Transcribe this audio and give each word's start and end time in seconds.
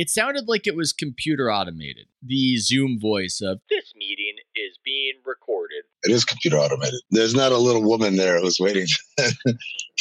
It 0.00 0.08
sounded 0.08 0.48
like 0.48 0.66
it 0.66 0.74
was 0.74 0.94
computer 0.94 1.52
automated. 1.52 2.06
The 2.22 2.56
Zoom 2.56 2.98
voice 2.98 3.42
of 3.42 3.60
this 3.68 3.92
meeting 3.94 4.36
is 4.56 4.78
being 4.82 5.16
recorded. 5.26 5.84
It 6.04 6.10
is 6.10 6.24
computer 6.24 6.56
automated. 6.56 7.02
There's 7.10 7.34
not 7.34 7.52
a 7.52 7.58
little 7.58 7.82
woman 7.82 8.16
there 8.16 8.40
who's 8.40 8.58
waiting. 8.58 8.86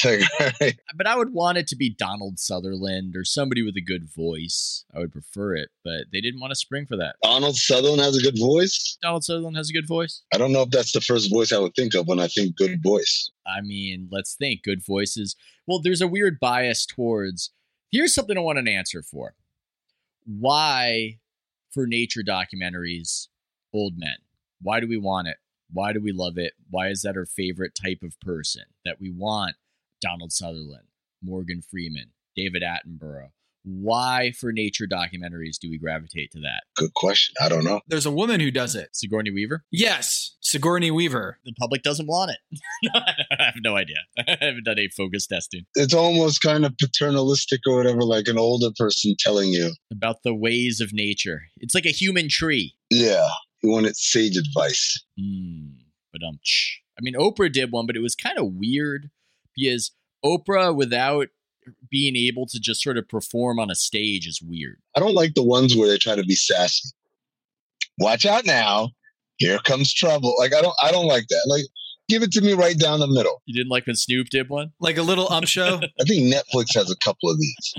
But 0.02 1.06
I 1.06 1.18
would 1.18 1.34
want 1.34 1.58
it 1.58 1.68
to 1.68 1.76
be 1.76 1.90
Donald 1.90 2.40
Sutherland 2.40 3.18
or 3.18 3.26
somebody 3.26 3.62
with 3.62 3.76
a 3.76 3.82
good 3.82 4.06
voice. 4.10 4.86
I 4.96 5.00
would 5.00 5.12
prefer 5.12 5.56
it, 5.56 5.68
but 5.84 6.06
they 6.14 6.22
didn't 6.22 6.40
want 6.40 6.52
to 6.52 6.56
spring 6.56 6.86
for 6.86 6.96
that. 6.96 7.18
Donald 7.22 7.58
Sutherland 7.58 8.02
has 8.02 8.18
a 8.18 8.22
good 8.22 8.40
voice. 8.40 8.98
Donald 9.02 9.26
Sutherland 9.26 9.58
has 9.58 9.70
a 9.70 9.74
good 9.74 9.90
voice. 9.90 10.24
I 10.34 10.38
don't 10.38 10.54
know 10.54 10.62
if 10.62 10.70
that's 10.70 10.94
the 10.94 11.02
first 11.02 11.30
voice 11.30 11.52
I 11.52 11.60
would 11.60 11.76
think 11.76 11.94
of 11.94 12.08
when 12.08 12.22
I 12.22 12.30
think 12.30 12.56
good 12.56 12.82
voice. 12.82 13.32
I 13.46 13.60
mean, 13.60 14.08
let's 14.10 14.36
think. 14.36 14.64
Good 14.64 14.86
voices. 14.86 15.36
Well, 15.68 15.82
there's 15.82 16.00
a 16.00 16.08
weird 16.08 16.40
bias 16.40 16.86
towards. 16.86 17.52
Here's 17.92 18.16
something 18.16 18.38
I 18.38 18.42
want 18.42 18.60
an 18.60 18.70
answer 18.70 19.04
for. 19.04 19.36
Why, 20.32 21.18
for 21.74 21.88
nature 21.88 22.22
documentaries, 22.22 23.30
old 23.74 23.94
men? 23.98 24.18
Why 24.62 24.80
do 24.80 24.88
we 24.88 24.98
want 24.98 25.28
it? 25.28 25.38
Why 25.74 25.92
do 25.92 26.00
we 26.00 26.12
love 26.12 26.38
it? 26.38 26.54
Why 26.70 26.90
is 26.90 27.02
that 27.02 27.18
our 27.18 27.26
favorite 27.26 27.74
type 27.74 28.04
of 28.04 28.20
person 28.20 28.66
that 28.86 28.98
we 29.02 29.10
want? 29.10 29.56
Donald 30.02 30.32
Sutherland, 30.32 30.88
Morgan 31.24 31.64
Freeman, 31.68 32.12
David 32.36 32.62
Attenborough. 32.62 33.32
Why, 33.64 34.32
for 34.40 34.52
nature 34.52 34.86
documentaries, 34.92 35.58
do 35.62 35.70
we 35.70 35.78
gravitate 35.78 36.32
to 36.32 36.40
that? 36.40 36.64
Good 36.76 36.94
question. 36.96 37.36
I 37.42 37.50
don't 37.50 37.64
know. 37.64 37.82
There's 37.88 38.06
a 38.06 38.12
woman 38.12 38.40
who 38.40 38.52
does 38.52 38.76
it. 38.76 38.90
Sigourney 38.94 39.32
Weaver? 39.32 39.64
Yes, 39.72 40.36
Sigourney 40.42 40.92
Weaver. 40.92 41.40
The 41.46 41.54
public 41.60 41.84
doesn't 41.84 42.08
want 42.08 42.32
it. 42.32 42.60
I 43.40 43.44
have 43.44 43.56
no 43.64 43.76
idea. 43.76 43.98
I 44.18 44.38
haven't 44.40 44.66
done 44.66 44.78
any 44.80 44.90
focus 44.90 45.28
testing 45.28 45.66
It's 45.76 45.94
almost 45.94 46.42
kind 46.42 46.66
of 46.66 46.78
paternalistic 46.78 47.62
or 47.68 47.76
whatever, 47.78 48.04
like 48.04 48.28
an 48.28 48.38
older 48.40 48.70
person 48.78 49.16
telling 49.20 49.50
you, 49.50 49.74
about 49.92 50.24
the 50.24 50.34
ways 50.34 50.80
of 50.82 50.94
nature. 50.94 51.42
It's 51.58 51.76
like 51.76 51.86
a 51.86 51.90
human 51.92 52.30
tree. 52.30 52.76
yeah, 52.90 53.28
you 53.62 53.70
wanted 53.72 53.96
sage 53.98 54.38
advice. 54.38 55.04
Hmm. 55.20 55.68
But 56.12 56.22
um, 56.28 56.40
I 56.98 57.02
mean, 57.02 57.14
Oprah 57.14 57.52
did 57.52 57.72
one, 57.72 57.86
but 57.86 57.96
it 57.96 58.02
was 58.02 58.16
kind 58.16 58.38
of 58.40 58.54
weird 58.54 59.10
because 59.56 59.92
Oprah, 60.26 60.76
without 60.76 61.28
being 61.90 62.16
able 62.16 62.46
to 62.48 62.60
just 62.60 62.82
sort 62.82 62.98
of 62.98 63.08
perform 63.08 63.60
on 63.60 63.70
a 63.70 63.76
stage, 63.76 64.28
is 64.28 64.42
weird. 64.42 64.78
I 64.96 65.00
don't 65.00 65.16
like 65.16 65.34
the 65.34 65.44
ones 65.44 65.76
where 65.76 65.88
they 65.88 65.98
try 65.98 66.16
to 66.16 66.24
be 66.24 66.36
sassy. 66.36 66.90
Watch 68.00 68.26
out 68.26 68.46
now. 68.46 68.90
Here 69.38 69.60
comes 69.60 69.94
trouble. 69.94 70.36
Like 70.38 70.54
I 70.54 70.62
don't 70.62 70.76
I 70.84 70.92
don't 70.92 71.08
like 71.08 71.28
that. 71.30 71.46
Like 71.48 71.66
give 72.10 72.24
it 72.24 72.32
to 72.34 72.42
me 72.42 72.54
right 72.54 72.78
down 72.78 73.00
the 73.00 73.08
middle. 73.08 73.42
You 73.46 73.56
didn't 73.56 73.72
like 73.72 73.88
when 73.88 73.96
Snoop 73.96 74.28
did 74.30 74.50
one? 74.50 74.72
Like 74.80 74.98
a 74.98 75.04
little 75.04 75.32
ump 75.32 75.48
show. 75.48 75.80
I 76.02 76.04
think 76.06 76.34
Netflix 76.34 76.76
has 76.76 76.92
a 76.92 76.98
couple 76.98 77.30
of 77.30 77.40
these 77.40 77.74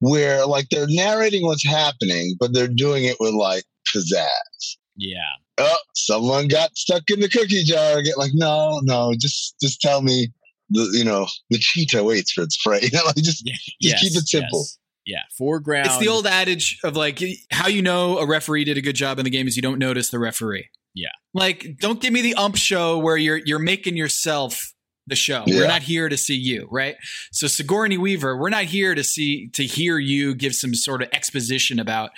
where 0.00 0.46
like 0.46 0.68
they're 0.70 0.86
narrating 0.88 1.44
what's 1.44 1.66
happening, 1.66 2.36
but 2.38 2.52
they're 2.52 2.68
doing 2.68 3.04
it 3.04 3.16
with 3.20 3.34
like 3.34 3.64
pizzazz. 3.88 4.76
Yeah. 4.96 5.18
Oh, 5.58 5.76
someone 5.94 6.48
got 6.48 6.76
stuck 6.76 7.02
in 7.10 7.20
the 7.20 7.28
cookie 7.28 7.64
jar 7.64 7.98
again. 7.98 8.14
Like, 8.16 8.32
no, 8.34 8.80
no, 8.82 9.12
just 9.18 9.56
just 9.60 9.80
tell 9.80 10.02
me 10.02 10.28
the 10.70 10.88
you 10.92 11.04
know, 11.04 11.26
the 11.50 11.58
cheetah 11.58 12.02
waits 12.04 12.32
for 12.32 12.42
its 12.42 12.56
prey. 12.64 12.80
You 12.82 12.90
know, 12.92 13.04
like 13.06 13.16
just 13.16 13.42
Yeah. 13.46 13.54
Just 13.92 14.02
keep 14.02 14.16
it 14.16 14.28
simple. 14.28 14.60
yes. 14.60 14.76
Yeah. 15.06 15.22
Foreground. 15.38 15.86
It's 15.86 15.98
the 15.98 16.08
old 16.08 16.26
adage 16.26 16.78
of 16.84 16.94
like 16.96 17.20
how 17.50 17.68
you 17.68 17.82
know 17.82 18.18
a 18.18 18.26
referee 18.26 18.64
did 18.64 18.76
a 18.76 18.82
good 18.82 18.96
job 18.96 19.18
in 19.18 19.24
the 19.24 19.30
game 19.30 19.48
is 19.48 19.56
you 19.56 19.62
don't 19.62 19.78
notice 19.78 20.10
the 20.10 20.18
referee. 20.18 20.68
Yeah. 20.94 21.08
Like 21.34 21.76
don't 21.80 22.00
give 22.00 22.12
me 22.12 22.22
the 22.22 22.34
ump 22.34 22.56
show 22.56 22.98
where 22.98 23.16
you're 23.16 23.40
you're 23.44 23.58
making 23.58 23.96
yourself 23.96 24.72
the 25.06 25.16
show. 25.16 25.42
Yeah. 25.46 25.56
We're 25.60 25.66
not 25.66 25.82
here 25.82 26.08
to 26.08 26.16
see 26.16 26.36
you, 26.36 26.68
right? 26.70 26.94
So 27.32 27.46
Sigourney 27.48 27.96
Weaver, 27.98 28.36
we're 28.36 28.50
not 28.50 28.64
here 28.64 28.94
to 28.94 29.02
see 29.02 29.48
to 29.54 29.64
hear 29.64 29.98
you 29.98 30.34
give 30.34 30.54
some 30.54 30.74
sort 30.74 31.02
of 31.02 31.08
exposition 31.12 31.80
about, 31.80 32.10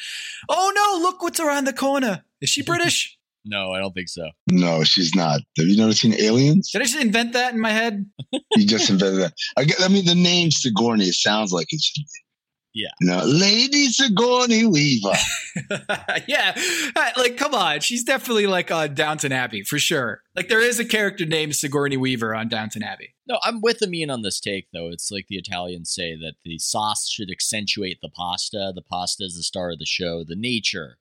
oh 0.50 0.72
no, 0.74 1.02
look 1.02 1.22
what's 1.22 1.40
around 1.40 1.64
the 1.64 1.72
corner. 1.72 2.24
Is 2.42 2.50
she 2.50 2.62
British? 2.62 3.16
No, 3.44 3.72
I 3.72 3.80
don't 3.80 3.92
think 3.92 4.08
so. 4.08 4.30
No, 4.50 4.84
she's 4.84 5.14
not. 5.14 5.40
Have 5.58 5.66
you 5.66 5.76
never 5.76 5.92
seen 5.92 6.14
Aliens? 6.14 6.70
Did 6.70 6.82
I 6.82 6.84
just 6.84 7.00
invent 7.00 7.32
that 7.32 7.54
in 7.54 7.60
my 7.60 7.70
head? 7.70 8.06
You 8.54 8.66
just 8.66 8.90
invented 8.90 9.20
that. 9.20 9.32
I, 9.56 9.64
get, 9.64 9.80
I 9.80 9.88
mean, 9.88 10.04
the 10.04 10.14
name 10.14 10.50
Sigourney 10.50 11.10
sounds 11.10 11.52
like 11.52 11.68
it 11.70 11.80
should 11.80 12.02
be. 12.02 12.22
Yeah. 12.74 12.88
You 13.00 13.08
know, 13.08 13.24
Lady 13.24 13.88
Sigourney 13.88 14.66
Weaver. 14.66 15.12
yeah, 16.26 16.54
like 17.16 17.36
come 17.36 17.54
on, 17.54 17.80
she's 17.80 18.02
definitely 18.02 18.46
like 18.46 18.70
on 18.70 18.94
Downton 18.94 19.32
Abbey 19.32 19.62
for 19.62 19.78
sure. 19.78 20.22
Like 20.34 20.48
there 20.48 20.60
is 20.60 20.80
a 20.80 20.84
character 20.84 21.26
named 21.26 21.54
Sigourney 21.54 21.98
Weaver 21.98 22.34
on 22.34 22.48
Downton 22.48 22.82
Abbey. 22.82 23.14
No, 23.28 23.38
I'm 23.42 23.60
with 23.60 23.82
Amin 23.82 24.10
on 24.10 24.22
this 24.22 24.40
take, 24.40 24.68
though. 24.72 24.88
It's 24.88 25.10
like 25.10 25.26
the 25.28 25.36
Italians 25.36 25.92
say 25.92 26.16
that 26.16 26.34
the 26.44 26.58
sauce 26.58 27.08
should 27.08 27.30
accentuate 27.30 27.98
the 28.00 28.08
pasta. 28.08 28.72
The 28.74 28.82
pasta 28.82 29.24
is 29.24 29.36
the 29.36 29.42
star 29.42 29.72
of 29.72 29.78
the 29.78 29.86
show. 29.86 30.24
The 30.24 30.36
nature 30.36 30.98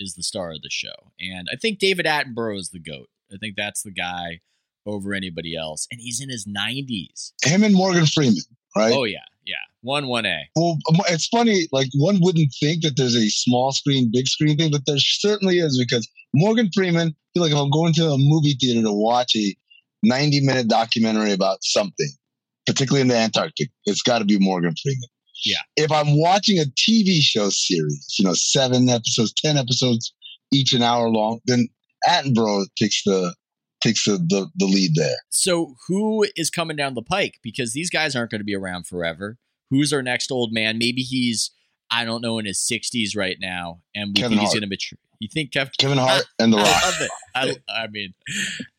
is 0.00 0.14
the 0.14 0.22
star 0.22 0.50
of 0.52 0.62
the 0.62 0.70
show. 0.70 1.12
And 1.20 1.48
I 1.52 1.56
think 1.56 1.78
David 1.78 2.06
Attenborough 2.06 2.58
is 2.58 2.70
the 2.70 2.80
GOAT. 2.80 3.08
I 3.32 3.36
think 3.36 3.54
that's 3.56 3.82
the 3.82 3.92
guy 3.92 4.40
over 4.86 5.14
anybody 5.14 5.56
else. 5.56 5.86
And 5.90 6.00
he's 6.00 6.20
in 6.20 6.30
his 6.30 6.46
90s. 6.46 7.32
Him 7.44 7.62
and 7.62 7.74
Morgan 7.74 8.06
Freeman, 8.06 8.42
right? 8.76 8.92
Oh, 8.92 9.04
yeah. 9.04 9.18
Yeah. 9.44 9.56
1 9.82 10.04
1A. 10.04 10.42
Well, 10.56 10.78
it's 11.08 11.28
funny. 11.28 11.68
Like 11.72 11.88
one 11.94 12.18
wouldn't 12.20 12.52
think 12.60 12.82
that 12.82 12.96
there's 12.96 13.16
a 13.16 13.28
small 13.28 13.72
screen, 13.72 14.10
big 14.12 14.26
screen 14.26 14.56
thing, 14.56 14.70
but 14.70 14.82
there 14.86 14.98
certainly 14.98 15.58
is 15.58 15.78
because 15.78 16.08
Morgan 16.34 16.70
Freeman. 16.74 17.08
I 17.08 17.30
feel 17.34 17.42
like 17.44 17.52
if 17.52 17.58
I'm 17.58 17.70
going 17.70 17.92
to 17.94 18.10
a 18.10 18.18
movie 18.18 18.56
theater 18.60 18.82
to 18.82 18.92
watch 18.92 19.36
a 19.36 19.54
90 20.02 20.40
minute 20.40 20.68
documentary 20.68 21.32
about 21.32 21.58
something, 21.62 22.08
particularly 22.66 23.02
in 23.02 23.08
the 23.08 23.16
Antarctic, 23.16 23.70
it's 23.84 24.02
got 24.02 24.18
to 24.18 24.24
be 24.24 24.38
Morgan 24.38 24.74
Freeman. 24.82 25.08
Yeah. 25.44 25.58
If 25.76 25.90
I'm 25.90 26.18
watching 26.18 26.58
a 26.58 26.64
TV 26.64 27.20
show 27.20 27.50
series, 27.50 28.14
you 28.18 28.24
know, 28.24 28.34
seven 28.34 28.88
episodes, 28.88 29.32
ten 29.32 29.56
episodes, 29.56 30.12
each 30.52 30.72
an 30.72 30.82
hour 30.82 31.08
long, 31.08 31.40
then 31.46 31.68
Attenborough 32.06 32.66
takes 32.76 33.02
the 33.04 33.34
takes 33.80 34.04
the, 34.04 34.18
the, 34.18 34.48
the 34.56 34.66
lead 34.66 34.92
there. 34.94 35.16
So 35.30 35.74
who 35.88 36.26
is 36.36 36.50
coming 36.50 36.76
down 36.76 36.94
the 36.94 37.02
pike? 37.02 37.38
Because 37.42 37.72
these 37.72 37.90
guys 37.90 38.14
aren't 38.14 38.30
going 38.30 38.40
to 38.40 38.44
be 38.44 38.54
around 38.54 38.86
forever. 38.86 39.38
Who's 39.70 39.92
our 39.92 40.02
next 40.02 40.30
old 40.30 40.52
man? 40.52 40.76
Maybe 40.78 41.00
he's, 41.02 41.50
I 41.90 42.04
don't 42.04 42.20
know, 42.20 42.38
in 42.38 42.44
his 42.44 42.58
60s 42.58 43.16
right 43.16 43.36
now. 43.40 43.80
And 43.94 44.08
we 44.10 44.20
Kevin 44.20 44.36
think 44.36 44.42
he's 44.42 44.52
going 44.52 44.62
to 44.62 44.68
mature. 44.68 44.98
You 45.18 45.28
think 45.32 45.52
Kevin? 45.52 45.72
Kevin 45.78 45.98
Hart 45.98 46.24
ah, 46.26 46.44
and 46.44 46.52
The 46.52 46.58
I 46.58 46.62
Rock. 46.62 46.82
love 46.84 46.94
it. 47.00 47.10
I, 47.34 47.56
I 47.84 47.86
mean, 47.88 48.12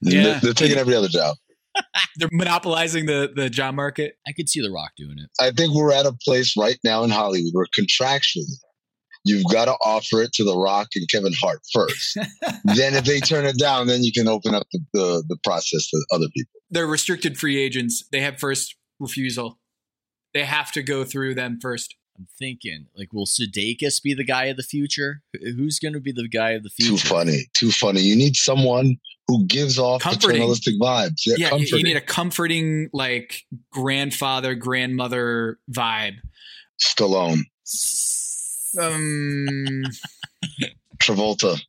Yeah. 0.02 0.24
They're, 0.24 0.40
they're 0.42 0.54
taking 0.54 0.78
every 0.78 0.96
other 0.96 1.08
job. 1.08 1.36
They're 2.18 2.30
monopolizing 2.32 3.06
the 3.06 3.32
the 3.34 3.50
job 3.50 3.76
market. 3.76 4.16
I 4.28 4.32
could 4.34 4.50
see 4.50 4.62
The 4.62 4.72
Rock 4.72 4.92
doing 4.98 5.18
it. 5.18 5.30
I 5.40 5.52
think 5.52 5.74
we're 5.74 5.94
at 5.94 6.06
a 6.06 6.14
place 6.24 6.56
right 6.58 6.78
now 6.84 7.04
in 7.04 7.10
Hollywood 7.10 7.54
where 7.54 7.68
contractually 7.78 8.58
you've 9.24 9.46
got 9.52 9.66
to 9.66 9.74
offer 9.86 10.22
it 10.22 10.34
to 10.34 10.44
The 10.44 10.58
Rock 10.58 10.90
and 10.96 11.08
Kevin 11.10 11.34
Hart 11.40 11.60
first. 11.74 12.16
then 12.64 12.96
if 12.96 13.06
they 13.06 13.20
turn 13.20 13.46
it 13.46 13.58
down, 13.58 13.88
then 13.88 14.04
you 14.04 14.12
can 14.12 14.28
open 14.28 14.56
up 14.56 14.68
the, 14.72 14.80
the, 14.94 15.24
the 15.28 15.38
process 15.44 15.90
to 15.90 16.06
other 16.12 16.28
people. 16.36 16.52
They're 16.70 16.88
restricted 16.88 17.38
free 17.38 17.58
agents. 17.58 18.04
They 18.12 18.22
have 18.22 18.40
first 18.40 18.76
refusal. 19.00 19.60
They 20.34 20.46
have 20.46 20.72
to 20.74 20.82
go 20.82 21.04
through 21.04 21.36
them 21.36 21.60
first. 21.62 21.96
I'm 22.18 22.28
thinking, 22.38 22.88
like, 22.96 23.14
will 23.14 23.26
Sudeikis 23.26 24.02
be 24.04 24.14
the 24.14 24.24
guy 24.24 24.46
of 24.46 24.58
the 24.58 24.64
future? 24.64 25.22
Who's 25.42 25.80
going 25.80 25.94
to 25.94 26.00
be 26.00 26.12
the 26.12 26.28
guy 26.28 26.52
of 26.52 26.64
the 26.64 26.70
future? 26.70 26.92
Too 26.92 26.98
funny. 26.98 27.46
Too 27.56 27.72
funny. 27.72 28.02
You 28.02 28.16
need 28.16 28.36
someone 28.36 28.98
who 29.28 29.46
gives 29.46 29.80
off 29.80 30.02
Comforting. 30.02 30.32
paternalistic 30.32 30.76
vibes. 30.80 31.22
Yeah, 31.26 31.36
Yeah, 31.38 31.56
you- 31.56 31.84
need 31.84 31.96
a 31.98 32.02
comforting 32.02 32.90
like 32.94 33.44
grandfather 33.72 34.56
grandmother 34.56 35.58
vibe. 35.72 36.16
Stallone, 36.84 37.42
Um, 38.80 39.84
Travolta. 41.02 41.60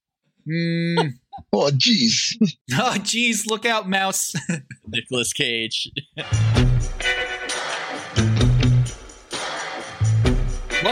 mm, 0.48 1.12
Oh, 1.52 1.70
geez. 1.70 2.36
oh, 2.74 2.96
geez, 2.98 3.46
look 3.46 3.64
out, 3.66 3.88
mouse. 3.88 4.32
Nicolas 4.86 5.32
Cage. 5.32 5.90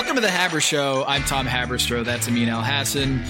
Welcome 0.00 0.16
to 0.16 0.22
the 0.22 0.30
Haber 0.30 0.62
Show. 0.62 1.04
I'm 1.06 1.22
Tom 1.24 1.46
Haberstroh. 1.46 2.06
That's 2.06 2.26
Amin 2.26 2.48
Elhassan 2.48 3.22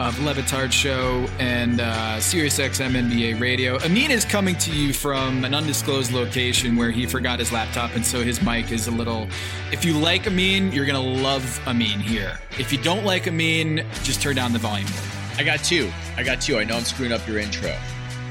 of 0.00 0.18
Le 0.24 0.32
Batard 0.32 0.72
Show 0.72 1.26
and 1.38 1.78
uh, 1.78 2.16
SiriusXM 2.16 2.92
NBA 2.92 3.38
Radio. 3.38 3.78
Amin 3.80 4.10
is 4.10 4.24
coming 4.24 4.56
to 4.56 4.72
you 4.72 4.94
from 4.94 5.44
an 5.44 5.52
undisclosed 5.52 6.12
location 6.12 6.74
where 6.74 6.90
he 6.90 7.04
forgot 7.04 7.38
his 7.38 7.52
laptop, 7.52 7.94
and 7.94 8.04
so 8.04 8.22
his 8.22 8.40
mic 8.40 8.72
is 8.72 8.86
a 8.86 8.90
little. 8.90 9.28
If 9.72 9.84
you 9.84 9.92
like 9.92 10.26
Amin, 10.26 10.72
you're 10.72 10.86
gonna 10.86 10.98
love 10.98 11.60
Amin 11.68 12.00
here. 12.00 12.38
If 12.58 12.72
you 12.72 12.78
don't 12.78 13.04
like 13.04 13.28
Amin, 13.28 13.86
just 14.02 14.22
turn 14.22 14.36
down 14.36 14.54
the 14.54 14.58
volume. 14.58 14.88
I 15.36 15.44
got 15.44 15.62
two. 15.62 15.92
I 16.16 16.22
got 16.22 16.40
two. 16.40 16.56
I 16.56 16.64
know 16.64 16.78
I'm 16.78 16.84
screwing 16.84 17.12
up 17.12 17.28
your 17.28 17.40
intro. 17.40 17.76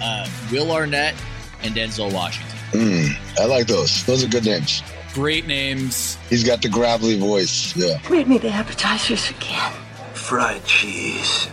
Uh, 0.02 0.28
Will 0.52 0.72
Arnett 0.72 1.14
and 1.62 1.76
Denzel 1.76 2.12
Washington. 2.12 2.58
Mm, 2.72 3.40
I 3.40 3.46
like 3.46 3.68
those. 3.68 4.04
Those 4.08 4.24
are 4.24 4.28
good 4.28 4.46
names. 4.46 4.82
Great 5.16 5.48
names. 5.48 6.18
He's 6.30 6.44
got 6.44 6.62
the 6.62 6.68
gravelly 6.68 7.18
voice. 7.18 7.74
Yeah. 7.74 7.98
Read 8.10 8.28
me 8.28 8.38
the 8.38 8.50
appetizers 8.50 9.30
again. 9.30 9.72
Fried 10.14 10.66
cheese 10.66 11.48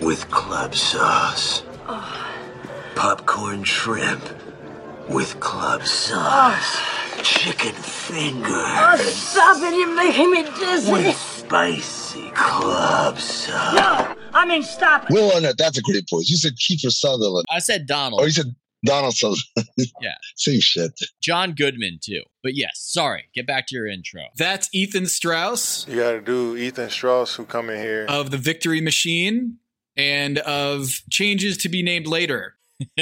with 0.00 0.30
club 0.30 0.76
sauce. 0.76 1.64
Oh. 1.88 2.30
Popcorn 2.94 3.64
shrimp 3.64 4.22
with 5.08 5.40
club 5.40 5.84
sauce. 5.84 6.76
Oh. 6.76 7.20
Chicken 7.24 7.74
Oh, 7.76 7.82
fingers 7.82 9.12
stop 9.12 9.56
it. 9.60 9.74
You're 9.74 9.96
making 9.96 10.30
me 10.30 10.44
dizzy. 10.60 10.92
with 10.92 11.16
spicy 11.16 12.30
club 12.30 13.18
sauce. 13.18 13.74
No, 13.74 14.14
I 14.32 14.46
mean 14.46 14.62
stop 14.62 15.02
it. 15.10 15.10
Will 15.12 15.32
Arnett, 15.32 15.58
that's 15.58 15.78
a 15.78 15.82
great 15.82 16.08
voice. 16.08 16.28
You 16.30 16.36
said 16.36 16.52
Kiefer 16.54 16.92
Sutherland. 16.92 17.44
I 17.50 17.58
said 17.58 17.88
Donald. 17.88 18.20
Oh, 18.22 18.24
you 18.24 18.30
said 18.30 18.54
Donald 18.84 19.14
Sutherland. 19.14 19.42
Yeah. 20.00 20.14
Same 20.36 20.60
shit. 20.60 20.92
John 21.22 21.52
Goodman 21.52 21.98
too. 22.02 22.22
But 22.42 22.54
yes, 22.54 22.72
sorry. 22.76 23.24
Get 23.34 23.46
back 23.46 23.66
to 23.68 23.74
your 23.74 23.86
intro. 23.86 24.22
That's 24.36 24.68
Ethan 24.72 25.06
Strauss 25.06 25.86
You 25.88 25.96
got 25.96 26.12
to 26.12 26.20
do 26.20 26.56
Ethan 26.56 26.90
Strauss, 26.90 27.34
who 27.34 27.44
come 27.44 27.70
in 27.70 27.80
here. 27.80 28.06
of 28.08 28.30
the 28.30 28.36
Victory 28.38 28.80
Machine 28.80 29.58
and 29.96 30.38
of 30.38 31.02
changes 31.10 31.56
to 31.58 31.68
be 31.68 31.82
named 31.82 32.06
later. 32.06 32.54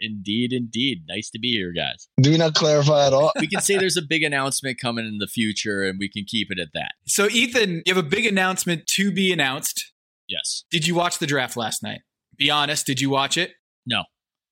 indeed, 0.00 0.52
indeed. 0.52 1.04
Nice 1.08 1.30
to 1.30 1.38
be 1.38 1.52
here, 1.52 1.72
guys. 1.72 2.08
Do 2.20 2.30
we 2.30 2.36
not 2.38 2.54
clarify 2.54 3.06
at 3.06 3.12
all? 3.12 3.32
We 3.38 3.46
can 3.46 3.60
say 3.60 3.76
there's 3.78 3.96
a 3.96 4.02
big 4.02 4.22
announcement 4.22 4.80
coming 4.80 5.06
in 5.06 5.18
the 5.18 5.26
future, 5.28 5.84
and 5.84 5.98
we 5.98 6.08
can 6.08 6.24
keep 6.26 6.50
it 6.50 6.58
at 6.58 6.72
that. 6.74 6.92
So, 7.06 7.28
Ethan, 7.28 7.82
you 7.86 7.94
have 7.94 8.04
a 8.04 8.08
big 8.08 8.26
announcement 8.26 8.86
to 8.88 9.12
be 9.12 9.32
announced. 9.32 9.92
Yes. 10.28 10.64
Did 10.70 10.86
you 10.86 10.94
watch 10.94 11.18
the 11.18 11.26
draft 11.26 11.56
last 11.56 11.82
night? 11.82 12.00
Be 12.36 12.50
honest, 12.50 12.86
did 12.86 13.00
you 13.00 13.10
watch 13.10 13.36
it? 13.36 13.52
No. 13.86 14.04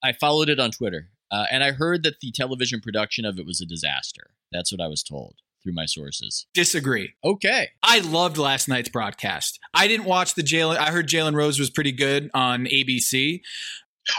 I 0.03 0.13
followed 0.13 0.49
it 0.49 0.61
on 0.61 0.71
Twitter, 0.71 1.11
uh, 1.31 1.45
and 1.51 1.63
I 1.63 1.73
heard 1.73 2.03
that 2.03 2.21
the 2.21 2.33
television 2.33 2.81
production 2.81 3.25
of 3.25 3.39
it 3.39 3.47
was 3.47 3.61
a 3.61 3.67
disaster. 3.67 4.31
That's 4.51 4.73
what 4.73 4.81
I 4.81 4.89
was 4.89 5.03
told 5.03 5.37
through 5.63 5.73
my 5.75 5.87
sources. 5.87 6.47
Disagree. 6.55 7.15
Okay. 7.25 7.69
I 7.83 8.01
loved 8.01 8.37
last 8.37 8.69
night's 8.69 8.89
broadcast. 8.89 9.59
I 9.75 9.87
didn't 9.87 10.07
watch 10.07 10.35
the 10.35 10.43
Jalen. 10.43 10.77
I 10.77 10.91
heard 10.91 11.09
Jalen 11.09 11.35
Rose 11.35 11.59
was 11.59 11.71
pretty 11.71 11.93
good 11.93 12.31
on 12.35 12.67
ABC. 12.67 13.41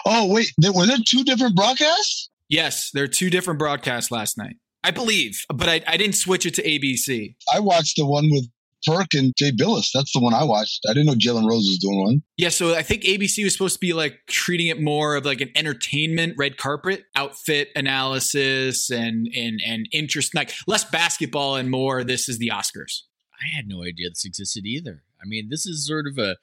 Oh, 0.05 0.33
wait. 0.33 0.53
There, 0.57 0.71
were 0.71 0.85
there 0.85 0.97
two 1.05 1.23
different 1.23 1.55
broadcasts? 1.55 2.29
Yes, 2.49 2.91
there 2.93 3.03
are 3.03 3.09
two 3.09 3.29
different 3.29 3.59
broadcasts 3.59 4.11
last 4.11 4.37
night. 4.37 4.55
I 4.83 4.91
believe, 4.91 5.45
but 5.53 5.69
I, 5.69 5.81
I 5.87 5.97
didn't 5.97 6.15
switch 6.15 6.45
it 6.45 6.55
to 6.55 6.63
ABC. 6.63 7.35
I 7.53 7.61
watched 7.61 7.95
the 7.95 8.05
one 8.05 8.29
with 8.29 8.47
Perk 8.85 9.13
and 9.13 9.33
Jay 9.35 9.51
Bilas. 9.51 9.89
That's 9.93 10.11
the 10.13 10.19
one 10.19 10.33
I 10.33 10.43
watched. 10.43 10.81
I 10.89 10.93
didn't 10.93 11.07
know 11.07 11.13
Jalen 11.13 11.47
Rose 11.49 11.67
was 11.67 11.79
doing 11.79 12.01
one. 12.01 12.23
Yeah, 12.37 12.49
so 12.49 12.75
I 12.75 12.83
think 12.83 13.03
ABC 13.03 13.43
was 13.43 13.53
supposed 13.53 13.75
to 13.75 13.79
be 13.79 13.93
like 13.93 14.19
treating 14.27 14.67
it 14.67 14.81
more 14.81 15.15
of 15.15 15.25
like 15.25 15.41
an 15.41 15.51
entertainment 15.55 16.35
red 16.37 16.57
carpet 16.57 17.05
outfit 17.15 17.69
analysis 17.75 18.89
and 18.89 19.27
and 19.35 19.61
and 19.65 19.87
interest, 19.91 20.35
like 20.35 20.53
less 20.67 20.83
basketball 20.83 21.55
and 21.55 21.69
more. 21.69 22.03
This 22.03 22.27
is 22.29 22.37
the 22.39 22.49
Oscars. 22.49 23.01
I 23.41 23.55
had 23.55 23.67
no 23.67 23.83
idea 23.83 24.09
this 24.09 24.25
existed 24.25 24.65
either. 24.65 25.03
I 25.21 25.25
mean, 25.25 25.49
this 25.49 25.65
is 25.65 25.87
sort 25.87 26.05
of 26.07 26.17
a 26.17 26.37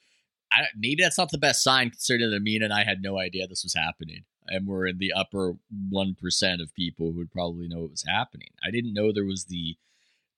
I, 0.52 0.64
maybe 0.76 1.02
that's 1.02 1.18
not 1.18 1.30
the 1.30 1.38
best 1.38 1.62
sign 1.62 1.90
considering 1.90 2.30
that 2.30 2.36
Amin 2.36 2.62
and 2.62 2.72
I 2.72 2.84
had 2.84 3.02
no 3.02 3.18
idea 3.18 3.46
this 3.46 3.62
was 3.62 3.74
happening. 3.74 4.24
And 4.46 4.66
we're 4.66 4.86
in 4.86 4.98
the 4.98 5.12
upper 5.12 5.54
1% 5.92 6.62
of 6.62 6.74
people 6.74 7.12
who 7.12 7.18
would 7.18 7.30
probably 7.30 7.68
know 7.68 7.84
it 7.84 7.90
was 7.90 8.04
happening. 8.08 8.48
I 8.66 8.70
didn't 8.70 8.94
know 8.94 9.12
there 9.12 9.24
was 9.24 9.44
the 9.44 9.76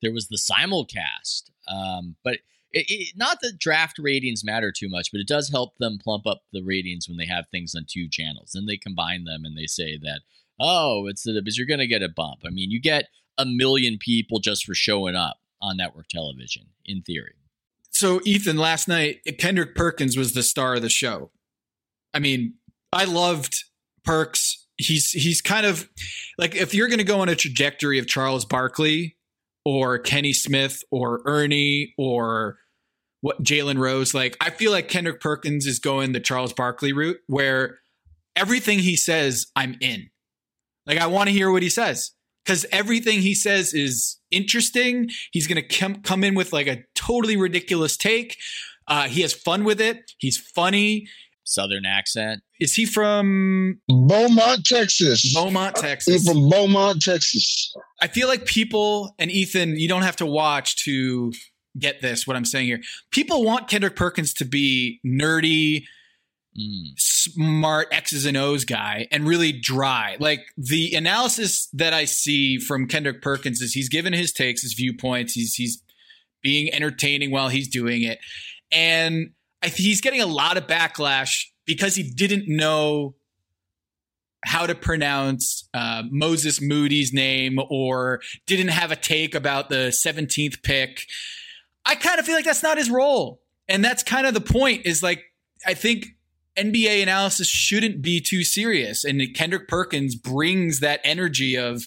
there 0.03 0.13
was 0.13 0.29
the 0.29 0.37
simulcast. 0.37 1.51
Um, 1.69 2.17
but 2.23 2.39
it, 2.73 2.87
it, 2.89 3.13
not 3.17 3.39
that 3.43 3.59
draft 3.59 3.99
ratings 3.99 4.45
matter 4.45 4.73
too 4.73 4.89
much, 4.89 5.13
but 5.13 5.21
it 5.21 5.29
does 5.29 5.51
help 5.51 5.79
them 5.79 5.99
plump 6.03 6.27
up 6.27 6.43
the 6.53 6.63
ratings 6.63 7.09
when 7.09 7.17
they 7.17 7.27
have 7.27 7.47
things 7.49 7.75
on 7.75 7.87
two 7.89 8.09
channels. 8.09 8.53
Then 8.53 8.67
they 8.67 8.77
combine 8.77 9.25
them 9.25 9.45
and 9.45 9.57
they 9.57 9.67
say 9.67 9.97
that, 9.99 10.21
oh, 10.61 11.07
it's 11.07 11.23
the 11.23 11.41
because 11.41 11.57
you're 11.57 11.67
going 11.67 11.81
to 11.81 11.87
get 11.87 12.03
a 12.03 12.09
bump. 12.09 12.41
I 12.45 12.51
mean, 12.51 12.71
you 12.71 12.81
get 12.81 13.09
a 13.39 13.47
million 13.47 13.99
people 13.99 14.39
just 14.39 14.65
for 14.65 14.75
showing 14.75 15.17
up 15.17 15.39
on 15.61 15.77
network 15.77 16.09
television, 16.09 16.67
in 16.85 17.03
theory. 17.03 17.35
So, 17.91 18.21
Ethan, 18.25 18.57
last 18.57 18.89
night, 18.89 19.21
Kendrick 19.39 19.75
Perkins 19.75 20.17
was 20.17 20.33
the 20.33 20.43
star 20.43 20.75
of 20.75 20.83
the 20.83 20.89
show. 20.89 21.31
I 22.15 22.19
mean, 22.19 22.55
I 22.93 23.05
loved 23.05 23.65
Perks. 24.05 24.67
He's 24.77 25.13
he's 25.13 25.41
kind 25.41 25.67
of 25.67 25.89
like 26.39 26.57
if 26.57 26.75
you're 26.75 26.89
going 26.89 26.99
to 26.99 27.05
go 27.05 27.21
on 27.21 27.29
a 27.29 27.37
trajectory 27.37 27.99
of 27.99 28.07
Charles 28.07 28.45
Barkley 28.45 29.17
or 29.65 29.99
Kenny 29.99 30.33
Smith 30.33 30.83
or 30.91 31.23
Ernie 31.25 31.95
or 31.97 32.59
what 33.21 33.43
Jalen 33.43 33.79
Rose, 33.79 34.15
like 34.15 34.37
I 34.41 34.51
feel 34.51 34.73
like 34.73 34.89
Kendrick 34.89 35.21
Perkins 35.21 35.67
is 35.67 35.79
going 35.79 36.13
the 36.13 36.21
Charles 36.21 36.53
Barkley 36.53 36.93
route 36.93 37.19
where 37.27 37.79
everything 38.35 38.81
he 38.81 38.97
says, 38.97 39.47
I'm 39.55 39.77
in. 39.81 40.11
Like 40.87 40.99
I 40.99 41.07
want 41.07 41.29
to 41.29 41.33
hear 41.33 41.51
what 41.51 41.63
he 41.63 41.71
says 41.71 42.13
because 42.45 42.67
everything 42.73 43.21
he 43.21 43.35
says 43.35 43.73
is 43.73 44.19
interesting. 44.31 45.11
He's 45.31 45.47
going 45.47 45.63
to 45.63 45.79
come 45.79 46.03
come 46.03 46.25
in 46.25 46.35
with 46.35 46.53
like 46.53 46.67
a 46.67 46.83
totally 46.95 47.37
ridiculous 47.37 47.97
take. 47.97 48.37
Uh, 48.89 49.09
he 49.09 49.23
has 49.23 49.33
fun 49.33 49.65
with 49.65 49.81
it. 49.81 50.11
He's 50.19 50.37
funny. 50.37 51.07
Southern 51.45 51.85
accent. 51.87 52.43
Is 52.61 52.75
he 52.75 52.85
from 52.87 53.81
Beaumont, 53.89 54.65
Texas. 54.65 55.35
Beaumont, 55.35 55.77
Texas. 55.77 56.15
He's 56.15 56.29
from 56.29 56.49
Beaumont, 56.49 57.03
Texas. 57.03 57.75
I 58.01 58.07
feel 58.09 58.29
like 58.29 58.47
people 58.47 59.15
and 59.19 59.31
Ethan, 59.31 59.79
you 59.79 59.89
don't 59.89 60.03
have 60.03 60.17
to 60.17 60.27
watch 60.27 60.77
to 60.85 61.33
get 61.79 62.01
this. 62.03 62.27
What 62.27 62.37
I'm 62.37 62.45
saying 62.45 62.67
here, 62.67 62.81
people 63.11 63.45
want 63.45 63.69
Kendrick 63.69 63.97
Perkins 63.97 64.35
to 64.35 64.45
be 64.45 65.01
nerdy, 65.07 65.85
Mm. 66.55 66.89
smart 66.99 67.89
X's 67.93 68.27
and 68.27 68.37
O's 68.37 68.67
guy 68.67 69.09
and 69.11 69.27
really 69.27 69.53
dry. 69.53 70.19
Like 70.21 70.41
the 70.59 70.95
analysis 70.95 71.67
that 71.73 71.95
I 71.95 72.05
see 72.05 72.59
from 72.59 72.87
Kendrick 72.89 73.23
Perkins 73.23 73.63
is 73.63 73.73
he's 73.73 73.89
given 73.89 74.13
his 74.13 74.35
takes, 74.35 74.61
his 74.61 74.75
viewpoints. 74.75 75.33
He's 75.33 75.55
he's 75.55 75.83
being 76.43 76.71
entertaining 76.75 77.31
while 77.31 77.49
he's 77.49 77.69
doing 77.69 78.03
it, 78.03 78.19
and 78.71 79.31
I 79.31 79.42
th- 79.69 79.77
he's 79.77 80.01
getting 80.01 80.21
a 80.21 80.27
lot 80.27 80.57
of 80.57 80.67
backlash 80.67 81.47
because 81.65 81.95
he 81.95 82.03
didn't 82.03 82.45
know 82.47 83.15
how 84.45 84.67
to 84.67 84.75
pronounce 84.75 85.69
uh, 85.73 86.03
Moses 86.11 86.61
Moody's 86.61 87.13
name 87.13 87.59
or 87.71 88.21
didn't 88.47 88.69
have 88.69 88.91
a 88.91 88.97
take 88.97 89.35
about 89.35 89.69
the 89.69 89.93
17th 89.93 90.63
pick. 90.63 91.07
I 91.87 91.95
kind 91.95 92.19
of 92.19 92.27
feel 92.27 92.35
like 92.35 92.45
that's 92.45 92.63
not 92.63 92.79
his 92.79 92.91
role. 92.91 93.41
And 93.69 93.85
that's 93.85 94.03
kind 94.03 94.27
of 94.27 94.35
the 94.35 94.41
point 94.41 94.85
is 94.85 95.03
like, 95.03 95.23
I 95.65 95.75
think 95.75 96.07
NBA 96.57 97.03
analysis 97.03 97.49
shouldn't 97.49 98.03
be 98.03 98.21
too 98.21 98.43
serious. 98.43 99.05
And 99.05 99.23
Kendrick 99.35 99.69
Perkins 99.69 100.17
brings 100.17 100.81
that 100.81 101.01
energy 101.05 101.57
of 101.57 101.87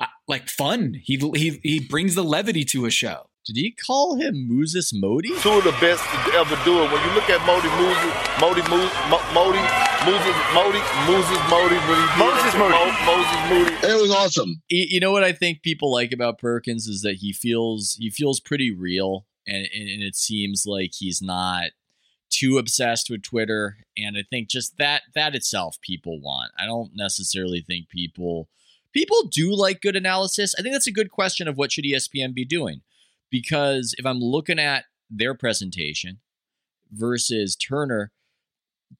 uh, 0.00 0.06
like 0.26 0.48
fun. 0.48 0.94
He, 1.00 1.16
he, 1.34 1.60
he 1.62 1.80
brings 1.80 2.16
the 2.16 2.24
levity 2.24 2.64
to 2.66 2.86
a 2.86 2.90
show. 2.90 3.28
Did 3.44 3.56
he 3.56 3.72
call 3.72 4.16
him 4.16 4.48
Moses 4.48 4.92
Modi? 4.94 5.28
two 5.40 5.50
of 5.50 5.64
the 5.64 5.76
best 5.80 6.02
to 6.02 6.32
ever 6.32 6.56
do 6.64 6.82
it. 6.82 6.90
When 6.90 7.02
you 7.04 7.12
look 7.14 7.28
at 7.28 7.44
Modi 7.44 7.68
Moses, 7.76 8.12
Modi 8.40 8.62
Mo- 8.70 8.90
Mo- 9.10 9.32
Modi, 9.34 9.60
Moses 10.08 10.36
Modi, 10.54 10.80
Moses 11.06 11.40
Modi, 11.50 11.76
when 11.84 12.00
he 12.00 12.06
Moses 12.18 12.54
it 12.54 12.58
Modi. 12.58 12.74
Moses 13.04 13.50
Moody. 13.50 13.74
It 13.86 14.00
was 14.00 14.10
awesome. 14.10 14.62
You 14.70 14.98
know 14.98 15.12
what 15.12 15.24
I 15.24 15.32
think 15.32 15.60
people 15.62 15.92
like 15.92 16.10
about 16.10 16.38
Perkins 16.38 16.86
is 16.86 17.02
that 17.02 17.16
he 17.16 17.32
feels 17.34 17.96
he 18.00 18.08
feels 18.08 18.40
pretty 18.40 18.70
real, 18.70 19.26
and 19.46 19.68
and 19.74 19.88
and 19.90 20.02
it 20.02 20.16
seems 20.16 20.64
like 20.64 20.92
he's 20.94 21.20
not 21.20 21.72
too 22.30 22.56
obsessed 22.56 23.10
with 23.10 23.22
Twitter. 23.22 23.76
And 23.96 24.16
I 24.16 24.22
think 24.28 24.48
just 24.48 24.78
that 24.78 25.02
that 25.14 25.34
itself 25.34 25.78
people 25.82 26.18
want. 26.18 26.50
I 26.58 26.64
don't 26.64 26.92
necessarily 26.94 27.60
think 27.60 27.90
people 27.90 28.48
people 28.94 29.24
do 29.24 29.54
like 29.54 29.82
good 29.82 29.96
analysis. 29.96 30.54
I 30.58 30.62
think 30.62 30.74
that's 30.74 30.86
a 30.86 30.92
good 30.92 31.10
question 31.10 31.46
of 31.46 31.58
what 31.58 31.72
should 31.72 31.84
ESPN 31.84 32.32
be 32.32 32.44
doing, 32.46 32.80
because 33.34 33.96
if 33.98 34.06
I'm 34.06 34.20
looking 34.20 34.60
at 34.60 34.84
their 35.10 35.34
presentation 35.34 36.20
versus 36.92 37.56
Turner, 37.56 38.12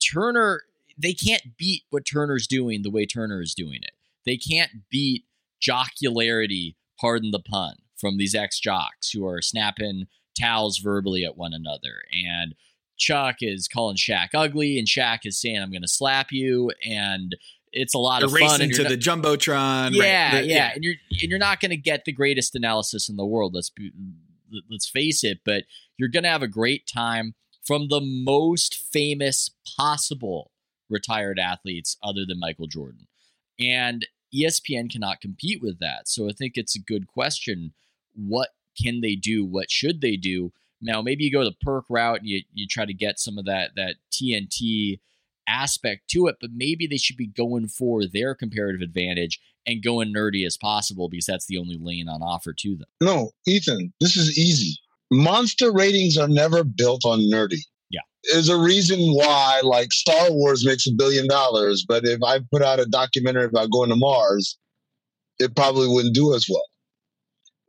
Turner 0.05 0.63
they 0.99 1.13
can't 1.13 1.57
beat 1.57 1.83
what 1.91 2.05
Turner's 2.05 2.49
doing 2.49 2.83
the 2.83 2.91
way 2.91 3.07
Turner 3.07 3.41
is 3.41 3.55
doing 3.55 3.79
it. 3.83 3.93
They 4.27 4.37
can't 4.37 4.71
beat 4.91 5.25
jocularity, 5.61 6.75
pardon 7.01 7.31
the 7.31 7.39
pun, 7.39 7.77
from 7.97 8.19
these 8.19 8.35
ex 8.35 8.59
jocks 8.59 9.11
who 9.13 9.25
are 9.25 9.41
snapping 9.41 10.07
towels 10.39 10.79
verbally 10.79 11.25
at 11.25 11.37
one 11.37 11.53
another. 11.55 12.03
And 12.13 12.57
Chuck 12.97 13.37
is 13.41 13.69
calling 13.69 13.97
Shaq 13.97 14.31
ugly, 14.35 14.79
and 14.79 14.89
Shaq 14.89 15.21
is 15.25 15.41
saying, 15.41 15.61
I'm 15.61 15.71
going 15.71 15.83
to 15.83 15.89
slap 15.89 16.33
you. 16.33 16.73
And 16.85 17.37
it's 17.73 17.95
a 17.95 17.99
lot 17.99 18.25
of 18.25 18.31
fun. 18.31 18.41
racing 18.41 18.63
and 18.63 18.73
to 18.75 18.83
you're 18.83 18.91
the 18.91 18.97
jumbotron. 18.97 19.91
right. 19.91 19.95
yeah, 19.95 20.41
yeah, 20.41 20.71
and 20.75 20.83
you're 20.83 20.95
and 21.11 21.31
you're 21.31 21.39
not 21.39 21.61
going 21.61 21.71
to 21.71 21.77
get 21.77 22.05
the 22.05 22.13
greatest 22.13 22.55
analysis 22.55 23.09
in 23.09 23.17
the 23.17 23.27
world. 23.27 23.55
Let's 23.55 23.71
be, 23.71 23.93
let's 24.71 24.89
face 24.89 25.25
it, 25.25 25.41
but 25.45 25.65
you're 25.97 26.09
going 26.09 26.23
to 26.25 26.29
have 26.29 26.43
a 26.43 26.49
great 26.49 26.87
time 26.87 27.35
from 27.65 27.89
the 27.89 28.01
most 28.01 28.75
famous 28.75 29.51
possible 29.77 30.51
retired 30.91 31.39
athletes 31.39 31.97
other 32.03 32.25
than 32.27 32.41
Michael 32.41 32.67
Jordan, 32.67 33.07
and 33.59 34.07
ESPN 34.35 34.91
cannot 34.91 35.21
compete 35.21 35.63
with 35.63 35.79
that. 35.81 36.09
So 36.09 36.29
I 36.29 36.33
think 36.33 36.53
it's 36.57 36.77
a 36.77 36.83
good 36.83 37.07
question. 37.07 37.73
What 38.15 38.51
can 38.81 39.01
they 39.01 39.15
do? 39.15 39.45
What 39.45 39.71
should 39.71 40.01
they 40.01 40.17
do? 40.17 40.53
Now, 40.81 41.01
maybe 41.01 41.25
you 41.25 41.33
go 41.33 41.45
the 41.45 41.57
perk 41.63 41.85
route 41.89 42.19
and 42.19 42.29
you, 42.29 42.43
you 42.53 42.67
try 42.67 42.85
to 42.85 42.93
get 42.93 43.19
some 43.19 43.39
of 43.39 43.47
that 43.47 43.71
that 43.77 43.97
TNT 44.13 45.01
aspect 45.49 46.09
to 46.09 46.27
it, 46.27 46.37
but 46.41 46.51
maybe 46.55 46.87
they 46.87 46.97
should 46.97 47.17
be 47.17 47.27
going 47.27 47.69
for 47.69 48.07
their 48.07 48.35
comparative 48.35 48.81
advantage 48.81 49.41
and 49.67 49.83
going 49.83 50.13
nerdy 50.15 50.47
as 50.47 50.57
possible 50.57 51.09
because 51.09 51.27
that's 51.27 51.47
the 51.47 51.59
only 51.59 51.79
lane 51.81 52.09
on 52.09 52.23
offer 52.23 52.53
to 52.53 52.77
them. 52.77 52.87
No, 53.01 53.31
Ethan, 53.47 53.93
this 54.01 54.17
is 54.17 54.39
easy. 54.39 54.79
Monster 55.11 55.73
ratings 55.73 56.17
are 56.17 56.29
never 56.29 56.65
built 56.65 57.05
on 57.05 57.21
nerdy. 57.21 57.61
Yeah. 57.91 58.01
There's 58.33 58.49
a 58.49 58.59
reason 58.59 58.99
why, 59.15 59.61
like, 59.63 59.93
Star 59.93 60.31
Wars 60.33 60.65
makes 60.67 60.87
a 60.87 60.93
billion 60.93 61.29
dollars, 61.29 61.85
but 61.87 62.05
if 62.05 62.23
I 62.23 62.41
put 62.51 62.63
out 62.63 62.81
a 62.81 62.87
documentary 62.87 63.45
about 63.45 63.71
going 63.71 63.91
to 63.91 63.97
Mars, 63.97 64.59
it 65.39 65.55
probably 65.57 65.89
wouldn't 65.89 66.15
do 66.15 66.35
as 66.35 66.47
well. 66.49 66.65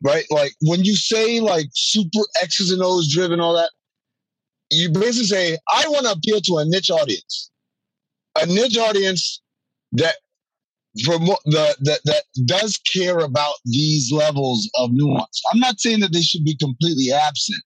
right? 0.03 0.25
Like 0.29 0.53
when 0.61 0.83
you 0.85 0.95
say 0.95 1.39
like 1.39 1.67
super 1.73 2.25
X's 2.41 2.71
and 2.71 2.81
O's 2.83 3.11
driven, 3.13 3.39
all 3.39 3.55
that, 3.55 3.71
you 4.69 4.89
basically 4.89 5.25
say, 5.25 5.57
I 5.73 5.87
want 5.87 6.05
to 6.05 6.11
appeal 6.13 6.41
to 6.41 6.57
a 6.57 6.65
niche 6.65 6.89
audience, 6.91 7.51
a 8.39 8.45
niche 8.45 8.77
audience 8.77 9.41
that 9.93 10.15
for 11.03 11.17
the 11.17 11.75
that 11.81 12.01
that 12.05 12.23
does 12.45 12.77
care 12.77 13.19
about 13.19 13.55
these 13.65 14.11
levels 14.11 14.69
of 14.75 14.91
nuance. 14.93 15.41
I'm 15.51 15.59
not 15.59 15.79
saying 15.79 15.99
that 16.01 16.13
they 16.13 16.21
should 16.21 16.45
be 16.45 16.55
completely 16.55 17.11
absent 17.11 17.61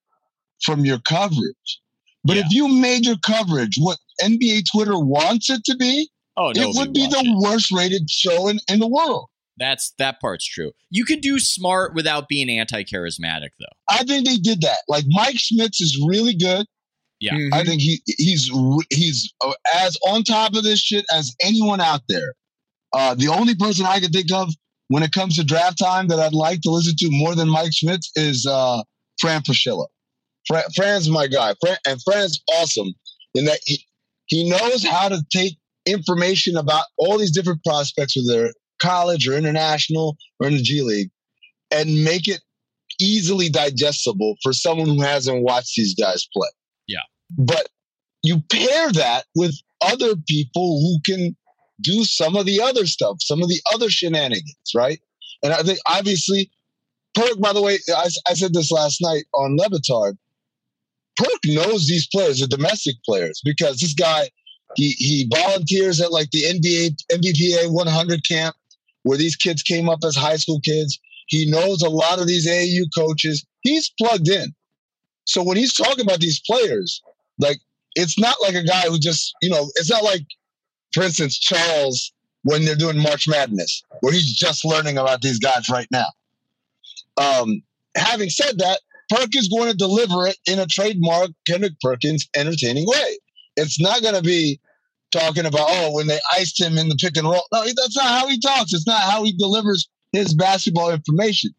from 0.64 0.86
your 0.86 1.00
coverage, 1.00 1.80
but 2.24 2.36
yeah. 2.36 2.44
if 2.46 2.52
you 2.52 2.68
made 2.68 3.06
your 3.06 3.18
coverage 3.26 3.76
what 3.78 3.98
NBA 4.22 4.64
Twitter 4.72 4.98
wants 4.98 5.50
it 5.50 5.64
to 5.66 5.76
be, 5.76 6.10
oh, 6.38 6.52
it 6.52 6.76
would 6.76 6.94
be 6.94 7.08
the 7.08 7.24
it. 7.24 7.44
worst 7.44 7.72
rated 7.72 8.10
show 8.10 8.48
in, 8.48 8.60
in 8.68 8.80
the 8.80 8.88
world. 8.88 9.30
That's 9.58 9.94
that 10.00 10.20
part's 10.22 10.48
true. 10.48 10.72
You 10.90 11.06
could 11.06 11.22
do 11.22 11.38
smart 11.38 11.94
without 11.94 12.30
being 12.30 12.50
anti-charismatic, 12.50 13.50
though. 13.60 13.66
I 13.90 14.04
think 14.04 14.26
they 14.26 14.38
did 14.38 14.62
that. 14.62 14.80
Like 14.88 15.04
Mike 15.08 15.36
Schmitz 15.38 15.82
is 15.82 16.02
really 16.08 16.34
good. 16.34 16.66
Yeah, 17.20 17.34
mm-hmm. 17.34 17.54
I 17.54 17.66
think 17.66 17.82
he 17.82 18.02
he's 18.06 18.50
he's 18.90 19.32
uh, 19.42 19.52
as 19.76 19.98
on 20.08 20.24
top 20.24 20.56
of 20.56 20.64
this 20.64 20.80
shit 20.80 21.06
as 21.14 21.36
anyone 21.42 21.82
out 21.82 22.02
there. 22.08 22.34
Uh, 22.94 23.16
the 23.16 23.28
only 23.28 23.56
person 23.56 23.86
I 23.86 24.00
can 24.00 24.12
think 24.12 24.32
of 24.34 24.54
when 24.88 25.04
it 25.04 25.12
comes 25.12 25.36
to 25.36 25.44
draft 25.44 25.78
time 25.78 26.08
that 26.08 26.20
I'd 26.20 26.34
like 26.34 26.62
to 26.62 26.72
listen 26.72 26.96
to 26.98 27.10
more 27.12 27.36
than 27.36 27.48
Mike 27.50 27.72
Schmitz 27.74 28.12
is 28.16 28.46
uh, 28.46 28.84
Fran 29.20 29.42
Fraschilla. 29.42 29.86
Fran, 30.48 30.64
Fran's 30.76 31.10
my 31.10 31.28
guy, 31.28 31.54
Fran, 31.62 31.78
and 31.86 32.02
Fran's 32.04 32.42
awesome 32.56 32.94
in 33.36 33.46
that 33.46 33.60
he, 33.66 33.86
he 34.26 34.50
knows 34.50 34.84
how 34.84 35.10
to 35.10 35.24
take 35.32 35.58
information 35.86 36.58
about 36.58 36.86
all 36.98 37.18
these 37.18 37.32
different 37.32 37.64
prospects, 37.64 38.16
whether 38.16 38.42
they're 38.42 38.54
college 38.82 39.28
or 39.28 39.36
international 39.36 40.18
or 40.40 40.48
in 40.48 40.56
the 40.56 40.62
G 40.62 40.82
League, 40.82 41.10
and 41.72 42.04
make 42.04 42.28
it 42.28 42.42
easily 43.00 43.50
digestible 43.50 44.36
for 44.42 44.54
someone 44.54 44.88
who 44.88 45.02
hasn't 45.02 45.44
watched 45.44 45.76
these 45.76 45.96
guys 45.96 46.28
play. 46.34 46.50
Yeah. 46.88 47.00
But 47.38 47.70
you 48.24 48.42
pair 48.50 48.92
that 48.92 49.26
with 49.36 49.56
other 49.82 50.16
people 50.28 50.82
who 50.82 51.00
can 51.06 51.36
do 51.82 52.04
some 52.04 52.36
of 52.36 52.46
the 52.46 52.62
other 52.62 52.86
stuff, 52.86 53.18
some 53.22 53.42
of 53.42 53.50
the 53.50 53.62
other 53.74 53.90
shenanigans, 53.90 54.72
right? 54.76 55.00
And 55.44 55.54
I 55.54 55.62
think 55.64 55.80
obviously, 55.86 56.50
Perk, 57.16 57.40
by 57.40 57.54
the 57.54 57.62
way, 57.62 57.80
I, 57.96 58.10
I 58.28 58.34
said 58.34 58.54
this 58.54 58.72
last 58.72 59.02
night 59.02 59.26
on 59.34 59.58
Le 59.58 59.70
Batard. 59.70 60.18
Perk 61.18 61.40
knows 61.46 61.88
these 61.88 62.08
players, 62.08 62.40
the 62.40 62.48
domestic 62.48 62.96
players, 63.04 63.42
because 63.44 63.80
this 63.80 63.94
guy, 63.94 64.30
he 64.76 64.92
he 64.92 65.30
volunteers 65.34 66.00
at 66.00 66.12
like 66.12 66.30
the 66.32 66.44
NBA 66.44 66.96
NBPA 67.12 67.74
100 67.74 68.28
camp 68.28 68.56
where 69.04 69.18
these 69.18 69.36
kids 69.36 69.64
came 69.64 69.90
up 69.90 70.00
as 70.06 70.16
high 70.16 70.36
school 70.36 70.60
kids. 70.62 71.00
He 71.28 71.50
knows 71.50 71.82
a 71.82 71.90
lot 71.90 72.20
of 72.20 72.28
these 72.28 72.48
AAU 72.48 72.86
coaches. 72.96 73.46
He's 73.62 73.90
plugged 74.00 74.30
in. 74.30 74.54
So 75.26 75.44
when 75.44 75.58
he's 75.58 75.74
talking 75.74 76.06
about 76.06 76.20
these 76.20 76.40
players, 76.40 77.02
like 77.38 77.60
it's 77.96 78.20
not 78.20 78.36
like 78.42 78.56
a 78.56 78.64
guy 78.64 78.82
who 78.82 79.00
just, 79.00 79.34
you 79.42 79.50
know, 79.50 79.70
it's 79.76 79.90
not 79.90 80.04
like, 80.04 80.24
for 80.94 81.04
instance, 81.04 81.38
Charles 81.38 82.12
when 82.44 82.66
they're 82.66 82.76
doing 82.76 82.98
March 82.98 83.28
Madness, 83.28 83.84
where 84.02 84.14
he's 84.14 84.34
just 84.34 84.64
learning 84.64 84.98
about 84.98 85.22
these 85.22 85.40
guys 85.40 85.70
right 85.70 85.88
now. 85.92 86.08
Um, 87.18 87.62
having 87.96 88.30
said 88.30 88.60
that, 88.60 88.80
Perkins 89.10 89.50
going 89.50 89.70
to 89.70 89.78
deliver 89.78 90.28
it 90.28 90.38
in 90.46 90.60
a 90.60 90.66
trademark 90.66 91.32
Kendrick 91.48 91.74
Perkins 91.82 92.28
entertaining 92.36 92.86
way. 92.88 93.18
It's 93.58 93.80
not 93.80 94.02
going 94.02 94.16
to 94.16 94.22
be 94.22 94.60
talking 95.12 95.46
about 95.46 95.68
oh 95.68 95.94
when 95.94 96.08
they 96.08 96.20
iced 96.34 96.62
him 96.62 96.78
in 96.78 96.88
the 96.88 96.96
pick 96.96 97.18
and 97.18 97.28
roll. 97.28 97.44
No, 97.52 97.64
that's 97.66 97.98
not 97.98 98.06
how 98.06 98.28
he 98.28 98.40
talks. 98.40 98.74
It's 98.74 98.88
not 98.88 99.02
how 99.02 99.24
he 99.24 99.34
delivers 99.34 99.90
his 100.12 100.34
basketball 100.34 100.92
information, 100.92 101.52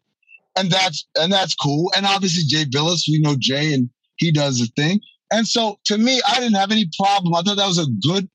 and 0.57 0.71
that's 0.71 1.05
and 1.17 1.31
that's 1.31 1.53
cool. 1.53 1.91
And 1.95 2.05
obviously 2.05 2.43
Jay 2.47 2.65
Bilas, 2.65 3.07
we 3.07 3.19
know 3.19 3.35
Jay, 3.37 3.73
and 3.73 3.89
he 4.15 4.31
does 4.31 4.59
the 4.59 4.67
thing. 4.81 5.01
And 5.31 5.47
so 5.47 5.77
to 5.85 5.97
me, 5.97 6.21
I 6.27 6.39
didn't 6.39 6.55
have 6.55 6.71
any 6.71 6.89
problem. 6.97 7.35
I 7.35 7.41
thought 7.41 7.57
that 7.57 7.67
was 7.67 7.79
a 7.79 8.07
good 8.07 8.29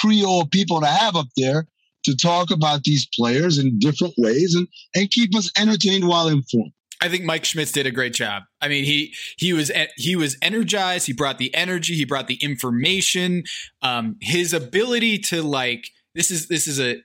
trio 0.00 0.40
of 0.40 0.50
people 0.50 0.80
to 0.80 0.86
have 0.86 1.16
up 1.16 1.28
there 1.36 1.66
to 2.04 2.16
talk 2.16 2.50
about 2.50 2.84
these 2.84 3.06
players 3.14 3.58
in 3.58 3.78
different 3.78 4.14
ways 4.16 4.54
and 4.54 4.66
and 4.94 5.10
keep 5.10 5.34
us 5.36 5.50
entertained 5.58 6.06
while 6.06 6.28
informed. 6.28 6.72
I 7.00 7.08
think 7.08 7.24
Mike 7.24 7.44
Schmitz 7.44 7.70
did 7.70 7.86
a 7.86 7.90
great 7.90 8.12
job. 8.12 8.42
I 8.60 8.68
mean, 8.68 8.84
he 8.84 9.14
he 9.36 9.52
was 9.52 9.70
he 9.96 10.16
was 10.16 10.36
energized. 10.42 11.06
He 11.06 11.12
brought 11.12 11.38
the 11.38 11.54
energy. 11.54 11.94
He 11.94 12.04
brought 12.04 12.26
the 12.26 12.38
information. 12.42 13.44
Um, 13.82 14.16
his 14.20 14.52
ability 14.52 15.18
to 15.18 15.42
like 15.42 15.90
this 16.14 16.30
is 16.30 16.48
this 16.48 16.66
is 16.66 16.80
a 16.80 16.96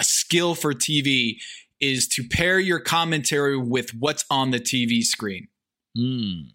a 0.00 0.04
skill 0.04 0.54
for 0.54 0.72
TV 0.72 1.36
is 1.80 2.08
to 2.08 2.26
pair 2.26 2.58
your 2.58 2.80
commentary 2.80 3.56
with 3.56 3.90
what's 3.94 4.24
on 4.30 4.50
the 4.50 4.58
TV 4.58 5.02
screen. 5.02 5.48
Mm. 5.96 6.53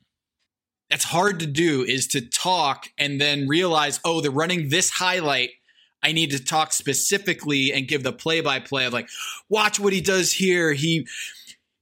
That's 0.89 1.03
hard 1.03 1.39
to 1.41 1.45
do. 1.45 1.83
Is 1.83 2.07
to 2.07 2.21
talk 2.21 2.87
and 2.97 3.19
then 3.19 3.47
realize, 3.47 3.99
oh, 4.03 4.21
they're 4.21 4.31
running 4.31 4.69
this 4.69 4.89
highlight 4.89 5.51
I 6.01 6.11
need 6.11 6.31
to 6.31 6.43
talk 6.43 6.71
specifically 6.73 7.73
and 7.73 7.87
give 7.87 8.03
the 8.03 8.13
play 8.13 8.41
by 8.41 8.59
play 8.59 8.85
of 8.85 8.93
like, 8.93 9.09
watch 9.49 9.79
what 9.79 9.93
he 9.93 10.01
does 10.01 10.31
here. 10.31 10.73
He 10.73 11.07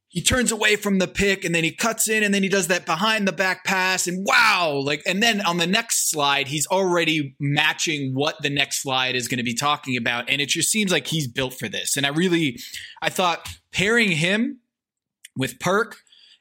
he 0.10 0.22
turns 0.22 0.52
away 0.52 0.78
from 0.78 0.98
the 0.98 1.08
pick 1.08 1.46
and 1.46 1.54
then 1.54 1.64
he 1.64 1.72
cuts 1.72 2.10
in 2.10 2.24
and 2.24 2.34
then 2.34 2.42
he 2.42 2.50
does 2.50 2.68
that 2.68 2.86
behind 2.88 3.28
the 3.28 3.32
back 3.32 3.64
pass 3.64 4.08
and 4.08 4.26
wow 4.26 4.82
like 4.84 5.04
and 5.06 5.22
then 5.22 5.42
on 5.42 5.58
the 5.58 5.68
next 5.68 6.10
slide 6.10 6.48
he's 6.48 6.66
already 6.68 7.36
matching 7.40 8.16
what 8.16 8.42
the 8.42 8.50
next 8.50 8.82
slide 8.82 9.16
is 9.16 9.28
going 9.28 9.38
to 9.38 9.44
be 9.44 9.54
talking 9.54 9.96
about 9.96 10.28
and 10.28 10.42
it 10.42 10.50
just 10.50 10.72
seems 10.72 10.92
like 10.92 11.06
he's 11.06 11.28
built 11.28 11.54
for 11.54 11.68
this 11.68 11.98
and 11.98 12.06
i 12.06 12.10
really 12.10 12.58
i 13.02 13.10
thought 13.10 13.48
pairing 13.72 14.10
him 14.10 14.60
with 15.36 15.60
perk 15.60 15.98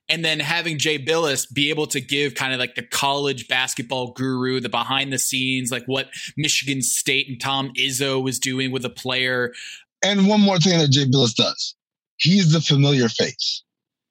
and 0.09 0.25
then 0.25 0.41
having 0.41 0.79
Jay 0.79 0.99
Bilas 0.99 1.53
be 1.53 1.71
able 1.71 1.87
to 1.89 2.01
give 2.01 2.35
kind 2.35 2.53
of 2.53 2.59
like 2.59 2.75
the 2.75 2.83
college 2.83 3.49
basketball 3.49 4.13
guru, 4.13 4.61
the 4.61 4.69
behind 4.69 5.13
the 5.13 5.19
scenes, 5.19 5.71
like 5.71 5.85
what 5.87 6.09
Michigan 6.37 6.83
State 6.83 7.29
and 7.29 7.41
Tom 7.41 7.73
Izzo 7.79 8.23
was 8.23 8.39
doing 8.39 8.71
with 8.71 8.85
a 8.85 8.91
player. 8.91 9.53
And 10.05 10.29
one 10.29 10.41
more 10.41 10.59
thing 10.59 10.79
that 10.79 10.91
Jay 10.91 11.07
Bilas 11.07 11.35
does 11.35 11.77
he's 12.19 12.53
the 12.53 12.61
familiar 12.61 13.09
face. 13.09 13.63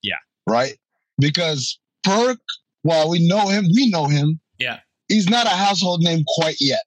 Yeah. 0.01 0.17
Right? 0.47 0.75
Because 1.19 1.79
Perk, 2.03 2.37
while 2.83 3.09
we 3.09 3.27
know 3.27 3.47
him, 3.47 3.65
we 3.73 3.89
know 3.89 4.07
him. 4.07 4.39
Yeah. 4.59 4.79
He's 5.07 5.29
not 5.29 5.47
a 5.47 5.51
household 5.51 6.01
name 6.01 6.23
quite 6.27 6.57
yet 6.59 6.83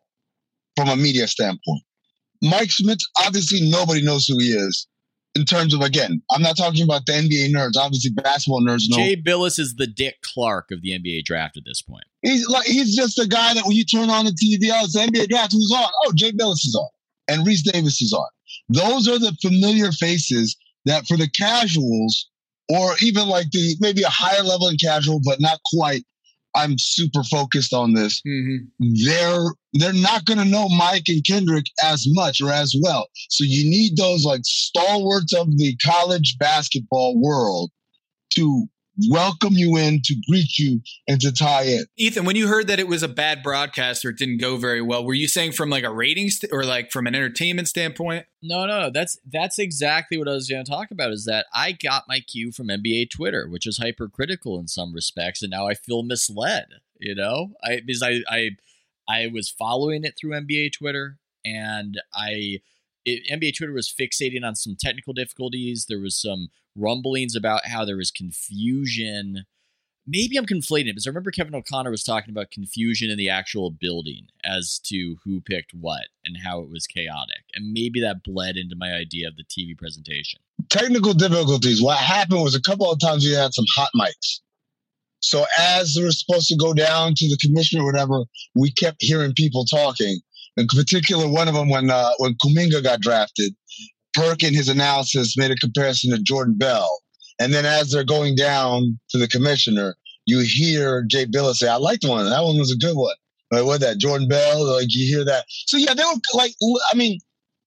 from 0.77 0.89
a 0.89 0.97
media 0.97 1.27
standpoint. 1.27 1.83
Mike 2.43 2.71
Schmitz, 2.71 3.09
obviously 3.25 3.69
nobody 3.69 4.03
knows 4.03 4.27
who 4.27 4.39
he 4.39 4.53
is 4.53 4.87
in 5.35 5.45
terms 5.45 5.75
of 5.75 5.81
again, 5.81 6.23
I'm 6.31 6.43
not 6.43 6.57
talking 6.57 6.83
about 6.83 7.07
the 7.07 7.13
NBA 7.13 7.55
nerds. 7.55 7.77
Obviously, 7.77 8.11
basketball 8.11 8.61
nerds 8.61 8.89
know. 8.89 8.97
Jay 8.97 9.17
Bilas 9.17 9.59
is 9.59 9.75
the 9.77 9.87
Dick 9.87 10.17
Clark 10.23 10.71
of 10.71 10.83
the 10.83 10.91
NBA 10.91 11.25
draft 11.25 11.57
at 11.57 11.65
this 11.65 11.83
point. 11.83 12.05
He's 12.23 12.49
like 12.49 12.67
he's 12.67 12.97
just 12.97 13.19
a 13.19 13.27
guy 13.27 13.55
that 13.55 13.65
when 13.65 13.77
you 13.77 13.85
turn 13.85 14.11
on 14.11 14.25
the 14.25 14.33
TV, 14.33 14.71
oh, 14.73 14.85
it's 14.85 14.95
the 14.95 15.01
NBA 15.01 15.29
draft. 15.29 15.53
Who's 15.53 15.73
on? 15.73 15.91
Oh, 16.05 16.13
Jay 16.15 16.33
Bilas 16.33 16.67
is 16.67 16.77
on, 16.79 16.89
and 17.29 17.47
Rece 17.47 17.71
Davis 17.71 18.03
is 18.03 18.13
on. 18.13 18.29
Those 18.69 19.09
are 19.09 19.19
the 19.19 19.37
familiar 19.41 19.93
faces 19.93 20.57
that 20.85 21.07
for 21.07 21.17
the 21.17 21.29
casuals, 21.29 22.29
or 22.69 22.95
even 23.03 23.29
like 23.29 23.51
the 23.51 23.77
maybe 23.81 24.03
a 24.03 24.09
higher 24.09 24.43
level 24.43 24.69
in 24.69 24.77
casual, 24.77 25.21
but 25.25 25.41
not 25.41 25.61
quite. 25.75 26.05
I'm 26.59 26.77
super 26.79 27.23
focused 27.23 27.73
on 27.73 27.95
this. 27.95 28.21
Mm-hmm. 28.27 28.93
They're 29.05 29.47
they're 29.75 29.93
not 29.93 30.25
going 30.25 30.39
to 30.39 30.45
know 30.45 30.69
Mike 30.69 31.05
and 31.09 31.25
Kendrick 31.25 31.67
as 31.85 32.05
much 32.09 32.41
or 32.41 32.51
as 32.51 32.75
well. 32.83 33.07
So 33.31 33.45
you 33.45 33.69
need 33.71 33.97
those 33.97 34.25
like 34.25 34.41
stalwarts 34.45 35.35
of 35.35 35.57
the 35.57 35.77
college 35.85 36.37
basketball 36.39 37.21
world 37.21 37.71
to 38.35 38.67
welcome 39.09 39.53
you 39.53 39.77
in, 39.77 40.01
to 40.03 40.15
greet 40.29 40.59
you, 40.59 40.81
and 41.07 41.21
to 41.21 41.33
tie 41.33 41.65
in. 41.65 41.85
Ethan, 41.97 42.25
when 42.25 42.37
you 42.37 42.49
heard 42.49 42.67
that 42.67 42.81
it 42.81 42.89
was 42.89 43.03
a 43.03 43.09
bad 43.09 43.43
broadcast 43.43 44.05
or 44.05 44.11
it 44.11 44.19
didn't 44.19 44.39
go 44.39 44.57
very 44.57 44.83
well, 44.83 45.05
were 45.05 45.15
you 45.15 45.29
saying 45.29 45.53
from 45.53 45.71
like 45.71 45.85
a 45.85 45.93
ratings 45.93 46.39
st- 46.39 46.53
or 46.53 46.65
like 46.65 46.91
from 46.91 47.07
an 47.07 47.15
entertainment 47.15 47.69
standpoint? 47.69 48.27
No, 48.43 48.67
no, 48.67 48.91
that's 48.91 49.19
that's 49.31 49.59
exactly 49.59 50.19
what 50.19 50.29
I 50.29 50.33
was 50.33 50.49
going 50.49 50.65
to 50.65 50.71
talk 50.71 50.91
about. 50.91 51.13
Is 51.13 51.25
that 51.27 51.47
I 51.55 51.73
got 51.73 52.05
my 52.09 52.21
cue 52.21 52.53
from 52.53 52.69
NBA 52.69 53.11
Twitter, 53.11 53.49
which 53.49 53.67
is 53.67 53.79
hypercritical 53.79 54.59
in 54.59 54.69
some 54.69 54.93
respects, 54.93 55.43
and 55.43 55.51
now 55.51 55.69
I 55.69 55.75
feel 55.75 56.03
misled. 56.03 56.67
You 56.99 57.15
know, 57.15 57.53
I 57.63 57.81
because 57.85 58.03
I 58.03 58.21
I 58.29 58.51
I 59.09 59.29
was 59.33 59.49
following 59.49 60.05
it 60.05 60.15
through 60.19 60.33
NBA 60.33 60.73
Twitter, 60.73 61.19
and 61.45 62.01
I 62.15 62.61
it, 63.09 63.23
NBA 63.33 63.57
Twitter 63.57 63.73
was 63.73 63.93
fixating 63.93 64.45
on 64.45 64.55
some 64.55 64.77
technical 64.79 65.13
difficulties. 65.13 65.87
There 65.89 66.01
was 66.01 66.21
some 66.21 66.49
rumblings 66.77 67.35
about 67.35 67.67
how 67.67 67.85
there 67.85 67.97
was 67.97 68.11
confusion. 68.11 69.45
Maybe 70.07 70.37
I'm 70.37 70.47
conflating 70.47 70.89
it 70.89 70.93
because 70.93 71.07
I 71.07 71.11
remember 71.11 71.31
Kevin 71.31 71.55
O'Connor 71.55 71.91
was 71.91 72.03
talking 72.03 72.31
about 72.31 72.51
confusion 72.51 73.11
in 73.11 73.19
the 73.19 73.29
actual 73.29 73.71
building 73.71 74.29
as 74.43 74.81
to 74.87 75.17
who 75.25 75.41
picked 75.41 75.73
what 75.75 76.07
and 76.25 76.39
how 76.43 76.61
it 76.61 76.71
was 76.71 76.87
chaotic. 76.87 77.45
And 77.55 77.73
maybe 77.73 78.01
that 78.01 78.23
bled 78.25 78.57
into 78.57 78.75
my 78.77 78.93
idea 78.93 79.29
of 79.29 79.37
the 79.37 79.45
TV 79.45 79.77
presentation. 79.77 80.41
Technical 80.71 81.13
difficulties. 81.13 81.83
What 81.83 81.99
happened 81.99 82.43
was 82.43 82.55
a 82.55 82.63
couple 82.63 82.91
of 82.91 83.01
times 83.01 83.27
we 83.27 83.33
had 83.33 83.53
some 83.53 83.67
hot 83.77 83.91
mics. 83.95 84.41
So 85.21 85.45
as 85.59 85.95
we 85.97 86.05
were 86.05 86.13
supposed 86.13 86.49
to 86.49 86.57
go 86.57 86.73
down 86.73 87.15
to 87.17 87.29
the 87.29 87.37
commissioner 87.39 87.83
or 87.83 87.87
whatever, 87.87 88.25
we 88.55 88.71
kept 88.71 88.99
hearing 89.01 89.35
people 89.35 89.65
talking. 89.65 90.21
In 90.59 90.67
particular, 90.67 91.29
one 91.29 91.47
of 91.49 91.55
them 91.55 91.69
when 91.69 91.91
uh, 91.91 92.11
when 92.19 92.35
Kuminga 92.35 92.83
got 92.83 93.01
drafted, 93.01 93.55
Perk 94.13 94.43
in 94.43 94.55
his 94.55 94.69
analysis 94.69 95.37
made 95.37 95.53
a 95.53 95.57
comparison 95.57 96.11
to 96.11 96.23
Jordan 96.23 96.57
Bell. 96.59 96.89
And 97.41 97.55
then 97.55 97.65
as 97.65 97.91
they're 97.91 98.05
going 98.05 98.35
down 98.35 98.99
to 99.11 99.19
the 99.19 99.29
commissioner, 99.29 99.95
you 100.27 100.41
hear 100.41 101.05
Jay 101.09 101.27
Bilas 101.27 101.57
say, 101.57 101.69
I 101.69 101.77
liked 101.77 102.05
one. 102.05 102.29
That 102.29 102.43
one 102.43 102.59
was 102.59 102.73
a 102.73 102.77
good 102.77 102.97
one. 102.97 103.15
Like 103.51 103.65
what 103.65 103.81
that 103.81 103.99
Jordan 103.99 104.29
Bell, 104.29 104.75
like 104.75 104.89
you 104.91 105.07
hear 105.07 105.25
that. 105.25 105.45
So 105.49 105.77
yeah, 105.77 105.95
they 105.95 106.03
were 106.03 106.21
like 106.35 106.53
I 106.93 106.97
mean, 106.97 107.19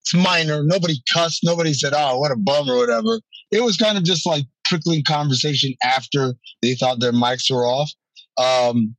it's 0.02 0.14
minor. 0.14 0.62
Nobody 0.62 1.02
cussed, 1.12 1.42
nobody 1.42 1.72
said, 1.72 1.92
Oh, 1.96 2.18
what 2.18 2.30
a 2.30 2.36
bum 2.36 2.68
or 2.68 2.76
whatever. 2.76 3.20
It 3.50 3.62
was 3.62 3.76
kind 3.76 3.98
of 3.98 4.04
just 4.04 4.26
like 4.26 4.44
trickling 4.66 5.02
conversation 5.04 5.74
after 5.82 6.34
they 6.60 6.74
thought 6.74 7.00
their 7.00 7.12
mics 7.12 7.50
were 7.50 7.66
off. 7.66 7.90
Um 8.38 8.94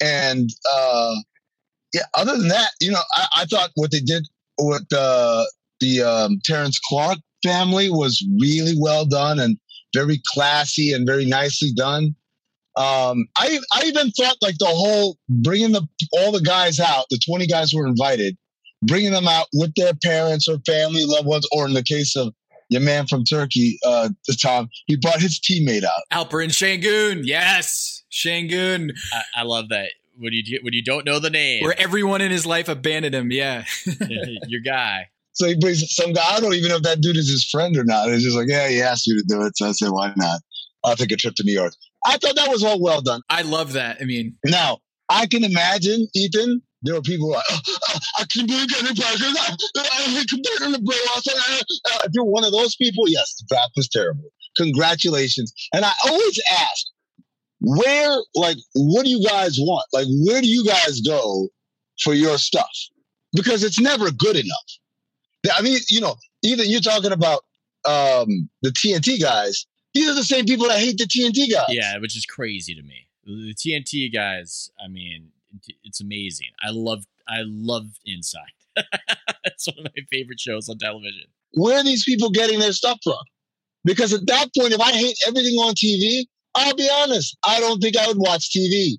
and 0.00 0.50
uh 0.70 1.14
yeah, 1.92 2.02
other 2.14 2.36
than 2.36 2.48
that, 2.48 2.70
you 2.80 2.90
know, 2.90 3.00
I, 3.16 3.26
I 3.38 3.44
thought 3.46 3.70
what 3.74 3.90
they 3.90 4.00
did 4.00 4.26
with 4.58 4.86
the 4.90 5.50
the 5.80 6.02
um, 6.02 6.40
Terrence 6.44 6.78
Clarke 6.88 7.18
family 7.44 7.88
was 7.88 8.24
really 8.40 8.74
well 8.78 9.06
done 9.06 9.38
and 9.38 9.58
very 9.94 10.20
classy 10.26 10.92
and 10.92 11.06
very 11.06 11.24
nicely 11.24 11.70
done. 11.74 12.14
Um, 12.76 13.26
I 13.36 13.58
I 13.72 13.84
even 13.86 14.10
thought 14.12 14.36
like 14.42 14.58
the 14.58 14.66
whole 14.66 15.16
bringing 15.28 15.72
the 15.72 15.86
all 16.12 16.32
the 16.32 16.40
guys 16.40 16.78
out, 16.78 17.06
the 17.10 17.20
twenty 17.26 17.46
guys 17.46 17.74
were 17.74 17.86
invited, 17.86 18.36
bringing 18.82 19.12
them 19.12 19.28
out 19.28 19.46
with 19.52 19.72
their 19.76 19.94
parents 20.02 20.48
or 20.48 20.58
family, 20.66 21.04
loved 21.04 21.26
ones, 21.26 21.48
or 21.52 21.66
in 21.66 21.74
the 21.74 21.82
case 21.82 22.16
of 22.16 22.34
your 22.70 22.82
man 22.82 23.06
from 23.06 23.24
Turkey, 23.24 23.78
uh, 23.86 24.10
the 24.26 24.36
Tom, 24.40 24.68
he 24.86 24.96
brought 24.96 25.20
his 25.20 25.40
teammate 25.40 25.84
out. 25.84 26.02
Alperen 26.12 26.50
Sengun, 26.50 27.22
yes, 27.24 28.04
Sengun. 28.12 28.90
I, 29.12 29.22
I 29.36 29.42
love 29.42 29.70
that 29.70 29.88
when 30.18 30.32
you 30.32 30.58
when 30.62 30.74
you 30.74 30.82
don't 30.82 31.04
know 31.04 31.18
the 31.18 31.30
name, 31.30 31.62
where 31.62 31.78
everyone 31.78 32.20
in 32.20 32.30
his 32.30 32.46
life 32.46 32.68
abandoned 32.68 33.14
him. 33.14 33.30
Yeah, 33.30 33.64
your 34.46 34.60
guy. 34.64 35.06
So 35.32 35.46
he 35.46 35.56
brings 35.56 35.84
some 35.94 36.12
guy. 36.12 36.24
I 36.28 36.40
don't 36.40 36.54
even 36.54 36.70
know 36.70 36.76
if 36.76 36.82
that 36.82 37.00
dude 37.00 37.16
is 37.16 37.30
his 37.30 37.44
friend 37.44 37.76
or 37.76 37.84
not. 37.84 38.08
It's 38.08 38.24
just 38.24 38.36
like, 38.36 38.48
yeah, 38.48 38.68
he 38.68 38.82
asked 38.82 39.06
you 39.06 39.16
to 39.16 39.24
do 39.28 39.42
it. 39.42 39.56
So 39.56 39.68
I 39.68 39.72
said, 39.72 39.90
why 39.90 40.12
not? 40.16 40.40
I'll 40.84 40.96
take 40.96 41.12
a 41.12 41.16
trip 41.16 41.34
to 41.36 41.44
New 41.44 41.52
York. 41.52 41.72
I 42.04 42.16
thought 42.16 42.34
that 42.36 42.48
was 42.48 42.64
all 42.64 42.80
well 42.80 43.00
done. 43.00 43.22
I 43.30 43.42
love 43.42 43.74
that. 43.74 43.98
I 44.00 44.04
mean, 44.04 44.36
now 44.44 44.78
I 45.08 45.26
can 45.26 45.44
imagine, 45.44 46.08
Ethan. 46.14 46.62
There 46.82 46.94
were 46.94 47.02
people 47.02 47.30
like, 47.30 47.44
oh, 47.50 47.60
oh, 47.66 47.98
I 48.20 48.24
can 48.32 48.46
not 48.46 48.48
believe 48.48 48.68
any 48.78 48.94
pressures. 48.94 49.36
I, 49.76 50.20
I 50.20 50.24
compared 50.28 50.62
on 50.62 50.72
the 50.72 50.78
uh, 50.78 50.82
bro. 50.84 51.96
If 52.04 52.12
you're 52.12 52.24
one 52.24 52.44
of 52.44 52.52
those 52.52 52.76
people, 52.76 53.08
yes, 53.08 53.34
the 53.34 53.46
draft 53.48 53.72
was 53.76 53.88
terrible. 53.88 54.30
Congratulations. 54.56 55.52
And 55.72 55.84
I 55.84 55.92
always 56.06 56.40
ask, 56.52 56.86
where, 57.60 58.16
like, 58.34 58.58
what 58.74 59.04
do 59.04 59.10
you 59.10 59.26
guys 59.26 59.58
want? 59.58 59.86
Like, 59.92 60.06
where 60.26 60.40
do 60.40 60.48
you 60.48 60.64
guys 60.64 61.00
go 61.00 61.48
for 62.02 62.14
your 62.14 62.38
stuff? 62.38 62.70
Because 63.32 63.62
it's 63.62 63.80
never 63.80 64.10
good 64.10 64.36
enough. 64.36 65.56
I 65.56 65.62
mean, 65.62 65.78
you 65.88 66.00
know, 66.00 66.16
either 66.42 66.64
you're 66.64 66.80
talking 66.80 67.12
about 67.12 67.40
um, 67.84 68.48
the 68.62 68.70
TNT 68.70 69.20
guys. 69.20 69.66
These 69.94 70.08
are 70.08 70.14
the 70.14 70.24
same 70.24 70.44
people 70.44 70.68
that 70.68 70.78
hate 70.78 70.98
the 70.98 71.04
TNT 71.04 71.50
guys. 71.50 71.66
Yeah, 71.70 71.98
which 71.98 72.16
is 72.16 72.26
crazy 72.26 72.74
to 72.74 72.82
me. 72.82 73.06
The 73.24 73.54
TNT 73.54 74.12
guys. 74.12 74.70
I 74.82 74.88
mean, 74.88 75.30
it's 75.84 76.00
amazing. 76.00 76.48
I 76.62 76.70
love. 76.70 77.04
I 77.28 77.42
love 77.44 77.86
Inside. 78.06 78.40
it's 79.44 79.66
one 79.66 79.86
of 79.86 79.92
my 79.96 80.02
favorite 80.10 80.40
shows 80.40 80.68
on 80.68 80.78
television. 80.78 81.24
Where 81.52 81.78
are 81.78 81.84
these 81.84 82.04
people 82.04 82.30
getting 82.30 82.58
their 82.58 82.72
stuff 82.72 82.98
from? 83.02 83.18
Because 83.84 84.12
at 84.12 84.26
that 84.26 84.48
point, 84.56 84.72
if 84.72 84.80
I 84.80 84.92
hate 84.92 85.16
everything 85.26 85.54
on 85.54 85.74
TV, 85.74 86.26
I'll 86.54 86.74
be 86.74 86.88
honest. 87.02 87.36
I 87.46 87.60
don't 87.60 87.80
think 87.80 87.96
I 87.96 88.06
would 88.08 88.18
watch 88.18 88.50
TV. 88.56 88.94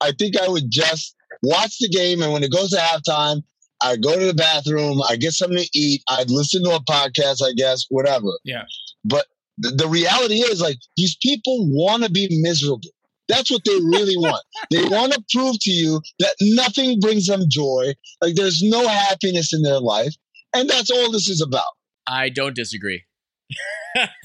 I 0.00 0.12
think 0.18 0.38
I 0.38 0.48
would 0.48 0.70
just 0.70 1.14
watch 1.42 1.78
the 1.78 1.88
game, 1.88 2.22
and 2.22 2.32
when 2.32 2.42
it 2.42 2.52
goes 2.52 2.70
to 2.70 2.76
halftime, 2.76 3.42
I 3.80 3.96
go 3.96 4.18
to 4.18 4.26
the 4.26 4.34
bathroom, 4.34 5.00
I 5.08 5.16
get 5.16 5.32
something 5.32 5.58
to 5.58 5.68
eat, 5.74 6.02
I'd 6.08 6.30
listen 6.30 6.64
to 6.64 6.70
a 6.70 6.84
podcast, 6.84 7.42
I 7.44 7.52
guess, 7.56 7.84
whatever. 7.90 8.28
Yeah. 8.44 8.64
But 9.04 9.26
the, 9.58 9.70
the 9.70 9.88
reality 9.88 10.36
is, 10.36 10.60
like, 10.60 10.78
these 10.96 11.16
people 11.22 11.68
want 11.70 12.02
to 12.04 12.10
be 12.10 12.28
miserable. 12.42 12.80
That's 13.28 13.50
what 13.50 13.62
they 13.64 13.74
really 13.74 14.16
want. 14.16 14.42
they 14.70 14.84
want 14.84 15.12
to 15.12 15.22
prove 15.32 15.56
to 15.60 15.70
you 15.70 16.00
that 16.18 16.34
nothing 16.40 17.00
brings 17.00 17.26
them 17.26 17.42
joy, 17.48 17.92
like, 18.22 18.34
there's 18.34 18.62
no 18.62 18.86
happiness 18.86 19.52
in 19.52 19.62
their 19.62 19.80
life. 19.80 20.14
And 20.54 20.68
that's 20.68 20.90
all 20.90 21.10
this 21.10 21.28
is 21.28 21.42
about. 21.42 21.64
I 22.06 22.28
don't 22.28 22.54
disagree. 22.54 23.04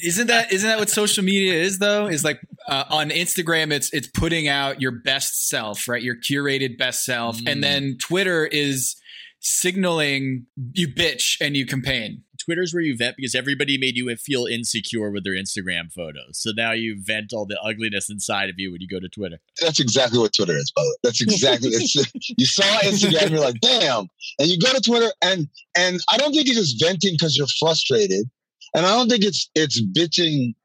isn't 0.04 0.27
that 0.27 0.51
isn't 0.51 0.67
that 0.67 0.80
what 0.80 0.89
social 0.89 1.23
media 1.23 1.54
is 1.54 1.80
though? 1.80 2.08
Is 2.08 2.23
like 2.23 2.39
uh, 2.69 2.86
on 2.89 3.10
Instagram, 3.10 3.71
it's 3.71 3.91
it's 3.93 4.08
putting 4.08 4.47
out 4.47 4.82
your 4.82 4.91
best 4.91 5.49
self, 5.49 5.88
right? 5.88 6.01
Your 6.01 6.15
curated 6.15 6.77
best 6.77 7.03
self, 7.03 7.38
mm. 7.38 7.51
and 7.51 7.63
then 7.63 7.97
Twitter 7.99 8.45
is 8.45 8.95
signaling 9.41 10.45
you 10.73 10.88
bitch 10.88 11.38
and 11.41 11.55
you 11.55 11.65
campaign. 11.65 12.23
Twitter's 12.39 12.73
where 12.73 12.82
you 12.82 12.95
vent 12.95 13.15
because 13.17 13.36
everybody 13.36 13.77
made 13.77 13.95
you 13.95 14.13
feel 14.15 14.45
insecure 14.45 15.12
with 15.12 15.23
their 15.23 15.34
Instagram 15.34 15.91
photos. 15.93 16.39
So 16.39 16.51
now 16.55 16.71
you 16.71 16.97
vent 16.99 17.34
all 17.34 17.45
the 17.45 17.60
ugliness 17.62 18.10
inside 18.10 18.49
of 18.49 18.55
you 18.58 18.71
when 18.71 18.82
you 18.82 18.88
go 18.88 18.99
to 18.99 19.10
Twitter. 19.10 19.39
That's 19.62 19.79
exactly 19.79 20.19
what 20.19 20.34
Twitter 20.34 20.53
is, 20.53 20.71
brother. 20.71 20.89
That's 21.03 21.21
exactly 21.21 21.69
it's, 21.69 21.95
you 22.38 22.45
saw 22.45 22.63
Instagram, 22.79 23.32
you're 23.32 23.39
like, 23.39 23.60
damn. 23.62 24.08
And 24.39 24.47
you 24.47 24.58
go 24.58 24.73
to 24.73 24.82
Twitter 24.82 25.12
and 25.21 25.47
and 25.77 25.99
I 26.10 26.17
don't 26.17 26.34
think 26.34 26.47
it's 26.47 26.58
just 26.58 26.84
venting 26.84 27.13
because 27.13 27.38
you're 27.38 27.47
frustrated. 27.60 28.29
And 28.73 28.86
I 28.86 28.89
don't 28.89 29.10
think 29.10 29.23
it's 29.23 29.49
it's 29.55 29.82
bitching 29.82 30.55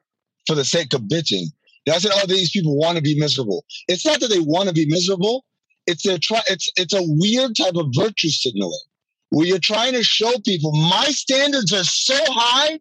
for 0.47 0.55
the 0.55 0.65
sake 0.65 0.95
of 0.95 1.03
bitching. 1.03 1.47
I 1.93 1.99
said, 1.99 2.13
oh, 2.15 2.27
these 2.27 2.51
people 2.51 2.79
want 2.79 2.97
to 2.97 3.03
be 3.03 3.19
miserable. 3.19 3.65
It's 3.89 4.07
not 4.07 4.21
that 4.21 4.29
they 4.29 4.41
want 4.41 4.69
to 4.69 4.75
be 4.75 4.87
miserable. 4.87 5.45
It's 5.87 6.07
a 6.07 6.19
try. 6.19 6.41
It's 6.49 6.71
it's 6.77 6.95
a 6.95 7.03
weird 7.03 7.57
type 7.57 7.75
of 7.75 7.93
virtue 7.95 8.31
signaling 8.31 8.73
where 9.31 9.47
you're 9.47 9.59
trying 9.59 9.93
to 9.93 10.03
show 10.03 10.33
people 10.45 10.73
my 10.73 11.05
standards 11.07 11.73
are 11.73 11.85
so 11.85 12.17
high. 12.29 12.81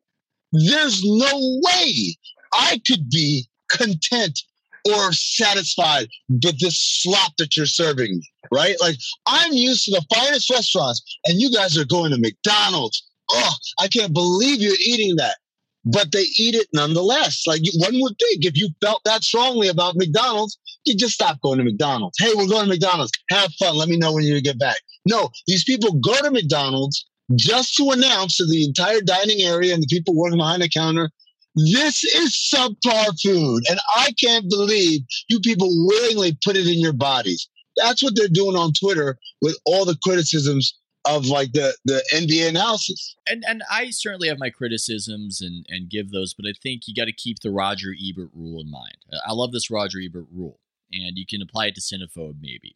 There's 0.54 1.04
no 1.04 1.60
way 1.66 2.16
I 2.54 2.82
could 2.88 3.10
be 3.10 3.46
content 3.70 4.40
or 4.86 5.12
satisfied 5.12 6.08
with 6.30 6.60
this 6.60 6.78
slop 7.02 7.34
that 7.38 7.58
you're 7.58 7.66
serving 7.66 8.18
me, 8.18 8.32
right? 8.52 8.76
Like 8.80 8.98
I'm 9.26 9.52
used 9.52 9.86
to 9.86 9.92
the 9.92 10.06
finest 10.16 10.50
restaurants, 10.50 11.02
and 11.26 11.42
you 11.42 11.52
guys 11.52 11.78
are 11.78 11.86
going 11.86 12.12
to 12.12 12.18
McDonald's. 12.18 13.04
Oh, 13.32 13.54
I 13.80 13.88
can't 13.88 14.14
believe 14.14 14.62
you're 14.62 14.74
eating 14.86 15.16
that 15.18 15.38
but 15.86 16.12
they 16.12 16.26
eat 16.38 16.56
it 16.56 16.68
nonetheless. 16.74 17.44
Like 17.46 17.62
one 17.76 18.00
would 18.02 18.16
think 18.20 18.46
if 18.46 18.58
you 18.58 18.70
felt 18.82 19.02
that 19.06 19.24
strongly 19.24 19.68
about 19.68 19.96
McDonald's, 19.96 20.58
you 20.86 20.96
just 20.96 21.14
stop 21.14 21.40
going 21.42 21.60
to 21.60 21.64
McDonald's. 21.64 22.18
Hey, 22.20 22.34
we're 22.36 22.48
going 22.48 22.66
to 22.66 22.70
McDonald's. 22.70 23.12
Have 23.30 23.52
fun. 23.60 23.76
Let 23.76 23.90
me 23.90 23.98
know 23.98 24.14
when 24.14 24.24
you 24.24 24.42
get 24.42 24.60
back. 24.60 24.78
No, 25.06 25.30
these 25.48 25.64
people 25.64 25.94
go 26.00 26.20
to 26.22 26.32
McDonald's 26.32 27.06
just 27.36 27.76
to 27.76 27.92
announce 27.92 28.38
to 28.38 28.46
the 28.46 28.66
entire 28.66 29.02
dining 29.02 29.42
area 29.42 29.74
and 29.74 29.82
the 29.82 29.88
people 29.88 30.16
working 30.16 30.38
behind 30.38 30.62
the 30.62 30.70
counter, 30.70 31.10
this 31.56 32.04
is 32.04 32.52
subpar 32.54 33.20
food. 33.22 33.64
And 33.70 33.80
I 33.96 34.12
can't 34.24 34.50
believe 34.50 35.02
you 35.30 35.40
people 35.40 35.70
willingly 35.88 36.38
put 36.44 36.58
it 36.58 36.68
in 36.68 36.80
your 36.80 36.94
bodies. 36.94 37.48
That's 37.78 38.04
what 38.04 38.14
they're 38.16 38.28
doing 38.28 38.56
on 38.56 38.74
Twitter 38.74 39.18
with 39.42 39.58
all 39.66 39.86
the 39.86 39.98
criticisms 40.04 40.78
of 41.06 41.26
like 41.26 41.52
the 41.54 41.76
the 41.86 42.04
NBA 42.14 42.50
analysis. 42.50 43.16
And 43.28 43.44
and 43.48 43.64
I 43.70 43.90
certainly 43.90 44.28
have 44.28 44.40
my 44.40 44.50
criticisms 44.50 45.42
and 45.42 45.66
and 45.70 45.90
give 45.90 46.12
those, 46.12 46.34
but 46.34 46.46
I 46.48 46.54
think 46.62 46.84
you 46.88 46.96
got 46.96 47.06
to 47.06 47.14
keep 47.14 47.40
the 47.40 47.52
Roger 47.52 47.94
Ebert 47.94 48.30
rule 48.34 48.62
in 48.62 48.70
mind. 48.70 48.98
I 49.26 49.34
love 49.34 49.52
this 49.52 49.70
Roger 49.70 50.00
Ebert 50.00 50.28
rule, 50.32 50.60
and 50.92 51.18
you 51.18 51.26
can 51.28 51.42
apply 51.42 51.68
it 51.68 51.76
to 51.76 51.82
Cinephobe 51.82 52.38
maybe. 52.42 52.76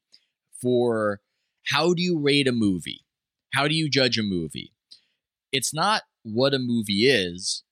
For 0.61 1.21
how 1.67 1.93
do 1.93 2.01
you 2.01 2.19
rate 2.19 2.47
a 2.47 2.51
movie? 2.51 3.05
How 3.53 3.67
do 3.67 3.75
you 3.75 3.89
judge 3.89 4.17
a 4.17 4.23
movie? 4.23 4.73
It's 5.51 5.73
not 5.73 6.03
what 6.23 6.53
a 6.53 6.59
movie 6.59 7.09
is, 7.09 7.63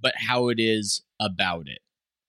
but 0.00 0.14
how 0.16 0.48
it 0.48 0.58
is 0.60 1.02
about 1.20 1.66
it 1.66 1.80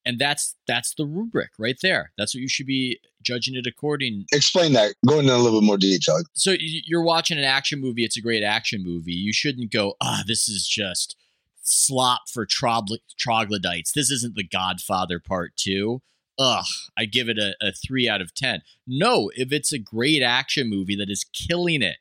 and 0.08 0.18
that's 0.18 0.56
that's 0.68 0.94
the 0.96 1.06
rubric 1.06 1.52
right 1.60 1.78
there 1.82 2.14
that's 2.18 2.34
what 2.34 2.42
you 2.42 2.48
should 2.48 2.66
be 2.66 3.00
judging 3.28 3.56
it 3.56 3.68
according 3.68 4.26
explain 4.32 4.72
that. 4.74 4.96
Go 5.06 5.20
into 5.20 5.36
a 5.36 5.38
little 5.38 5.60
bit 5.60 5.66
more 5.66 5.78
detail. 5.78 6.22
So 6.34 6.56
you're 6.60 7.04
watching 7.04 7.38
an 7.38 7.44
action 7.44 7.82
movie. 7.82 8.06
It's 8.06 8.18
a 8.18 8.22
great 8.22 8.44
action 8.44 8.84
movie. 8.84 9.12
You 9.12 9.34
shouldn't 9.34 9.72
go 9.72 9.96
ah 10.02 10.20
oh, 10.20 10.24
this 10.26 10.48
is 10.48 10.66
just 10.66 11.18
slop 11.62 12.30
for 12.30 12.46
troglodytes. 12.46 13.92
This 13.92 14.10
isn't 14.10 14.36
the 14.36 14.48
godfather 14.48 15.20
part 15.20 15.56
two. 15.58 16.02
Ugh 16.40 16.66
i 16.96 17.06
give 17.06 17.30
it 17.30 17.40
a, 17.40 17.56
a 17.62 17.72
three 17.72 18.08
out 18.08 18.22
of 18.22 18.34
ten. 18.34 18.62
No 18.86 19.30
if 19.36 19.52
it's 19.52 19.74
a 19.74 19.80
great 19.80 20.22
action 20.24 20.70
movie 20.70 20.96
that 20.96 21.10
is 21.10 21.26
killing 21.26 21.82
it 21.82 21.98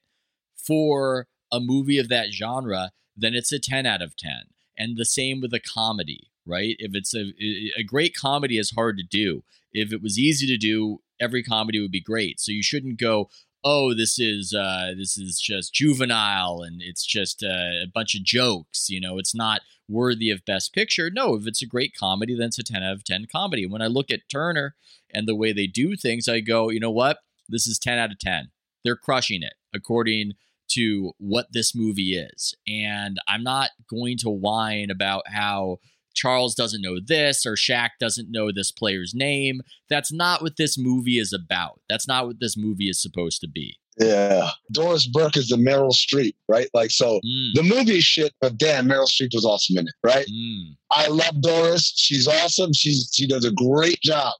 for 0.54 1.26
a 1.50 1.58
movie 1.58 1.98
of 1.98 2.08
that 2.08 2.32
genre 2.32 2.92
then 3.16 3.34
it's 3.34 3.50
a 3.50 3.58
10 3.58 3.86
out 3.86 4.02
of 4.02 4.14
10 4.14 4.32
and 4.76 4.98
the 4.98 5.06
same 5.06 5.40
with 5.40 5.54
a 5.54 5.60
comedy 5.60 6.28
right? 6.46 6.76
If 6.78 6.94
it's 6.94 7.14
a 7.14 7.32
a 7.76 7.82
great 7.82 8.14
comedy 8.14 8.56
is 8.56 8.70
hard 8.70 8.96
to 8.96 9.02
do. 9.02 9.42
If 9.72 9.92
it 9.92 10.00
was 10.00 10.18
easy 10.18 10.46
to 10.46 10.56
do, 10.56 11.00
every 11.20 11.42
comedy 11.42 11.80
would 11.80 11.90
be 11.90 12.00
great. 12.00 12.40
So 12.40 12.52
you 12.52 12.62
shouldn't 12.62 12.98
go, 12.98 13.28
oh, 13.64 13.94
this 13.94 14.18
is 14.18 14.54
uh, 14.54 14.92
this 14.96 15.18
is 15.18 15.40
just 15.40 15.74
juvenile 15.74 16.62
and 16.62 16.80
it's 16.80 17.04
just 17.04 17.42
uh, 17.42 17.82
a 17.82 17.86
bunch 17.92 18.14
of 18.14 18.22
jokes. 18.22 18.88
You 18.88 19.00
know, 19.00 19.18
it's 19.18 19.34
not 19.34 19.62
worthy 19.88 20.30
of 20.30 20.44
Best 20.44 20.72
Picture. 20.72 21.10
No, 21.10 21.34
if 21.34 21.46
it's 21.46 21.62
a 21.62 21.66
great 21.66 21.94
comedy, 21.98 22.36
then 22.36 22.48
it's 22.48 22.58
a 22.58 22.62
ten 22.62 22.82
out 22.82 22.94
of 22.94 23.04
ten 23.04 23.26
comedy. 23.30 23.64
And 23.64 23.72
when 23.72 23.82
I 23.82 23.86
look 23.86 24.10
at 24.10 24.28
Turner 24.30 24.76
and 25.12 25.26
the 25.26 25.36
way 25.36 25.52
they 25.52 25.66
do 25.66 25.96
things, 25.96 26.28
I 26.28 26.40
go, 26.40 26.70
you 26.70 26.80
know 26.80 26.90
what? 26.90 27.18
This 27.48 27.66
is 27.66 27.78
ten 27.78 27.98
out 27.98 28.12
of 28.12 28.18
ten. 28.18 28.50
They're 28.84 28.96
crushing 28.96 29.42
it 29.42 29.54
according 29.74 30.32
to 30.68 31.12
what 31.18 31.46
this 31.52 31.74
movie 31.74 32.16
is. 32.16 32.54
And 32.66 33.18
I'm 33.28 33.42
not 33.42 33.70
going 33.88 34.18
to 34.18 34.30
whine 34.30 34.90
about 34.90 35.24
how 35.28 35.78
Charles 36.16 36.54
doesn't 36.54 36.82
know 36.82 36.96
this 37.04 37.46
or 37.46 37.52
Shaq 37.54 37.90
doesn't 38.00 38.30
know 38.30 38.50
this 38.50 38.72
player's 38.72 39.12
name. 39.14 39.60
That's 39.88 40.12
not 40.12 40.42
what 40.42 40.56
this 40.56 40.76
movie 40.76 41.18
is 41.18 41.32
about. 41.32 41.80
That's 41.88 42.08
not 42.08 42.26
what 42.26 42.40
this 42.40 42.56
movie 42.56 42.88
is 42.88 43.00
supposed 43.00 43.40
to 43.42 43.48
be. 43.48 43.76
Yeah. 43.98 44.50
Doris 44.72 45.06
Burke 45.06 45.36
is 45.36 45.48
the 45.48 45.56
Meryl 45.56 45.92
Streep, 45.92 46.34
right? 46.48 46.68
Like, 46.74 46.90
so 46.90 47.20
Mm, 47.24 47.54
the 47.54 47.62
movie 47.62 48.00
shit, 48.00 48.32
but 48.40 48.58
damn, 48.58 48.86
Meryl 48.86 49.08
Streep 49.08 49.30
was 49.32 49.44
awesome 49.44 49.78
in 49.78 49.86
it, 49.86 49.94
right? 50.02 50.26
mm. 50.26 50.76
I 50.90 51.08
love 51.08 51.40
Doris. 51.40 51.92
She's 51.96 52.26
awesome. 52.28 52.72
She's 52.74 53.10
she 53.14 53.26
does 53.26 53.44
a 53.44 53.52
great 53.52 54.00
job. 54.02 54.34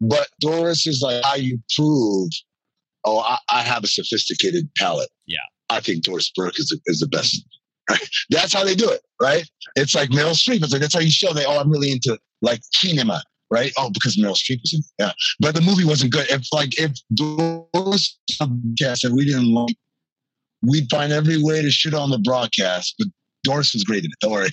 But 0.00 0.28
Doris 0.40 0.86
is 0.86 1.00
like 1.02 1.24
how 1.24 1.34
you 1.36 1.58
prove, 1.76 2.30
oh, 3.04 3.18
I, 3.20 3.38
I 3.50 3.62
have 3.62 3.82
a 3.84 3.88
sophisticated 3.88 4.68
palate. 4.76 5.10
Yeah. 5.26 5.38
I 5.70 5.80
think 5.80 6.04
Doris 6.04 6.30
Burke 6.36 6.58
is 6.58 6.66
the, 6.68 6.80
is 6.86 7.00
the 7.00 7.06
best. 7.08 7.44
That's 8.30 8.52
how 8.52 8.64
they 8.64 8.74
do 8.74 8.88
it, 8.88 9.00
right? 9.20 9.48
It's 9.76 9.94
like 9.94 10.10
Meryl 10.10 10.34
Streep. 10.34 10.62
It's 10.62 10.72
like 10.72 10.80
that's 10.80 10.94
how 10.94 11.00
you 11.00 11.10
show 11.10 11.32
they. 11.32 11.44
Oh, 11.44 11.58
I'm 11.58 11.70
really 11.70 11.92
into 11.92 12.18
like 12.42 12.60
cinema, 12.72 13.22
right? 13.50 13.72
Oh, 13.76 13.90
because 13.90 14.16
Meryl 14.16 14.36
Streep 14.36 14.60
was 14.62 14.74
in. 14.74 14.80
Yeah, 14.98 15.12
but 15.40 15.54
the 15.54 15.60
movie 15.60 15.84
wasn't 15.84 16.12
good. 16.12 16.26
If 16.30 16.46
like 16.52 16.78
if 16.78 16.92
Doris 17.14 18.18
broadcast 18.38 19.04
and 19.04 19.14
we 19.14 19.24
didn't 19.24 19.52
like, 19.52 19.76
we'd 20.62 20.90
find 20.90 21.12
every 21.12 21.42
way 21.42 21.62
to 21.62 21.70
shit 21.70 21.94
on 21.94 22.10
the 22.10 22.18
broadcast. 22.18 22.94
But 22.98 23.08
Doris 23.42 23.72
was 23.72 23.84
great 23.84 24.04
in 24.04 24.10
it. 24.10 24.18
Don't 24.20 24.32
worry. 24.32 24.50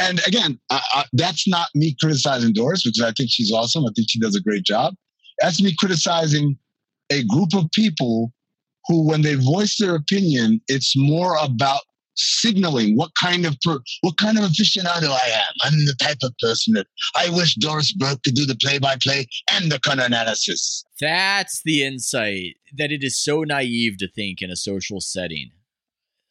And 0.00 0.20
again, 0.26 0.60
I, 0.70 0.80
I, 0.94 1.04
that's 1.12 1.48
not 1.48 1.68
me 1.74 1.96
criticizing 2.00 2.52
Doris 2.52 2.84
because 2.84 3.02
I 3.02 3.12
think 3.12 3.30
she's 3.32 3.52
awesome. 3.52 3.84
I 3.84 3.90
think 3.96 4.08
she 4.08 4.20
does 4.20 4.36
a 4.36 4.40
great 4.40 4.62
job. 4.62 4.94
That's 5.40 5.60
me 5.60 5.74
criticizing 5.76 6.56
a 7.10 7.24
group 7.24 7.52
of 7.54 7.68
people 7.72 8.32
who, 8.86 9.04
when 9.08 9.22
they 9.22 9.34
voice 9.34 9.76
their 9.76 9.96
opinion, 9.96 10.60
it's 10.68 10.94
more 10.96 11.36
about 11.42 11.80
signaling 12.20 12.96
what 12.96 13.10
kind 13.20 13.46
of 13.46 13.56
per, 13.64 13.78
what 14.02 14.16
kind 14.16 14.38
of 14.38 14.44
aficionado 14.44 15.10
I 15.10 15.28
am. 15.34 15.54
I'm 15.62 15.84
the 15.86 15.96
type 16.00 16.18
of 16.22 16.34
person 16.40 16.74
that 16.74 16.86
I 17.16 17.30
wish 17.30 17.54
Doris 17.54 17.92
Burke 17.92 18.22
could 18.22 18.34
do 18.34 18.46
the 18.46 18.56
play-by-play 18.56 19.26
and 19.52 19.70
the 19.70 19.80
color 19.80 20.04
analysis. 20.04 20.84
That's 21.00 21.62
the 21.64 21.84
insight 21.84 22.56
that 22.76 22.92
it 22.92 23.02
is 23.02 23.18
so 23.18 23.42
naive 23.42 23.96
to 23.98 24.08
think 24.08 24.42
in 24.42 24.50
a 24.50 24.56
social 24.56 25.00
setting 25.00 25.50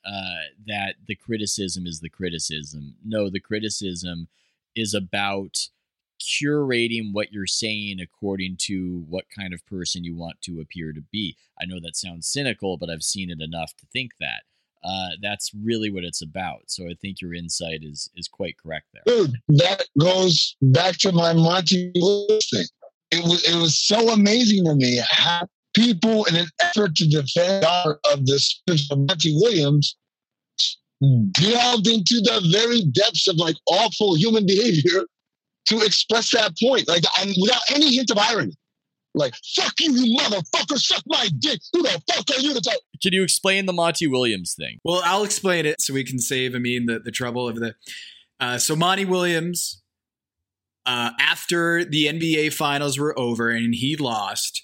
uh, 0.05 0.43
that 0.67 0.95
the 1.07 1.15
criticism 1.15 1.85
is 1.85 1.99
the 1.99 2.09
criticism. 2.09 2.95
No, 3.05 3.29
the 3.29 3.39
criticism 3.39 4.27
is 4.75 4.93
about 4.93 5.57
curating 6.19 7.13
what 7.13 7.31
you're 7.31 7.47
saying 7.47 7.99
according 8.01 8.57
to 8.59 9.05
what 9.07 9.25
kind 9.35 9.53
of 9.53 9.65
person 9.65 10.03
you 10.03 10.15
want 10.15 10.41
to 10.41 10.59
appear 10.59 10.91
to 10.93 11.01
be. 11.11 11.35
I 11.61 11.65
know 11.65 11.79
that 11.81 11.95
sounds 11.95 12.27
cynical, 12.27 12.77
but 12.77 12.89
I've 12.89 13.03
seen 13.03 13.29
it 13.29 13.41
enough 13.41 13.75
to 13.77 13.85
think 13.93 14.11
that. 14.19 14.43
Uh, 14.83 15.09
that's 15.21 15.51
really 15.61 15.91
what 15.91 16.03
it's 16.03 16.21
about. 16.21 16.61
So 16.67 16.85
I 16.85 16.95
think 17.01 17.21
your 17.21 17.33
insight 17.33 17.79
is 17.83 18.09
is 18.15 18.27
quite 18.27 18.55
correct 18.57 18.85
there. 18.93 19.03
Dude, 19.05 19.35
that 19.49 19.83
goes 19.99 20.55
back 20.61 20.97
to 20.99 21.11
my 21.11 21.33
Monty 21.33 21.91
Williams 21.95 22.49
thing. 22.49 22.65
It 23.11 23.23
was 23.23 23.43
it 23.43 23.55
was 23.59 23.77
so 23.77 24.09
amazing 24.09 24.65
to 24.65 24.75
me 24.75 25.01
how 25.09 25.47
people, 25.75 26.25
in 26.25 26.35
an 26.35 26.47
effort 26.61 26.95
to 26.95 27.07
defend 27.07 27.65
our 27.65 27.99
of 28.11 28.25
this 28.25 28.61
Monty 28.95 29.35
Williams, 29.35 29.97
delved 31.01 31.87
into 31.87 32.21
the 32.21 32.49
very 32.51 32.83
depths 32.85 33.27
of 33.27 33.35
like 33.35 33.55
awful 33.67 34.15
human 34.15 34.45
behavior 34.45 35.03
to 35.67 35.81
express 35.81 36.31
that 36.31 36.53
point, 36.61 36.87
like 36.87 37.03
and 37.19 37.35
without 37.41 37.61
any 37.73 37.95
hint 37.95 38.11
of 38.11 38.17
irony. 38.17 38.53
Like, 39.15 39.33
fuck 39.55 39.73
you, 39.79 39.91
you 39.93 40.17
motherfucker, 40.17 40.77
suck 40.77 41.03
my 41.07 41.29
dick. 41.39 41.59
Who 41.73 41.81
the 41.81 42.01
fuck 42.11 42.37
are 42.37 42.41
you 42.41 42.53
to 42.53 42.61
talk? 42.61 42.77
Can 43.01 43.13
you 43.13 43.23
explain 43.23 43.65
the 43.65 43.73
Monty 43.73 44.07
Williams 44.07 44.53
thing? 44.57 44.77
Well, 44.83 45.01
I'll 45.03 45.23
explain 45.23 45.65
it 45.65 45.81
so 45.81 45.93
we 45.93 46.03
can 46.03 46.19
save 46.19 46.53
Amin 46.53 46.85
the, 46.85 46.99
the 46.99 47.11
trouble 47.11 47.47
of 47.47 47.55
the. 47.55 47.75
Uh, 48.39 48.57
so 48.57 48.75
Monty 48.75 49.05
Williams, 49.05 49.81
uh, 50.85 51.11
after 51.19 51.83
the 51.83 52.05
NBA 52.05 52.53
finals 52.53 52.99
were 52.99 53.17
over 53.17 53.49
and 53.49 53.73
he 53.73 53.95
lost, 53.95 54.63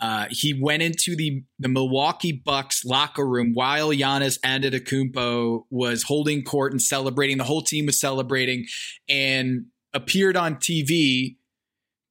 uh, 0.00 0.26
he 0.30 0.52
went 0.52 0.82
into 0.82 1.16
the, 1.16 1.44
the 1.58 1.68
Milwaukee 1.68 2.32
Bucks 2.32 2.84
locker 2.84 3.26
room 3.26 3.52
while 3.54 3.88
Giannis 3.88 4.38
Antetokounmpo 4.40 5.64
was 5.70 6.02
holding 6.02 6.42
court 6.42 6.72
and 6.72 6.82
celebrating. 6.82 7.38
The 7.38 7.44
whole 7.44 7.62
team 7.62 7.86
was 7.86 7.98
celebrating 7.98 8.66
and 9.08 9.66
appeared 9.94 10.36
on 10.36 10.56
TV 10.56 11.36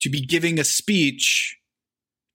to 0.03 0.09
be 0.09 0.21
giving 0.21 0.59
a 0.59 0.63
speech 0.63 1.57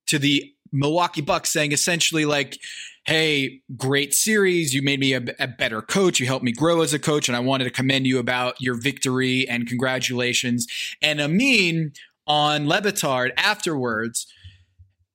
to 0.06 0.18
the 0.18 0.52
Milwaukee 0.72 1.20
Bucks 1.20 1.52
saying 1.52 1.72
essentially 1.72 2.24
like, 2.24 2.58
"Hey, 3.06 3.60
great 3.76 4.12
series. 4.14 4.74
You 4.74 4.82
made 4.82 5.00
me 5.00 5.12
a, 5.14 5.22
a, 5.38 5.46
better 5.46 5.80
coach. 5.80 6.20
You 6.20 6.26
helped 6.26 6.44
me 6.44 6.52
grow 6.52 6.82
as 6.82 6.92
a 6.92 6.98
coach, 6.98 7.28
and 7.28 7.36
I 7.36 7.40
wanted 7.40 7.64
to 7.64 7.70
commend 7.70 8.06
you 8.06 8.18
about 8.18 8.60
your 8.60 8.74
victory 8.80 9.48
and 9.48 9.66
congratulations." 9.66 10.66
And 11.00 11.20
Amin 11.20 11.92
on 12.26 12.66
Le 12.68 12.82
Batard 12.82 13.30
afterwards 13.36 14.26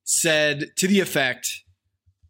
said 0.04 0.72
to 0.78 0.88
the 0.88 1.00
effect, 1.00 1.64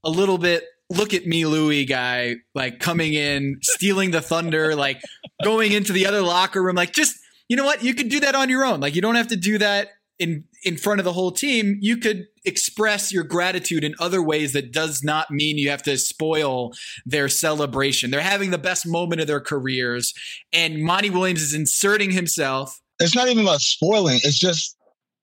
a 0.03 0.09
little 0.09 0.38
bit. 0.38 0.65
Look 0.89 1.13
at 1.13 1.25
me, 1.25 1.45
Louis 1.45 1.86
guy, 1.86 2.36
like 2.53 2.79
coming 2.79 3.13
in, 3.13 3.57
stealing 3.62 4.12
the 4.12 4.21
thunder, 4.21 4.75
like 4.75 5.01
going 5.43 5.71
into 5.71 5.91
the 5.91 6.05
other 6.05 6.21
locker 6.21 6.62
room, 6.62 6.75
like 6.75 6.93
just 6.93 7.17
you 7.47 7.57
know 7.57 7.65
what? 7.65 7.83
You 7.83 7.93
could 7.93 8.09
do 8.09 8.19
that 8.21 8.36
on 8.36 8.49
your 8.49 8.63
own. 8.63 8.79
Like 8.79 8.95
you 8.95 9.01
don't 9.01 9.15
have 9.15 9.29
to 9.29 9.36
do 9.36 9.57
that 9.57 9.89
in 10.19 10.45
in 10.63 10.78
front 10.78 10.99
of 10.99 11.06
the 11.06 11.13
whole 11.13 11.32
team, 11.32 11.78
you 11.82 11.97
could 11.97 12.28
express 12.45 13.12
your 13.12 13.23
gratitude 13.23 13.84
in 13.84 13.95
other 13.99 14.21
ways 14.21 14.54
that 14.54 14.71
does 14.71 15.04
not 15.04 15.32
mean 15.32 15.58
you 15.58 15.69
have 15.69 15.84
to 15.84 15.97
spoil 15.97 16.71
their 17.06 17.28
celebration. 17.30 18.12
They're 18.12 18.21
having 18.21 18.52
the 18.52 18.58
best 18.58 18.88
moment 18.88 19.21
of 19.21 19.28
their 19.28 19.41
careers, 19.41 20.13
and 20.52 20.84
Monty 20.84 21.10
Williams 21.10 21.41
is 21.41 21.54
inserting 21.54 22.12
himself. 22.12 22.80
It's 22.99 23.15
not 23.15 23.28
even 23.28 23.43
about 23.43 23.62
spoiling. 23.62 24.19
It's 24.23 24.39
just 24.39 24.78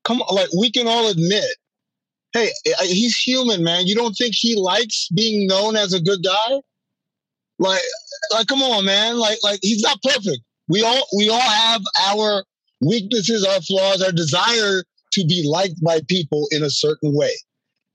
come 0.04 0.20
on, 0.22 0.34
like 0.34 0.48
we 0.58 0.70
can 0.70 0.86
all 0.86 1.08
admit, 1.08 1.56
hey, 2.32 2.50
he's 2.82 3.16
human, 3.16 3.62
man. 3.62 3.86
You 3.86 3.94
don't 3.94 4.14
think 4.14 4.34
he 4.34 4.56
likes 4.56 5.08
being 5.14 5.46
known 5.46 5.76
as 5.76 5.92
a 5.92 6.00
good 6.00 6.22
guy? 6.22 6.60
Like, 7.58 7.82
like, 8.32 8.46
come 8.46 8.62
on, 8.62 8.84
man. 8.84 9.18
Like, 9.18 9.38
like 9.42 9.60
he's 9.62 9.82
not 9.82 10.02
perfect. 10.02 10.40
We 10.68 10.82
all 10.82 11.06
we 11.16 11.28
all 11.28 11.40
have 11.40 11.82
our 12.08 12.44
weaknesses, 12.80 13.44
our 13.44 13.60
flaws, 13.60 14.02
our 14.02 14.12
desire 14.12 14.84
to 15.12 15.26
be 15.26 15.46
liked 15.48 15.82
by 15.82 16.00
people 16.08 16.46
in 16.50 16.62
a 16.62 16.70
certain 16.70 17.14
way. 17.14 17.32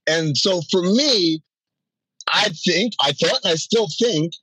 And 0.08 0.38
so 0.38 0.62
for 0.72 0.82
me, 0.82 1.42
I 2.32 2.50
think, 2.66 2.94
I 3.02 3.12
thought, 3.14 3.40
I 3.46 3.56
still 3.56 3.88
think, 4.00 4.34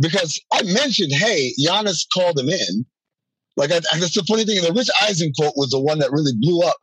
because 0.00 0.40
I 0.52 0.62
mentioned, 0.62 1.12
hey, 1.12 1.52
Giannis 1.64 2.06
called 2.12 2.38
him 2.38 2.48
in. 2.48 2.86
Like, 3.56 3.72
I, 3.72 3.80
that's 3.80 4.14
the 4.14 4.24
funny 4.28 4.44
thing. 4.44 4.62
The 4.62 4.72
Rich 4.72 4.90
Eisen 5.02 5.32
quote 5.38 5.54
was 5.56 5.70
the 5.70 5.80
one 5.80 5.98
that 5.98 6.12
really 6.12 6.32
blew 6.38 6.62
up. 6.62 6.76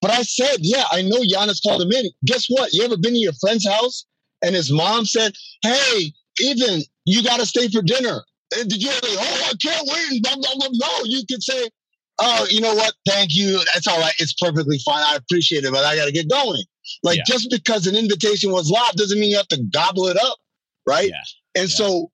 But 0.00 0.12
I 0.12 0.22
said, 0.22 0.58
yeah, 0.60 0.84
I 0.90 1.02
know 1.02 1.18
Giannis 1.18 1.62
called 1.62 1.82
him 1.82 1.92
in. 1.92 2.06
Guess 2.24 2.46
what? 2.48 2.72
You 2.72 2.84
ever 2.84 2.96
been 2.96 3.12
to 3.12 3.18
your 3.18 3.32
friend's 3.40 3.66
house 3.66 4.06
and 4.42 4.54
his 4.54 4.72
mom 4.72 5.04
said, 5.04 5.32
hey, 5.62 6.12
Ethan, 6.40 6.82
you 7.04 7.22
got 7.22 7.40
to 7.40 7.46
stay 7.46 7.68
for 7.68 7.82
dinner. 7.82 8.22
And 8.56 8.68
did 8.68 8.82
you 8.82 8.90
say, 8.90 8.98
oh, 9.02 9.50
I 9.50 9.52
can't 9.60 9.86
wait? 9.86 10.24
No, 10.24 11.04
you 11.04 11.22
could 11.28 11.42
say, 11.42 11.68
oh, 12.20 12.46
you 12.50 12.60
know 12.60 12.74
what? 12.74 12.92
Thank 13.06 13.34
you. 13.34 13.60
That's 13.74 13.86
all 13.86 13.98
right. 13.98 14.14
It's 14.18 14.34
perfectly 14.34 14.78
fine. 14.84 15.02
I 15.02 15.16
appreciate 15.16 15.64
it, 15.64 15.72
but 15.72 15.84
I 15.84 15.96
got 15.96 16.06
to 16.06 16.12
get 16.12 16.28
going. 16.28 16.62
Like 17.02 17.18
yeah. 17.18 17.24
just 17.26 17.50
because 17.50 17.86
an 17.86 17.96
invitation 17.96 18.52
was 18.52 18.70
lobbed 18.70 18.96
doesn't 18.96 19.18
mean 19.18 19.30
you 19.30 19.36
have 19.36 19.48
to 19.48 19.62
gobble 19.72 20.06
it 20.06 20.16
up, 20.16 20.36
right? 20.86 21.08
Yeah. 21.08 21.62
And 21.62 21.68
yeah. 21.68 21.74
so, 21.74 22.10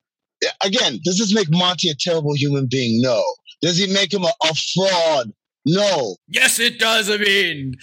again, 0.63 0.99
does 1.03 1.17
this 1.17 1.33
make 1.33 1.49
Monty 1.49 1.89
a 1.89 1.95
terrible 1.95 2.33
human 2.33 2.67
being? 2.69 3.01
No. 3.01 3.23
Does 3.61 3.77
he 3.77 3.91
make 3.91 4.13
him 4.13 4.23
a, 4.23 4.33
a 4.43 4.53
fraud? 4.73 5.31
No. 5.65 6.15
Yes, 6.27 6.59
it 6.59 6.79
does. 6.79 7.09
I 7.09 7.17
mean, 7.17 7.75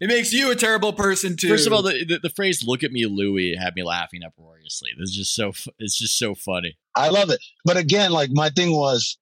it 0.00 0.08
makes 0.08 0.32
you 0.32 0.50
a 0.50 0.56
terrible 0.56 0.92
person 0.92 1.36
too. 1.36 1.48
First 1.48 1.66
of 1.66 1.72
all, 1.72 1.82
the, 1.82 2.04
the, 2.04 2.18
the, 2.22 2.30
phrase 2.30 2.64
"Look 2.66 2.82
at 2.82 2.90
me, 2.90 3.06
Louie" 3.06 3.56
had 3.56 3.74
me 3.74 3.82
laughing 3.82 4.22
uproariously. 4.26 4.90
This 4.98 5.10
is 5.10 5.16
just 5.16 5.34
so 5.34 5.52
it's 5.78 5.98
just 5.98 6.18
so 6.18 6.34
funny. 6.34 6.78
I 6.94 7.10
love 7.10 7.30
it, 7.30 7.38
but 7.64 7.76
again, 7.76 8.10
like 8.10 8.30
my 8.32 8.50
thing 8.50 8.72
was, 8.72 9.18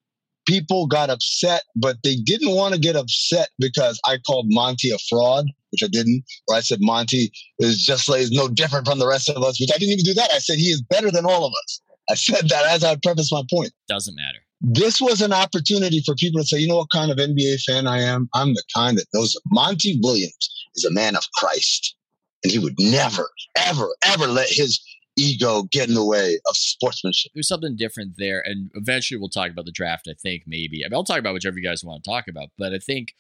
people 0.49 0.87
got 0.87 1.11
upset, 1.11 1.63
but 1.77 1.99
they 2.03 2.17
didn't 2.17 2.55
want 2.55 2.75
to 2.75 2.81
get 2.81 2.97
upset 2.97 3.51
because 3.59 4.01
I 4.07 4.17
called 4.27 4.47
Monty 4.49 4.91
a 4.91 4.99
fraud, 5.09 5.45
which 5.71 5.83
I 5.85 5.89
didn't, 5.89 6.25
or 6.49 6.57
I 6.57 6.61
said 6.61 6.79
Monty 6.81 7.31
is 7.59 7.77
just 7.85 8.09
like 8.09 8.23
is 8.23 8.31
no 8.31 8.49
different 8.49 8.87
from 8.87 8.99
the 8.99 9.07
rest 9.07 9.29
of 9.29 9.43
us, 9.43 9.61
which 9.61 9.71
I 9.73 9.79
didn't 9.79 9.93
even 9.93 10.05
do 10.05 10.15
that. 10.15 10.31
I 10.33 10.39
said 10.39 10.57
he 10.57 10.71
is 10.71 10.81
better 10.81 11.11
than 11.11 11.27
all 11.27 11.45
of 11.45 11.53
us. 11.53 11.81
I 12.11 12.15
said 12.15 12.49
that 12.49 12.65
as 12.67 12.83
I 12.83 12.97
preface 13.03 13.31
my 13.31 13.43
point. 13.51 13.73
Doesn't 13.89 14.17
matter. 14.17 14.39
This 14.61 15.01
was 15.01 15.21
an 15.21 15.35
opportunity 15.35 16.03
for 16.05 16.15
people 16.15 16.41
to 16.41 16.47
say, 16.47 16.59
you 16.59 16.67
know 16.67 16.79
what 16.79 16.91
kind 16.91 17.13
of 17.13 17.19
NBA 17.19 17.63
fan 17.63 17.87
I 17.87 18.01
am? 18.01 18.29
I'm 18.35 18.55
the 18.55 18.65
kind 18.75 18.97
that 18.97 19.07
knows 19.13 19.37
Monty 19.51 20.01
Williams 20.03 20.67
is 20.75 20.85
a 20.85 20.91
man 20.91 21.15
of 21.15 21.31
Christ. 21.35 21.95
And 22.43 22.53
he 22.53 22.59
would 22.59 22.75
never, 22.79 23.29
ever, 23.57 23.95
ever 24.05 24.27
let 24.27 24.49
his 24.49 24.81
ego 25.19 25.65
get 25.65 25.89
in 25.89 25.95
the 25.95 26.05
way 26.05 26.39
of 26.49 26.57
sportsmanship. 26.57 27.33
There's 27.35 27.49
something 27.49 27.77
different 27.77 28.15
there. 28.17 28.43
And 28.45 28.71
eventually 28.75 29.19
we'll 29.19 29.29
talk 29.29 29.51
about 29.51 29.65
the 29.65 29.73
draft, 29.73 30.09
I 30.09 30.15
think, 30.15 30.45
maybe. 30.47 30.85
I 30.85 30.89
mean, 30.89 30.95
I'll 30.95 31.05
talk 31.05 31.19
about 31.19 31.35
whichever 31.35 31.59
you 31.59 31.69
guys 31.69 31.85
want 31.85 32.03
to 32.03 32.11
talk 32.11 32.29
about. 32.29 32.49
But 32.57 32.73
I 32.73 32.79
think 32.79 33.15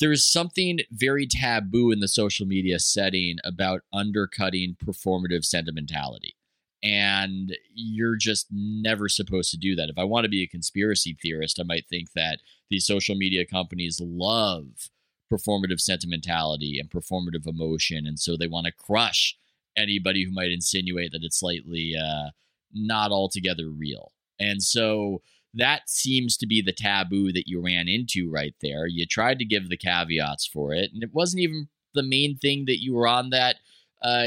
there 0.00 0.12
is 0.12 0.30
something 0.30 0.80
very 0.90 1.26
taboo 1.26 1.90
in 1.90 2.00
the 2.00 2.08
social 2.08 2.46
media 2.46 2.78
setting 2.78 3.36
about 3.44 3.82
undercutting 3.92 4.76
performative 4.84 5.44
sentimentality. 5.44 6.34
And 6.82 7.56
you're 7.74 8.16
just 8.16 8.48
never 8.50 9.08
supposed 9.08 9.50
to 9.52 9.56
do 9.56 9.74
that. 9.76 9.88
If 9.88 9.98
I 9.98 10.04
want 10.04 10.24
to 10.24 10.30
be 10.30 10.42
a 10.42 10.48
conspiracy 10.48 11.16
theorist, 11.22 11.58
I 11.58 11.62
might 11.62 11.86
think 11.88 12.12
that 12.14 12.40
these 12.70 12.86
social 12.86 13.14
media 13.14 13.46
companies 13.46 14.00
love 14.02 14.90
performative 15.32 15.80
sentimentality 15.80 16.78
and 16.78 16.90
performative 16.90 17.46
emotion. 17.46 18.06
And 18.06 18.18
so 18.18 18.36
they 18.36 18.46
want 18.46 18.66
to 18.66 18.72
crush 18.72 19.36
anybody 19.76 20.24
who 20.24 20.32
might 20.32 20.50
insinuate 20.50 21.12
that 21.12 21.22
it's 21.22 21.40
slightly 21.40 21.94
uh, 22.00 22.30
not 22.72 23.10
altogether 23.10 23.68
real. 23.68 24.12
And 24.38 24.62
so 24.62 25.22
that 25.54 25.88
seems 25.88 26.36
to 26.38 26.46
be 26.46 26.60
the 26.60 26.72
taboo 26.72 27.32
that 27.32 27.46
you 27.46 27.60
ran 27.60 27.88
into 27.88 28.30
right 28.30 28.54
there. 28.60 28.86
You 28.86 29.06
tried 29.06 29.38
to 29.38 29.44
give 29.44 29.68
the 29.68 29.76
caveats 29.76 30.46
for 30.46 30.72
it, 30.72 30.90
and 30.92 31.02
it 31.02 31.10
wasn't 31.12 31.42
even 31.42 31.68
the 31.94 32.02
main 32.02 32.36
thing 32.36 32.64
that 32.66 32.82
you 32.82 32.94
were 32.94 33.06
on 33.06 33.30
that 33.30 33.56
uh, 34.02 34.26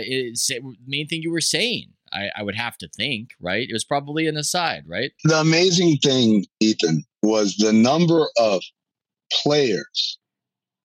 main 0.85 1.07
thing 1.07 1.21
you 1.21 1.31
were 1.31 1.41
saying. 1.41 1.91
I, 2.11 2.29
I 2.37 2.43
would 2.43 2.55
have 2.55 2.77
to 2.77 2.87
think, 2.87 3.31
right? 3.39 3.67
It 3.69 3.73
was 3.73 3.83
probably 3.83 4.27
an 4.27 4.37
aside, 4.37 4.83
right? 4.87 5.11
The 5.25 5.41
amazing 5.41 5.97
thing, 5.97 6.45
Ethan, 6.61 7.03
was 7.21 7.57
the 7.57 7.73
number 7.73 8.27
of 8.39 8.63
players, 9.31 10.17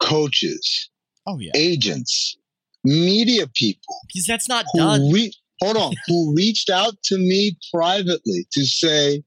coaches, 0.01 0.91
oh 1.27 1.39
yeah, 1.39 1.53
agents, 1.55 2.37
media 2.85 3.47
people. 3.55 3.97
Because 4.09 4.27
that's 4.27 4.49
not 4.49 4.65
done. 4.77 5.11
Re- 5.13 5.35
hold 5.61 5.77
on, 5.77 5.95
who 6.07 6.35
reached 6.37 6.71
out 6.71 6.95
to 7.05 7.19
me 7.19 7.57
privately 7.73 8.47
to 8.53 8.65
say, 8.65 9.23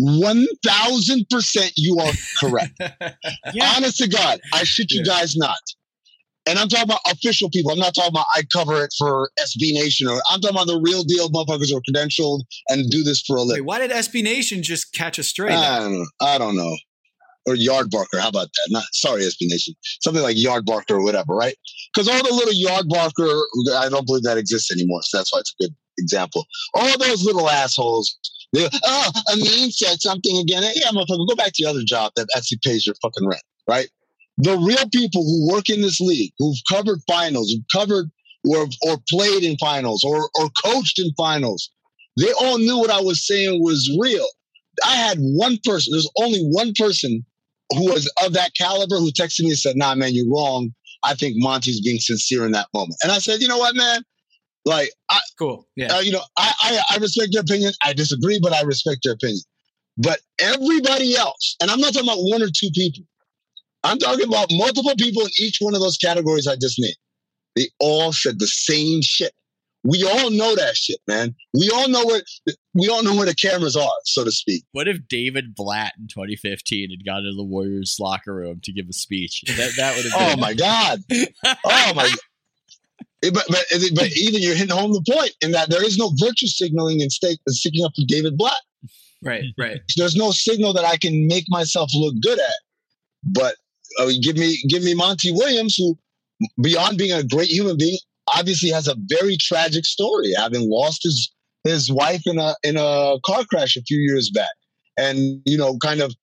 1000% 0.00 1.72
you 1.76 1.98
are 1.98 2.12
correct. 2.38 2.72
yeah. 3.52 3.72
Honest 3.76 3.98
to 3.98 4.08
God, 4.08 4.40
I 4.54 4.64
shit 4.64 4.92
you 4.92 5.02
yeah. 5.04 5.20
guys 5.20 5.36
not. 5.36 5.58
And 6.46 6.58
I'm 6.58 6.68
talking 6.68 6.84
about 6.84 7.00
official 7.10 7.50
people. 7.50 7.70
I'm 7.70 7.78
not 7.78 7.94
talking 7.94 8.12
about 8.12 8.26
I 8.34 8.42
cover 8.50 8.82
it 8.82 8.92
for 8.96 9.30
SB 9.38 9.74
Nation 9.74 10.08
or 10.08 10.20
I'm 10.30 10.40
talking 10.40 10.56
about 10.56 10.68
the 10.68 10.80
real 10.82 11.04
deal 11.04 11.28
motherfuckers 11.28 11.70
who 11.70 11.76
are 11.76 11.82
credentialed 11.82 12.40
and 12.68 12.90
do 12.90 13.02
this 13.02 13.20
for 13.20 13.36
a 13.36 13.42
living. 13.42 13.64
Wait, 13.64 13.66
why 13.66 13.78
did 13.78 13.90
SB 13.90 14.22
Nation 14.22 14.62
just 14.62 14.94
catch 14.94 15.18
a 15.18 15.22
stray? 15.22 15.52
I 15.52 15.80
don't 15.80 15.92
know. 15.92 16.06
I 16.20 16.38
don't 16.38 16.56
know. 16.56 16.76
Or 17.50 17.56
Yardbarker. 17.56 18.20
How 18.20 18.28
about 18.28 18.48
that? 18.52 18.68
Not 18.70 18.84
sorry, 18.92 19.22
SB 19.22 19.42
Nation. 19.42 19.74
Something 20.00 20.22
like 20.22 20.36
yard 20.38 20.64
barker 20.64 20.94
or 20.94 21.02
whatever, 21.02 21.34
right? 21.34 21.56
Because 21.92 22.08
all 22.08 22.22
the 22.22 22.34
little 22.34 22.54
yard 22.54 22.86
barker, 22.88 23.28
I 23.76 23.88
don't 23.88 24.06
believe 24.06 24.22
that 24.22 24.38
exists 24.38 24.70
anymore. 24.70 25.02
So 25.02 25.18
that's 25.18 25.32
why 25.32 25.40
it's 25.40 25.54
a 25.58 25.64
good 25.64 25.74
example. 25.98 26.46
All 26.74 26.98
those 26.98 27.24
little 27.24 27.48
assholes 27.50 28.16
they, 28.52 28.68
oh, 28.84 29.10
Amin 29.32 29.70
said 29.70 30.00
something 30.00 30.36
again. 30.38 30.62
Yeah, 30.74 30.90
motherfucker, 30.90 31.28
go 31.28 31.36
back 31.36 31.52
to 31.54 31.62
your 31.62 31.70
other 31.70 31.84
job 31.84 32.12
that 32.16 32.26
actually 32.36 32.58
pays 32.64 32.86
your 32.86 32.96
fucking 33.00 33.26
rent, 33.28 33.42
right? 33.68 33.88
The 34.38 34.56
real 34.56 34.88
people 34.92 35.22
who 35.22 35.52
work 35.52 35.70
in 35.70 35.82
this 35.82 36.00
league, 36.00 36.32
who've 36.38 36.56
covered 36.68 36.98
finals, 37.06 37.52
who've 37.52 37.64
covered 37.72 38.10
or, 38.48 38.66
or 38.82 38.96
played 39.08 39.44
in 39.44 39.56
finals 39.58 40.02
or, 40.02 40.30
or 40.34 40.50
coached 40.64 40.98
in 40.98 41.12
finals, 41.16 41.70
they 42.18 42.32
all 42.32 42.58
knew 42.58 42.78
what 42.78 42.90
I 42.90 43.00
was 43.00 43.26
saying 43.26 43.62
was 43.62 43.96
real. 44.00 44.26
I 44.84 44.96
had 44.96 45.18
one 45.18 45.58
person, 45.64 45.92
there's 45.92 46.10
only 46.16 46.40
one 46.40 46.72
person 46.76 47.24
who 47.70 47.92
was 47.92 48.10
of 48.24 48.32
that 48.32 48.52
caliber 48.54 48.96
who 48.96 49.10
texted 49.12 49.40
me 49.40 49.50
and 49.50 49.58
said, 49.58 49.76
nah, 49.76 49.94
man, 49.94 50.10
you're 50.12 50.28
wrong. 50.28 50.72
I 51.02 51.14
think 51.14 51.34
Monty's 51.38 51.80
being 51.80 51.98
sincere 51.98 52.44
in 52.44 52.52
that 52.52 52.68
moment. 52.74 52.96
And 53.02 53.12
I 53.12 53.18
said, 53.18 53.40
you 53.40 53.48
know 53.48 53.58
what, 53.58 53.74
man? 53.74 54.02
Like, 54.64 54.90
I, 55.10 55.20
cool. 55.38 55.66
Yeah. 55.76 55.94
Uh, 55.94 56.00
you 56.00 56.12
know, 56.12 56.22
I, 56.36 56.52
I, 56.62 56.80
I 56.94 56.96
respect 56.98 57.32
your 57.32 57.42
opinion. 57.42 57.72
I 57.84 57.92
disagree, 57.92 58.38
but 58.42 58.52
I 58.52 58.62
respect 58.62 59.04
your 59.04 59.14
opinion. 59.14 59.40
But 59.96 60.20
everybody 60.38 61.16
else, 61.16 61.56
and 61.60 61.70
I'm 61.70 61.80
not 61.80 61.94
talking 61.94 62.08
about 62.08 62.20
one 62.20 62.42
or 62.42 62.48
two 62.48 62.70
people. 62.74 63.04
I'm 63.82 63.98
talking 63.98 64.26
about 64.26 64.48
multiple 64.50 64.94
people 64.98 65.22
in 65.22 65.30
each 65.38 65.58
one 65.60 65.74
of 65.74 65.80
those 65.80 65.96
categories 65.96 66.46
I 66.46 66.56
just 66.56 66.76
named. 66.78 66.96
They 67.56 67.68
all 67.78 68.12
said 68.12 68.38
the 68.38 68.46
same 68.46 69.00
shit. 69.02 69.32
We 69.82 70.04
all 70.04 70.30
know 70.30 70.54
that 70.56 70.76
shit, 70.76 71.00
man. 71.08 71.34
We 71.54 71.70
all 71.74 71.88
know 71.88 72.04
where 72.04 72.22
we 72.74 72.88
all 72.88 73.02
know 73.02 73.14
where 73.14 73.26
the 73.26 73.34
cameras 73.34 73.76
are, 73.76 73.90
so 74.04 74.24
to 74.24 74.30
speak. 74.30 74.64
What 74.72 74.88
if 74.88 75.08
David 75.08 75.54
Blatt 75.54 75.92
in 75.98 76.06
2015 76.08 76.90
had 76.90 77.04
gone 77.04 77.22
to 77.22 77.34
the 77.34 77.44
Warriors 77.44 77.96
locker 77.98 78.34
room 78.34 78.60
to 78.64 78.72
give 78.72 78.86
a 78.88 78.92
speech? 78.92 79.42
That 79.46 79.72
that 79.76 79.96
would 79.96 80.04
have. 80.12 80.14
oh 80.16 80.40
my 80.40 80.52
god! 80.54 81.00
Oh 81.64 81.92
my! 81.94 82.10
Eh, 83.22 83.30
but, 83.32 83.44
but, 83.48 83.64
eh, 83.72 83.88
but 83.94 84.10
even 84.16 84.42
you're 84.42 84.54
hitting 84.54 84.76
home 84.76 84.92
the 84.92 85.04
point 85.12 85.32
in 85.40 85.52
that 85.52 85.70
there 85.70 85.84
is 85.84 85.98
no 85.98 86.10
virtue 86.16 86.46
signaling 86.46 87.00
in 87.00 87.10
stake 87.10 87.38
uh, 87.48 87.52
sticking 87.52 87.84
up 87.84 87.92
for 87.94 88.04
David 88.06 88.36
Blatt. 88.36 88.60
Right, 89.22 89.44
right. 89.58 89.80
There's 89.96 90.16
no 90.16 90.30
signal 90.30 90.72
that 90.74 90.84
I 90.84 90.96
can 90.96 91.26
make 91.26 91.44
myself 91.48 91.90
look 91.94 92.14
good 92.22 92.38
at. 92.38 92.54
But 93.22 93.56
uh, 93.98 94.10
give 94.22 94.36
me 94.36 94.58
give 94.68 94.82
me 94.82 94.94
Monty 94.94 95.30
Williams, 95.32 95.76
who 95.76 95.98
beyond 96.62 96.96
being 96.96 97.12
a 97.12 97.22
great 97.22 97.50
human 97.50 97.76
being, 97.76 97.98
obviously 98.36 98.70
has 98.70 98.88
a 98.88 98.96
very 99.06 99.36
tragic 99.36 99.84
story, 99.84 100.32
having 100.36 100.68
lost 100.68 101.02
his 101.02 101.30
his 101.64 101.92
wife 101.92 102.22
in 102.26 102.38
a 102.38 102.54
in 102.62 102.76
a 102.76 103.16
car 103.24 103.44
crash 103.44 103.76
a 103.76 103.82
few 103.82 103.98
years 103.98 104.30
back, 104.30 104.54
and 104.98 105.40
you 105.44 105.58
know, 105.58 105.76
kind 105.78 106.00
of 106.00 106.14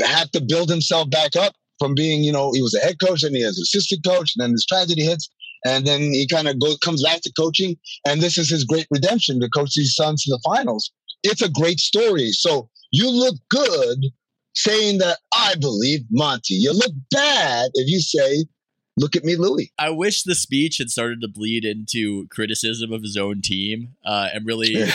had 0.00 0.32
to 0.32 0.40
build 0.40 0.68
himself 0.68 1.10
back 1.10 1.36
up 1.36 1.54
from 1.78 1.94
being, 1.94 2.22
you 2.22 2.32
know, 2.32 2.52
he 2.52 2.62
was 2.62 2.74
a 2.74 2.78
head 2.78 2.96
coach 3.00 3.22
and 3.22 3.34
he 3.34 3.42
has 3.42 3.58
assistant 3.58 4.04
coach, 4.04 4.32
and 4.36 4.42
then 4.42 4.52
this 4.52 4.64
tragedy 4.64 5.02
hits, 5.02 5.28
and 5.64 5.86
then 5.86 6.00
he 6.00 6.26
kind 6.28 6.48
of 6.48 6.58
goes 6.60 6.78
comes 6.78 7.02
back 7.02 7.20
to 7.22 7.32
coaching, 7.38 7.76
and 8.06 8.20
this 8.20 8.38
is 8.38 8.50
his 8.50 8.64
great 8.64 8.86
redemption 8.90 9.40
to 9.40 9.48
coach 9.48 9.74
these 9.74 9.94
sons 9.94 10.22
to 10.22 10.30
the 10.30 10.40
finals. 10.44 10.90
It's 11.24 11.42
a 11.42 11.50
great 11.50 11.80
story. 11.80 12.30
So 12.30 12.68
you 12.92 13.10
look 13.10 13.36
good 13.50 14.06
saying 14.54 14.98
that 14.98 15.18
I 15.34 15.54
believe 15.60 16.00
Monty. 16.10 16.54
You 16.54 16.72
look 16.72 16.92
bad 17.10 17.70
if 17.74 17.88
you 17.88 18.00
say, 18.00 18.44
"Look 18.96 19.16
at 19.16 19.24
me, 19.24 19.36
Louis." 19.36 19.72
I 19.78 19.90
wish 19.90 20.22
the 20.22 20.34
speech 20.34 20.78
had 20.78 20.90
started 20.90 21.20
to 21.22 21.28
bleed 21.28 21.64
into 21.64 22.26
criticism 22.28 22.92
of 22.92 23.02
his 23.02 23.16
own 23.16 23.42
team 23.42 23.94
uh, 24.04 24.28
and 24.32 24.46
really. 24.46 24.74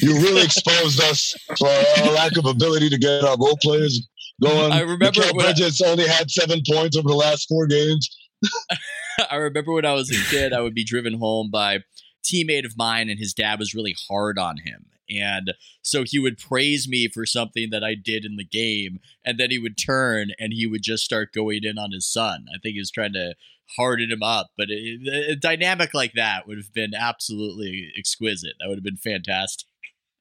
you 0.00 0.14
really 0.20 0.42
exposed 0.42 1.00
us 1.02 1.34
for 1.58 1.68
our 1.68 2.12
lack 2.12 2.36
of 2.36 2.44
ability 2.44 2.90
to 2.90 2.98
get 2.98 3.24
our 3.24 3.36
role 3.38 3.56
players 3.62 4.06
going. 4.42 4.72
I 4.72 4.80
remember 4.80 5.22
Bridges 5.32 5.80
only 5.80 6.06
had 6.06 6.30
seven 6.30 6.60
points 6.68 6.96
over 6.96 7.08
the 7.08 7.14
last 7.14 7.48
four 7.48 7.66
games. 7.66 8.08
I 9.30 9.36
remember 9.36 9.72
when 9.72 9.86
I 9.86 9.94
was 9.94 10.10
a 10.10 10.30
kid, 10.30 10.52
I 10.52 10.60
would 10.60 10.74
be 10.74 10.84
driven 10.84 11.18
home 11.18 11.50
by 11.50 11.80
teammate 12.24 12.64
of 12.64 12.76
mine 12.76 13.08
and 13.08 13.18
his 13.18 13.32
dad 13.34 13.58
was 13.58 13.74
really 13.74 13.94
hard 14.08 14.38
on 14.38 14.56
him. 14.58 14.86
And 15.10 15.54
so 15.82 16.04
he 16.06 16.18
would 16.18 16.38
praise 16.38 16.88
me 16.88 17.08
for 17.08 17.26
something 17.26 17.70
that 17.70 17.84
I 17.84 17.94
did 17.94 18.24
in 18.24 18.36
the 18.36 18.44
game. 18.44 19.00
And 19.24 19.38
then 19.38 19.50
he 19.50 19.58
would 19.58 19.76
turn 19.76 20.30
and 20.38 20.52
he 20.52 20.66
would 20.66 20.82
just 20.82 21.04
start 21.04 21.32
going 21.32 21.60
in 21.62 21.78
on 21.78 21.92
his 21.92 22.06
son. 22.06 22.46
I 22.54 22.58
think 22.62 22.74
he 22.74 22.80
was 22.80 22.90
trying 22.90 23.12
to 23.14 23.34
harden 23.76 24.10
him 24.10 24.22
up. 24.22 24.48
But 24.56 24.70
a, 24.70 25.32
a 25.32 25.36
dynamic 25.36 25.94
like 25.94 26.12
that 26.14 26.46
would 26.46 26.58
have 26.58 26.72
been 26.72 26.94
absolutely 26.94 27.90
exquisite. 27.98 28.54
That 28.60 28.68
would 28.68 28.78
have 28.78 28.84
been 28.84 28.96
fantastic. 28.96 29.68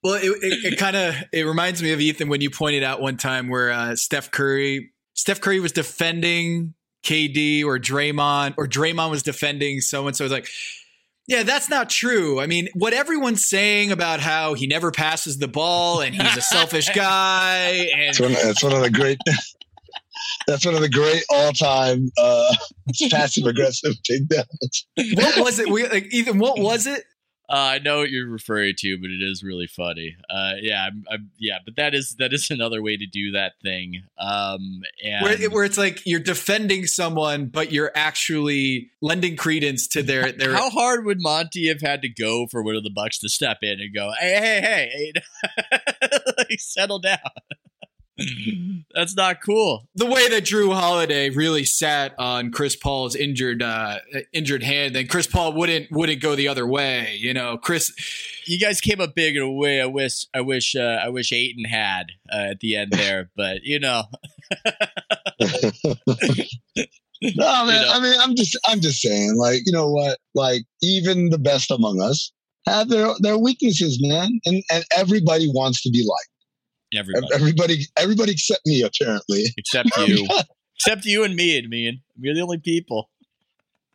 Well, 0.04 0.16
it, 0.16 0.26
it, 0.26 0.74
it 0.74 0.78
kind 0.78 0.98
of 0.98 1.16
it 1.32 1.44
reminds 1.44 1.82
me 1.82 1.94
of 1.94 2.02
Ethan 2.02 2.28
when 2.28 2.42
you 2.42 2.50
pointed 2.50 2.84
out 2.84 3.00
one 3.00 3.16
time 3.16 3.48
where 3.48 3.72
uh, 3.72 3.96
Steph 3.96 4.32
Curry 4.32 4.92
Steph 5.14 5.40
Curry 5.40 5.62
was 5.62 5.72
defending 5.72 6.74
KD 7.04 7.64
or 7.64 7.80
Draymond 7.80 8.56
or 8.58 8.68
Draymond 8.68 9.12
was 9.12 9.24
defending 9.24 9.80
so 9.80 10.08
and 10.08 10.16
so. 10.16 10.26
It's 10.26 10.34
like, 10.34 10.50
yeah, 11.28 11.44
that's 11.44 11.70
not 11.70 11.90
true. 11.90 12.40
I 12.40 12.48
mean, 12.48 12.68
what 12.74 12.94
everyone's 12.94 13.48
saying 13.48 13.92
about 13.92 14.20
how 14.20 14.56
he 14.56 14.68
never 14.68 14.92
passes 14.92 15.38
the 15.38 15.48
ball 15.48 16.02
and 16.02 16.14
he's 16.14 16.38
a 16.38 16.42
selfish 16.42 16.90
guy. 16.96 17.90
And 17.94 18.08
that's 18.08 18.20
one, 18.20 18.34
that's 18.34 18.64
one 18.64 18.74
of 18.74 18.82
the 18.82 18.90
great. 18.90 19.18
that's 20.48 20.66
one 20.66 20.76
of 20.76 20.82
the 20.82 20.90
great 20.90 21.24
all-time 21.30 22.12
uh, 22.18 22.54
passive 23.10 23.46
aggressive 23.46 23.94
takedowns. 24.10 24.86
What 25.16 25.38
was 25.38 25.60
it? 25.60 25.70
We, 25.70 25.88
like, 25.88 26.14
Ethan, 26.14 26.40
what 26.40 26.60
was 26.60 26.88
it? 26.88 27.04
Uh, 27.54 27.74
I 27.76 27.80
know 27.80 28.00
what 28.00 28.10
you're 28.10 28.28
referring 28.28 28.74
to, 28.80 28.98
but 28.98 29.12
it 29.12 29.22
is 29.22 29.44
really 29.44 29.68
funny. 29.68 30.16
Uh, 30.28 30.54
yeah, 30.60 30.88
I'm, 30.88 31.04
I'm, 31.12 31.30
yeah, 31.38 31.60
but 31.64 31.76
that 31.76 31.94
is 31.94 32.16
that 32.18 32.34
is 32.34 32.50
another 32.50 32.82
way 32.82 32.98
to 32.98 33.06
do 33.06 33.34
that 33.34 33.54
thing. 33.62 34.02
Um, 34.18 34.82
and 35.04 35.22
where, 35.24 35.50
where, 35.52 35.64
it's 35.64 35.78
like 35.78 36.02
you're 36.04 36.20
defending 36.20 36.88
someone, 36.88 37.46
but 37.46 37.72
you're 37.72 37.92
actually 37.94 38.90
lending 39.04 39.36
credence 39.36 39.88
to 39.90 40.02
their 40.02 40.32
their. 40.38 40.56
How 40.56 40.72
hard 40.72 41.06
would 41.06 41.22
Monty 41.22 41.68
have 41.68 41.82
had 41.82 42.02
to 42.02 42.10
go 42.10 42.48
for 42.50 42.64
one 42.64 42.76
of 42.76 42.84
the 42.84 42.90
Bucks 42.90 43.20
to 43.20 43.30
step 43.30 43.60
in 43.62 43.80
and 43.80 43.94
go, 43.94 44.12
"Hey, 44.20 44.34
hey, 44.40 44.62
hey, 44.62 45.12
hey 45.14 46.18
like, 46.40 46.60
settle 46.60 46.98
down"? 46.98 47.20
That's 48.96 49.16
not 49.16 49.42
cool. 49.44 49.88
The 49.96 50.06
way 50.06 50.30
that 50.30 50.44
Jrue 50.44 50.74
Holiday 50.74 51.30
really 51.30 51.64
sat 51.64 52.14
on 52.20 52.52
Chris 52.52 52.76
Paul's 52.76 53.16
injured 53.16 53.64
uh, 53.64 54.00
injured 54.32 54.64
hand, 54.64 54.96
then 54.96 55.08
Chris 55.08 55.26
Paul 55.26 55.54
wouldn't 55.54 55.92
wouldn't 55.92 56.22
go 56.22 56.36
the 56.36 56.48
other 56.48 56.68
way. 56.68 57.18
You 57.20 57.34
know, 57.34 57.58
Chris, 57.58 57.92
you 58.46 58.60
guys 58.60 58.82
came 58.82 59.02
up 59.02 59.16
big 59.16 59.36
in 59.36 59.42
a 59.42 59.52
way. 59.52 59.82
I 59.82 59.86
wish 59.86 60.26
I 60.34 60.42
wish 60.42 60.76
uh, 60.76 61.00
I 61.04 61.10
wish 61.10 61.32
Ayton 61.32 61.66
had 61.66 62.04
uh, 62.32 62.52
at 62.52 62.60
the 62.60 62.76
end 62.76 62.92
there, 62.92 63.32
but 63.36 63.64
you 63.64 63.80
know. 63.80 64.04
no 64.66 64.76
man, 66.46 66.46
you 67.22 67.34
know. 67.34 67.92
I 67.94 68.00
mean, 68.00 68.14
I'm 68.20 68.36
just 68.36 68.58
I'm 68.68 68.80
just 68.80 69.02
saying, 69.02 69.36
like 69.38 69.62
you 69.66 69.72
know 69.72 69.90
what, 69.90 70.20
like 70.36 70.64
even 70.84 71.30
the 71.30 71.40
best 71.40 71.72
among 71.72 72.00
us 72.00 72.32
have 72.68 72.90
their 72.90 73.10
their 73.22 73.40
weaknesses, 73.40 74.00
man, 74.02 74.40
and 74.46 74.64
and 74.72 74.86
everybody 74.96 75.48
wants 75.48 75.82
to 75.82 75.90
be 75.90 76.06
liked. 76.08 76.30
Everybody. 76.96 77.28
Everybody, 77.34 77.86
everybody 77.98 78.32
except 78.34 78.66
me, 78.66 78.84
apparently. 78.84 79.46
Except 79.58 79.90
you. 80.08 80.28
except 80.76 81.06
you 81.06 81.24
and 81.24 81.36
me, 81.36 81.58
I 81.58 81.68
mean. 81.68 82.02
We're 82.18 82.34
the 82.34 82.42
only 82.42 82.60
people. 82.60 83.10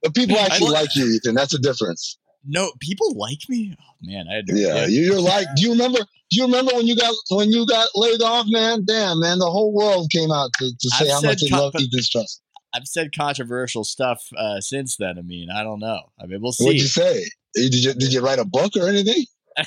But 0.03 0.15
people 0.15 0.39
actually 0.39 0.71
like 0.71 0.95
you, 0.95 1.07
Ethan. 1.07 1.35
That's 1.35 1.55
a 1.55 1.59
difference. 1.59 2.19
No, 2.47 2.73
people 2.81 3.15
like 3.15 3.41
me. 3.49 3.77
Oh 3.79 3.95
man, 4.01 4.27
I 4.31 4.37
had 4.37 4.47
to, 4.47 4.55
yeah, 4.55 4.87
yeah. 4.87 4.87
You're 4.87 5.21
like. 5.21 5.47
Do 5.57 5.63
you 5.63 5.73
remember? 5.73 5.99
Do 5.99 6.37
you 6.37 6.45
remember 6.45 6.73
when 6.75 6.87
you 6.87 6.97
got 6.97 7.15
when 7.31 7.51
you 7.51 7.67
got 7.67 7.89
laid 7.95 8.23
off, 8.23 8.47
man? 8.49 8.85
Damn, 8.85 9.21
man, 9.21 9.39
the 9.39 9.51
whole 9.51 9.73
world 9.73 10.11
came 10.11 10.31
out 10.31 10.51
to, 10.59 10.71
to 10.79 10.89
say 10.91 11.07
I've 11.07 11.23
how 11.23 11.29
much 11.29 11.41
they 11.41 11.49
love 11.49 11.75
Ethan 11.77 12.03
Strauss. 12.03 12.41
I've 12.75 12.87
said 12.87 13.17
controversial 13.17 13.83
stuff 13.83 14.23
uh, 14.37 14.61
since 14.61 14.97
then. 14.97 15.19
I 15.19 15.23
mean, 15.23 15.49
I 15.51 15.63
don't 15.63 15.81
know. 15.81 16.01
I 16.21 16.27
mean, 16.27 16.41
we'll 16.41 16.53
see. 16.53 16.65
What'd 16.65 16.81
you 16.81 16.87
say? 16.87 17.25
Did 17.55 17.75
you 17.75 17.95
did 17.95 18.13
you 18.13 18.21
write 18.21 18.39
a 18.39 18.45
book 18.45 18.77
or 18.77 18.89
anything? 18.89 19.25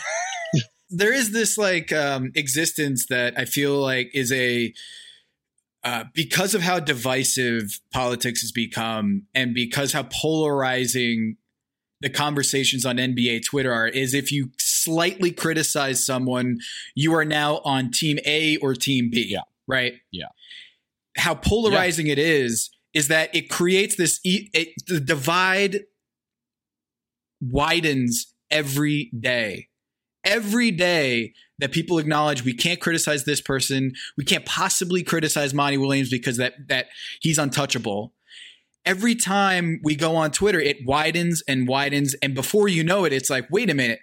there 0.92 1.14
is 1.14 1.32
this 1.32 1.58
like 1.58 1.92
um, 1.92 2.32
existence 2.36 3.08
that 3.08 3.38
I 3.38 3.46
feel 3.46 3.80
like 3.80 4.12
is 4.14 4.32
a 4.32 4.74
uh, 5.84 6.04
because 6.14 6.54
of 6.54 6.62
how 6.62 6.80
divisive 6.80 7.80
politics 7.92 8.42
has 8.42 8.52
become, 8.52 9.24
and 9.34 9.56
because 9.56 9.94
how 9.94 10.04
polarizing 10.04 11.38
the 12.02 12.10
conversations 12.10 12.86
on 12.86 12.98
NBA 12.98 13.46
Twitter 13.46 13.74
are, 13.74 13.88
is 13.88 14.14
if 14.14 14.32
you 14.32 14.52
slightly 14.58 15.32
criticize 15.32 16.06
someone, 16.06 16.58
you 16.96 17.14
are 17.16 17.26
now 17.26 17.62
on 17.64 17.92
Team 17.92 18.20
A 18.26 18.58
or 18.58 18.74
Team 18.76 19.10
B. 19.12 19.28
Yeah. 19.30 19.42
Right. 19.68 19.94
Yeah. 20.12 20.28
How 21.18 21.36
polarizing 21.36 22.08
yeah. 22.08 22.14
it 22.14 22.20
is 22.20 22.70
is 22.94 23.08
that 23.08 23.34
it 23.36 23.50
creates 23.50 23.96
this 23.96 24.20
it, 24.24 24.74
the 24.88 25.00
divide 25.00 25.82
widens 27.40 28.34
every 28.52 29.10
day 29.20 29.68
every 30.24 30.72
day 30.72 31.34
that 31.60 31.72
people 31.72 32.00
acknowledge 32.00 32.44
we 32.44 32.54
can't 32.54 32.80
criticize 32.80 33.26
this 33.26 33.42
person, 33.42 33.94
we 34.18 34.26
can't 34.26 34.46
possibly 34.46 35.04
criticize 35.04 35.54
Monty 35.54 35.78
Williams 35.78 36.10
because 36.10 36.38
that 36.38 36.54
that 36.68 36.88
he's 37.22 37.38
untouchable. 37.38 38.14
Every 38.84 39.14
time 39.14 39.80
we 39.84 39.96
go 39.96 40.16
on 40.16 40.32
Twitter, 40.32 40.60
it 40.60 40.78
widens 40.86 41.44
and 41.48 41.68
widens, 41.68 42.16
and 42.22 42.34
before 42.34 42.68
you 42.68 42.84
know 42.84 43.06
it, 43.06 43.14
it's 43.14 43.30
like, 43.30 43.48
wait 43.52 43.70
a 43.70 43.76
minute, 43.76 44.00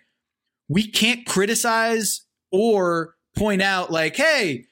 we 0.69 0.89
can't 0.89 1.27
criticize 1.27 2.25
or 2.53 3.15
point 3.37 3.61
out 3.61 3.91
like, 3.91 4.15
hey, 4.17 4.67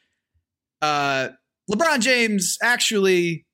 uh, 0.81 1.29
LeBron 1.71 2.01
James 2.01 2.57
actually 2.63 3.46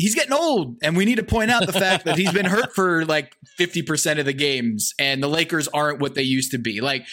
he's 0.00 0.14
getting 0.14 0.32
old 0.32 0.78
and 0.82 0.96
we 0.96 1.04
need 1.04 1.16
to 1.16 1.22
point 1.22 1.50
out 1.50 1.66
the 1.66 1.72
fact 1.72 2.06
that 2.06 2.16
he's 2.16 2.32
been 2.32 2.46
hurt 2.46 2.74
for 2.74 3.04
like 3.04 3.36
50% 3.58 4.18
of 4.18 4.24
the 4.24 4.32
games 4.32 4.94
and 4.98 5.22
the 5.22 5.28
Lakers 5.28 5.68
aren't 5.68 6.00
what 6.00 6.14
they 6.14 6.22
used 6.22 6.52
to 6.52 6.58
be. 6.58 6.80
Like 6.80 7.06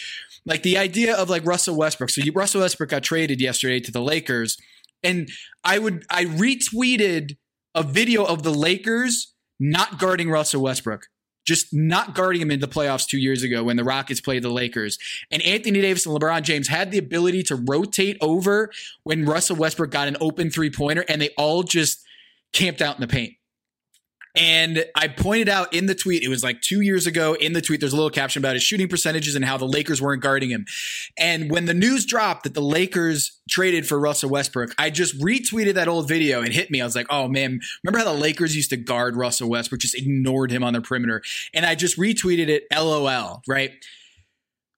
like 0.46 0.62
the 0.62 0.78
idea 0.78 1.14
of 1.14 1.28
like 1.28 1.44
Russell 1.44 1.76
Westbrook. 1.76 2.08
So 2.08 2.22
Russell 2.34 2.62
Westbrook 2.62 2.88
got 2.88 3.02
traded 3.02 3.40
yesterday 3.40 3.80
to 3.80 3.92
the 3.92 4.00
Lakers 4.00 4.56
and 5.02 5.28
I 5.64 5.78
would 5.78 6.06
I 6.10 6.24
retweeted 6.24 7.36
a 7.74 7.82
video 7.82 8.24
of 8.24 8.42
the 8.42 8.54
Lakers 8.54 9.34
not 9.60 9.98
guarding 9.98 10.30
Russell 10.30 10.62
Westbrook. 10.62 11.06
Just 11.46 11.68
not 11.72 12.14
guarding 12.14 12.42
him 12.42 12.50
in 12.50 12.60
the 12.60 12.68
playoffs 12.68 13.06
two 13.06 13.18
years 13.18 13.42
ago 13.42 13.64
when 13.64 13.76
the 13.76 13.84
Rockets 13.84 14.20
played 14.20 14.42
the 14.42 14.50
Lakers. 14.50 14.98
And 15.30 15.42
Anthony 15.42 15.80
Davis 15.80 16.04
and 16.04 16.14
LeBron 16.14 16.42
James 16.42 16.68
had 16.68 16.90
the 16.90 16.98
ability 16.98 17.42
to 17.44 17.56
rotate 17.56 18.18
over 18.20 18.70
when 19.04 19.24
Russell 19.24 19.56
Westbrook 19.56 19.90
got 19.90 20.08
an 20.08 20.18
open 20.20 20.50
three 20.50 20.70
pointer, 20.70 21.06
and 21.08 21.22
they 21.22 21.30
all 21.38 21.62
just 21.62 22.04
camped 22.52 22.82
out 22.82 22.96
in 22.96 23.00
the 23.00 23.08
paint. 23.08 23.34
And 24.36 24.84
I 24.94 25.08
pointed 25.08 25.48
out 25.48 25.74
in 25.74 25.86
the 25.86 25.96
tweet, 25.96 26.22
it 26.22 26.28
was 26.28 26.44
like 26.44 26.60
two 26.60 26.80
years 26.80 27.08
ago 27.08 27.34
in 27.34 27.54
the 27.54 27.60
tweet, 27.60 27.80
there's 27.80 27.92
a 27.92 27.96
little 27.96 28.10
caption 28.10 28.40
about 28.40 28.54
his 28.54 28.62
shooting 28.62 28.86
percentages 28.86 29.34
and 29.34 29.44
how 29.44 29.56
the 29.56 29.66
Lakers 29.66 30.00
weren't 30.00 30.22
guarding 30.22 30.50
him. 30.50 30.64
And 31.18 31.50
when 31.50 31.64
the 31.64 31.74
news 31.74 32.06
dropped 32.06 32.44
that 32.44 32.54
the 32.54 32.60
Lakers 32.60 33.40
traded 33.48 33.88
for 33.88 33.98
Russell 33.98 34.30
Westbrook, 34.30 34.74
I 34.78 34.90
just 34.90 35.18
retweeted 35.20 35.74
that 35.74 35.88
old 35.88 36.06
video 36.06 36.40
and 36.40 36.52
hit 36.52 36.70
me. 36.70 36.80
I 36.80 36.84
was 36.84 36.94
like, 36.94 37.08
oh 37.10 37.26
man, 37.26 37.58
remember 37.82 37.98
how 37.98 38.12
the 38.12 38.20
Lakers 38.20 38.54
used 38.54 38.70
to 38.70 38.76
guard 38.76 39.16
Russell 39.16 39.48
Westbrook, 39.48 39.80
just 39.80 39.96
ignored 39.96 40.52
him 40.52 40.62
on 40.62 40.72
their 40.72 40.82
perimeter. 40.82 41.20
And 41.52 41.66
I 41.66 41.74
just 41.74 41.98
retweeted 41.98 42.48
it, 42.48 42.64
LOL, 42.72 43.42
right? 43.48 43.72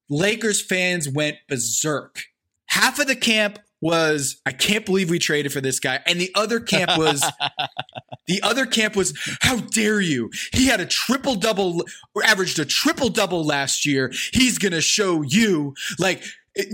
Lakers 0.08 0.62
fans 0.62 1.06
went 1.06 1.36
berserk. 1.48 2.22
Half 2.66 2.98
of 2.98 3.08
the 3.08 3.16
camp 3.16 3.58
was 3.80 4.40
I 4.44 4.52
can't 4.52 4.84
believe 4.84 5.10
we 5.10 5.18
traded 5.18 5.52
for 5.52 5.60
this 5.60 5.80
guy. 5.80 6.00
And 6.06 6.20
the 6.20 6.30
other 6.34 6.60
camp 6.60 6.98
was 6.98 7.20
the 8.26 8.42
other 8.42 8.66
camp 8.66 8.96
was 8.96 9.18
how 9.40 9.56
dare 9.56 10.00
you? 10.00 10.30
He 10.52 10.66
had 10.66 10.80
a 10.80 10.86
triple 10.86 11.34
double 11.34 11.82
averaged 12.24 12.58
a 12.58 12.64
triple 12.64 13.08
double 13.08 13.44
last 13.44 13.86
year. 13.86 14.12
He's 14.32 14.58
going 14.58 14.72
to 14.72 14.80
show 14.80 15.22
you 15.22 15.74
like 15.98 16.22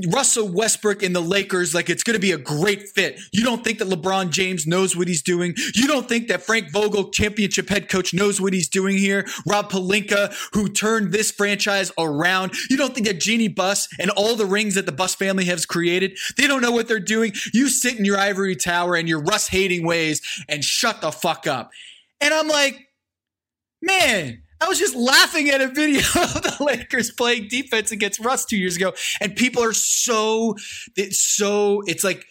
Russell 0.08 0.48
Westbrook 0.48 1.02
in 1.02 1.12
the 1.12 1.20
Lakers, 1.20 1.74
like 1.74 1.90
it's 1.90 2.02
going 2.02 2.14
to 2.14 2.20
be 2.20 2.32
a 2.32 2.38
great 2.38 2.88
fit. 2.88 3.20
You 3.32 3.44
don't 3.44 3.62
think 3.62 3.78
that 3.78 3.88
LeBron 3.88 4.30
James 4.30 4.66
knows 4.66 4.96
what 4.96 5.06
he's 5.06 5.22
doing? 5.22 5.54
You 5.74 5.86
don't 5.86 6.08
think 6.08 6.28
that 6.28 6.42
Frank 6.42 6.72
Vogel, 6.72 7.10
championship 7.10 7.68
head 7.68 7.90
coach, 7.90 8.14
knows 8.14 8.40
what 8.40 8.54
he's 8.54 8.68
doing 8.68 8.96
here? 8.96 9.26
Rob 9.46 9.70
Pelinka, 9.70 10.34
who 10.54 10.70
turned 10.70 11.12
this 11.12 11.30
franchise 11.30 11.92
around. 11.98 12.52
You 12.70 12.78
don't 12.78 12.94
think 12.94 13.06
that 13.06 13.20
Jeanie 13.20 13.48
Buss 13.48 13.88
and 14.00 14.10
all 14.10 14.34
the 14.34 14.46
rings 14.46 14.76
that 14.76 14.86
the 14.86 14.92
Buss 14.92 15.14
family 15.14 15.44
has 15.44 15.66
created, 15.66 16.16
they 16.38 16.46
don't 16.46 16.62
know 16.62 16.72
what 16.72 16.88
they're 16.88 16.98
doing? 16.98 17.32
You 17.52 17.68
sit 17.68 17.98
in 17.98 18.04
your 18.06 18.18
ivory 18.18 18.56
tower 18.56 18.96
and 18.96 19.08
your 19.08 19.20
Russ 19.20 19.48
hating 19.48 19.86
ways 19.86 20.22
and 20.48 20.64
shut 20.64 21.02
the 21.02 21.12
fuck 21.12 21.46
up. 21.46 21.70
And 22.22 22.32
I'm 22.32 22.48
like, 22.48 22.88
man, 23.82 24.42
I 24.60 24.68
was 24.68 24.78
just 24.78 24.94
laughing 24.94 25.50
at 25.50 25.60
a 25.60 25.68
video 25.68 26.00
of 26.14 26.42
the 26.42 26.56
Lakers 26.60 27.10
playing 27.10 27.48
defense 27.48 27.92
against 27.92 28.20
Russ 28.20 28.44
two 28.44 28.56
years 28.56 28.76
ago, 28.76 28.94
and 29.20 29.36
people 29.36 29.62
are 29.62 29.74
so 29.74 30.56
it's 30.96 31.20
so 31.20 31.82
it's 31.86 32.04
like 32.04 32.26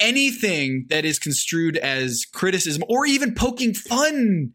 anything 0.00 0.86
that 0.90 1.04
is 1.04 1.18
construed 1.18 1.76
as 1.76 2.24
criticism 2.32 2.82
or 2.88 3.06
even 3.06 3.34
poking 3.34 3.74
fun, 3.74 4.52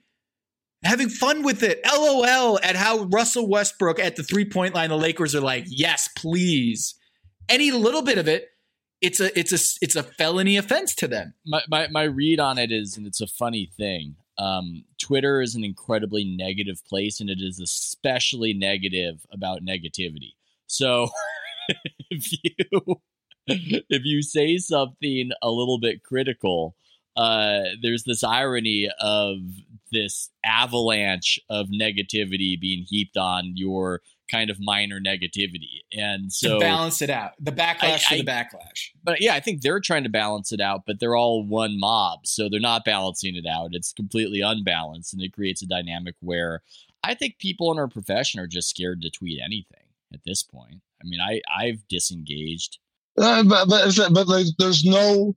having 0.83 1.09
fun 1.09 1.43
with 1.43 1.63
it. 1.63 1.79
LOL 1.85 2.59
at 2.61 2.75
how 2.75 3.03
Russell 3.05 3.49
Westbrook 3.49 3.99
at 3.99 4.15
the 4.15 4.23
three 4.23 4.45
point 4.45 4.75
line, 4.75 4.89
the 4.89 4.97
Lakers 4.97 5.33
are 5.33 5.41
like, 5.41 5.65
yes, 5.67 6.09
please. 6.17 6.95
Any 7.49 7.71
little 7.71 8.01
bit 8.01 8.17
of 8.17 8.27
it, 8.27 8.49
it's 9.01 9.19
a 9.19 9.37
it's 9.37 9.51
a 9.51 9.83
it's 9.83 9.95
a 9.95 10.03
felony 10.03 10.57
offense 10.57 10.93
to 10.95 11.07
them. 11.07 11.33
My 11.45 11.61
my, 11.69 11.87
my 11.87 12.03
read 12.03 12.39
on 12.39 12.57
it 12.57 12.71
is, 12.71 12.97
and 12.97 13.07
it's 13.07 13.21
a 13.21 13.27
funny 13.27 13.71
thing 13.77 14.15
um, 14.41 14.83
Twitter 14.99 15.39
is 15.39 15.53
an 15.53 15.63
incredibly 15.63 16.25
negative 16.25 16.83
place, 16.89 17.19
and 17.19 17.29
it 17.29 17.39
is 17.39 17.59
especially 17.59 18.53
negative 18.53 19.23
about 19.31 19.61
negativity. 19.61 20.33
So 20.65 21.09
if 22.09 22.31
you 22.31 23.01
if 23.47 24.03
you 24.03 24.23
say 24.23 24.57
something 24.57 25.29
a 25.43 25.51
little 25.51 25.79
bit 25.79 26.03
critical, 26.03 26.75
uh, 27.15 27.61
there's 27.83 28.03
this 28.03 28.23
irony 28.23 28.89
of 28.99 29.37
this 29.91 30.31
avalanche 30.43 31.39
of 31.49 31.67
negativity 31.67 32.59
being 32.59 32.85
heaped 32.87 33.17
on 33.17 33.53
your 33.55 34.01
kind 34.31 34.49
of 34.49 34.57
minor 34.59 34.99
negativity. 34.99 35.81
And 35.91 36.31
so 36.31 36.53
to 36.53 36.59
balance 36.59 37.01
it 37.01 37.09
out, 37.09 37.31
the 37.39 37.51
backlash 37.51 38.05
I, 38.09 38.15
I, 38.15 38.17
to 38.17 38.23
the 38.23 38.31
backlash. 38.31 38.89
But 39.03 39.21
yeah, 39.21 39.35
I 39.35 39.39
think 39.39 39.61
they're 39.61 39.79
trying 39.79 40.03
to 40.03 40.09
balance 40.09 40.51
it 40.51 40.61
out, 40.61 40.83
but 40.87 40.99
they're 40.99 41.15
all 41.15 41.45
one 41.45 41.79
mob. 41.79 42.25
So 42.25 42.47
they're 42.49 42.59
not 42.59 42.85
balancing 42.85 43.35
it 43.35 43.45
out. 43.45 43.71
It's 43.73 43.93
completely 43.93 44.41
unbalanced 44.41 45.13
and 45.13 45.21
it 45.21 45.33
creates 45.33 45.61
a 45.61 45.67
dynamic 45.67 46.15
where 46.21 46.61
I 47.03 47.13
think 47.13 47.39
people 47.39 47.71
in 47.71 47.79
our 47.79 47.87
profession 47.87 48.39
are 48.39 48.47
just 48.47 48.69
scared 48.69 49.01
to 49.01 49.09
tweet 49.09 49.39
anything 49.43 49.87
at 50.13 50.21
this 50.25 50.43
point. 50.43 50.81
I 51.01 51.07
mean, 51.07 51.19
I, 51.19 51.41
I've 51.53 51.87
disengaged. 51.87 52.77
Uh, 53.17 53.43
but, 53.43 53.67
but, 53.67 54.13
but 54.13 54.27
like, 54.27 54.45
there's 54.57 54.85
no, 54.85 55.35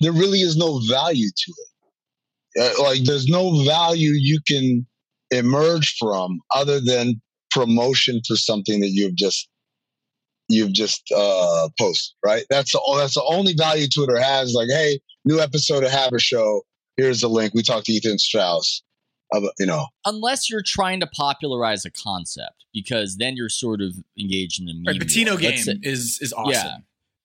there 0.00 0.12
really 0.12 0.40
is 0.40 0.56
no 0.56 0.80
value 0.88 1.28
to 1.34 1.54
it. 1.56 1.70
Uh, 2.56 2.82
like 2.82 3.02
there's 3.02 3.26
no 3.26 3.64
value 3.64 4.12
you 4.12 4.38
can 4.46 4.86
emerge 5.30 5.96
from 5.98 6.40
other 6.54 6.80
than 6.80 7.20
promotion 7.54 8.20
for 8.26 8.36
something 8.36 8.80
that 8.80 8.90
you've 8.90 9.14
just 9.14 9.48
you've 10.48 10.72
just 10.72 11.10
uh 11.14 11.68
posted, 11.78 12.14
right? 12.24 12.44
That's 12.50 12.72
the 12.72 12.80
that's 12.98 13.14
the 13.14 13.24
only 13.24 13.54
value 13.54 13.86
Twitter 13.88 14.20
has. 14.20 14.52
Like, 14.52 14.68
hey, 14.68 15.00
new 15.24 15.40
episode 15.40 15.84
of 15.84 15.90
Haber 15.90 16.18
Show. 16.18 16.62
Here's 16.96 17.20
the 17.20 17.28
link. 17.28 17.54
We 17.54 17.62
talked 17.62 17.86
to 17.86 17.92
Ethan 17.92 18.18
Strauss. 18.18 18.82
About, 19.32 19.52
you 19.58 19.66
know, 19.66 19.86
unless 20.04 20.50
you're 20.50 20.62
trying 20.62 21.00
to 21.00 21.06
popularize 21.06 21.84
a 21.84 21.90
concept, 21.90 22.66
because 22.72 23.16
then 23.16 23.36
you're 23.36 23.48
sort 23.48 23.80
of 23.80 23.94
engaged 24.18 24.60
in 24.60 24.66
the 24.66 24.74
meme. 24.74 24.84
Right, 24.86 25.00
Patino 25.00 25.36
game 25.36 25.56
say, 25.56 25.76
is 25.82 26.18
is 26.20 26.32
awesome. 26.32 26.52
Yeah, 26.52 26.76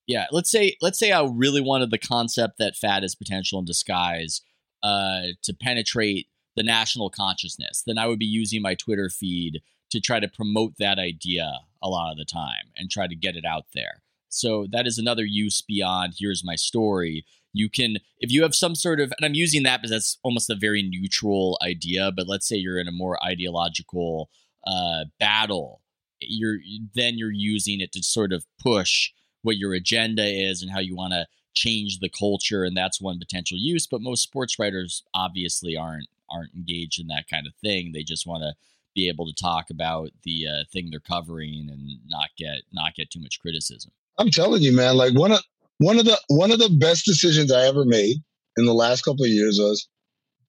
yeah. 0.06 0.26
Let's 0.32 0.50
say 0.50 0.76
let's 0.80 0.98
say 0.98 1.12
I 1.12 1.22
really 1.22 1.60
wanted 1.60 1.90
the 1.90 1.98
concept 1.98 2.58
that 2.58 2.74
fat 2.74 3.04
is 3.04 3.14
potential 3.14 3.58
in 3.58 3.64
disguise 3.64 4.40
uh, 4.82 5.20
to 5.42 5.54
penetrate 5.54 6.26
the 6.56 6.62
national 6.62 7.10
consciousness. 7.10 7.82
Then 7.86 7.98
I 7.98 8.06
would 8.06 8.18
be 8.18 8.26
using 8.26 8.60
my 8.62 8.74
Twitter 8.74 9.08
feed 9.08 9.60
to 9.90 10.00
try 10.00 10.20
to 10.20 10.28
promote 10.28 10.74
that 10.78 10.98
idea 10.98 11.52
a 11.82 11.88
lot 11.88 12.12
of 12.12 12.18
the 12.18 12.24
time 12.24 12.72
and 12.76 12.90
try 12.90 13.06
to 13.06 13.16
get 13.16 13.36
it 13.36 13.44
out 13.44 13.66
there. 13.74 14.02
So 14.28 14.66
that 14.70 14.86
is 14.86 14.98
another 14.98 15.24
use 15.24 15.60
beyond 15.60 16.14
here's 16.18 16.44
my 16.44 16.54
story. 16.54 17.24
You 17.52 17.68
can, 17.68 17.96
if 18.20 18.30
you 18.30 18.42
have 18.42 18.54
some 18.54 18.76
sort 18.76 19.00
of, 19.00 19.12
and 19.18 19.26
I'm 19.26 19.34
using 19.34 19.64
that 19.64 19.80
because 19.82 19.90
that's 19.90 20.18
almost 20.22 20.50
a 20.50 20.54
very 20.54 20.82
neutral 20.82 21.58
idea, 21.62 22.12
but 22.14 22.28
let's 22.28 22.46
say 22.46 22.56
you're 22.56 22.78
in 22.78 22.86
a 22.86 22.92
more 22.92 23.22
ideological 23.24 24.30
uh, 24.66 25.06
battle, 25.18 25.80
you're 26.20 26.58
then 26.94 27.18
you're 27.18 27.32
using 27.32 27.80
it 27.80 27.92
to 27.92 28.02
sort 28.02 28.32
of 28.32 28.44
push 28.60 29.10
what 29.42 29.56
your 29.56 29.72
agenda 29.74 30.24
is 30.24 30.62
and 30.62 30.70
how 30.70 30.78
you 30.78 30.94
want 30.94 31.12
to 31.12 31.26
change 31.54 31.98
the 31.98 32.10
culture, 32.10 32.62
and 32.62 32.76
that's 32.76 33.00
one 33.00 33.18
potential 33.18 33.58
use. 33.58 33.86
But 33.86 34.02
most 34.02 34.22
sports 34.22 34.58
writers 34.58 35.02
obviously 35.14 35.76
aren't 35.76 36.08
aren't 36.30 36.54
engaged 36.54 37.00
in 37.00 37.08
that 37.08 37.24
kind 37.28 37.46
of 37.46 37.54
thing. 37.56 37.92
They 37.92 38.04
just 38.04 38.26
want 38.26 38.42
to 38.42 38.52
be 38.94 39.08
able 39.08 39.26
to 39.26 39.34
talk 39.40 39.70
about 39.70 40.10
the 40.24 40.46
uh, 40.46 40.64
thing 40.72 40.88
they're 40.90 41.00
covering 41.00 41.68
and 41.70 41.80
not 42.08 42.28
get 42.36 42.62
not 42.72 42.94
get 42.94 43.10
too 43.10 43.20
much 43.20 43.38
criticism. 43.40 43.92
I'm 44.18 44.30
telling 44.30 44.62
you, 44.62 44.74
man. 44.74 44.96
Like 44.96 45.14
one 45.14 45.32
of 45.32 45.40
one 45.78 45.98
of 45.98 46.04
the 46.04 46.18
one 46.28 46.50
of 46.50 46.58
the 46.58 46.70
best 46.80 47.04
decisions 47.04 47.52
I 47.52 47.66
ever 47.66 47.84
made 47.84 48.16
in 48.56 48.66
the 48.66 48.74
last 48.74 49.02
couple 49.02 49.24
of 49.24 49.30
years 49.30 49.58
was, 49.58 49.88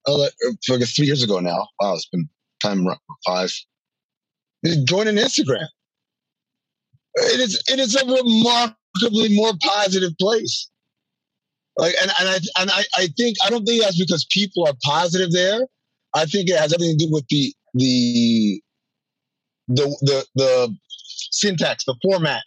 oh, 0.07 0.15
like, 0.15 0.33
for 0.65 0.77
three 0.79 1.05
years 1.05 1.23
ago 1.23 1.39
now. 1.39 1.67
Wow, 1.79 1.93
it's 1.93 2.07
been 2.07 2.27
time 2.61 2.87
five. 3.25 3.53
Joining 4.85 5.15
Instagram. 5.15 5.67
It 7.15 7.39
is 7.39 7.61
it 7.67 7.79
is 7.79 7.95
a 7.95 8.05
remarkably 8.05 9.35
more 9.35 9.53
positive 9.61 10.11
place. 10.19 10.69
Like 11.77 11.95
and, 12.01 12.11
and 12.19 12.29
I 12.29 12.39
and 12.59 12.71
I, 12.71 12.83
I 12.97 13.07
think 13.17 13.37
I 13.45 13.49
don't 13.49 13.65
think 13.65 13.81
that's 13.81 13.99
because 13.99 14.25
people 14.29 14.67
are 14.67 14.73
positive 14.83 15.31
there. 15.31 15.61
I 16.13 16.25
think 16.25 16.49
it 16.49 16.59
has 16.59 16.73
everything 16.73 16.97
to 16.97 17.05
do 17.05 17.11
with 17.11 17.25
the 17.29 17.53
the 17.73 18.61
the 19.67 19.85
the, 20.01 20.25
the 20.35 20.77
syntax, 21.31 21.85
the 21.85 21.95
format 22.03 22.43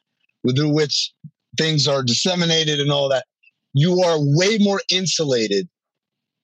through 0.56 0.70
which 0.70 1.12
things 1.56 1.86
are 1.88 2.02
disseminated 2.02 2.80
and 2.80 2.90
all 2.90 3.08
that. 3.08 3.24
You 3.72 4.02
are 4.02 4.16
way 4.18 4.58
more 4.58 4.80
insulated 4.90 5.68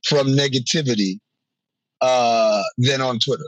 from 0.05 0.29
negativity 0.29 1.19
uh, 2.01 2.63
than 2.79 3.01
on 3.01 3.19
Twitter. 3.19 3.45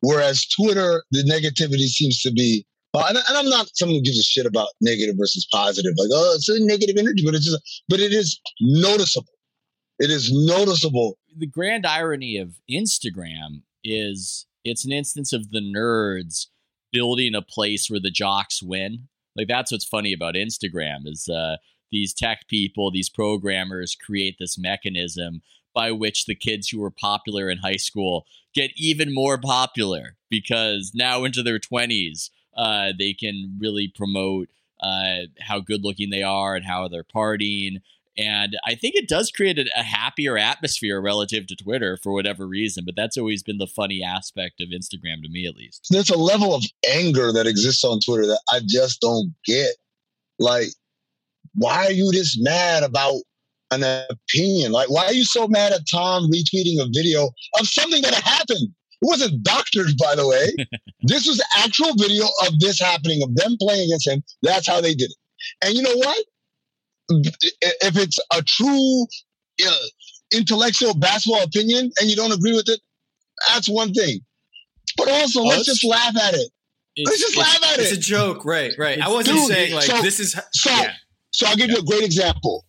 Whereas 0.00 0.46
Twitter, 0.46 1.02
the 1.10 1.22
negativity 1.24 1.86
seems 1.86 2.22
to 2.22 2.32
be 2.32 2.64
uh, 2.92 3.04
and, 3.08 3.18
and, 3.28 3.38
I'm 3.38 3.48
not 3.48 3.68
someone 3.76 3.98
who 3.98 4.02
gives 4.02 4.18
a 4.18 4.22
shit 4.24 4.46
about 4.46 4.70
negative 4.80 5.14
versus 5.16 5.46
positive, 5.52 5.92
like 5.96 6.08
oh, 6.12 6.34
it's 6.34 6.48
a 6.48 6.58
negative 6.58 6.96
energy, 6.98 7.24
but 7.24 7.34
it's 7.34 7.44
just, 7.44 7.84
but 7.88 8.00
it 8.00 8.12
is 8.12 8.40
noticeable. 8.60 9.32
It 10.00 10.10
is 10.10 10.32
noticeable. 10.32 11.16
The 11.38 11.46
grand 11.46 11.86
irony 11.86 12.36
of 12.36 12.58
Instagram 12.68 13.62
is 13.84 14.46
it's 14.64 14.84
an 14.84 14.92
instance 14.92 15.32
of 15.32 15.50
the 15.50 15.60
nerds 15.60 16.46
building 16.92 17.34
a 17.34 17.42
place 17.42 17.88
where 17.88 18.00
the 18.00 18.10
jocks 18.10 18.62
win. 18.62 19.08
Like 19.36 19.48
that's 19.48 19.72
what's 19.72 19.84
funny 19.84 20.12
about 20.12 20.34
Instagram 20.34 21.06
is 21.06 21.28
uh, 21.28 21.56
these 21.90 22.12
tech 22.12 22.46
people, 22.48 22.90
these 22.90 23.08
programmers 23.08 23.94
create 23.94 24.36
this 24.38 24.58
mechanism 24.58 25.42
by 25.74 25.92
which 25.92 26.26
the 26.26 26.34
kids 26.34 26.68
who 26.68 26.80
were 26.80 26.90
popular 26.90 27.48
in 27.48 27.58
high 27.58 27.76
school 27.76 28.26
get 28.54 28.72
even 28.76 29.14
more 29.14 29.38
popular 29.38 30.16
because 30.28 30.92
now 30.94 31.24
into 31.24 31.42
their 31.42 31.60
20s 31.60 32.30
uh, 32.56 32.92
they 32.98 33.12
can 33.12 33.56
really 33.60 33.88
promote 33.94 34.48
uh, 34.80 35.26
how 35.40 35.60
good 35.60 35.84
looking 35.84 36.10
they 36.10 36.22
are 36.22 36.56
and 36.56 36.64
how 36.64 36.88
they're 36.88 37.04
partying. 37.04 37.76
And 38.20 38.56
I 38.66 38.74
think 38.74 38.94
it 38.96 39.08
does 39.08 39.30
create 39.30 39.58
a, 39.58 39.66
a, 39.76 39.82
happier 39.82 40.36
atmosphere 40.36 41.00
relative 41.00 41.46
to 41.46 41.56
Twitter 41.56 41.98
for 42.02 42.12
whatever 42.12 42.46
reason. 42.46 42.84
But 42.84 42.94
that's 42.96 43.16
always 43.16 43.42
been 43.42 43.58
the 43.58 43.66
funny 43.66 44.02
aspect 44.02 44.60
of 44.60 44.68
Instagram 44.68 45.22
to 45.22 45.30
me, 45.30 45.46
at 45.46 45.56
least. 45.56 45.86
There's 45.90 46.10
a 46.10 46.18
level 46.18 46.54
of 46.54 46.64
anger 46.92 47.32
that 47.32 47.46
exists 47.46 47.82
on 47.84 48.00
Twitter 48.00 48.26
that 48.26 48.40
I 48.52 48.60
just 48.66 49.00
don't 49.00 49.34
get. 49.46 49.70
Like, 50.38 50.68
why 51.54 51.86
are 51.86 51.92
you 51.92 52.10
this 52.12 52.38
mad 52.40 52.82
about 52.82 53.20
an 53.70 53.84
opinion? 54.10 54.72
Like, 54.72 54.90
why 54.90 55.06
are 55.06 55.14
you 55.14 55.24
so 55.24 55.48
mad 55.48 55.72
at 55.72 55.88
Tom 55.90 56.30
retweeting 56.30 56.80
a 56.80 56.88
video 56.92 57.30
of 57.58 57.66
something 57.66 58.02
that 58.02 58.14
happened? 58.14 58.68
It 59.02 59.06
wasn't 59.06 59.42
doctored, 59.42 59.96
by 59.98 60.14
the 60.14 60.28
way. 60.28 60.66
this 61.02 61.26
was 61.26 61.42
actual 61.56 61.94
video 61.96 62.24
of 62.46 62.58
this 62.60 62.78
happening, 62.78 63.22
of 63.22 63.34
them 63.34 63.56
playing 63.58 63.88
against 63.88 64.08
him. 64.08 64.22
That's 64.42 64.66
how 64.66 64.80
they 64.80 64.94
did 64.94 65.10
it. 65.10 65.16
And 65.62 65.74
you 65.74 65.82
know 65.82 65.96
what? 65.96 66.24
If 67.10 67.96
it's 67.96 68.18
a 68.32 68.42
true 68.42 69.06
uh, 69.66 69.76
intellectual 70.32 70.94
basketball 70.94 71.42
opinion 71.42 71.90
and 72.00 72.10
you 72.10 72.16
don't 72.16 72.32
agree 72.32 72.52
with 72.52 72.68
it, 72.68 72.80
that's 73.48 73.68
one 73.68 73.92
thing. 73.92 74.20
But 74.96 75.08
also, 75.10 75.40
oh, 75.40 75.44
let's 75.44 75.64
just 75.64 75.84
laugh 75.84 76.16
at 76.16 76.34
it. 76.34 76.50
Let's 77.04 77.20
just 77.20 77.36
laugh 77.36 77.62
at 77.64 77.78
it's 77.78 77.92
it. 77.92 77.98
It's 77.98 78.06
a 78.06 78.10
joke, 78.10 78.44
right? 78.44 78.72
Right. 78.78 79.00
I 79.00 79.08
wasn't 79.08 79.38
Dude, 79.38 79.48
saying 79.48 79.74
like 79.74 79.84
so, 79.84 80.02
this 80.02 80.20
is. 80.20 80.32
So, 80.52 80.70
yeah. 80.70 80.92
so 81.32 81.46
I'll 81.46 81.56
give 81.56 81.70
yeah. 81.70 81.76
you 81.76 81.82
a 81.82 81.84
great 81.84 82.04
example. 82.04 82.64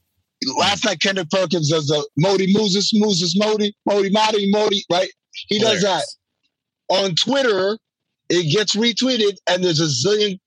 Last 0.58 0.86
night, 0.86 1.00
Kendrick 1.00 1.30
Perkins 1.30 1.70
does 1.70 1.88
the 1.88 2.08
Modi 2.18 2.52
Moses, 2.52 2.92
Moses 2.94 3.38
Modi, 3.38 3.76
Modi 3.86 4.10
Modi, 4.10 4.50
Modi, 4.52 4.84
right? 4.92 5.10
He 5.48 5.60
Hilarious. 5.60 5.84
does 5.84 5.92
that 5.92 6.06
on 6.92 7.16
Twitter, 7.16 7.78
it 8.30 8.52
gets 8.52 8.76
retweeted 8.76 9.38
and 9.50 9.64
there's 9.64 9.80
a 9.80 9.86
zillion 9.86 10.38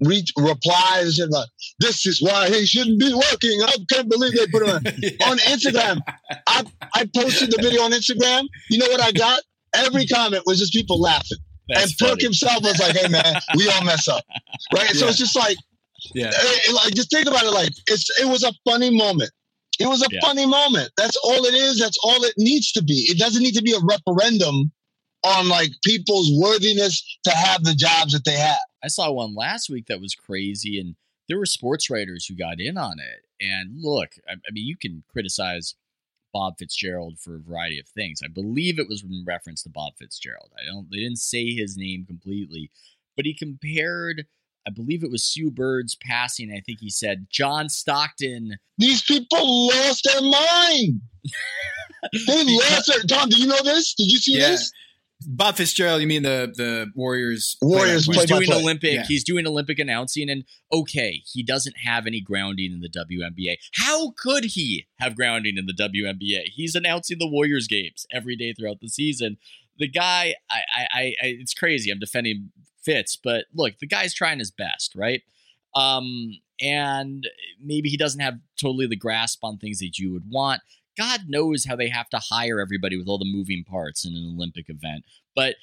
re- 0.00 0.24
replies 0.38 1.18
and 1.18 1.30
like, 1.30 1.48
this 1.78 2.06
is 2.06 2.20
why 2.20 2.48
he 2.48 2.66
shouldn't 2.66 3.00
be 3.00 3.12
working. 3.12 3.60
I 3.62 3.76
can't 3.90 4.08
believe 4.08 4.32
they 4.32 4.46
put 4.46 4.62
it 4.62 4.68
on. 4.68 4.82
yeah. 4.98 5.10
on 5.30 5.38
Instagram. 5.38 6.00
I, 6.46 6.64
I 6.94 7.08
posted 7.14 7.50
the 7.50 7.62
video 7.62 7.82
on 7.82 7.92
Instagram. 7.92 8.44
You 8.70 8.78
know 8.78 8.88
what 8.88 9.02
I 9.02 9.12
got? 9.12 9.40
Every 9.74 10.06
comment 10.06 10.42
was 10.46 10.58
just 10.58 10.72
people 10.72 11.00
laughing. 11.00 11.38
That's 11.68 11.84
and 11.84 11.92
funny. 11.98 12.10
Perk 12.12 12.20
himself 12.20 12.62
was 12.62 12.78
like, 12.78 12.96
hey 12.96 13.08
man, 13.08 13.34
we 13.56 13.68
all 13.68 13.84
mess 13.84 14.08
up. 14.08 14.24
Right? 14.74 14.88
Yeah. 14.94 15.00
So 15.00 15.08
it's 15.08 15.18
just 15.18 15.36
like, 15.36 15.56
yeah. 16.14 16.30
It, 16.32 16.74
like 16.74 16.94
just 16.94 17.10
think 17.10 17.26
about 17.26 17.44
it 17.44 17.50
like 17.50 17.72
it's 17.88 18.08
it 18.20 18.26
was 18.26 18.44
a 18.44 18.52
funny 18.68 18.96
moment. 18.96 19.30
It 19.78 19.86
was 19.86 20.02
a 20.02 20.06
yeah. 20.10 20.20
funny 20.22 20.46
moment. 20.46 20.90
That's 20.96 21.16
all 21.16 21.44
it 21.44 21.54
is. 21.54 21.78
That's 21.78 21.98
all 22.02 22.22
it 22.24 22.34
needs 22.38 22.72
to 22.72 22.82
be. 22.82 23.06
It 23.10 23.18
doesn't 23.18 23.42
need 23.42 23.54
to 23.54 23.62
be 23.62 23.72
a 23.72 23.80
referendum 23.80 24.72
on 25.26 25.48
like 25.48 25.70
people's 25.84 26.30
worthiness 26.40 27.18
to 27.24 27.30
have 27.30 27.64
the 27.64 27.74
jobs 27.74 28.12
that 28.12 28.24
they 28.24 28.36
have. 28.38 28.58
I 28.82 28.88
saw 28.88 29.10
one 29.10 29.34
last 29.34 29.68
week 29.68 29.86
that 29.86 30.00
was 30.00 30.14
crazy, 30.14 30.78
and 30.80 30.94
there 31.28 31.38
were 31.38 31.46
sports 31.46 31.90
writers 31.90 32.26
who 32.26 32.36
got 32.36 32.60
in 32.60 32.78
on 32.78 32.98
it. 32.98 33.44
And 33.44 33.82
look, 33.82 34.10
I, 34.28 34.34
I 34.34 34.52
mean, 34.52 34.66
you 34.66 34.76
can 34.76 35.02
criticize 35.10 35.74
Bob 36.32 36.58
Fitzgerald 36.58 37.18
for 37.18 37.36
a 37.36 37.40
variety 37.40 37.78
of 37.78 37.88
things. 37.88 38.20
I 38.22 38.28
believe 38.28 38.78
it 38.78 38.88
was 38.88 39.02
in 39.02 39.24
reference 39.26 39.62
to 39.62 39.70
Bob 39.70 39.94
Fitzgerald. 39.98 40.50
I 40.58 40.66
don't. 40.66 40.86
They 40.90 40.98
didn't 40.98 41.18
say 41.18 41.46
his 41.46 41.76
name 41.76 42.04
completely, 42.06 42.70
but 43.16 43.24
he 43.24 43.34
compared. 43.34 44.26
I 44.66 44.70
believe 44.70 45.04
it 45.04 45.10
was 45.10 45.22
Sue 45.22 45.50
Bird's 45.50 45.94
passing. 45.94 46.52
I 46.52 46.60
think 46.60 46.80
he 46.80 46.90
said 46.90 47.28
John 47.30 47.68
Stockton. 47.68 48.56
These 48.78 49.02
people 49.02 49.68
lost 49.68 50.04
their 50.04 50.20
mind. 50.20 51.00
they 52.26 52.44
lost 52.44 52.88
their. 52.88 53.02
Tom, 53.04 53.28
do 53.28 53.36
you 53.36 53.46
know 53.46 53.62
this? 53.62 53.94
Did 53.94 54.10
you 54.10 54.18
see 54.18 54.38
yeah. 54.38 54.48
this? 54.48 54.72
Bob 55.22 55.56
Fitzgerald, 55.56 56.02
you 56.02 56.06
mean 56.06 56.22
the 56.22 56.52
the 56.54 56.92
Warriors? 56.94 57.56
Warriors. 57.62 58.06
He's 58.06 58.24
doing 58.26 58.52
Olympic. 58.52 58.92
Yeah. 58.92 59.04
He's 59.04 59.24
doing 59.24 59.46
Olympic 59.46 59.78
announcing, 59.78 60.28
and 60.28 60.44
okay, 60.70 61.22
he 61.24 61.42
doesn't 61.42 61.76
have 61.84 62.06
any 62.06 62.20
grounding 62.20 62.72
in 62.72 62.80
the 62.80 62.90
WNBA. 62.90 63.56
How 63.74 64.10
could 64.10 64.44
he 64.44 64.86
have 64.98 65.16
grounding 65.16 65.56
in 65.56 65.66
the 65.66 65.72
WNBA? 65.72 66.50
He's 66.52 66.74
announcing 66.74 67.18
the 67.18 67.28
Warriors 67.28 67.66
games 67.66 68.06
every 68.12 68.36
day 68.36 68.52
throughout 68.52 68.80
the 68.80 68.88
season. 68.88 69.38
The 69.78 69.88
guy, 69.88 70.34
I, 70.50 70.60
I, 70.70 71.00
I 71.00 71.14
it's 71.22 71.54
crazy. 71.54 71.90
I'm 71.90 71.98
defending 71.98 72.50
Fitz, 72.82 73.16
but 73.16 73.46
look, 73.54 73.78
the 73.78 73.86
guy's 73.86 74.12
trying 74.12 74.38
his 74.38 74.50
best, 74.50 74.94
right? 74.94 75.22
Um, 75.74 76.32
and 76.60 77.26
maybe 77.62 77.88
he 77.88 77.96
doesn't 77.96 78.20
have 78.20 78.38
totally 78.60 78.86
the 78.86 78.96
grasp 78.96 79.42
on 79.42 79.58
things 79.58 79.78
that 79.80 79.98
you 79.98 80.12
would 80.12 80.30
want. 80.30 80.60
God 80.96 81.22
knows 81.28 81.64
how 81.64 81.76
they 81.76 81.88
have 81.88 82.08
to 82.10 82.18
hire 82.18 82.60
everybody 82.60 82.96
with 82.96 83.08
all 83.08 83.18
the 83.18 83.30
moving 83.30 83.64
parts 83.64 84.04
in 84.04 84.14
an 84.14 84.34
Olympic 84.36 84.66
event. 84.68 85.04
But 85.34 85.56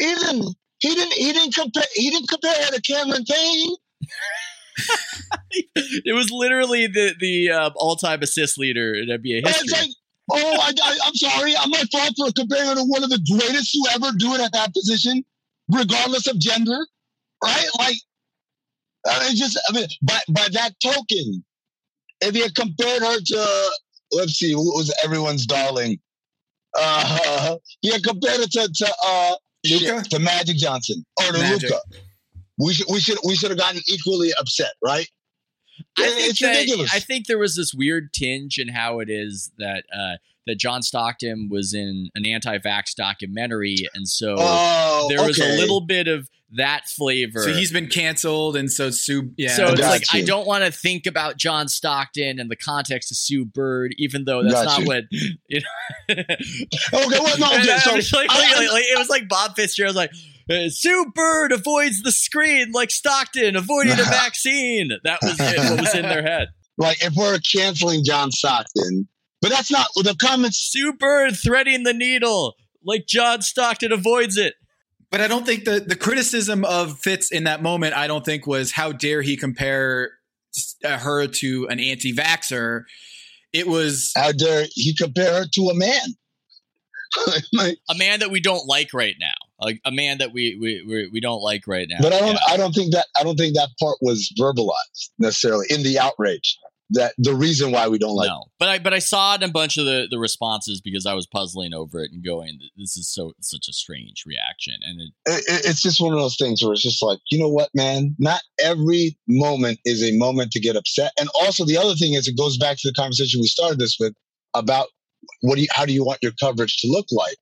even 0.00 0.54
he 0.78 0.94
didn't 0.94 1.12
he 1.12 1.32
didn't 1.32 1.54
compare 1.54 1.84
he 1.94 2.10
didn't 2.10 2.28
compare 2.28 2.54
her 2.64 2.72
to 2.72 2.82
Cameron 2.82 3.24
Payne. 3.24 3.76
it 5.74 6.14
was 6.14 6.30
literally 6.30 6.86
the 6.86 7.14
the 7.20 7.50
uh, 7.50 7.70
all 7.76 7.96
time 7.96 8.22
assist 8.22 8.58
leader 8.58 8.94
in 8.94 9.08
NBA 9.08 9.46
history. 9.46 9.78
Like, 9.78 9.90
oh, 10.32 10.56
I, 10.60 11.06
am 11.06 11.14
sorry, 11.14 11.54
I'm 11.56 11.70
my 11.70 11.84
fault 11.92 12.14
for 12.16 12.32
comparing 12.32 12.68
her 12.68 12.74
to 12.76 12.84
one 12.84 13.04
of 13.04 13.10
the 13.10 13.20
greatest 13.30 13.74
who 13.74 13.86
ever 13.94 14.16
do 14.16 14.34
it 14.34 14.40
at 14.40 14.52
that 14.52 14.72
position, 14.72 15.24
regardless 15.68 16.26
of 16.26 16.38
gender, 16.38 16.78
right? 17.44 17.68
Like, 17.78 17.96
I 19.06 19.26
mean, 19.26 19.36
just 19.36 19.60
I 19.68 19.72
mean, 19.72 19.86
by 20.02 20.18
by 20.30 20.48
that 20.52 20.74
token, 20.82 21.44
if 22.22 22.34
you 22.34 22.46
compared 22.54 23.02
her 23.02 23.20
to 23.20 23.70
let's 24.12 24.34
see, 24.34 24.52
who 24.52 24.74
was 24.76 24.94
everyone's 25.04 25.46
darling? 25.46 25.98
Uh, 26.76 27.56
yeah, 27.82 27.98
compared 28.02 28.40
it 28.40 28.50
to, 28.52 28.68
to 28.72 28.94
uh, 29.06 29.34
Luka, 29.64 30.08
to 30.10 30.18
Magic 30.18 30.56
Johnson 30.56 31.04
or 31.18 31.32
to 31.32 31.38
Luka. 31.38 31.80
We 32.58 32.74
should 32.74 32.86
we 32.90 33.00
should 33.00 33.18
we 33.26 33.34
should 33.34 33.50
have 33.50 33.58
gotten 33.58 33.80
equally 33.88 34.30
upset, 34.38 34.72
right? 34.84 35.08
I 35.98 36.02
think 36.02 36.30
it's 36.30 36.40
that, 36.40 36.50
ridiculous. 36.50 36.94
I 36.94 37.00
think 37.00 37.26
there 37.26 37.38
was 37.38 37.56
this 37.56 37.72
weird 37.74 38.12
tinge 38.12 38.58
in 38.58 38.68
how 38.68 39.00
it 39.00 39.08
is 39.08 39.50
that 39.58 39.84
uh, 39.94 40.16
that 40.46 40.58
John 40.58 40.82
Stockton 40.82 41.48
was 41.50 41.74
in 41.74 42.08
an 42.14 42.26
anti-vax 42.26 42.94
documentary, 42.96 43.76
and 43.94 44.08
so 44.08 44.36
oh, 44.38 45.06
there 45.08 45.24
was 45.26 45.40
okay. 45.40 45.54
a 45.54 45.56
little 45.56 45.80
bit 45.80 46.08
of 46.08 46.28
that 46.56 46.88
flavor. 46.88 47.42
So 47.42 47.52
he's 47.52 47.72
been 47.72 47.88
canceled, 47.88 48.56
and 48.56 48.70
so 48.70 48.90
Sue. 48.90 49.32
Yeah. 49.36 49.50
So 49.50 49.68
it's 49.68 49.80
like 49.80 50.12
you. 50.12 50.20
I 50.20 50.24
don't 50.24 50.46
want 50.46 50.64
to 50.64 50.72
think 50.72 51.06
about 51.06 51.36
John 51.36 51.68
Stockton 51.68 52.38
in 52.40 52.48
the 52.48 52.56
context 52.56 53.10
of 53.10 53.16
Sue 53.16 53.44
Bird, 53.44 53.94
even 53.98 54.24
though 54.24 54.42
that's 54.42 54.54
got 54.54 54.64
not 54.64 54.80
you. 54.80 54.86
what. 54.86 55.04
You 55.48 55.60
know. 55.60 56.14
okay, 56.16 57.18
well, 57.20 57.38
no, 57.38 57.46
okay, 57.58 57.78
so 57.78 57.94
like, 58.16 58.28
like, 58.28 58.28
like, 58.28 58.84
it 58.84 58.98
was 58.98 59.08
like 59.08 59.28
Bob 59.28 59.56
Fitzgerald, 59.56 59.96
like. 59.96 60.10
Uh, 60.50 60.68
Sue 60.68 61.12
Bird 61.14 61.52
avoids 61.52 62.02
the 62.02 62.10
screen 62.10 62.72
like 62.72 62.90
Stockton 62.90 63.54
avoiding 63.54 63.92
a 63.92 63.96
vaccine. 64.02 64.90
That 65.04 65.20
was 65.22 65.36
it, 65.38 65.58
what 65.58 65.80
was 65.80 65.94
in 65.94 66.02
their 66.02 66.24
head. 66.24 66.48
Like 66.76 67.04
if 67.04 67.14
we're 67.14 67.38
canceling 67.38 68.02
John 68.04 68.32
Stockton, 68.32 69.06
but 69.40 69.50
that's 69.50 69.70
not 69.70 69.88
the 69.96 70.16
comments. 70.20 70.58
Super 70.58 71.30
threading 71.30 71.82
the 71.84 71.94
needle 71.94 72.56
like 72.84 73.06
John 73.06 73.42
Stockton 73.42 73.92
avoids 73.92 74.36
it. 74.36 74.54
But 75.10 75.20
I 75.20 75.26
don't 75.26 75.44
think 75.44 75.64
the 75.64 75.80
the 75.80 75.96
criticism 75.96 76.64
of 76.64 76.98
Fitz 76.98 77.32
in 77.32 77.44
that 77.44 77.62
moment, 77.62 77.94
I 77.94 78.06
don't 78.06 78.24
think 78.24 78.46
was 78.46 78.72
how 78.72 78.92
dare 78.92 79.22
he 79.22 79.36
compare 79.36 80.12
uh, 80.84 80.98
her 80.98 81.26
to 81.26 81.66
an 81.68 81.80
anti-vaxer. 81.80 82.82
It 83.52 83.66
was 83.66 84.12
how 84.14 84.30
dare 84.30 84.66
he 84.70 84.94
compare 84.94 85.40
her 85.40 85.46
to 85.52 85.62
a 85.62 85.74
man, 85.74 86.00
like, 87.52 87.78
a 87.88 87.96
man 87.96 88.20
that 88.20 88.30
we 88.30 88.40
don't 88.40 88.68
like 88.68 88.94
right 88.94 89.16
now, 89.20 89.34
like 89.58 89.80
a 89.84 89.90
man 89.90 90.18
that 90.18 90.32
we 90.32 90.56
we 90.60 90.84
we, 90.86 91.10
we 91.12 91.20
don't 91.20 91.42
like 91.42 91.66
right 91.66 91.88
now. 91.90 91.98
But 92.00 92.12
I 92.12 92.20
don't 92.20 92.34
yeah. 92.34 92.54
I 92.54 92.56
don't 92.56 92.72
think 92.72 92.92
that 92.92 93.06
I 93.18 93.24
don't 93.24 93.36
think 93.36 93.56
that 93.56 93.70
part 93.80 93.98
was 94.00 94.32
verbalized 94.38 95.10
necessarily 95.18 95.66
in 95.70 95.82
the 95.82 95.98
outrage 95.98 96.56
that 96.92 97.14
the 97.18 97.34
reason 97.34 97.70
why 97.70 97.88
we 97.88 97.98
don't 97.98 98.14
like. 98.14 98.28
No, 98.28 98.46
but 98.58 98.68
I 98.68 98.78
but 98.78 98.92
I 98.92 98.98
saw 98.98 99.34
it 99.34 99.42
in 99.42 99.50
a 99.50 99.52
bunch 99.52 99.78
of 99.78 99.84
the 99.84 100.08
the 100.10 100.18
responses 100.18 100.80
because 100.80 101.06
I 101.06 101.14
was 101.14 101.26
puzzling 101.26 101.72
over 101.72 102.02
it 102.02 102.10
and 102.12 102.24
going, 102.24 102.58
"This 102.76 102.96
is 102.96 103.12
so 103.12 103.32
such 103.40 103.66
a 103.68 103.72
strange 103.72 104.24
reaction." 104.26 104.74
And 104.82 105.00
it, 105.00 105.12
it, 105.26 105.66
it's 105.66 105.82
just 105.82 106.00
one 106.00 106.12
of 106.12 106.18
those 106.18 106.36
things 106.36 106.62
where 106.62 106.72
it's 106.72 106.82
just 106.82 107.02
like, 107.02 107.20
you 107.30 107.38
know 107.38 107.48
what, 107.48 107.70
man? 107.74 108.16
Not 108.18 108.42
every 108.62 109.16
moment 109.28 109.78
is 109.84 110.02
a 110.02 110.16
moment 110.16 110.50
to 110.52 110.60
get 110.60 110.76
upset. 110.76 111.12
And 111.18 111.28
also, 111.34 111.64
the 111.64 111.78
other 111.78 111.94
thing 111.94 112.14
is, 112.14 112.26
it 112.26 112.36
goes 112.36 112.58
back 112.58 112.76
to 112.78 112.88
the 112.88 112.94
conversation 112.94 113.40
we 113.40 113.46
started 113.46 113.78
this 113.78 113.96
with 114.00 114.14
about 114.54 114.88
what 115.42 115.56
do 115.56 115.62
you, 115.62 115.68
how 115.70 115.84
do 115.84 115.92
you 115.92 116.04
want 116.04 116.18
your 116.22 116.32
coverage 116.40 116.76
to 116.78 116.88
look 116.88 117.06
like, 117.10 117.36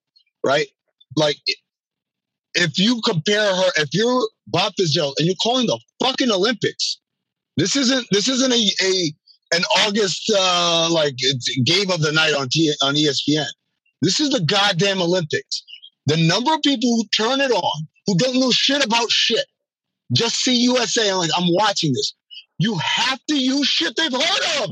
right? 0.44 0.68
Like. 1.16 1.36
If 2.54 2.76
you 2.76 3.00
compare 3.04 3.54
her, 3.54 3.70
if 3.76 3.90
you're 3.92 4.26
Bob 4.48 4.72
Fitzgerald 4.76 5.14
and 5.18 5.26
you're 5.26 5.36
calling 5.40 5.66
the 5.66 5.78
fucking 6.02 6.30
Olympics, 6.30 6.98
this 7.58 7.74
isn't 7.74 8.06
this 8.12 8.28
isn't 8.28 8.52
a, 8.52 8.70
a 8.82 9.12
an 9.52 9.62
August 9.86 10.30
uh, 10.36 10.88
like 10.90 11.16
game 11.64 11.90
of 11.90 12.00
the 12.00 12.12
night 12.12 12.34
on 12.34 12.48
T- 12.48 12.74
on 12.82 12.94
ESPN. 12.94 13.46
This 14.02 14.20
is 14.20 14.30
the 14.30 14.40
goddamn 14.40 15.02
Olympics. 15.02 15.64
The 16.06 16.16
number 16.16 16.54
of 16.54 16.62
people 16.62 16.96
who 16.96 17.04
turn 17.08 17.40
it 17.40 17.50
on 17.50 17.88
who 18.06 18.16
don't 18.16 18.40
know 18.40 18.50
shit 18.50 18.84
about 18.84 19.10
shit 19.10 19.44
just 20.12 20.36
see 20.36 20.56
USA 20.56 21.08
and 21.08 21.18
like 21.18 21.30
I'm 21.36 21.48
watching 21.48 21.92
this. 21.92 22.14
You 22.58 22.76
have 22.78 23.20
to 23.28 23.36
use 23.36 23.66
shit 23.66 23.94
they've 23.96 24.12
heard 24.12 24.62
of. 24.62 24.70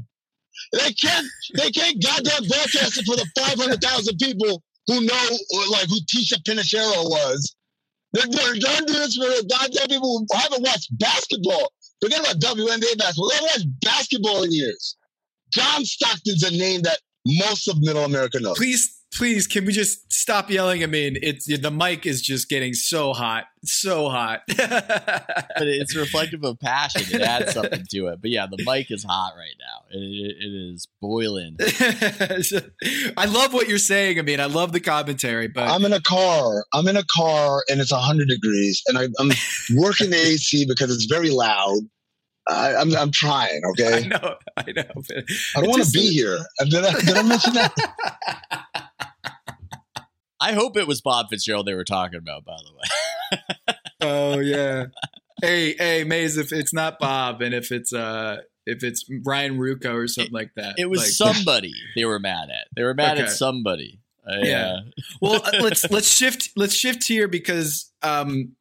They 0.72 0.93
can't 0.93 1.27
they 1.57 1.70
can't 1.70 2.03
goddamn 2.03 2.49
broadcast 2.49 2.99
it 2.99 3.05
for 3.05 3.16
the 3.16 3.27
five 3.39 3.59
hundred 3.59 3.81
thousand 3.81 4.18
people 4.18 4.62
who 4.87 5.01
know 5.01 5.39
like 5.70 5.89
who 5.89 5.99
Ticha 6.01 6.43
Penicheiro 6.43 7.05
was. 7.05 7.55
They're, 8.12 8.24
they're, 8.31 8.55
they're 8.55 8.81
doing 8.81 8.87
this 8.87 9.16
for 9.16 9.24
the 9.24 9.47
goddamn 9.49 9.89
people 9.89 10.27
who 10.31 10.39
haven't 10.39 10.62
watched 10.62 10.97
basketball. 10.99 11.72
Forget 12.01 12.21
about 12.21 12.41
WNBA 12.41 12.99
basketball. 12.99 13.31
Haven't 13.31 13.51
watched 13.53 13.81
basketball 13.81 14.43
in 14.43 14.53
years. 14.53 14.97
John 15.53 15.85
Stockton's 15.85 16.43
a 16.43 16.51
name 16.51 16.83
that 16.83 16.99
most 17.27 17.69
of 17.69 17.81
Middle 17.81 18.05
America 18.05 18.39
knows. 18.41 18.57
Please 18.57 18.96
please, 19.15 19.47
can 19.47 19.65
we 19.65 19.73
just 19.73 20.13
stop 20.13 20.51
yelling 20.51 20.83
I 20.83 20.87
mean, 20.87 21.17
it's 21.23 21.47
the 21.47 21.71
mic 21.71 22.05
is 22.07 22.21
just 22.21 22.49
getting 22.49 22.75
so 22.75 23.13
hot, 23.13 23.45
so 23.65 24.09
hot. 24.09 24.41
but 24.49 25.47
it's 25.59 25.95
reflective 25.95 26.45
of 26.45 26.59
passion. 26.59 27.03
It 27.13 27.21
adds 27.21 27.53
something 27.53 27.85
to 27.91 28.07
it. 28.09 28.21
But 28.21 28.31
yeah, 28.31 28.47
the 28.51 28.63
mic 28.65 28.91
is 28.91 29.05
hot 29.05 29.35
right 29.37 29.55
now. 29.59 29.97
it, 29.97 30.03
it, 30.03 30.37
it 30.41 30.75
is 30.75 30.89
boiling. 31.01 31.57
I 33.17 33.27
love 33.27 33.53
what 33.53 33.69
you're 33.69 33.79
saying. 33.79 34.19
I 34.19 34.23
mean, 34.23 34.41
I 34.41 34.47
love 34.47 34.73
the 34.73 34.81
commentary. 34.81 35.49
But 35.49 35.69
I'm 35.69 35.85
in 35.85 35.93
a 35.93 36.01
car. 36.01 36.65
I'm 36.75 36.89
in 36.89 36.97
a 36.97 37.05
car, 37.05 37.63
and 37.71 37.81
it's 37.81 37.93
100 37.93 38.29
degrees, 38.29 38.83
and 38.89 38.99
I, 38.99 39.05
I'm 39.21 39.31
working 39.77 40.11
the 40.11 40.17
AC 40.17 40.67
because 40.67 40.93
it's 40.93 41.07
very 41.07 41.31
loud. 41.31 41.79
I, 42.49 42.73
am 42.73 42.93
I'm, 42.93 42.97
I'm 42.97 43.11
trying. 43.11 43.63
Okay. 43.73 44.05
I 44.05 44.09
know. 44.09 44.37
I 44.57 44.73
know. 44.73 45.03
I 45.57 45.61
don't 45.61 45.71
want 45.71 45.85
to 45.85 45.91
be 45.91 46.13
here. 46.13 46.39
Did 46.69 46.85
I, 46.85 47.01
did 47.01 47.17
I 47.17 47.23
mention 47.23 47.55
that? 47.55 48.86
I 50.41 50.53
hope 50.53 50.76
it 50.76 50.87
was 50.87 51.01
Bob 51.01 51.26
Fitzgerald 51.30 51.66
they 51.66 51.74
were 51.74 51.84
talking 51.84 52.18
about. 52.18 52.45
By 52.45 52.57
the 52.64 52.72
way. 52.74 53.76
oh 54.03 54.39
yeah. 54.41 54.87
Hey, 55.43 55.74
hey, 55.74 56.05
Mays. 56.05 56.37
If 56.37 56.53
it's 56.53 56.72
not 56.72 56.99
Bob, 56.99 57.43
and 57.43 57.55
if 57.55 57.70
it's 57.70 57.93
uh, 57.93 58.39
if 58.64 58.82
it's 58.82 59.05
Ryan 59.24 59.59
Ruocco 59.59 59.95
or 59.95 60.09
something 60.09 60.32
it, 60.32 60.34
like 60.34 60.51
that, 60.57 60.78
it 60.78 60.91
was 60.91 61.01
like, 61.01 61.09
somebody 61.09 61.72
they 61.95 62.05
were 62.05 62.18
mad 62.18 62.49
at. 62.51 62.68
They 62.74 62.82
were 62.82 62.95
mad 62.95 63.18
okay. 63.18 63.26
at 63.26 63.30
somebody. 63.30 64.01
Uh, 64.26 64.39
yeah. 64.43 64.76
well, 65.20 65.41
uh, 65.45 65.51
let's 65.61 65.89
let's 65.91 66.11
shift 66.11 66.51
let's 66.57 66.74
shift 66.74 67.07
here 67.07 67.28
because 67.28 67.93
um, 68.03 68.57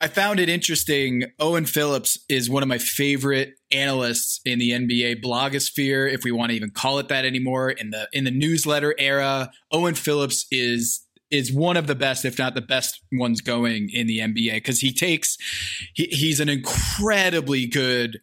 I 0.00 0.06
found 0.06 0.38
it 0.38 0.48
interesting. 0.48 1.24
Owen 1.40 1.64
Phillips 1.64 2.18
is 2.28 2.48
one 2.48 2.62
of 2.62 2.68
my 2.68 2.78
favorite 2.78 3.54
analysts 3.72 4.40
in 4.44 4.58
the 4.58 4.70
NBA 4.70 5.22
blogosphere, 5.22 6.12
if 6.12 6.24
we 6.24 6.30
want 6.30 6.50
to 6.50 6.56
even 6.56 6.70
call 6.70 6.98
it 6.98 7.08
that 7.08 7.24
anymore. 7.24 7.70
In 7.70 7.90
the 7.90 8.08
in 8.12 8.24
the 8.24 8.30
newsletter 8.30 8.94
era, 8.98 9.50
Owen 9.72 9.94
Phillips 9.94 10.46
is 10.50 11.00
is 11.30 11.52
one 11.52 11.76
of 11.76 11.86
the 11.86 11.94
best, 11.94 12.24
if 12.24 12.38
not 12.38 12.54
the 12.54 12.60
best 12.60 13.02
ones 13.12 13.40
going 13.40 13.90
in 13.90 14.06
the 14.06 14.18
NBA 14.18 14.54
because 14.54 14.80
he 14.80 14.92
takes 14.92 15.36
he, 15.94 16.04
he's 16.04 16.40
an 16.40 16.48
incredibly 16.48 17.66
good 17.66 18.20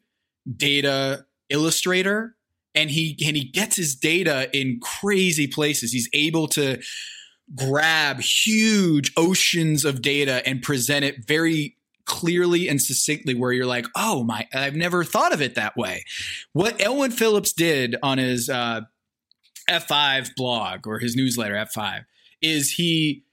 data 0.56 1.26
illustrator 1.50 2.36
and 2.74 2.90
he 2.90 3.18
and 3.26 3.38
he 3.38 3.46
gets 3.46 3.76
his 3.76 3.96
data 3.96 4.50
in 4.58 4.80
crazy 4.82 5.48
places. 5.48 5.92
He's 5.92 6.10
able 6.14 6.48
to 6.50 6.82
grab 7.56 8.20
huge 8.22 9.14
oceans 9.16 9.86
of 9.86 10.02
data 10.02 10.48
and 10.48 10.62
present 10.62 11.06
it 11.06 11.26
very 11.26 11.78
clearly 12.06 12.68
and 12.68 12.82
succinctly 12.82 13.34
where 13.34 13.52
you're 13.52 13.66
like, 13.66 13.88
oh 13.96 14.24
my, 14.24 14.48
I've 14.54 14.76
never 14.76 15.04
thought 15.04 15.34
of 15.34 15.42
it 15.42 15.56
that 15.56 15.76
way. 15.76 16.06
What 16.54 16.86
Owen 16.86 17.12
Phillips 17.12 17.54
did 17.54 17.96
on 18.04 18.18
his 18.18 18.50
uh, 18.50 18.82
F5 19.70 20.36
blog 20.36 20.88
or 20.88 21.00
his 21.00 21.16
newsletter, 21.16 21.56
F5, 21.56 22.06
is 22.46 22.72
he 22.72 23.24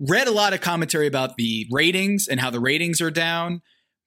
read 0.00 0.26
a 0.26 0.32
lot 0.32 0.52
of 0.52 0.60
commentary 0.60 1.06
about 1.06 1.36
the 1.36 1.66
ratings 1.70 2.26
and 2.28 2.40
how 2.40 2.50
the 2.50 2.60
ratings 2.60 3.00
are 3.00 3.10
down, 3.10 3.62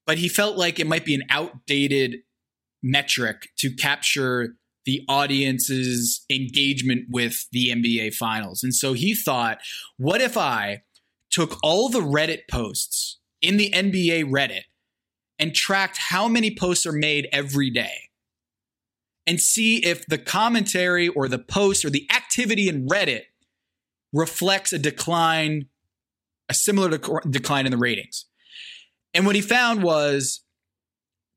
but 0.05 0.17
he 0.17 0.27
felt 0.27 0.57
like 0.57 0.79
it 0.79 0.85
might 0.85 1.05
be 1.05 1.15
an 1.15 1.23
outdated 1.29 2.17
metric 2.83 3.49
to 3.57 3.73
capture 3.73 4.55
the 4.85 5.01
audience's 5.07 6.25
engagement 6.29 7.05
with 7.09 7.45
the 7.51 7.69
NBA 7.69 8.13
finals. 8.13 8.63
And 8.63 8.75
so 8.75 8.93
he 8.93 9.15
thought, 9.15 9.59
what 9.97 10.21
if 10.21 10.37
I 10.37 10.81
took 11.31 11.57
all 11.63 11.89
the 11.89 12.01
Reddit 12.01 12.47
posts 12.49 13.17
in 13.41 13.57
the 13.57 13.71
NBA 13.71 14.25
Reddit 14.25 14.63
and 15.37 15.55
tracked 15.55 15.97
how 15.97 16.27
many 16.27 16.53
posts 16.53 16.85
are 16.85 16.91
made 16.91 17.29
every 17.31 17.69
day 17.69 18.09
and 19.25 19.39
see 19.39 19.77
if 19.85 20.05
the 20.07 20.17
commentary 20.17 21.07
or 21.07 21.27
the 21.27 21.39
post 21.39 21.85
or 21.85 21.89
the 21.89 22.07
activity 22.13 22.67
in 22.67 22.87
Reddit 22.87 23.23
reflects 24.13 24.73
a 24.73 24.79
decline, 24.79 25.67
a 26.47 26.53
similar 26.53 26.89
dec- 26.89 27.31
decline 27.31 27.65
in 27.65 27.71
the 27.71 27.77
ratings. 27.77 28.25
And 29.13 29.25
what 29.25 29.35
he 29.35 29.41
found 29.41 29.83
was, 29.83 30.41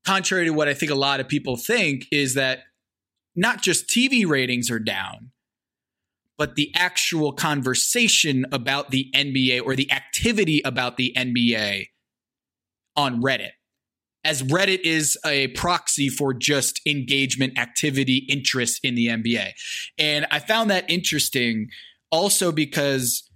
contrary 0.06 0.46
to 0.46 0.50
what 0.50 0.68
I 0.68 0.74
think 0.74 0.90
a 0.90 0.96
lot 0.96 1.20
of 1.20 1.28
people 1.28 1.56
think, 1.56 2.06
is 2.10 2.34
that 2.34 2.60
not 3.34 3.62
just 3.62 3.88
TV 3.88 4.26
ratings 4.26 4.70
are 4.70 4.78
down, 4.78 5.30
but 6.38 6.54
the 6.54 6.72
actual 6.74 7.32
conversation 7.32 8.44
about 8.52 8.90
the 8.90 9.10
NBA 9.14 9.62
or 9.64 9.76
the 9.76 9.90
activity 9.92 10.60
about 10.64 10.96
the 10.96 11.14
NBA 11.16 11.86
on 12.96 13.22
Reddit, 13.22 13.52
as 14.24 14.42
Reddit 14.42 14.80
is 14.84 15.16
a 15.24 15.48
proxy 15.48 16.08
for 16.08 16.34
just 16.34 16.80
engagement, 16.86 17.58
activity, 17.58 18.26
interest 18.28 18.80
in 18.82 18.94
the 18.94 19.08
NBA. 19.08 19.52
And 19.98 20.26
I 20.30 20.38
found 20.38 20.70
that 20.70 20.90
interesting 20.90 21.68
also 22.12 22.52
because 22.52 23.28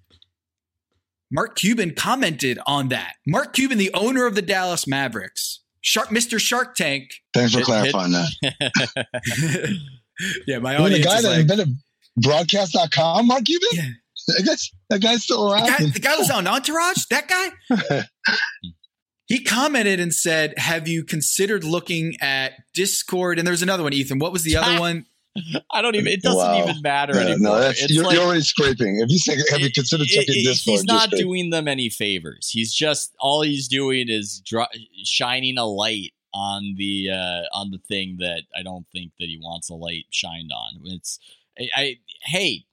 Mark 1.33 1.57
Cuban 1.57 1.95
commented 1.95 2.59
on 2.67 2.89
that. 2.89 3.15
Mark 3.27 3.55
Cuban, 3.55 3.79
the 3.79 3.91
owner 3.95 4.27
of 4.27 4.35
the 4.35 4.43
Dallas 4.43 4.87
Mavericks, 4.87 5.61
Shark, 5.81 6.09
Mr. 6.09 6.39
Shark 6.39 6.77
Tank. 6.77 7.11
Thanks 7.35 7.55
for 7.55 7.63
clarifying 7.63 8.13
that. 8.13 9.79
yeah, 10.47 10.59
my 10.59 10.77
audience. 10.77 11.05
The 11.05 11.11
guy 11.11 11.23
that 11.23 11.29
like, 11.29 11.41
invented 11.41 11.77
broadcast.com, 12.17 13.27
Mark 13.27 13.45
Cuban? 13.45 13.69
Yeah. 13.73 13.89
That 14.29 14.45
guy's, 14.45 14.71
that 14.91 15.03
guy's 15.03 15.23
still 15.23 15.53
around. 15.53 15.67
The 15.67 15.71
guy, 15.71 15.85
the 15.87 16.01
guy 16.01 16.17
was 16.17 16.31
on 16.31 16.47
Entourage? 16.49 17.05
That 17.11 17.29
guy? 17.29 18.03
he 19.27 19.45
commented 19.45 20.01
and 20.01 20.13
said, 20.13 20.55
Have 20.59 20.89
you 20.89 21.05
considered 21.05 21.63
looking 21.63 22.17
at 22.21 22.55
Discord? 22.75 23.39
And 23.39 23.47
there's 23.47 23.63
another 23.63 23.85
one, 23.85 23.93
Ethan. 23.93 24.19
What 24.19 24.33
was 24.33 24.43
the 24.43 24.57
other 24.57 24.81
one? 24.81 25.07
I 25.71 25.83
don't 25.83 25.95
even. 25.95 26.09
It 26.09 26.23
doesn't 26.23 26.39
wow. 26.39 26.63
even 26.63 26.83
matter 26.83 27.15
yeah, 27.15 27.21
anymore. 27.21 27.61
No, 27.61 27.73
you're, 27.89 28.05
like, 28.05 28.15
you're, 28.15 28.25
already 28.25 28.41
scraping. 28.43 29.01
If 29.01 29.11
you 29.11 29.45
"Have 29.51 29.61
you 29.61 29.73
considered 29.73 30.07
checking 30.07 30.35
it, 30.37 30.45
Discord?" 30.45 30.73
He's 30.73 30.85
not 30.85 31.11
doing 31.11 31.51
them 31.51 31.69
any 31.69 31.89
favors. 31.89 32.51
He's 32.51 32.73
just 32.73 33.15
all 33.21 33.43
he's 33.43 33.69
doing 33.69 34.09
is 34.09 34.41
dr- 34.41 34.69
shining 35.05 35.59
a 35.59 35.67
light 35.67 36.13
on 36.35 36.75
the 36.77 37.11
uh, 37.11 37.43
on 37.53 37.71
the 37.71 37.79
thing 37.79 38.17
that 38.21 38.43
I 38.57 38.63
don't 38.63 38.87
think 38.93 39.13
that 39.19 39.27
he 39.27 39.39
wants 39.41 39.71
a 39.71 39.75
light 39.75 40.07
shined 40.11 40.53
on. 40.53 40.81
It's 40.85 41.19
I, 41.59 41.69
I 41.75 41.97
hey, 42.23 42.67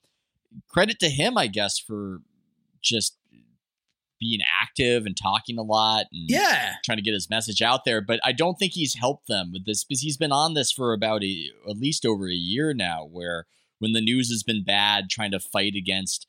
credit 0.68 0.99
to 0.99 1.09
him, 1.09 1.38
I 1.38 1.47
guess, 1.47 1.80
for 1.80 2.22
just 2.82 3.18
being 4.24 4.39
active 4.61 5.05
and 5.05 5.17
talking 5.17 5.57
a 5.57 5.63
lot 5.63 6.05
and 6.11 6.30
yeah 6.30 6.76
trying 6.86 6.97
to 6.97 7.03
get 7.03 7.13
his 7.13 7.30
message 7.30 7.61
out 7.61 7.86
there 7.86 8.01
but 8.01 8.19
i 8.24 8.32
don't 8.32 8.55
think 8.55 8.74
he's 8.74 8.95
helped 8.95 9.28
them 9.28 9.51
with 9.51 9.65
this 9.65 9.84
because 9.84 10.01
he's 10.01 10.17
been 10.17 10.32
on 10.32 10.53
this 10.53 10.71
for 10.71 10.93
about 10.93 11.24
a, 11.24 11.49
at 11.69 11.78
least 11.78 12.05
over 12.05 12.28
a 12.28 12.34
year 12.34 12.74
now 12.74 13.05
where 13.05 13.45
when 13.80 13.91
the 13.91 14.01
news 14.01 14.30
has 14.30 14.43
been 14.43 14.63
bad 14.63 15.09
trying 15.09 15.32
to 15.32 15.39
fight 15.39 15.74
against 15.76 16.28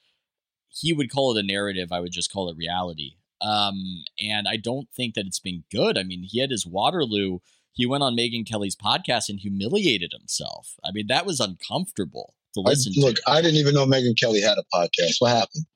he 0.74 0.92
would 0.92 1.11
call 1.11 1.36
it 1.36 1.42
a 1.42 1.47
narrative. 1.47 1.92
I 1.92 2.01
would 2.01 2.12
just 2.12 2.32
call 2.32 2.51
it 2.51 2.57
reality. 2.57 3.12
Um, 3.40 4.05
and 4.20 4.47
I 4.49 4.57
don't 4.57 4.88
think 4.95 5.14
that 5.14 5.26
it's 5.26 5.40
been 5.40 5.64
good. 5.70 5.97
I 5.97 6.03
mean, 6.03 6.24
he 6.28 6.40
had 6.40 6.51
his 6.51 6.66
Waterloo. 6.66 7.38
He 7.72 7.86
went 7.86 8.03
on 8.03 8.16
Megyn 8.16 8.49
Kelly's 8.49 8.76
podcast 8.76 9.28
and 9.28 9.38
humiliated 9.38 10.12
himself. 10.12 10.74
I 10.84 10.90
mean, 10.92 11.07
that 11.09 11.26
was 11.26 11.40
uncomfortable 11.40 12.34
to 12.55 12.61
listen 12.61 12.92
I, 12.97 13.01
look. 13.01 13.16
I 13.26 13.42
didn't 13.42 13.57
even 13.57 13.74
know 13.74 13.86
Megyn 13.86 14.18
Kelly 14.18 14.40
had 14.40 14.59
a 14.59 14.64
podcast. 14.74 15.16
What 15.18 15.30
happened? 15.30 15.66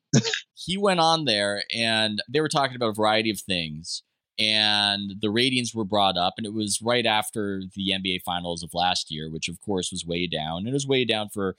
He 0.55 0.77
went 0.77 1.01
on 1.01 1.25
there 1.25 1.63
and 1.75 2.23
they 2.29 2.41
were 2.41 2.49
talking 2.49 2.77
about 2.77 2.91
a 2.91 2.95
variety 2.95 3.31
of 3.31 3.41
things 3.41 4.03
and 4.39 5.15
the 5.21 5.31
ratings 5.31 5.75
were 5.75 5.85
brought 5.85 6.17
up 6.17 6.35
and 6.37 6.47
it 6.47 6.55
was 6.55 6.81
right 6.81 7.07
after 7.07 7.63
the 7.75 7.93
NBA 7.93 8.23
finals 8.25 8.63
of 8.63 8.75
last 8.75 9.11
year 9.11 9.31
which 9.31 9.49
of 9.49 9.61
course 9.61 9.91
was 9.91 10.07
way 10.07 10.27
down 10.27 10.67
it 10.67 10.73
was 10.73 10.87
way 10.87 11.05
down 11.05 11.29
for 11.29 11.57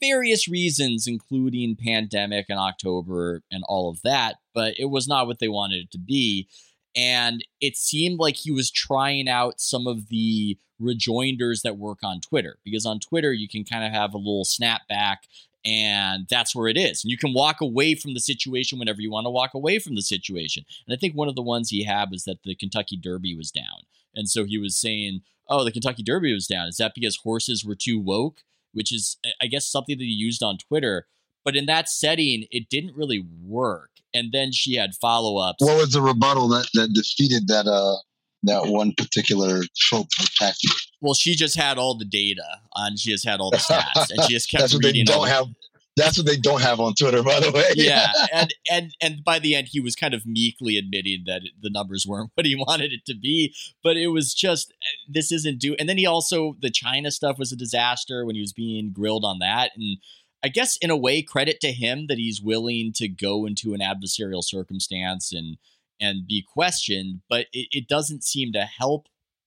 various 0.00 0.48
reasons 0.48 1.06
including 1.06 1.76
pandemic 1.76 2.46
and 2.48 2.58
October 2.58 3.42
and 3.50 3.62
all 3.68 3.90
of 3.90 4.02
that 4.02 4.36
but 4.54 4.74
it 4.78 4.90
was 4.90 5.08
not 5.08 5.26
what 5.26 5.38
they 5.38 5.48
wanted 5.48 5.84
it 5.84 5.90
to 5.90 5.98
be 5.98 6.48
and 6.94 7.44
it 7.60 7.76
seemed 7.76 8.18
like 8.18 8.36
he 8.36 8.50
was 8.50 8.70
trying 8.70 9.28
out 9.28 9.60
some 9.60 9.86
of 9.86 10.08
the 10.08 10.58
rejoinders 10.78 11.62
that 11.62 11.78
work 11.78 11.98
on 12.02 12.20
Twitter 12.20 12.58
because 12.64 12.84
on 12.84 12.98
Twitter 12.98 13.32
you 13.32 13.48
can 13.48 13.64
kind 13.64 13.84
of 13.84 13.92
have 13.92 14.14
a 14.14 14.18
little 14.18 14.44
snapback 14.44 15.18
and 15.64 16.26
that's 16.28 16.54
where 16.54 16.68
it 16.68 16.76
is. 16.76 17.04
And 17.04 17.10
you 17.10 17.18
can 17.18 17.32
walk 17.32 17.60
away 17.60 17.94
from 17.94 18.14
the 18.14 18.20
situation 18.20 18.78
whenever 18.78 19.00
you 19.00 19.10
want 19.10 19.26
to 19.26 19.30
walk 19.30 19.54
away 19.54 19.78
from 19.78 19.94
the 19.94 20.02
situation. 20.02 20.64
And 20.86 20.94
I 20.94 20.98
think 20.98 21.14
one 21.14 21.28
of 21.28 21.34
the 21.34 21.42
ones 21.42 21.70
he 21.70 21.84
had 21.84 22.10
was 22.10 22.24
that 22.24 22.42
the 22.44 22.54
Kentucky 22.54 22.96
Derby 22.96 23.36
was 23.36 23.50
down. 23.50 23.86
And 24.14 24.28
so 24.28 24.44
he 24.44 24.58
was 24.58 24.76
saying, 24.76 25.20
Oh, 25.48 25.64
the 25.64 25.72
Kentucky 25.72 26.02
Derby 26.02 26.32
was 26.32 26.46
down. 26.46 26.68
Is 26.68 26.76
that 26.76 26.94
because 26.94 27.16
horses 27.16 27.64
were 27.64 27.74
too 27.74 27.98
woke? 27.98 28.38
Which 28.72 28.92
is, 28.92 29.18
I 29.40 29.46
guess, 29.46 29.70
something 29.70 29.98
that 29.98 30.04
he 30.04 30.10
used 30.10 30.42
on 30.42 30.56
Twitter. 30.56 31.06
But 31.44 31.56
in 31.56 31.66
that 31.66 31.88
setting, 31.88 32.46
it 32.50 32.68
didn't 32.70 32.96
really 32.96 33.26
work. 33.42 33.90
And 34.14 34.32
then 34.32 34.52
she 34.52 34.76
had 34.76 34.94
follow 34.94 35.38
ups. 35.38 35.64
What 35.64 35.76
was 35.76 35.90
the 35.90 36.00
rebuttal 36.00 36.48
that, 36.48 36.68
that 36.74 36.92
defeated 36.94 37.48
that 37.48 37.66
uh 37.66 37.96
that 38.44 38.66
one 38.66 38.92
particular 38.96 39.62
trope 39.76 40.08
tactic? 40.36 40.70
Well, 41.00 41.14
she 41.14 41.34
just 41.34 41.56
had 41.56 41.78
all 41.78 41.96
the 41.96 42.04
data 42.04 42.60
and 42.74 42.98
she 42.98 43.10
just 43.10 43.26
had 43.26 43.40
all 43.40 43.50
the 43.50 43.56
stats, 43.56 44.10
and 44.10 44.22
she 44.24 44.34
just 44.34 44.48
kept 44.50 44.62
that's 44.62 44.74
what 44.74 44.84
reading. 44.84 45.04
They 45.06 45.12
don't 45.12 45.28
have. 45.28 45.46
That's 45.94 46.16
what 46.16 46.26
they 46.26 46.38
don't 46.38 46.62
have 46.62 46.80
on 46.80 46.94
Twitter, 46.94 47.22
by 47.22 47.38
the 47.38 47.52
way. 47.52 47.64
yeah, 47.74 48.10
and 48.32 48.54
and 48.70 48.94
and 49.02 49.24
by 49.24 49.38
the 49.38 49.54
end, 49.54 49.68
he 49.70 49.80
was 49.80 49.94
kind 49.94 50.14
of 50.14 50.24
meekly 50.24 50.78
admitting 50.78 51.24
that 51.26 51.42
the 51.60 51.70
numbers 51.70 52.06
weren't 52.06 52.30
what 52.34 52.46
he 52.46 52.56
wanted 52.56 52.92
it 52.92 53.04
to 53.06 53.14
be. 53.14 53.54
But 53.82 53.96
it 53.96 54.08
was 54.08 54.32
just 54.32 54.72
this 55.08 55.30
isn't 55.30 55.58
do. 55.58 55.74
And 55.78 55.88
then 55.88 55.98
he 55.98 56.06
also 56.06 56.56
the 56.60 56.70
China 56.70 57.10
stuff 57.10 57.38
was 57.38 57.52
a 57.52 57.56
disaster 57.56 58.24
when 58.24 58.34
he 58.34 58.40
was 58.40 58.52
being 58.52 58.92
grilled 58.92 59.24
on 59.24 59.38
that. 59.40 59.72
And 59.76 59.98
I 60.42 60.48
guess 60.48 60.76
in 60.78 60.90
a 60.90 60.96
way, 60.96 61.22
credit 61.22 61.60
to 61.60 61.72
him 61.72 62.06
that 62.08 62.18
he's 62.18 62.40
willing 62.42 62.92
to 62.96 63.08
go 63.08 63.46
into 63.46 63.74
an 63.74 63.80
adversarial 63.80 64.42
circumstance 64.42 65.32
and 65.32 65.56
and 66.02 66.26
be 66.26 66.44
questioned. 66.52 67.22
But 67.30 67.46
it, 67.52 67.68
it 67.70 67.88
doesn't 67.88 68.24
seem 68.24 68.52
to 68.52 68.62
help 68.62 69.06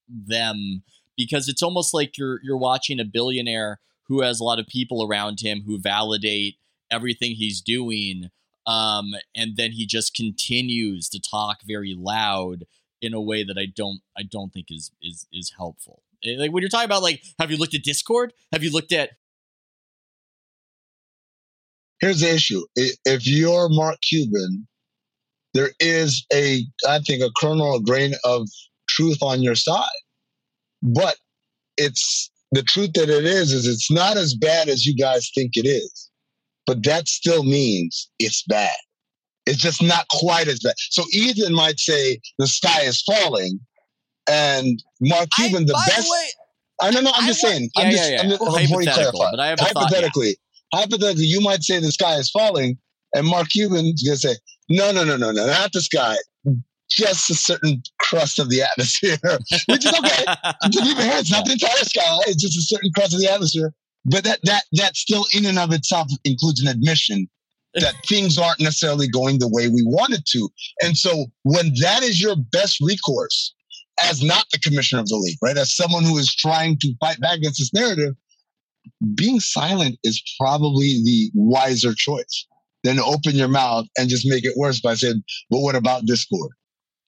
them 0.10 0.84
because 1.18 1.48
it's 1.48 1.62
almost 1.62 1.94
like 1.94 2.18
you're 2.18 2.40
you're 2.44 2.58
watching 2.58 3.00
a 3.00 3.06
billionaire 3.06 3.80
who 4.08 4.22
has 4.22 4.40
a 4.40 4.44
lot 4.44 4.60
of 4.60 4.68
people 4.68 5.06
around 5.06 5.42
him 5.42 5.64
who 5.66 5.78
validate 5.80 6.56
everything 6.92 7.32
he's 7.32 7.62
doing 7.62 8.30
um, 8.68 9.14
and 9.36 9.58
then 9.58 9.72
he 9.72 9.86
just 9.86 10.16
continues 10.16 11.10
to 11.10 11.20
talk 11.20 11.60
very 11.66 11.96
loud 11.98 12.66
in 13.02 13.14
a 13.14 13.22
way 13.22 13.44
that 13.44 13.58
I 13.58 13.68
don't 13.68 14.02
I 14.18 14.24
don't 14.24 14.52
think 14.52 14.68
is 14.70 14.92
is 15.02 15.28
is 15.32 15.54
helpful. 15.56 16.02
Eh, 16.24 16.36
Like 16.38 16.52
when 16.52 16.62
you're 16.62 16.70
talking 16.70 16.86
about 16.86 17.04
like 17.04 17.22
have 17.40 17.52
you 17.52 17.58
looked 17.58 17.76
at 17.76 17.84
Discord? 17.84 18.34
Have 18.52 18.64
you 18.64 18.72
looked 18.72 18.92
at 18.92 19.12
Here's 22.02 22.20
the 22.22 22.34
issue: 22.34 22.62
if 22.76 23.26
you're 23.26 23.70
Mark 23.70 24.02
Cuban, 24.02 24.68
there 25.56 25.72
is 25.80 26.24
a, 26.32 26.62
I 26.88 27.00
think, 27.00 27.24
a 27.24 27.32
kernel, 27.42 27.78
a 27.78 27.82
grain 27.82 28.14
of 28.26 28.48
truth 28.90 29.18
on 29.24 29.42
your 29.42 29.56
side, 29.56 29.88
but 30.84 31.16
it's 31.78 32.30
the 32.52 32.62
truth 32.62 32.92
that 32.94 33.10
it 33.10 33.26
is 33.26 33.52
is 33.54 33.66
it's 33.66 33.90
not 33.90 34.18
as 34.18 34.36
bad 34.36 34.68
as 34.68 34.86
you 34.86 34.96
guys 34.96 35.32
think 35.34 35.54
it 35.56 35.66
is, 35.68 36.12
but 36.68 36.84
that 36.84 37.08
still 37.08 37.44
means 37.44 38.10
it's 38.20 38.44
bad. 38.44 38.76
It's 39.46 39.58
just 39.60 39.82
not 39.82 40.06
quite 40.10 40.48
as 40.48 40.60
bad. 40.60 40.74
So 40.78 41.04
Ethan 41.14 41.54
might 41.54 41.80
say 41.80 42.20
the 42.38 42.48
sky 42.48 42.82
is 42.82 43.02
falling, 43.02 43.60
and 44.30 44.84
Mark 45.02 45.30
I, 45.38 45.48
Cuban, 45.48 45.66
the 45.68 45.74
by 45.74 45.86
best. 45.88 46.06
the 46.08 46.12
way, 46.12 46.28
I 46.82 46.92
don't 46.92 47.04
know. 47.06 47.12
I'm 47.16 47.24
I 47.24 47.28
just 47.28 47.44
wa- 47.44 47.50
saying. 47.50 47.70
yeah, 47.78 47.84
I'm 47.84 47.92
just, 47.92 48.04
yeah, 48.04 48.16
yeah. 48.16 48.22
I'm 48.24 48.30
just 48.30 48.42
Well, 48.42 48.58
before 48.58 48.82
you 48.82 48.90
hypothetical, 48.90 49.28
but 49.32 49.40
I 49.40 49.48
have 49.48 49.60
a 49.62 49.66
thought, 49.66 49.76
yeah. 49.76 49.84
hypothetically, 49.84 50.38
hypothetically, 50.74 51.26
you 51.26 51.40
might 51.42 51.64
say 51.64 51.80
the 51.80 51.92
sky 51.92 52.16
is 52.16 52.30
falling, 52.30 52.78
and 53.14 53.28
Mark 53.28 53.50
Cuban's 53.50 54.04
gonna 54.04 54.18
say, 54.18 54.36
no, 54.70 54.92
no, 54.92 55.04
no, 55.04 55.18
no, 55.18 55.32
no, 55.32 55.46
not 55.46 55.72
the 55.74 55.82
sky, 55.82 56.16
just 56.90 57.30
a 57.30 57.36
certain 57.36 57.82
crust 58.00 58.40
of 58.40 58.50
the 58.50 58.62
atmosphere, 58.62 59.18
which 59.68 59.86
is 59.86 59.94
okay. 59.94 60.26
to 60.72 60.82
be 60.82 60.96
fair, 60.96 61.20
it's 61.20 61.32
not 61.32 61.46
the 61.46 61.54
entire 61.54 61.84
sky; 61.84 62.18
it's 62.28 62.42
just 62.42 62.58
a 62.58 62.62
certain 62.62 62.92
crust 62.96 63.14
of 63.14 63.20
the 63.20 63.32
atmosphere. 63.32 63.74
But 64.06 64.24
that 64.24 64.40
that 64.44 64.64
that 64.74 64.96
still, 64.96 65.26
in 65.34 65.46
and 65.46 65.60
of 65.60 65.72
itself, 65.72 66.08
includes 66.24 66.62
an 66.62 66.68
admission 66.68 67.28
that 67.76 67.96
things 68.08 68.38
aren't 68.38 68.60
necessarily 68.60 69.08
going 69.08 69.40
the 69.40 69.50
way 69.50 69.68
we 69.68 69.84
wanted 69.86 70.24
to. 70.28 70.50
And 70.82 70.98
so, 70.98 71.26
when 71.44 71.74
that 71.82 72.04
is 72.04 72.22
your 72.22 72.36
best 72.36 72.80
recourse, 72.82 73.54
as 74.04 74.24
not 74.24 74.46
the 74.52 74.60
commissioner 74.60 75.02
of 75.02 75.08
the 75.08 75.18
league, 75.18 75.38
right, 75.42 75.58
as 75.58 75.76
someone 75.76 76.04
who 76.04 76.18
is 76.18 76.34
trying 76.34 76.78
to 76.80 76.94
fight 77.00 77.20
back 77.20 77.38
against 77.38 77.60
this 77.60 77.74
narrative, 77.74 78.16
being 79.16 79.40
silent 79.40 79.98
is 80.04 80.22
probably 80.40 81.02
the 81.04 81.32
wiser 81.34 81.94
choice 81.96 82.46
than 82.86 82.96
to 82.98 83.04
open 83.04 83.36
your 83.36 83.48
mouth 83.48 83.86
and 83.98 84.10
just 84.10 84.26
make 84.28 84.46
it 84.46 84.58
worse 84.58 84.80
by 84.80 84.94
saying, 84.94 85.24
"But 85.50 85.60
what 85.60 85.76
about 85.76 86.06
Discord?" 86.06 86.52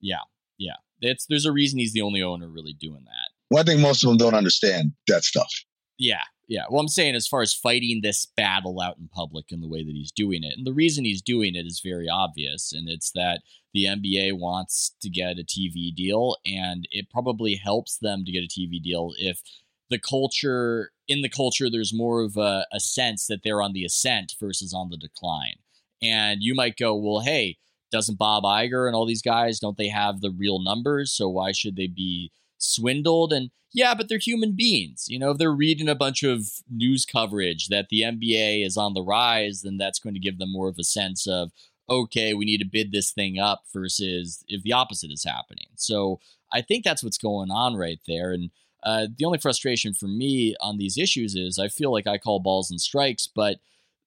yeah, 0.02 0.18
yeah. 0.58 0.76
It's 1.02 1.26
there's 1.28 1.46
a 1.46 1.52
reason 1.52 1.80
he's 1.80 1.94
the 1.94 2.02
only 2.02 2.22
owner 2.22 2.48
really 2.48 2.74
doing 2.74 3.04
that. 3.06 3.30
Well, 3.50 3.62
I 3.62 3.66
think 3.66 3.82
most 3.82 4.04
of 4.04 4.10
them 4.10 4.18
don't 4.18 4.34
understand 4.34 4.92
that 5.08 5.24
stuff. 5.24 5.52
Yeah, 5.98 6.24
yeah. 6.48 6.64
Well, 6.70 6.82
I'm 6.82 6.88
saying 6.88 7.16
as 7.16 7.28
far 7.28 7.42
as 7.42 7.54
fighting 7.54 8.02
this 8.02 8.26
battle 8.26 8.82
out 8.82 8.98
in 8.98 9.08
public 9.08 9.52
in 9.52 9.62
the 9.62 9.68
way 9.68 9.84
that 9.84 9.94
he's 9.94 10.12
doing 10.12 10.44
it, 10.44 10.54
and 10.58 10.66
the 10.66 10.74
reason 10.74 11.06
he's 11.06 11.22
doing 11.22 11.56
it 11.56 11.66
is 11.66 11.82
very 11.84 12.08
obvious, 12.10 12.74
and 12.74 12.90
it's 12.90 13.12
that 13.16 13.42
the 13.74 13.86
NBA 13.86 14.40
wants 14.40 14.96
to 15.02 15.10
get 15.10 15.40
a 15.40 15.44
TV 15.44 15.94
deal, 15.94 16.38
and 16.46 16.88
it 16.92 17.10
probably 17.10 17.56
helps 17.56 17.98
them 17.98 18.26
to 18.26 18.32
get 18.32 18.44
a 18.44 18.48
TV 18.48 18.82
deal 18.82 19.14
if 19.18 19.42
the 19.90 20.00
culture 20.00 20.92
in 21.08 21.22
the 21.22 21.30
culture 21.30 21.70
there's 21.70 21.94
more 21.94 22.22
of 22.22 22.36
a, 22.36 22.66
a 22.74 22.80
sense 22.80 23.28
that 23.28 23.40
they're 23.44 23.62
on 23.62 23.72
the 23.72 23.86
ascent 23.86 24.34
versus 24.40 24.74
on 24.74 24.90
the 24.90 24.98
decline. 24.98 25.56
And 26.02 26.42
you 26.42 26.54
might 26.56 26.78
go, 26.78 26.96
well, 26.96 27.22
hey, 27.22 27.58
doesn't 27.92 28.18
Bob 28.18 28.44
Iger 28.44 28.86
and 28.86 28.96
all 28.96 29.06
these 29.06 29.22
guys 29.22 29.60
don't 29.60 29.78
they 29.78 29.88
have 29.88 30.22
the 30.22 30.32
real 30.32 30.62
numbers? 30.62 31.12
So 31.12 31.30
why 31.30 31.52
should 31.52 31.76
they 31.76 31.88
be 31.88 32.32
swindled? 32.58 33.34
And 33.34 33.50
yeah, 33.74 33.94
but 33.94 34.10
they're 34.10 34.18
human 34.18 34.54
beings. 34.54 35.06
You 35.08 35.20
know, 35.20 35.32
if 35.32 35.38
they're 35.38 35.52
reading 35.52 35.90
a 35.90 35.96
bunch 35.96 36.24
of 36.24 36.48
news 36.70 37.06
coverage 37.06 37.68
that 37.68 37.90
the 37.90 38.02
NBA 38.02 38.66
is 38.66 38.78
on 38.78 38.94
the 38.94 39.04
rise, 39.04 39.62
then 39.62 39.78
that's 39.78 40.00
going 40.00 40.14
to 40.14 40.20
give 40.20 40.38
them 40.38 40.52
more 40.52 40.68
of 40.68 40.78
a 40.80 40.84
sense 40.84 41.28
of, 41.28 41.52
okay, 41.90 42.34
we 42.34 42.46
need 42.46 42.60
to 42.60 42.66
bid 42.66 42.92
this 42.92 43.12
thing 43.12 43.40
up 43.40 43.64
versus 43.74 44.44
if 44.48 44.64
the 44.64 44.74
opposite 44.74 45.12
is 45.12 45.24
happening. 45.24 45.68
So 45.76 46.20
I 46.52 46.62
think 46.62 46.84
that's 46.84 47.04
what's 47.04 47.18
going 47.18 47.52
on 47.52 47.76
right 47.76 48.00
there. 48.08 48.32
And 48.32 48.52
uh, 48.84 49.08
the 49.18 49.26
only 49.26 49.38
frustration 49.38 49.94
for 49.94 50.08
me 50.08 50.56
on 50.62 50.78
these 50.78 50.98
issues 50.98 51.36
is 51.36 51.60
I 51.60 51.68
feel 51.68 51.92
like 51.92 52.08
I 52.08 52.18
call 52.18 52.40
balls 52.40 52.72
and 52.72 52.80
strikes, 52.80 53.28
but 53.28 53.58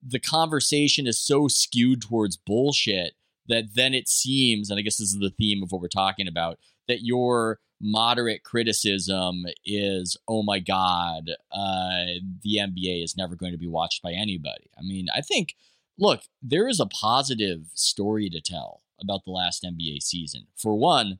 the 0.01 0.19
conversation 0.19 1.07
is 1.07 1.19
so 1.19 1.47
skewed 1.47 2.01
towards 2.01 2.37
bullshit 2.37 3.13
that 3.47 3.75
then 3.75 3.93
it 3.93 4.07
seems, 4.07 4.69
and 4.69 4.79
I 4.79 4.81
guess 4.81 4.97
this 4.97 5.09
is 5.09 5.19
the 5.19 5.33
theme 5.37 5.61
of 5.63 5.71
what 5.71 5.81
we're 5.81 5.87
talking 5.87 6.27
about, 6.27 6.59
that 6.87 7.03
your 7.03 7.59
moderate 7.81 8.43
criticism 8.43 9.45
is, 9.65 10.15
oh 10.27 10.43
my 10.43 10.59
God, 10.59 11.31
uh, 11.51 12.19
the 12.43 12.57
NBA 12.57 13.03
is 13.03 13.17
never 13.17 13.35
going 13.35 13.51
to 13.51 13.57
be 13.57 13.67
watched 13.67 14.01
by 14.01 14.11
anybody. 14.11 14.69
I 14.77 14.81
mean, 14.81 15.07
I 15.13 15.21
think, 15.21 15.55
look, 15.97 16.21
there 16.41 16.67
is 16.67 16.79
a 16.79 16.85
positive 16.85 17.65
story 17.73 18.29
to 18.29 18.41
tell 18.41 18.81
about 19.01 19.25
the 19.25 19.31
last 19.31 19.63
NBA 19.63 20.01
season. 20.01 20.47
For 20.55 20.75
one, 20.75 21.19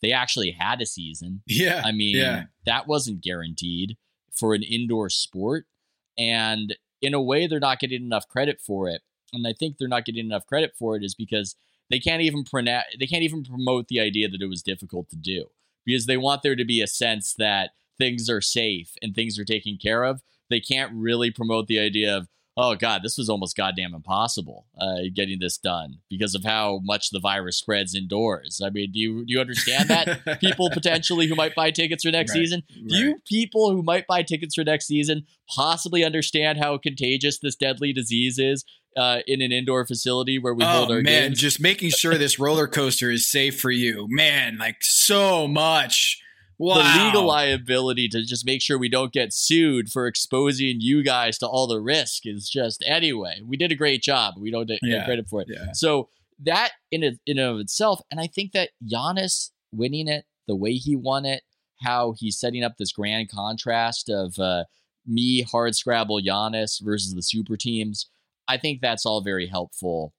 they 0.00 0.12
actually 0.12 0.52
had 0.52 0.80
a 0.80 0.86
season. 0.86 1.42
Yeah. 1.46 1.82
I 1.84 1.92
mean, 1.92 2.16
yeah. 2.16 2.44
that 2.64 2.86
wasn't 2.86 3.22
guaranteed 3.22 3.96
for 4.32 4.54
an 4.54 4.62
indoor 4.62 5.10
sport. 5.10 5.66
And 6.16 6.76
in 7.00 7.14
a 7.14 7.22
way, 7.22 7.46
they're 7.46 7.60
not 7.60 7.80
getting 7.80 8.02
enough 8.02 8.28
credit 8.28 8.60
for 8.60 8.88
it. 8.88 9.02
And 9.32 9.46
I 9.46 9.52
think 9.52 9.76
they're 9.78 9.88
not 9.88 10.04
getting 10.04 10.26
enough 10.26 10.46
credit 10.46 10.74
for 10.78 10.96
it 10.96 11.04
is 11.04 11.14
because 11.14 11.56
they 11.90 11.98
can't 11.98 12.22
even 12.22 12.44
pronounce, 12.44 12.86
they 12.98 13.06
can't 13.06 13.22
even 13.22 13.44
promote 13.44 13.88
the 13.88 14.00
idea 14.00 14.28
that 14.28 14.42
it 14.42 14.48
was 14.48 14.62
difficult 14.62 15.08
to 15.10 15.16
do 15.16 15.46
because 15.84 16.06
they 16.06 16.16
want 16.16 16.42
there 16.42 16.56
to 16.56 16.64
be 16.64 16.80
a 16.80 16.86
sense 16.86 17.34
that 17.38 17.70
things 17.98 18.28
are 18.28 18.40
safe 18.40 18.92
and 19.02 19.14
things 19.14 19.38
are 19.38 19.44
taken 19.44 19.78
care 19.80 20.04
of. 20.04 20.22
They 20.50 20.60
can't 20.60 20.92
really 20.94 21.30
promote 21.30 21.66
the 21.66 21.78
idea 21.78 22.16
of, 22.16 22.28
oh 22.56 22.74
god, 22.74 23.02
this 23.02 23.18
was 23.18 23.28
almost 23.28 23.56
goddamn 23.56 23.94
impossible 23.94 24.66
uh, 24.80 25.02
getting 25.14 25.38
this 25.40 25.58
done 25.58 25.98
because 26.08 26.34
of 26.34 26.44
how 26.44 26.80
much 26.82 27.10
the 27.10 27.20
virus 27.20 27.58
spreads 27.58 27.94
indoors. 27.94 28.60
I 28.64 28.70
mean, 28.70 28.92
do 28.92 28.98
you 28.98 29.18
do 29.26 29.34
you 29.34 29.40
understand 29.40 29.88
that 29.90 30.38
people 30.40 30.70
potentially 30.70 31.26
who 31.26 31.34
might 31.34 31.54
buy 31.54 31.70
tickets 31.70 32.04
for 32.04 32.10
next 32.10 32.32
Right, 32.32 32.38
season? 32.40 32.62
Do 32.68 32.96
you 32.96 33.18
people 33.26 33.70
who 33.72 33.82
might 33.82 34.06
buy 34.06 34.22
tickets 34.22 34.54
for 34.54 34.64
next 34.64 34.86
season 34.86 35.26
possibly 35.48 36.04
understand 36.04 36.58
how 36.58 36.78
contagious 36.78 37.38
this 37.38 37.54
deadly 37.56 37.92
disease 37.92 38.38
is 38.38 38.64
uh, 38.96 39.18
in 39.26 39.42
an 39.42 39.52
indoor 39.52 39.84
facility 39.86 40.38
where 40.38 40.54
we 40.54 40.64
hold 40.64 40.90
oh 40.90 40.94
our 40.94 41.02
man, 41.02 41.28
games? 41.28 41.38
just 41.40 41.60
making 41.60 41.90
sure 41.90 42.16
this 42.16 42.38
roller 42.38 42.66
coaster 42.66 43.10
is 43.10 43.30
safe 43.30 43.60
for 43.60 43.70
you, 43.70 44.06
man. 44.08 44.56
Like 44.58 44.76
so 44.80 45.46
much. 45.46 46.22
Wow. 46.58 46.76
the 46.98 47.04
legal 47.04 47.26
liability 47.26 48.08
to 48.08 48.24
just 48.24 48.46
make 48.46 48.62
sure 48.62 48.78
we 48.78 48.88
don't 48.88 49.12
get 49.12 49.32
sued 49.32 49.90
for 49.90 50.06
exposing 50.06 50.76
you 50.80 51.02
guys 51.02 51.36
to 51.38 51.46
all 51.46 51.66
the 51.66 51.80
risk 51.80 52.24
is 52.24 52.48
just 52.48 52.82
anyway. 52.86 53.40
We 53.44 53.56
did 53.56 53.72
a 53.72 53.76
great 53.76 54.02
job. 54.02 54.34
We 54.38 54.50
don't 54.50 54.66
get 54.66 54.80
Yeah. 54.82 55.04
credit 55.04 55.28
for 55.28 55.42
it. 55.42 55.48
Yeah. 55.50 55.72
So 55.72 56.08
that 56.44 56.72
in 56.90 57.02
it, 57.02 57.18
in 57.26 57.38
and 57.38 57.48
of 57.54 57.60
itself, 57.60 58.00
and 58.10 58.18
I 58.20 58.26
think 58.26 58.52
that 58.52 58.70
Giannis 58.90 59.50
winning 59.72 60.08
it 60.08 60.24
the 60.46 60.56
way 60.56 60.74
he 60.74 60.96
won 60.96 61.24
it, 61.26 61.42
how 61.82 62.14
he's 62.18 62.38
setting 62.38 62.64
up 62.64 62.76
this 62.78 62.92
grand 62.92 63.30
contrast 63.30 64.08
of 64.08 64.38
uh, 64.38 64.64
me 65.06 65.42
hard 65.42 65.74
scrabble 65.74 66.20
Giannis 66.22 66.82
versus 66.82 67.14
the 67.14 67.22
super 67.22 67.56
teams. 67.56 68.08
I 68.48 68.56
think 68.56 68.80
that's 68.80 69.04
all 69.04 69.20
very 69.20 69.48
helpful 69.48 70.14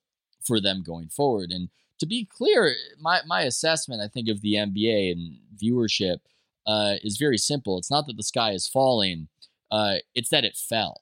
for 0.45 0.59
them 0.61 0.83
going 0.83 1.09
forward. 1.09 1.49
And 1.51 1.69
to 2.00 2.06
be 2.06 2.26
clear, 2.26 2.76
my 3.00 3.22
my 3.26 3.41
assessment, 3.41 4.02
I 4.02 4.08
think, 4.08 4.30
of 4.30 4.41
the 4.41 4.54
NBA 4.54 5.12
and 5.12 5.38
viewership 5.62 6.18
uh, 6.66 6.95
is 7.04 7.18
very 7.18 7.38
simple. 7.38 7.78
It's 7.78 7.91
not 7.91 8.08
that 8.08 8.18
the 8.18 8.24
sky 8.24 8.52
is 8.52 8.68
falling; 8.68 9.28
uh, 9.72 9.95
it's 10.16 10.30
that 10.30 10.45
it 10.45 10.56
fell. 10.56 11.02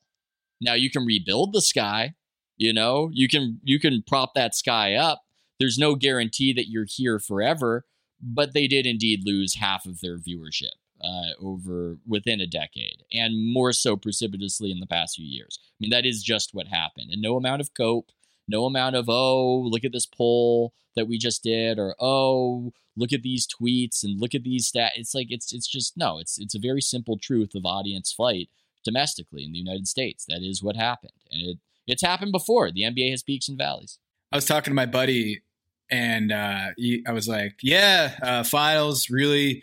Now 0.62 0.74
you 0.74 0.90
can 0.90 1.06
rebuild 1.06 1.54
the 1.54 1.62
sky. 1.62 2.16
You 2.58 2.74
know, 2.74 3.10
you 3.14 3.28
can 3.28 3.60
you 3.64 3.80
can 3.80 4.04
prop 4.08 4.34
that 4.36 4.56
sky 4.56 4.96
up. 4.96 5.24
There's 5.60 5.78
no 5.78 5.96
guarantee 5.96 6.54
that 6.54 6.70
you're 6.70 6.88
here 6.88 7.20
forever, 7.20 7.86
but 8.22 8.54
they 8.54 8.68
did 8.68 8.86
indeed 8.86 9.22
lose 9.26 9.56
half 9.56 9.86
of 9.86 10.02
their 10.02 10.18
viewership 10.18 10.74
uh, 11.02 11.34
over 11.42 11.98
within 12.08 12.40
a 12.40 12.48
decade, 12.48 13.04
and 13.12 13.54
more 13.54 13.74
so 13.74 13.96
precipitously 13.96 14.72
in 14.72 14.80
the 14.80 14.88
past 14.88 15.16
few 15.16 15.26
years. 15.26 15.60
I 15.62 15.76
mean, 15.80 15.92
that 15.92 16.06
is 16.06 16.24
just 16.24 16.54
what 16.54 16.68
happened, 16.68 17.12
and 17.12 17.22
no 17.22 17.36
amount 17.36 17.62
of 17.62 17.74
cope, 17.74 18.12
no 18.48 18.66
amount 18.66 18.96
of 18.96 19.10
oh, 19.10 19.60
look 19.62 19.84
at 19.84 19.92
this 19.92 20.06
poll 20.06 20.74
that 20.96 21.08
we 21.08 21.18
just 21.18 21.44
did, 21.44 21.78
or 21.80 21.96
oh, 22.00 22.72
look 22.96 23.14
at 23.14 23.22
these 23.24 23.48
tweets 23.48 24.04
and 24.04 24.20
look 24.20 24.34
at 24.34 24.44
these 24.44 24.72
stats. 24.72 24.92
It's 24.96 25.14
like 25.14 25.28
it's 25.30 25.54
it's 25.54 25.68
just 25.68 25.98
no. 25.98 26.20
It's 26.20 26.38
it's 26.40 26.56
a 26.56 26.60
very 26.60 26.82
simple 26.82 27.18
truth 27.18 27.56
of 27.56 27.66
audience 27.66 28.12
flight 28.12 28.50
domestically 28.84 29.44
in 29.44 29.52
the 29.52 29.60
United 29.60 29.88
States. 29.88 30.26
That 30.28 30.42
is 30.42 30.64
what 30.64 30.76
happened, 30.76 31.14
and 31.32 31.42
it 31.42 31.58
it's 31.88 32.04
happened 32.04 32.32
before. 32.32 32.72
The 32.72 32.82
NBA 32.82 33.12
has 33.12 33.24
peaks 33.24 33.48
and 33.48 33.58
valleys. 33.58 34.00
I 34.32 34.38
was 34.38 34.46
talking 34.46 34.72
to 34.72 34.76
my 34.76 34.88
buddy, 34.88 35.42
and 35.90 36.32
uh, 36.32 36.68
he, 36.78 37.04
I 37.08 37.12
was 37.12 37.28
like, 37.28 37.56
"Yeah, 37.62 38.16
uh, 38.22 38.44
finals 38.44 39.10
really, 39.10 39.62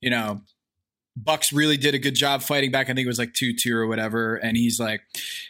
you 0.00 0.10
know, 0.10 0.40
Bucks 1.24 1.52
really 1.52 1.76
did 1.76 1.94
a 1.94 1.98
good 1.98 2.14
job 2.14 2.42
fighting 2.42 2.70
back. 2.70 2.88
I 2.88 2.94
think 2.94 3.04
it 3.04 3.08
was 3.08 3.18
like 3.18 3.34
two 3.34 3.54
two 3.54 3.76
or 3.76 3.86
whatever." 3.86 4.36
And 4.36 4.56
he's 4.56 4.78
like, 4.78 5.02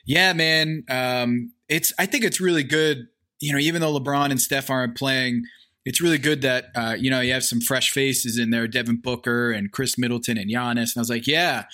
"Yeah, 0.05 0.33
man, 0.33 0.85
um, 0.89 1.53
it's. 1.69 1.93
I 1.99 2.07
think 2.07 2.25
it's 2.25 2.41
really 2.41 2.65
good. 2.65 3.09
You 3.41 3.53
know, 3.53 3.59
even 3.59 3.81
though 3.81 3.99
LeBron 3.99 4.31
and 4.31 4.41
Steph 4.41 4.71
aren't 4.71 4.97
playing." 4.97 5.45
It's 5.85 6.03
really 6.03 6.19
good 6.19 6.43
that 6.43 6.67
uh, 6.75 6.97
you 6.99 7.09
know 7.11 7.21
you 7.21 7.33
have 7.33 7.45
some 7.45 7.63
fresh 7.63 7.91
faces 7.91 8.37
in 8.39 8.51
there, 8.51 8.69
Devin 8.69 8.97
Booker 8.97 9.53
and 9.53 9.73
Khris 9.73 9.97
Middleton 9.97 10.37
and 10.37 10.51
Giannis. 10.51 10.95
And 10.95 10.97
I 10.97 11.01
was 11.01 11.09
like, 11.09 11.27
"Yeah, 11.27 11.65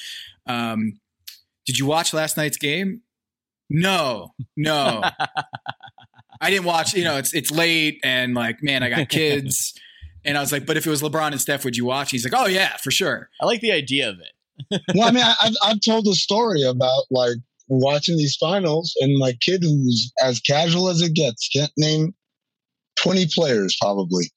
um, 0.46 1.00
did 1.66 1.78
you 1.78 1.86
watch 1.86 2.12
last 2.12 2.36
night's 2.36 2.58
game? 2.58 3.02
No, 3.70 4.34
no, 4.56 5.02
I 6.40 6.50
didn't 6.50 6.66
watch. 6.66 6.92
You 6.94 7.04
know, 7.04 7.16
it's 7.16 7.34
it's 7.34 7.50
late, 7.50 8.00
and 8.04 8.34
like, 8.34 8.62
man, 8.62 8.82
I 8.82 8.90
got 8.90 9.08
kids, 9.08 9.74
and 10.24 10.36
I 10.36 10.40
was 10.40 10.52
like, 10.52 10.66
but 10.66 10.76
if 10.76 10.86
it 10.86 10.90
was 10.90 11.02
LeBron 11.02 11.32
and 11.32 11.40
Steph, 11.40 11.64
would 11.64 11.76
you 11.76 11.84
watch? 11.84 12.10
He's 12.10 12.24
like, 12.24 12.34
oh 12.36 12.46
yeah, 12.46 12.76
for 12.78 12.90
sure. 12.90 13.30
I 13.40 13.46
like 13.46 13.60
the 13.60 13.72
idea 13.72 14.08
of 14.08 14.16
it. 14.20 14.82
well, 14.94 15.08
I 15.08 15.10
mean, 15.10 15.24
I, 15.24 15.34
I've, 15.42 15.54
I've 15.64 15.80
told 15.80 16.06
a 16.06 16.14
story 16.14 16.62
about 16.62 17.04
like 17.10 17.36
watching 17.68 18.16
these 18.16 18.36
finals, 18.36 18.94
and 19.00 19.18
my 19.18 19.32
kid, 19.40 19.62
who's 19.62 20.12
as 20.22 20.40
casual 20.40 20.88
as 20.88 21.02
it 21.02 21.14
gets, 21.14 21.48
can't 21.48 21.72
name 21.76 22.14
20 23.02 23.26
players 23.34 23.76
probably. 23.80 24.30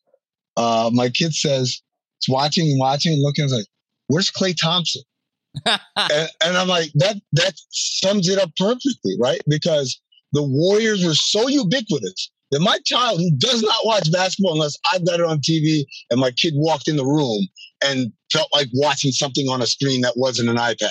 Uh, 0.55 0.89
my 0.93 1.09
kid 1.09 1.33
says, 1.33 1.81
it's 2.19 2.29
watching 2.29 2.67
and 2.71 2.79
watching 2.79 3.13
and 3.13 3.21
looking, 3.21 3.43
I 3.43 3.45
was 3.45 3.53
like, 3.53 3.67
where's 4.07 4.31
Klay 4.31 4.55
Thompson? 4.59 5.03
and, 5.65 6.29
and 6.43 6.57
I'm 6.57 6.67
like, 6.67 6.91
that 6.95 7.17
that 7.33 7.53
sums 7.69 8.27
it 8.27 8.39
up 8.39 8.51
perfectly, 8.57 9.15
right? 9.19 9.41
Because 9.47 9.99
the 10.33 10.43
Warriors 10.43 11.05
were 11.05 11.15
so 11.15 11.47
ubiquitous 11.47 12.31
that 12.51 12.59
my 12.59 12.77
child 12.85 13.19
who 13.19 13.31
does 13.37 13.61
not 13.61 13.85
watch 13.85 14.11
basketball 14.11 14.53
unless 14.53 14.77
I've 14.93 15.05
got 15.05 15.19
it 15.19 15.25
on 15.25 15.39
TV 15.39 15.83
and 16.09 16.19
my 16.19 16.31
kid 16.31 16.53
walked 16.55 16.87
in 16.87 16.95
the 16.95 17.05
room 17.05 17.47
and 17.83 18.11
felt 18.31 18.49
like 18.53 18.67
watching 18.73 19.11
something 19.11 19.47
on 19.49 19.61
a 19.61 19.67
screen 19.67 20.01
that 20.01 20.13
wasn't 20.15 20.49
an 20.49 20.57
iPad. 20.57 20.89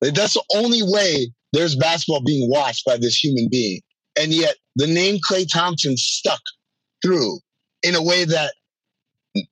That's 0.00 0.34
the 0.34 0.44
only 0.54 0.82
way 0.82 1.30
there's 1.52 1.76
basketball 1.76 2.22
being 2.24 2.48
watched 2.50 2.84
by 2.84 2.96
this 2.96 3.22
human 3.22 3.48
being. 3.50 3.80
And 4.18 4.32
yet 4.32 4.56
the 4.76 4.86
name 4.86 5.18
Klay 5.28 5.46
Thompson 5.50 5.96
stuck 5.96 6.40
through 7.02 7.38
in 7.82 7.94
a 7.94 8.02
way 8.02 8.24
that 8.24 8.54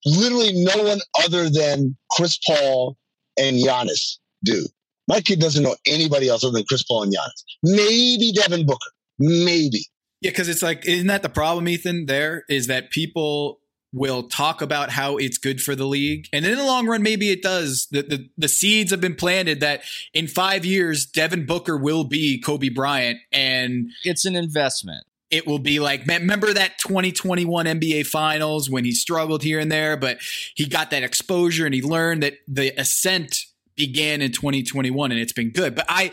literally 0.04 0.52
no 0.52 0.84
one 0.84 1.00
other 1.24 1.48
than 1.48 1.96
Chris 2.12 2.38
Paul 2.46 2.96
and 3.38 3.56
Giannis 3.56 4.18
do. 4.44 4.66
My 5.08 5.20
kid 5.20 5.40
doesn't 5.40 5.62
know 5.62 5.76
anybody 5.86 6.28
else 6.28 6.42
other 6.42 6.54
than 6.54 6.64
Chris 6.68 6.82
Paul 6.82 7.04
and 7.04 7.12
Giannis. 7.12 7.44
Maybe 7.62 8.32
Devin 8.32 8.66
Booker. 8.66 8.90
Maybe. 9.18 9.84
Yeah, 10.26 10.32
because 10.32 10.48
it's 10.48 10.62
like, 10.62 10.84
isn't 10.86 11.06
that 11.06 11.22
the 11.22 11.28
problem, 11.28 11.68
Ethan? 11.68 12.06
There 12.06 12.44
is 12.48 12.66
that 12.66 12.90
people 12.90 13.60
will 13.92 14.24
talk 14.24 14.60
about 14.60 14.90
how 14.90 15.16
it's 15.16 15.38
good 15.38 15.60
for 15.60 15.74
the 15.76 15.86
league, 15.86 16.26
and 16.32 16.44
in 16.44 16.56
the 16.56 16.64
long 16.64 16.86
run, 16.86 17.02
maybe 17.02 17.30
it 17.30 17.42
does. 17.42 17.86
The 17.92 18.02
the, 18.02 18.28
the 18.36 18.48
seeds 18.48 18.90
have 18.90 19.00
been 19.00 19.14
planted 19.14 19.60
that 19.60 19.82
in 20.12 20.26
five 20.26 20.64
years, 20.64 21.06
Devin 21.06 21.46
Booker 21.46 21.76
will 21.76 22.04
be 22.04 22.40
Kobe 22.40 22.68
Bryant, 22.68 23.18
and 23.32 23.90
It's 24.04 24.24
an 24.24 24.34
investment. 24.36 25.04
it 25.30 25.46
will 25.46 25.60
be 25.60 25.78
like 25.80 26.06
man, 26.06 26.22
remember 26.22 26.52
that 26.52 26.78
2021 26.78 27.66
NBA 27.66 28.06
finals 28.06 28.68
when 28.68 28.84
he 28.84 28.92
struggled 28.92 29.42
here 29.42 29.58
and 29.60 29.70
there 29.72 29.96
but 29.96 30.18
he 30.54 30.66
got 30.66 30.90
that 30.90 31.02
exposure 31.02 31.66
and 31.66 31.74
he 31.74 31.82
learned 31.82 32.22
that 32.22 32.34
the 32.46 32.68
ascent 32.78 33.36
began 33.76 34.22
in 34.22 34.30
2021 34.32 35.10
and 35.12 35.20
it's 35.20 35.32
been 35.32 35.50
good 35.50 35.74
but 35.74 35.86
I 35.88 36.12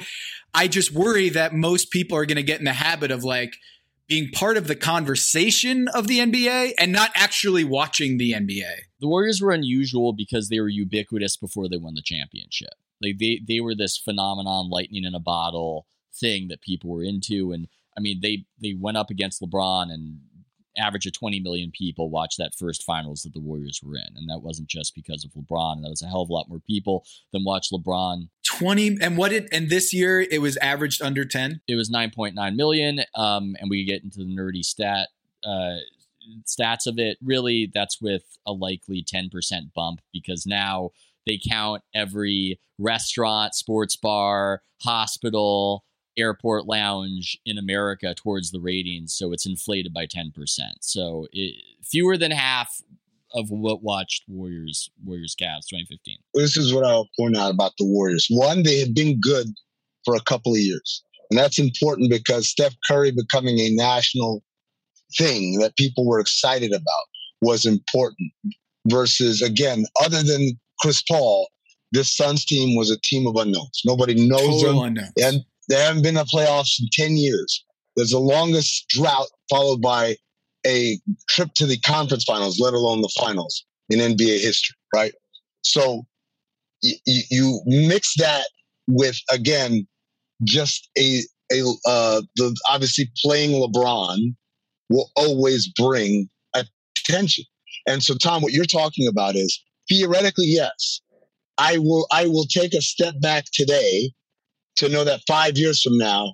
I 0.53 0.67
just 0.67 0.91
worry 0.91 1.29
that 1.29 1.53
most 1.53 1.91
people 1.91 2.17
are 2.17 2.25
going 2.25 2.37
to 2.37 2.43
get 2.43 2.59
in 2.59 2.65
the 2.65 2.73
habit 2.73 3.11
of 3.11 3.23
like 3.23 3.55
being 4.07 4.29
part 4.31 4.57
of 4.57 4.67
the 4.67 4.75
conversation 4.75 5.87
of 5.87 6.07
the 6.07 6.19
NBA 6.19 6.73
and 6.77 6.91
not 6.91 7.11
actually 7.15 7.63
watching 7.63 8.17
the 8.17 8.33
NBA. 8.33 8.73
The 8.99 9.07
Warriors 9.07 9.41
were 9.41 9.51
unusual 9.51 10.13
because 10.13 10.49
they 10.49 10.59
were 10.59 10.69
ubiquitous 10.69 11.37
before 11.37 11.69
they 11.69 11.77
won 11.77 11.95
the 11.95 12.01
championship. 12.03 12.73
Like 13.01 13.17
they 13.19 13.41
they 13.45 13.59
were 13.59 13.75
this 13.75 13.97
phenomenon, 13.97 14.69
lightning 14.69 15.03
in 15.03 15.15
a 15.15 15.19
bottle 15.19 15.87
thing 16.13 16.47
that 16.49 16.61
people 16.61 16.89
were 16.89 17.03
into. 17.03 17.51
And 17.51 17.67
I 17.97 18.01
mean, 18.01 18.19
they 18.21 18.45
they 18.61 18.75
went 18.79 18.97
up 18.97 19.09
against 19.09 19.41
LeBron 19.41 19.91
and 19.91 20.19
average 20.77 21.05
of 21.05 21.13
20 21.13 21.39
million 21.39 21.71
people 21.71 22.09
watched 22.09 22.37
that 22.37 22.55
first 22.57 22.83
finals 22.83 23.21
that 23.21 23.33
the 23.33 23.39
Warriors 23.39 23.81
were 23.83 23.95
in. 23.95 24.15
And 24.15 24.29
that 24.29 24.41
wasn't 24.41 24.69
just 24.69 24.95
because 24.95 25.23
of 25.23 25.31
LeBron. 25.31 25.81
That 25.81 25.89
was 25.89 26.01
a 26.01 26.07
hell 26.07 26.21
of 26.21 26.29
a 26.29 26.33
lot 26.33 26.49
more 26.49 26.59
people 26.59 27.05
than 27.31 27.43
watched 27.43 27.71
LeBron 27.71 28.29
20 28.45 28.97
and 29.01 29.17
what 29.17 29.31
it 29.31 29.47
and 29.51 29.69
this 29.69 29.93
year 29.93 30.21
it 30.21 30.41
was 30.41 30.57
averaged 30.57 31.01
under 31.01 31.25
10. 31.25 31.61
it 31.67 31.75
was 31.75 31.89
9.9 31.89 32.55
million 32.55 32.99
um 33.15 33.55
and 33.59 33.69
we 33.69 33.85
get 33.85 34.03
into 34.03 34.19
the 34.19 34.25
nerdy 34.25 34.63
stat 34.63 35.09
uh 35.45 35.77
stats 36.45 36.85
of 36.85 36.99
it 36.99 37.17
really 37.23 37.71
that's 37.73 38.01
with 38.01 38.23
a 38.45 38.51
likely 38.51 39.03
10% 39.03 39.31
bump 39.73 40.01
because 40.11 40.45
now 40.45 40.89
they 41.25 41.39
count 41.49 41.81
every 41.95 42.59
restaurant 42.77 43.55
sports 43.55 43.95
bar 43.95 44.61
hospital 44.81 45.83
airport 46.17 46.65
lounge 46.65 47.37
in 47.45 47.57
america 47.57 48.13
towards 48.15 48.51
the 48.51 48.59
ratings 48.59 49.13
so 49.13 49.31
it's 49.31 49.45
inflated 49.45 49.93
by 49.93 50.05
10% 50.05 50.31
so 50.81 51.27
it, 51.31 51.55
fewer 51.83 52.17
than 52.17 52.31
half 52.31 52.81
of 53.33 53.49
what 53.49 53.81
watched 53.81 54.23
warriors 54.27 54.89
warriors 55.03 55.35
cavs 55.39 55.67
2015 55.69 56.17
This 56.33 56.55
is 56.57 56.73
what 56.73 56.85
I'll 56.85 57.09
point 57.19 57.35
out 57.37 57.51
about 57.51 57.71
the 57.79 57.85
Warriors. 57.85 58.27
One, 58.29 58.63
they 58.63 58.79
have 58.79 58.93
been 58.93 59.19
good 59.19 59.47
for 60.05 60.15
a 60.15 60.21
couple 60.21 60.53
of 60.53 60.59
years. 60.59 61.03
And 61.29 61.39
that's 61.39 61.59
important 61.59 62.09
because 62.09 62.47
Steph 62.47 62.75
Curry 62.87 63.11
becoming 63.11 63.59
a 63.59 63.69
national 63.71 64.43
thing 65.17 65.59
that 65.59 65.75
people 65.77 66.05
were 66.05 66.19
excited 66.19 66.71
about 66.71 67.05
was 67.41 67.65
important. 67.65 68.31
Versus, 68.87 69.41
again, 69.41 69.85
other 70.03 70.21
than 70.23 70.59
Chris 70.79 71.01
Paul, 71.03 71.47
this 71.93 72.15
Suns 72.15 72.43
team 72.45 72.75
was 72.75 72.91
a 72.91 72.99
team 72.99 73.25
of 73.25 73.35
unknowns. 73.35 73.81
Nobody 73.85 74.13
knows 74.27 74.61
them. 74.61 74.73
Total 74.73 74.83
unknown. 74.83 75.09
and 75.23 75.41
they 75.69 75.75
haven't 75.75 76.01
been 76.01 76.17
in 76.17 76.25
the 76.25 76.25
playoffs 76.25 76.79
in 76.79 76.87
10 76.91 77.17
years. 77.17 77.63
There's 77.95 78.11
the 78.11 78.19
longest 78.19 78.87
drought 78.89 79.27
followed 79.49 79.81
by 79.81 80.17
a 80.65 80.99
trip 81.29 81.53
to 81.55 81.65
the 81.65 81.77
conference 81.79 82.23
finals, 82.23 82.59
let 82.59 82.73
alone 82.73 83.01
the 83.01 83.13
finals 83.19 83.65
in 83.89 83.99
NBA 83.99 84.39
history, 84.39 84.75
right? 84.93 85.13
So 85.61 86.05
y- 86.83 86.91
y- 87.05 87.23
you 87.29 87.61
mix 87.65 88.15
that 88.17 88.45
with, 88.87 89.19
again, 89.31 89.87
just 90.43 90.89
a, 90.97 91.21
a 91.51 91.61
uh, 91.85 92.21
the 92.35 92.55
obviously 92.69 93.09
playing 93.23 93.51
LeBron 93.51 94.35
will 94.89 95.09
always 95.15 95.67
bring 95.67 96.29
attention. 96.55 97.45
And 97.87 98.03
so, 98.03 98.15
Tom, 98.15 98.41
what 98.41 98.53
you're 98.53 98.65
talking 98.65 99.07
about 99.07 99.35
is 99.35 99.61
theoretically, 99.89 100.47
yes, 100.47 101.01
I 101.57 101.77
will. 101.77 102.07
I 102.11 102.25
will 102.27 102.45
take 102.45 102.73
a 102.73 102.81
step 102.81 103.15
back 103.21 103.45
today 103.53 104.11
to 104.77 104.89
know 104.89 105.03
that 105.03 105.21
five 105.27 105.57
years 105.57 105.81
from 105.81 105.97
now, 105.97 106.33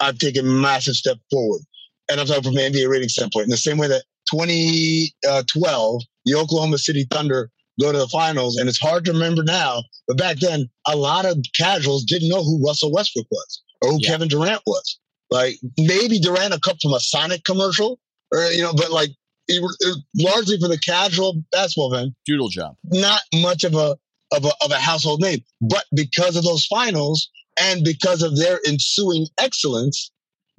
I've 0.00 0.18
taken 0.18 0.46
a 0.46 0.50
massive 0.50 0.94
step 0.94 1.18
forward. 1.30 1.62
And 2.08 2.20
I'm 2.20 2.26
talking 2.26 2.42
from 2.42 2.56
an 2.56 2.72
NBA 2.72 2.88
rating 2.88 3.08
standpoint. 3.08 3.44
In 3.44 3.50
the 3.50 3.56
same 3.56 3.78
way 3.78 3.88
that 3.88 4.04
2012, 4.30 5.94
uh, 5.96 6.04
the 6.24 6.34
Oklahoma 6.34 6.78
City 6.78 7.06
Thunder 7.10 7.50
go 7.80 7.92
to 7.92 7.98
the 7.98 8.08
finals, 8.08 8.56
and 8.56 8.68
it's 8.68 8.80
hard 8.80 9.04
to 9.04 9.12
remember 9.12 9.42
now, 9.42 9.82
but 10.08 10.16
back 10.16 10.38
then, 10.38 10.68
a 10.86 10.96
lot 10.96 11.26
of 11.26 11.38
casuals 11.58 12.04
didn't 12.04 12.28
know 12.28 12.42
who 12.42 12.64
Russell 12.64 12.92
Westbrook 12.92 13.26
was 13.30 13.62
or 13.82 13.90
who 13.90 13.98
yeah. 14.00 14.10
Kevin 14.10 14.28
Durant 14.28 14.62
was. 14.66 14.98
Like 15.30 15.56
maybe 15.78 16.18
Durant 16.18 16.54
a 16.54 16.60
cup 16.60 16.76
from 16.80 16.92
a 16.92 17.00
Sonic 17.00 17.44
commercial, 17.44 17.98
or 18.32 18.40
you 18.46 18.62
know, 18.62 18.72
but 18.72 18.92
like 18.92 19.10
it, 19.48 19.62
it, 19.80 19.98
largely 20.14 20.58
for 20.58 20.68
the 20.68 20.78
casual 20.78 21.42
basketball 21.50 21.92
fan, 21.92 22.14
doodle 22.24 22.48
job, 22.48 22.76
not 22.84 23.20
much 23.34 23.64
of 23.64 23.74
a 23.74 23.96
of 24.32 24.44
a 24.44 24.52
of 24.64 24.70
a 24.70 24.78
household 24.78 25.20
name. 25.20 25.40
But 25.60 25.84
because 25.94 26.36
of 26.36 26.44
those 26.44 26.64
finals 26.66 27.28
and 27.58 27.84
because 27.84 28.22
of 28.22 28.36
their 28.36 28.60
ensuing 28.66 29.26
excellence, 29.38 30.10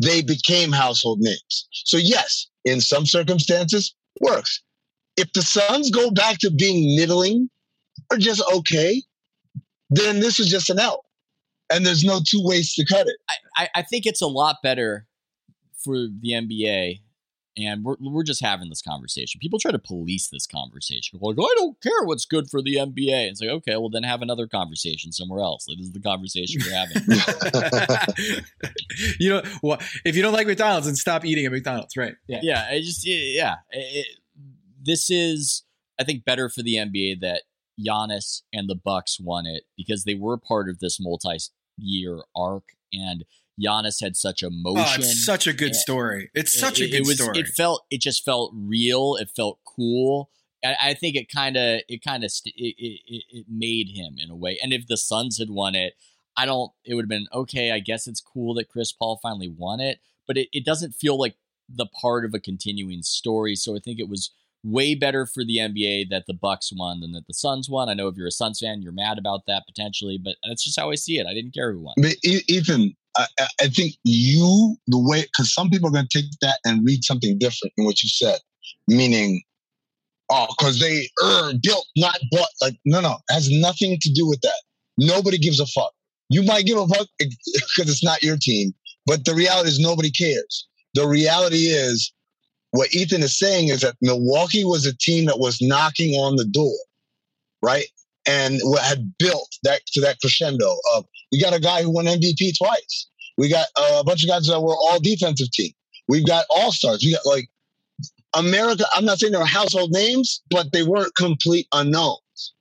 they 0.02 0.22
became 0.22 0.72
household 0.72 1.20
names. 1.22 1.68
So 1.72 1.98
yes, 1.98 2.48
in 2.66 2.82
some 2.82 3.06
circumstances, 3.06 3.95
works. 4.22 4.62
If 5.16 5.34
the 5.34 5.41
Suns 5.41 5.89
go 5.89 6.12
back 6.12 6.38
to 6.39 6.52
being 6.52 6.95
middling 6.95 7.50
or 8.12 8.18
just 8.18 8.41
okay, 8.54 9.02
then 9.89 10.20
this 10.20 10.39
is 10.39 10.48
just 10.48 10.70
an 10.70 10.80
L. 10.80 11.04
And 11.72 11.86
there's 11.86 12.04
no 12.04 12.22
two 12.26 12.41
ways 12.43 12.74
to 12.76 12.86
cut 12.86 13.08
it. 13.08 13.18
I, 13.56 13.70
I 13.76 13.82
think 13.82 14.06
it's 14.06 14.22
a 14.22 14.28
lot 14.28 14.58
better 14.64 15.06
for 15.84 15.95
the 15.95 16.32
NBA 16.32 17.02
and 17.58 17.84
we're, 17.84 17.95
we're 17.99 18.24
just 18.24 18.43
having 18.43 18.70
this 18.70 18.82
conversation. 18.82 19.39
People 19.41 19.60
try 19.60 19.72
to 19.72 19.80
police 19.80 20.30
this 20.30 20.45
conversation. 20.45 21.20
Like, 21.20 21.38
I 21.39 21.53
don't 21.58 21.82
care 21.82 22.03
what's 22.03 22.26
good 22.26 22.49
for 22.49 22.62
the 22.62 22.76
NBA. 22.76 23.30
It's 23.30 23.41
like, 23.41 23.49
okay, 23.49 23.76
well, 23.78 23.89
then 23.89 24.03
have 24.03 24.22
another 24.22 24.47
conversation 24.47 25.12
somewhere 25.12 25.41
else. 25.41 25.68
Like, 25.68 25.80
this 25.80 25.88
is 25.88 25.93
the 25.93 25.99
conversation 25.99 26.62
we're 26.64 26.76
having. 26.76 28.45
you 29.20 29.30
know, 29.30 29.41
well, 29.64 29.80
if 30.05 30.16
you 30.16 30.22
don't 30.22 30.34
like 30.34 30.45
McDonald's, 30.45 30.86
then 30.86 30.95
stop 30.95 31.26
eating 31.26 31.45
at 31.45 31.51
McDonald's, 31.51 31.97
right? 31.97 32.14
Yeah. 32.28 32.39
Yeah. 32.43 32.68
I 32.70 32.80
just, 32.80 33.05
yeah. 33.05 33.55
It, 33.72 34.08
this 34.82 35.10
is, 35.10 35.64
I 35.99 36.03
think, 36.03 36.26
better 36.26 36.49
for 36.49 36.62
the 36.62 36.76
NBA 36.76 37.22
that 37.22 37.43
Giannis 37.80 38.43
and 38.53 38.70
the 38.70 38.76
Bucks 38.76 39.20
won 39.20 39.47
it 39.47 39.64
because 39.76 40.03
they 40.03 40.16
were 40.16 40.38
part 40.38 40.70
of 40.70 40.80
this 40.80 40.99
multi 40.99 41.38
year 41.78 42.22
arc. 42.36 42.64
And 42.93 43.26
Giannis 43.62 44.01
had 44.01 44.16
such 44.16 44.43
emotion. 44.43 44.78
Oh, 44.78 44.95
it's 44.97 45.26
such 45.26 45.47
a 45.47 45.53
good 45.53 45.76
story. 45.76 46.30
It's 46.34 46.55
it, 46.55 46.60
such 46.60 46.80
a 46.80 46.88
good 46.88 47.01
it 47.01 47.05
was, 47.05 47.22
story. 47.22 47.39
It 47.39 47.47
felt. 47.47 47.86
It 47.89 48.01
just 48.01 48.24
felt 48.24 48.53
real. 48.55 49.16
It 49.16 49.30
felt 49.36 49.60
cool. 49.66 50.30
I, 50.64 50.76
I 50.82 50.93
think 50.93 51.16
it 51.16 51.30
kind 51.30 51.58
of. 51.58 51.82
It 51.88 52.03
kind 52.03 52.24
of. 52.24 52.32
St- 52.32 52.55
it, 52.55 52.76
it, 52.78 53.24
it 53.30 53.45
made 53.49 53.89
him 53.89 54.16
in 54.18 54.30
a 54.30 54.36
way. 54.36 54.60
And 54.62 54.74
if 54.74 54.88
the 54.88 54.97
Suns 54.97 55.38
had 55.39 55.49
won 55.49 55.76
it, 55.76 55.93
I 56.36 56.45
don't. 56.45 56.72
It 56.86 56.93
would 56.93 57.05
have 57.05 57.10
been 57.10 57.28
okay. 57.34 57.72
I 57.72 57.80
guess 57.80 58.08
it's 58.08 58.22
cool 58.22 58.53
that 58.55 58.70
Chris 58.70 58.91
Paul 58.91 59.20
finally 59.22 59.49
won 59.49 59.80
it, 59.80 59.99
but 60.28 60.38
it, 60.38 60.49
it 60.53 60.66
doesn't 60.66 60.93
feel 60.93 61.20
like 61.20 61.36
the 61.70 61.88
part 61.88 62.26
of 62.26 62.34
a 62.34 62.39
continuing 62.39 63.01
story. 63.01 63.55
So 63.55 63.76
I 63.76 63.80
think 63.80 63.99
it 63.99 64.08
was 64.08 64.32
way 64.64 64.95
better 64.95 65.26
for 65.26 65.43
the 65.43 65.58
NBA 65.58 66.10
that 66.10 66.26
the 66.28 66.34
Bucks 66.34 66.72
won 66.76 66.99
than 66.99 67.12
that 67.14 67.28
the 67.28 67.34
Suns 67.34 67.70
won. 67.70 67.89
I 67.89 67.93
know 67.93 68.08
if 68.08 68.16
you're 68.16 68.28
a 68.28 68.32
Suns 68.32 68.60
fan, 68.60 68.82
you're 68.82 68.91
mad 68.91 69.18
about 69.18 69.45
that 69.47 69.66
potentially, 69.66 70.20
but 70.24 70.36
that's 70.47 70.64
just 70.64 70.80
how 70.80 70.91
I 70.91 70.95
see 70.95 71.20
it. 71.20 71.28
I 71.28 71.34
didn't 71.34 71.53
care 71.53 71.72
who 71.72 71.82
won. 71.82 71.95
But 71.97 72.16
Ethan, 72.24 72.95
I, 73.18 73.28
I 73.61 73.68
think 73.68 73.95
you 74.03 74.76
the 74.88 74.99
way 74.99 75.24
because 75.24 75.53
some 75.53 75.70
people 75.70 75.89
are 75.89 75.91
going 75.91 76.07
to 76.07 76.22
take 76.22 76.30
that 76.41 76.59
and 76.65 76.86
read 76.86 77.03
something 77.03 77.38
different 77.38 77.74
in 77.78 77.86
what 77.86 78.03
you 78.03 78.09
said, 78.09 78.39
meaning, 78.88 79.41
oh, 80.30 80.47
because 80.57 80.80
they 80.80 81.09
er, 81.24 81.53
built 81.61 81.86
not 81.95 82.20
bought. 82.32 82.49
Like 82.61 82.76
no, 82.86 83.01
no, 83.01 83.18
has 83.30 83.49
nothing 83.49 83.97
to 84.01 84.11
do 84.13 84.28
with 84.28 84.41
that. 84.41 84.61
Nobody 84.97 85.38
gives 85.38 85.59
a 85.59 85.65
fuck. 85.68 85.91
You 86.30 86.43
might 86.43 86.65
give 86.65 86.78
a 86.78 86.88
fuck 86.88 87.07
because 87.18 87.38
it's 87.78 88.03
not 88.03 88.24
your 88.24 88.38
team, 88.38 88.74
but 89.05 89.26
the 89.26 89.34
reality 89.34 89.70
is 89.70 89.80
nobody 89.80 90.11
cares. 90.11 90.68
The 90.93 91.07
reality 91.07 91.68
is 91.68 92.11
what 92.72 92.93
Ethan 92.93 93.24
is 93.24 93.38
saying 93.38 93.70
is 93.70 93.82
that 93.82 93.95
Milwaukee 94.01 94.65
was 94.65 94.86
a 94.86 94.95
team 94.97 95.26
that 95.26 95.39
was 95.39 95.61
knocking 95.61 96.13
on 96.15 96.36
the 96.36 96.45
door, 96.45 96.76
right? 97.61 97.86
And 98.28 98.59
what 98.63 98.84
had 98.84 99.13
built 99.17 99.55
that 99.63 99.86
to 99.93 100.01
that 100.01 100.19
crescendo 100.19 100.75
of 100.95 101.05
we 101.32 101.41
got 101.41 101.55
a 101.55 101.59
guy 101.59 101.82
who 101.82 101.91
won 101.91 102.05
MVP 102.05 102.57
twice. 102.57 103.07
We 103.38 103.49
got 103.49 103.67
a 103.78 104.03
bunch 104.03 104.23
of 104.23 104.30
guys 104.30 104.47
that 104.47 104.61
were 104.61 104.75
all 104.75 104.99
defensive 104.99 105.51
team. 105.51 105.71
We've 106.07 106.25
got 106.25 106.45
all 106.49 106.71
stars. 106.71 107.03
We 107.03 107.13
got 107.13 107.25
like 107.25 107.49
America. 108.36 108.86
I'm 108.95 109.05
not 109.05 109.19
saying 109.19 109.34
they 109.34 109.39
were 109.39 109.45
household 109.45 109.91
names, 109.91 110.41
but 110.49 110.71
they 110.71 110.84
weren't 110.84 111.15
complete 111.15 111.67
unknowns. 111.73 112.53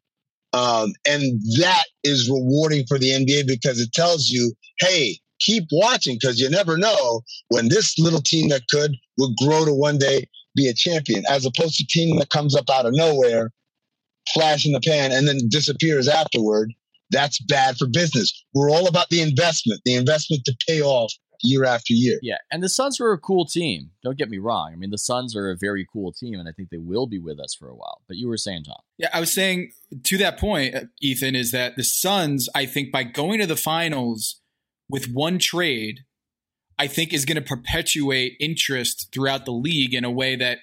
Um, 0.53 0.93
and 1.07 1.41
that 1.59 1.85
is 2.03 2.31
rewarding 2.31 2.87
for 2.87 2.99
the 2.99 3.11
NBA 3.11 3.47
because 3.47 3.81
it 3.81 3.93
tells 3.93 4.31
you, 4.31 4.55
hey, 4.79 5.19
keep 5.41 5.65
watching 5.71 6.17
because 6.21 6.41
you 6.41 6.49
never 6.49 6.77
know 6.79 7.23
when 7.49 7.69
this 7.69 7.99
little 7.99 8.23
team 8.23 8.49
that 8.49 8.63
could 8.69 8.97
will 9.19 9.35
grow 9.43 9.65
to 9.65 9.75
one 9.75 9.99
day 9.99 10.27
be 10.55 10.69
a 10.69 10.75
champion, 10.75 11.25
as 11.31 11.45
opposed 11.45 11.77
to 11.77 11.87
team 11.87 12.19
that 12.19 12.31
comes 12.31 12.57
up 12.57 12.71
out 12.71 12.87
of 12.87 12.95
nowhere, 12.95 13.53
flash 14.33 14.67
in 14.67 14.73
the 14.73 14.81
pan, 14.81 15.13
and 15.13 15.27
then 15.27 15.39
disappears 15.49 16.09
afterward. 16.09 16.73
That's 17.11 17.41
bad 17.41 17.77
for 17.77 17.87
business. 17.87 18.45
We're 18.53 18.71
all 18.71 18.89
about 18.89 19.11
the 19.11 19.23
investment, 19.23 19.81
the 19.85 19.95
investment 19.95 20.45
to 20.47 20.57
pay 20.67 20.83
off 20.83 21.13
year 21.43 21.65
after 21.65 21.93
year. 21.93 22.19
Yeah, 22.23 22.39
and 22.51 22.63
the 22.63 22.69
Suns 22.69 23.01
are 23.01 23.13
a 23.13 23.19
cool 23.19 23.47
team. 23.47 23.91
Don't 24.03 24.19
get 24.19 24.29
me 24.29 24.39
wrong. 24.39 24.73
I 24.73 24.77
mean, 24.77 24.91
the 24.91 24.99
Suns 24.99 25.37
are 25.37 25.51
a 25.51 25.57
very 25.57 25.87
cool 25.93 26.13
team, 26.13 26.35
and 26.35 26.49
I 26.49 26.53
think 26.53 26.71
they 26.71 26.79
will 26.79 27.07
be 27.07 27.19
with 27.19 27.39
us 27.39 27.55
for 27.55 27.69
a 27.69 27.75
while. 27.75 28.03
But 28.09 28.17
you 28.17 28.29
were 28.29 28.37
saying, 28.37 28.65
Tom. 28.65 28.81
Yeah, 28.99 29.09
I 29.13 29.21
was 29.21 29.33
saying 29.33 29.73
to 30.05 30.19
that 30.19 30.39
point, 30.39 30.75
uh, 30.75 30.81
Ethan, 31.01 31.37
is 31.37 31.53
that 31.53 31.77
the 31.77 31.85
Suns, 31.85 32.49
I 32.55 32.67
think, 32.67 32.91
by 32.91 33.05
going 33.05 33.41
to 33.41 33.47
the 33.47 33.57
finals 33.57 34.41
with 34.89 35.11
one 35.13 35.39
trade, 35.39 36.01
I 36.79 36.87
think 36.87 37.13
is 37.13 37.25
going 37.25 37.37
to 37.37 37.43
perpetuate 37.43 38.37
interest 38.41 39.09
throughout 39.13 39.45
the 39.45 39.53
league 39.53 39.95
in 39.95 40.05
a 40.05 40.11
way 40.11 40.37
that 40.37 40.59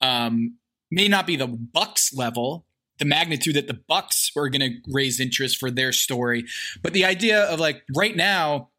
um, 0.00 0.58
may 0.90 1.08
not 1.08 1.26
be 1.26 1.36
the 1.36 1.46
Bucks 1.46 2.12
level, 2.14 2.66
the 2.98 3.04
magnitude 3.04 3.56
that 3.56 3.66
the 3.66 3.78
Bucks 3.88 4.30
are 4.36 4.48
going 4.48 4.60
to 4.60 4.78
raise 4.88 5.20
interest 5.20 5.58
for 5.58 5.70
their 5.70 5.92
story, 5.92 6.44
but 6.82 6.92
the 6.92 7.04
idea 7.04 7.42
of 7.44 7.60
like 7.60 7.82
right 7.94 8.16
now, 8.16 8.70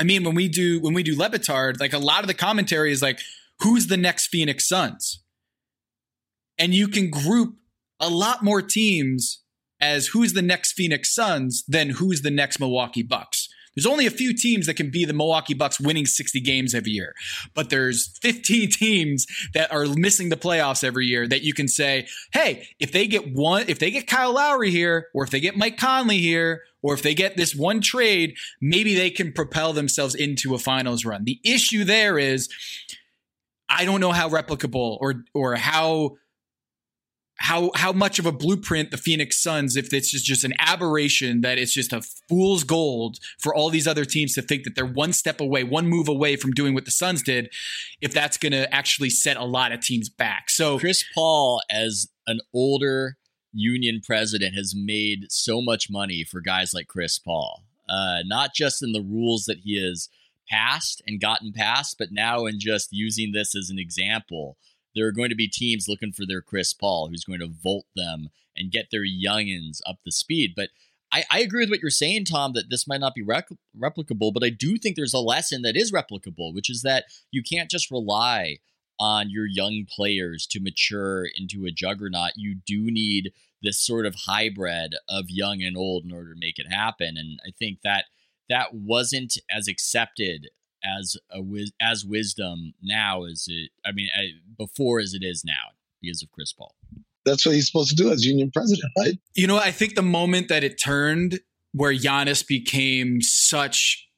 I 0.00 0.04
mean, 0.04 0.24
when 0.24 0.34
we 0.34 0.48
do 0.48 0.80
when 0.80 0.94
we 0.94 1.02
do 1.02 1.16
Le 1.16 1.30
like 1.80 1.92
a 1.92 1.98
lot 1.98 2.20
of 2.20 2.28
the 2.28 2.34
commentary 2.34 2.92
is 2.92 3.02
like, 3.02 3.20
who's 3.60 3.86
the 3.86 3.96
next 3.96 4.28
Phoenix 4.28 4.68
Suns, 4.68 5.22
and 6.58 6.74
you 6.74 6.88
can 6.88 7.10
group 7.10 7.56
a 8.00 8.08
lot 8.08 8.44
more 8.44 8.62
teams 8.62 9.42
as 9.80 10.08
who's 10.08 10.32
the 10.32 10.42
next 10.42 10.72
Phoenix 10.72 11.14
Suns 11.14 11.64
than 11.66 11.90
who's 11.90 12.22
the 12.22 12.30
next 12.30 12.60
Milwaukee 12.60 13.02
Bucks. 13.02 13.47
There's 13.78 13.86
only 13.86 14.06
a 14.06 14.10
few 14.10 14.34
teams 14.34 14.66
that 14.66 14.74
can 14.74 14.90
be 14.90 15.04
the 15.04 15.12
Milwaukee 15.12 15.54
Bucks 15.54 15.78
winning 15.78 16.04
60 16.04 16.40
games 16.40 16.74
every 16.74 16.90
year, 16.90 17.14
but 17.54 17.70
there's 17.70 18.18
15 18.22 18.70
teams 18.72 19.24
that 19.54 19.72
are 19.72 19.86
missing 19.86 20.30
the 20.30 20.36
playoffs 20.36 20.82
every 20.82 21.06
year 21.06 21.28
that 21.28 21.42
you 21.42 21.54
can 21.54 21.68
say, 21.68 22.08
hey, 22.32 22.66
if 22.80 22.90
they 22.90 23.06
get 23.06 23.32
one, 23.32 23.66
if 23.68 23.78
they 23.78 23.92
get 23.92 24.08
Kyle 24.08 24.34
Lowry 24.34 24.72
here, 24.72 25.06
or 25.14 25.22
if 25.22 25.30
they 25.30 25.38
get 25.38 25.56
Mike 25.56 25.76
Conley 25.76 26.18
here, 26.18 26.62
or 26.82 26.92
if 26.92 27.02
they 27.02 27.14
get 27.14 27.36
this 27.36 27.54
one 27.54 27.80
trade, 27.80 28.34
maybe 28.60 28.96
they 28.96 29.10
can 29.10 29.32
propel 29.32 29.72
themselves 29.72 30.16
into 30.16 30.56
a 30.56 30.58
finals 30.58 31.04
run. 31.04 31.22
The 31.22 31.38
issue 31.44 31.84
there 31.84 32.18
is, 32.18 32.48
I 33.68 33.84
don't 33.84 34.00
know 34.00 34.10
how 34.10 34.28
replicable 34.28 34.98
or 35.00 35.22
or 35.34 35.54
how 35.54 36.16
how 37.38 37.70
how 37.76 37.92
much 37.92 38.18
of 38.18 38.26
a 38.26 38.32
blueprint 38.32 38.90
the 38.90 38.96
Phoenix 38.96 39.40
Suns, 39.40 39.76
if 39.76 39.90
this 39.90 40.12
is 40.12 40.22
just 40.22 40.44
an 40.44 40.54
aberration 40.58 41.40
that 41.42 41.56
it's 41.56 41.72
just 41.72 41.92
a 41.92 42.02
fool's 42.28 42.64
gold 42.64 43.18
for 43.38 43.54
all 43.54 43.70
these 43.70 43.86
other 43.86 44.04
teams 44.04 44.34
to 44.34 44.42
think 44.42 44.64
that 44.64 44.74
they're 44.74 44.84
one 44.84 45.12
step 45.12 45.40
away, 45.40 45.62
one 45.62 45.86
move 45.86 46.08
away 46.08 46.36
from 46.36 46.52
doing 46.52 46.74
what 46.74 46.84
the 46.84 46.90
Suns 46.90 47.22
did, 47.22 47.50
if 48.00 48.12
that's 48.12 48.36
going 48.36 48.52
to 48.52 48.72
actually 48.74 49.10
set 49.10 49.36
a 49.36 49.44
lot 49.44 49.72
of 49.72 49.80
teams 49.80 50.08
back. 50.08 50.50
So 50.50 50.78
Chris 50.78 51.04
Paul, 51.14 51.62
as 51.70 52.08
an 52.26 52.40
older 52.52 53.16
union 53.52 54.00
president, 54.04 54.54
has 54.56 54.74
made 54.76 55.26
so 55.30 55.62
much 55.62 55.88
money 55.88 56.24
for 56.24 56.40
guys 56.40 56.74
like 56.74 56.88
Chris 56.88 57.18
Paul, 57.20 57.62
uh, 57.88 58.22
not 58.26 58.50
just 58.52 58.82
in 58.82 58.92
the 58.92 59.02
rules 59.02 59.44
that 59.44 59.58
he 59.64 59.80
has 59.82 60.08
passed 60.50 61.02
and 61.06 61.20
gotten 61.20 61.52
past, 61.52 61.96
but 61.98 62.08
now 62.10 62.46
in 62.46 62.58
just 62.58 62.88
using 62.90 63.30
this 63.32 63.54
as 63.54 63.70
an 63.70 63.78
example 63.78 64.56
there 64.94 65.06
are 65.06 65.12
going 65.12 65.30
to 65.30 65.36
be 65.36 65.48
teams 65.48 65.86
looking 65.88 66.12
for 66.12 66.26
their 66.26 66.42
Chris 66.42 66.72
Paul 66.72 67.08
who's 67.08 67.24
going 67.24 67.40
to 67.40 67.48
volt 67.48 67.86
them 67.94 68.28
and 68.56 68.72
get 68.72 68.86
their 68.90 69.04
youngins 69.04 69.80
up 69.86 69.98
the 70.04 70.12
speed. 70.12 70.54
But 70.56 70.70
I, 71.12 71.24
I 71.30 71.40
agree 71.40 71.62
with 71.62 71.70
what 71.70 71.80
you're 71.80 71.90
saying, 71.90 72.26
Tom, 72.26 72.52
that 72.52 72.70
this 72.70 72.86
might 72.86 73.00
not 73.00 73.14
be 73.14 73.22
rec- 73.22 73.48
replicable, 73.78 74.32
but 74.32 74.44
I 74.44 74.50
do 74.50 74.76
think 74.76 74.96
there's 74.96 75.14
a 75.14 75.18
lesson 75.18 75.62
that 75.62 75.76
is 75.76 75.92
replicable, 75.92 76.54
which 76.54 76.68
is 76.68 76.82
that 76.82 77.04
you 77.30 77.42
can't 77.42 77.70
just 77.70 77.90
rely 77.90 78.58
on 79.00 79.30
your 79.30 79.46
young 79.46 79.86
players 79.88 80.46
to 80.48 80.60
mature 80.60 81.24
into 81.36 81.64
a 81.64 81.70
juggernaut. 81.70 82.32
You 82.36 82.56
do 82.66 82.90
need 82.90 83.32
this 83.62 83.78
sort 83.80 84.06
of 84.06 84.14
hybrid 84.26 84.96
of 85.08 85.26
young 85.28 85.62
and 85.62 85.76
old 85.76 86.04
in 86.04 86.12
order 86.12 86.34
to 86.34 86.40
make 86.40 86.58
it 86.58 86.70
happen. 86.70 87.16
And 87.16 87.40
I 87.46 87.50
think 87.58 87.80
that 87.84 88.06
that 88.48 88.74
wasn't 88.74 89.38
as 89.50 89.68
accepted 89.68 90.48
as 90.84 91.16
a 91.30 91.40
as 91.80 92.04
wisdom 92.04 92.74
now 92.82 93.24
as 93.24 93.46
it. 93.48 93.70
I 93.84 93.92
mean, 93.92 94.08
before 94.56 95.00
as 95.00 95.14
it 95.14 95.24
is 95.24 95.44
now 95.44 95.72
because 96.00 96.22
of 96.22 96.30
Chris 96.30 96.52
Paul. 96.52 96.74
That's 97.24 97.44
what 97.44 97.54
he's 97.54 97.66
supposed 97.66 97.90
to 97.90 97.96
do 97.96 98.10
as 98.10 98.24
union 98.24 98.50
president, 98.50 98.90
right? 98.96 99.18
You 99.34 99.46
know, 99.46 99.58
I 99.58 99.70
think 99.70 99.94
the 99.94 100.02
moment 100.02 100.48
that 100.48 100.64
it 100.64 100.80
turned 100.80 101.40
where 101.72 101.92
Giannis 101.92 102.46
became 102.46 103.20
such 103.20 104.08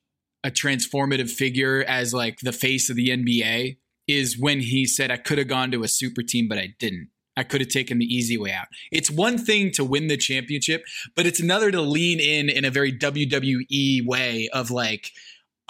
a 0.45 0.51
transformative 0.51 1.31
figure 1.31 1.85
as 1.87 2.15
like 2.15 2.39
the 2.41 2.53
face 2.53 2.89
of 2.89 2.97
the 2.97 3.09
NBA 3.09 3.79
is 4.07 4.39
when 4.39 4.61
he 4.61 4.87
said, 4.87 5.11
I 5.11 5.17
could 5.17 5.39
have 5.39 5.49
gone 5.49 5.71
to 5.73 5.83
a 5.83 5.89
super 5.89 6.23
team, 6.23 6.49
but 6.49 6.59
I 6.59 6.75
didn't. 6.79 7.11
I 7.37 7.43
could 7.43 7.61
have 7.61 7.71
taken 7.71 7.99
the 7.99 8.05
easy 8.05 8.37
way 8.37 8.53
out. 8.53 8.67
It's 8.91 9.11
one 9.11 9.39
thing 9.39 9.71
to 9.73 9.85
win 9.85 10.09
the 10.09 10.17
championship, 10.17 10.83
but 11.15 11.27
it's 11.27 11.41
another 11.41 11.71
to 11.71 11.81
lean 11.81 12.21
in 12.21 12.49
in 12.49 12.65
a 12.65 12.71
very 12.71 12.93
WWE 12.93 14.05
way 14.05 14.49
of 14.53 14.71
like, 14.71 15.11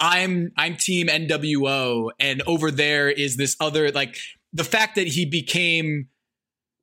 I'm 0.01 0.51
I'm 0.57 0.75
team 0.75 1.07
NWO 1.07 2.09
and 2.19 2.41
over 2.47 2.71
there 2.71 3.09
is 3.09 3.37
this 3.37 3.55
other 3.59 3.91
like 3.91 4.17
the 4.51 4.63
fact 4.63 4.95
that 4.95 5.07
he 5.07 5.25
became 5.25 6.07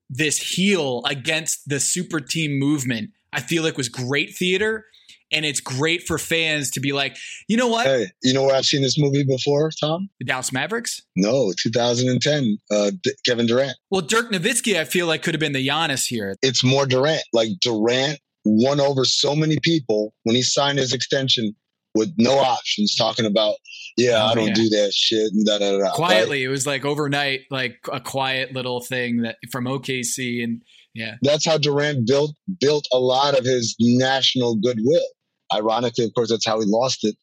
this 0.08 0.38
heel 0.38 1.02
against 1.04 1.68
the 1.68 1.80
super 1.80 2.20
team 2.20 2.58
movement, 2.58 3.10
I 3.32 3.40
feel 3.40 3.62
like 3.62 3.76
was 3.76 3.88
great 3.88 4.34
theater. 4.34 4.86
And 5.30 5.44
it's 5.44 5.60
great 5.60 6.04
for 6.04 6.16
fans 6.16 6.70
to 6.70 6.80
be 6.80 6.92
like, 6.92 7.14
you 7.48 7.58
know 7.58 7.68
what? 7.68 7.84
Hey, 7.84 8.06
you 8.22 8.32
know 8.32 8.44
where 8.44 8.56
I've 8.56 8.64
seen 8.64 8.80
this 8.80 8.98
movie 8.98 9.24
before, 9.24 9.70
Tom? 9.78 10.08
The 10.20 10.24
Dallas 10.24 10.52
Mavericks? 10.52 11.02
No, 11.16 11.52
2010, 11.62 12.56
uh, 12.70 12.92
D- 13.02 13.12
Kevin 13.26 13.44
Durant. 13.44 13.76
Well, 13.90 14.00
Dirk 14.00 14.32
Nowitzki, 14.32 14.80
I 14.80 14.86
feel 14.86 15.06
like 15.06 15.22
could 15.22 15.34
have 15.34 15.40
been 15.40 15.52
the 15.52 15.68
Giannis 15.68 16.06
here. 16.06 16.34
It's 16.40 16.64
more 16.64 16.86
Durant. 16.86 17.24
Like 17.34 17.50
Durant 17.60 18.18
won 18.46 18.80
over 18.80 19.04
so 19.04 19.36
many 19.36 19.58
people 19.62 20.14
when 20.22 20.34
he 20.34 20.40
signed 20.40 20.78
his 20.78 20.94
extension 20.94 21.54
with 21.98 22.14
no 22.16 22.38
options, 22.38 22.94
talking 22.94 23.26
about 23.26 23.56
yeah, 23.96 24.24
I 24.24 24.34
don't 24.34 24.48
yeah. 24.48 24.54
do 24.54 24.68
that 24.70 24.92
shit 24.94 25.32
and 25.32 25.44
da 25.44 25.58
da 25.58 25.78
da. 25.78 25.92
Quietly, 25.92 26.44
right? 26.44 26.48
it 26.48 26.48
was 26.48 26.66
like 26.66 26.84
overnight, 26.84 27.40
like 27.50 27.80
a 27.92 28.00
quiet 28.00 28.54
little 28.54 28.80
thing 28.80 29.22
that 29.22 29.36
from 29.50 29.64
OKC, 29.64 30.42
and 30.44 30.62
yeah, 30.94 31.16
that's 31.22 31.44
how 31.44 31.58
Durant 31.58 32.06
built 32.06 32.34
built 32.60 32.86
a 32.92 32.98
lot 32.98 33.36
of 33.36 33.44
his 33.44 33.74
national 33.80 34.54
goodwill. 34.54 35.08
Ironically, 35.52 36.04
of 36.04 36.14
course, 36.14 36.30
that's 36.30 36.46
how 36.46 36.60
he 36.60 36.66
lost 36.66 37.04
it 37.04 37.16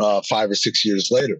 uh, 0.00 0.22
five 0.28 0.50
or 0.50 0.54
six 0.54 0.84
years 0.84 1.10
later. 1.10 1.38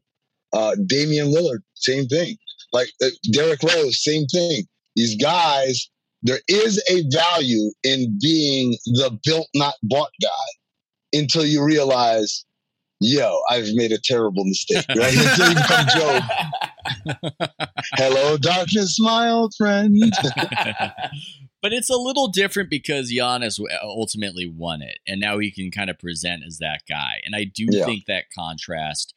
Uh, 0.53 0.76
Damian 0.86 1.28
Lillard, 1.28 1.61
same 1.74 2.07
thing. 2.07 2.36
Like 2.72 2.88
uh, 3.03 3.09
Derrick 3.32 3.62
Rose, 3.62 4.05
same 4.05 4.26
thing. 4.26 4.64
These 4.95 5.16
guys, 5.16 5.88
there 6.22 6.40
is 6.49 6.82
a 6.90 7.03
value 7.16 7.70
in 7.82 8.18
being 8.20 8.76
the 8.84 9.18
built 9.24 9.49
not 9.55 9.74
bought 9.82 10.11
guy 10.20 11.18
until 11.18 11.47
you 11.47 11.64
realize 11.64 12.45
yo, 13.03 13.40
I've 13.50 13.72
made 13.74 13.92
a 13.92 13.98
terrible 13.98 14.44
mistake, 14.44 14.84
right? 14.96 15.14
Until 15.14 15.48
you 15.48 15.55
become 15.55 15.86
Job. 15.88 16.22
Hello, 17.94 18.36
darkness, 18.36 18.98
my 19.00 19.28
old 19.28 19.55
friend. 19.57 19.96
but 21.62 21.72
it's 21.72 21.90
a 21.90 21.96
little 21.96 22.28
different 22.28 22.70
because 22.70 23.12
Giannis 23.12 23.61
ultimately 23.82 24.46
won 24.46 24.82
it, 24.82 24.98
and 25.07 25.20
now 25.20 25.38
he 25.38 25.50
can 25.50 25.70
kind 25.70 25.90
of 25.90 25.98
present 25.98 26.42
as 26.46 26.59
that 26.59 26.82
guy. 26.88 27.20
And 27.24 27.34
I 27.36 27.44
do 27.44 27.66
yeah. 27.70 27.84
think 27.84 28.07
that 28.07 28.24
contrast. 28.36 29.14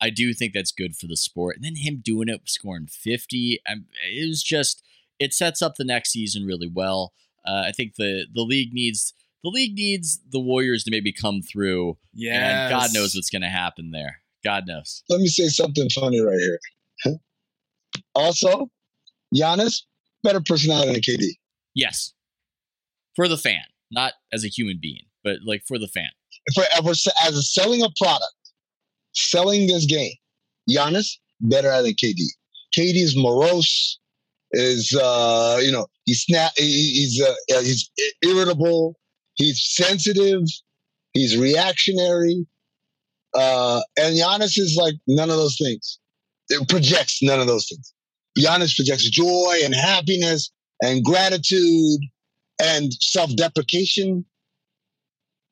I 0.00 0.10
do 0.10 0.32
think 0.32 0.52
that's 0.52 0.72
good 0.72 0.96
for 0.96 1.06
the 1.06 1.16
sport. 1.16 1.56
And 1.56 1.64
then 1.64 1.76
him 1.76 2.00
doing 2.04 2.28
it, 2.28 2.40
scoring 2.44 2.86
50, 2.86 3.60
um, 3.68 3.86
it 4.08 4.28
was 4.28 4.44
just, 4.44 4.82
it 5.18 5.34
sets 5.34 5.60
up 5.60 5.74
the 5.74 5.84
next 5.84 6.12
season 6.12 6.44
really 6.44 6.70
well. 6.72 7.12
Uh, 7.44 7.64
I 7.66 7.72
think 7.72 7.94
the 7.94 8.26
the 8.32 8.42
league 8.42 8.74
needs 8.74 9.14
the 9.42 9.50
league 9.50 9.74
needs 9.74 10.20
the 10.30 10.40
Warriors 10.40 10.84
to 10.84 10.90
maybe 10.90 11.12
come 11.12 11.42
through. 11.42 11.96
Yeah. 12.12 12.66
And 12.66 12.70
God 12.70 12.90
knows 12.92 13.14
what's 13.14 13.30
going 13.30 13.42
to 13.42 13.48
happen 13.48 13.90
there. 13.92 14.20
God 14.44 14.64
knows. 14.66 15.02
Let 15.08 15.20
me 15.20 15.28
say 15.28 15.48
something 15.48 15.88
funny 15.90 16.20
right 16.20 16.38
here. 16.38 17.16
also, 18.14 18.70
Giannis, 19.34 19.82
better 20.22 20.40
personality 20.40 20.92
than 20.92 21.00
KD. 21.00 21.26
Yes. 21.74 22.12
For 23.14 23.28
the 23.28 23.36
fan, 23.36 23.64
not 23.90 24.14
as 24.32 24.44
a 24.44 24.48
human 24.48 24.78
being, 24.80 25.06
but 25.24 25.38
like 25.44 25.62
for 25.66 25.78
the 25.78 25.88
fan. 25.88 26.10
For, 26.54 26.64
as 26.82 27.36
a 27.36 27.42
selling 27.42 27.82
a 27.82 27.88
product, 27.98 28.34
selling 29.14 29.66
this 29.66 29.86
game, 29.86 30.12
Giannis, 30.70 31.16
better 31.40 31.82
than 31.82 31.92
KD. 31.92 32.20
KD 32.76 32.96
is 32.96 33.16
morose, 33.16 33.98
is, 34.52 34.94
uh, 34.94 35.58
you 35.60 35.72
know, 35.72 35.86
he's, 36.06 36.22
snap, 36.22 36.52
he's, 36.56 37.20
uh, 37.20 37.60
he's 37.60 37.90
irritable 38.22 38.94
He's 39.38 39.64
sensitive. 39.64 40.42
He's 41.12 41.36
reactionary. 41.36 42.46
Uh, 43.34 43.80
and 43.96 44.16
Giannis 44.16 44.58
is 44.58 44.78
like 44.80 44.94
none 45.06 45.30
of 45.30 45.36
those 45.36 45.56
things. 45.56 45.98
It 46.48 46.68
projects 46.68 47.22
none 47.22 47.40
of 47.40 47.46
those 47.46 47.68
things. 47.68 47.94
Giannis 48.38 48.74
projects 48.74 49.08
joy 49.08 49.56
and 49.64 49.74
happiness 49.74 50.50
and 50.82 51.04
gratitude 51.04 52.00
and 52.60 52.92
self-deprecation. 52.94 54.24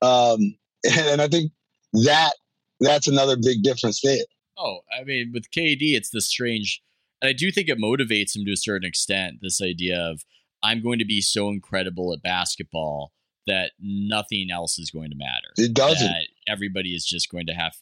Um, 0.02 0.38
and 0.84 1.22
I 1.22 1.28
think 1.28 1.52
that 2.04 2.32
that's 2.80 3.08
another 3.08 3.36
big 3.36 3.62
difference 3.62 4.00
there. 4.02 4.24
Oh, 4.58 4.80
I 4.98 5.04
mean, 5.04 5.32
with 5.34 5.50
KD, 5.50 5.94
it's 5.94 6.10
the 6.10 6.20
strange, 6.20 6.82
and 7.20 7.28
I 7.28 7.32
do 7.32 7.52
think 7.52 7.68
it 7.68 7.78
motivates 7.78 8.34
him 8.34 8.44
to 8.46 8.52
a 8.52 8.56
certain 8.56 8.88
extent. 8.88 9.36
This 9.42 9.60
idea 9.60 9.98
of 9.98 10.22
I'm 10.62 10.82
going 10.82 10.98
to 10.98 11.04
be 11.04 11.20
so 11.20 11.48
incredible 11.48 12.12
at 12.12 12.22
basketball 12.22 13.12
that 13.46 13.72
nothing 13.80 14.48
else 14.52 14.78
is 14.78 14.90
going 14.90 15.10
to 15.10 15.16
matter. 15.16 15.48
It 15.56 15.74
doesn't. 15.74 16.10
everybody 16.48 16.94
is 16.94 17.04
just 17.04 17.30
going 17.30 17.46
to 17.46 17.52
have 17.52 17.74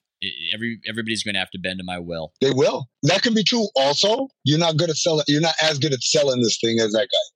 every 0.53 0.81
everybody's 0.89 1.23
going 1.23 1.35
to 1.35 1.39
have 1.39 1.51
to 1.51 1.59
bend 1.59 1.79
to 1.79 1.85
my 1.85 1.99
will. 1.99 2.33
They 2.41 2.51
will. 2.51 2.89
That 3.03 3.23
can 3.23 3.35
be 3.35 3.45
true. 3.45 3.67
Also, 3.77 4.29
you're 4.45 4.59
not 4.59 4.77
good 4.77 4.91
at 4.91 4.97
selling. 4.97 5.25
You're 5.29 5.41
not 5.41 5.55
as 5.63 5.79
good 5.79 5.93
at 5.93 6.03
selling 6.03 6.43
this 6.43 6.59
thing 6.61 6.79
as 6.81 6.93
that 6.93 7.09
guy. 7.11 7.35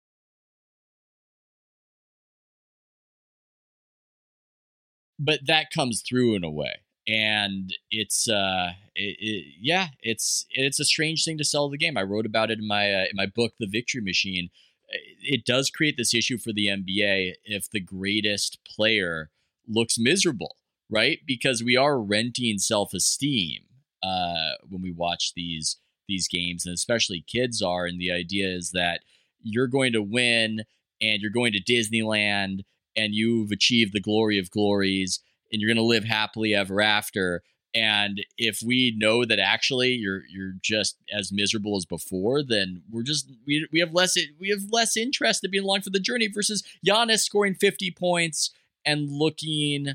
But 5.18 5.41
that 5.47 5.70
comes 5.74 6.03
through 6.09 6.37
in 6.37 6.45
a 6.45 6.51
way, 6.51 6.76
and 7.09 7.74
it's 7.91 8.29
uh, 8.29 8.70
it, 8.95 9.16
it, 9.18 9.45
yeah, 9.61 9.89
it's 10.01 10.47
it's 10.51 10.79
a 10.79 10.85
strange 10.85 11.24
thing 11.24 11.39
to 11.39 11.45
sell 11.45 11.68
the 11.68 11.79
game. 11.79 11.97
I 11.97 12.03
wrote 12.03 12.26
about 12.26 12.51
it 12.51 12.61
in 12.61 12.68
my 12.68 12.93
uh, 12.93 13.05
in 13.11 13.16
my 13.16 13.26
book, 13.26 13.53
The 13.59 13.66
Victory 13.66 14.01
Machine 14.01 14.51
it 14.89 15.45
does 15.45 15.70
create 15.70 15.97
this 15.97 16.14
issue 16.14 16.39
for 16.39 16.53
the 16.53 16.66
NBA 16.66 17.34
if 17.45 17.70
the 17.70 17.80
greatest 17.80 18.59
player 18.64 19.30
looks 19.66 19.99
miserable, 19.99 20.57
right? 20.89 21.20
Because 21.26 21.62
we 21.62 21.76
are 21.76 22.01
renting 22.01 22.59
self 22.59 22.95
esteem 22.95 23.64
uh, 24.03 24.53
when 24.68 24.82
we 24.82 24.93
watch 24.93 25.32
these 25.34 25.76
these 26.09 26.28
games, 26.28 26.64
and 26.64 26.74
especially 26.74 27.24
kids 27.26 27.61
are. 27.61 27.84
And 27.84 28.01
the 28.01 28.11
idea 28.11 28.49
is 28.49 28.70
that 28.70 29.03
you're 29.43 29.66
going 29.66 29.93
to 29.93 30.03
win, 30.03 30.62
and 31.01 31.20
you're 31.20 31.30
going 31.30 31.53
to 31.53 31.62
Disneyland, 31.62 32.64
and 32.97 33.14
you've 33.14 33.51
achieved 33.51 33.93
the 33.93 34.01
glory 34.01 34.39
of 34.39 34.51
glories, 34.51 35.20
and 35.53 35.61
you're 35.61 35.68
going 35.68 35.76
to 35.76 35.82
live 35.82 36.05
happily 36.05 36.55
ever 36.55 36.80
after. 36.80 37.43
And 37.75 38.25
if 38.39 38.61
we 38.64 38.95
know 38.97 39.25
that 39.25 39.39
actually 39.39 39.91
you're 39.93 40.23
you're 40.31 40.55
just 40.62 40.97
as 41.12 41.31
miserable 41.31 41.77
as 41.77 41.85
before, 41.85 42.43
then 42.43 42.83
we're 42.91 43.03
just 43.03 43.31
we, 43.47 43.69
we 43.71 43.81
have 43.81 43.93
less 43.93 44.16
we 44.41 44.49
have 44.49 44.61
less 44.71 44.97
interest 44.97 45.45
in 45.45 45.51
being 45.51 45.64
along 45.64 45.83
for 45.83 45.91
the 45.91 46.01
journey 46.01 46.29
versus 46.29 46.62
Giannis 46.87 47.21
scoring 47.21 47.55
50 47.55 47.91
points 47.91 48.51
and 48.87 49.11
looking 49.11 49.95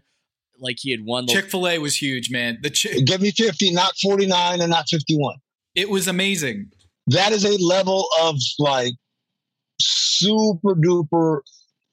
like 0.60 0.78
he 0.80 0.92
had 0.92 1.04
won. 1.04 1.26
The- 1.26 1.34
Chick 1.34 1.46
Fil 1.50 1.68
A 1.68 1.80
was 1.80 2.00
huge, 2.00 2.30
man. 2.30 2.60
The 2.62 2.70
chi- 2.70 3.00
give 3.02 3.22
me 3.22 3.32
50, 3.32 3.72
not 3.72 3.94
49 3.98 4.62
and 4.62 4.70
not 4.70 4.88
51. 4.88 5.36
It 5.76 5.90
was 5.90 6.08
amazing. 6.08 6.72
That 7.08 7.32
is 7.32 7.44
a 7.44 7.58
level 7.58 8.08
of 8.22 8.38
like 8.60 8.94
super 9.80 10.76
duper 10.76 11.42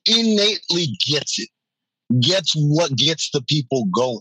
innately 0.07 0.89
gets 1.07 1.39
it, 1.39 1.49
gets 2.21 2.53
what 2.55 2.95
gets 2.97 3.31
the 3.31 3.43
people 3.43 3.87
going. 3.95 4.21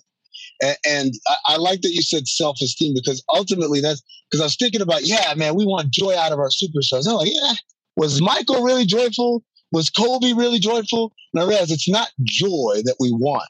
And, 0.61 0.77
and 0.85 1.13
I, 1.27 1.35
I, 1.53 1.57
like 1.57 1.81
that 1.81 1.91
you 1.91 2.01
said 2.01 2.27
self 2.27 2.59
esteem 2.61 2.93
because 2.93 3.23
ultimately 3.33 3.81
that's 3.81 4.01
because 4.29 4.41
I 4.41 4.45
was 4.45 4.55
thinking 4.55 4.81
about, 4.81 5.05
yeah, 5.05 5.33
man, 5.35 5.55
we 5.55 5.65
want 5.65 5.91
joy 5.91 6.17
out 6.17 6.31
of 6.31 6.39
our 6.39 6.49
superstars. 6.49 7.07
I'm 7.07 7.15
like, 7.15 7.31
yeah, 7.31 7.53
was 7.95 8.21
Michael 8.21 8.63
really 8.63 8.85
joyful? 8.85 9.43
Was 9.71 9.89
Kobe 9.89 10.33
really 10.33 10.59
joyful? 10.59 11.13
And 11.33 11.43
I 11.43 11.47
realized 11.47 11.71
it's 11.71 11.89
not 11.89 12.09
joy 12.23 12.81
that 12.85 12.95
we 12.99 13.11
want. 13.11 13.49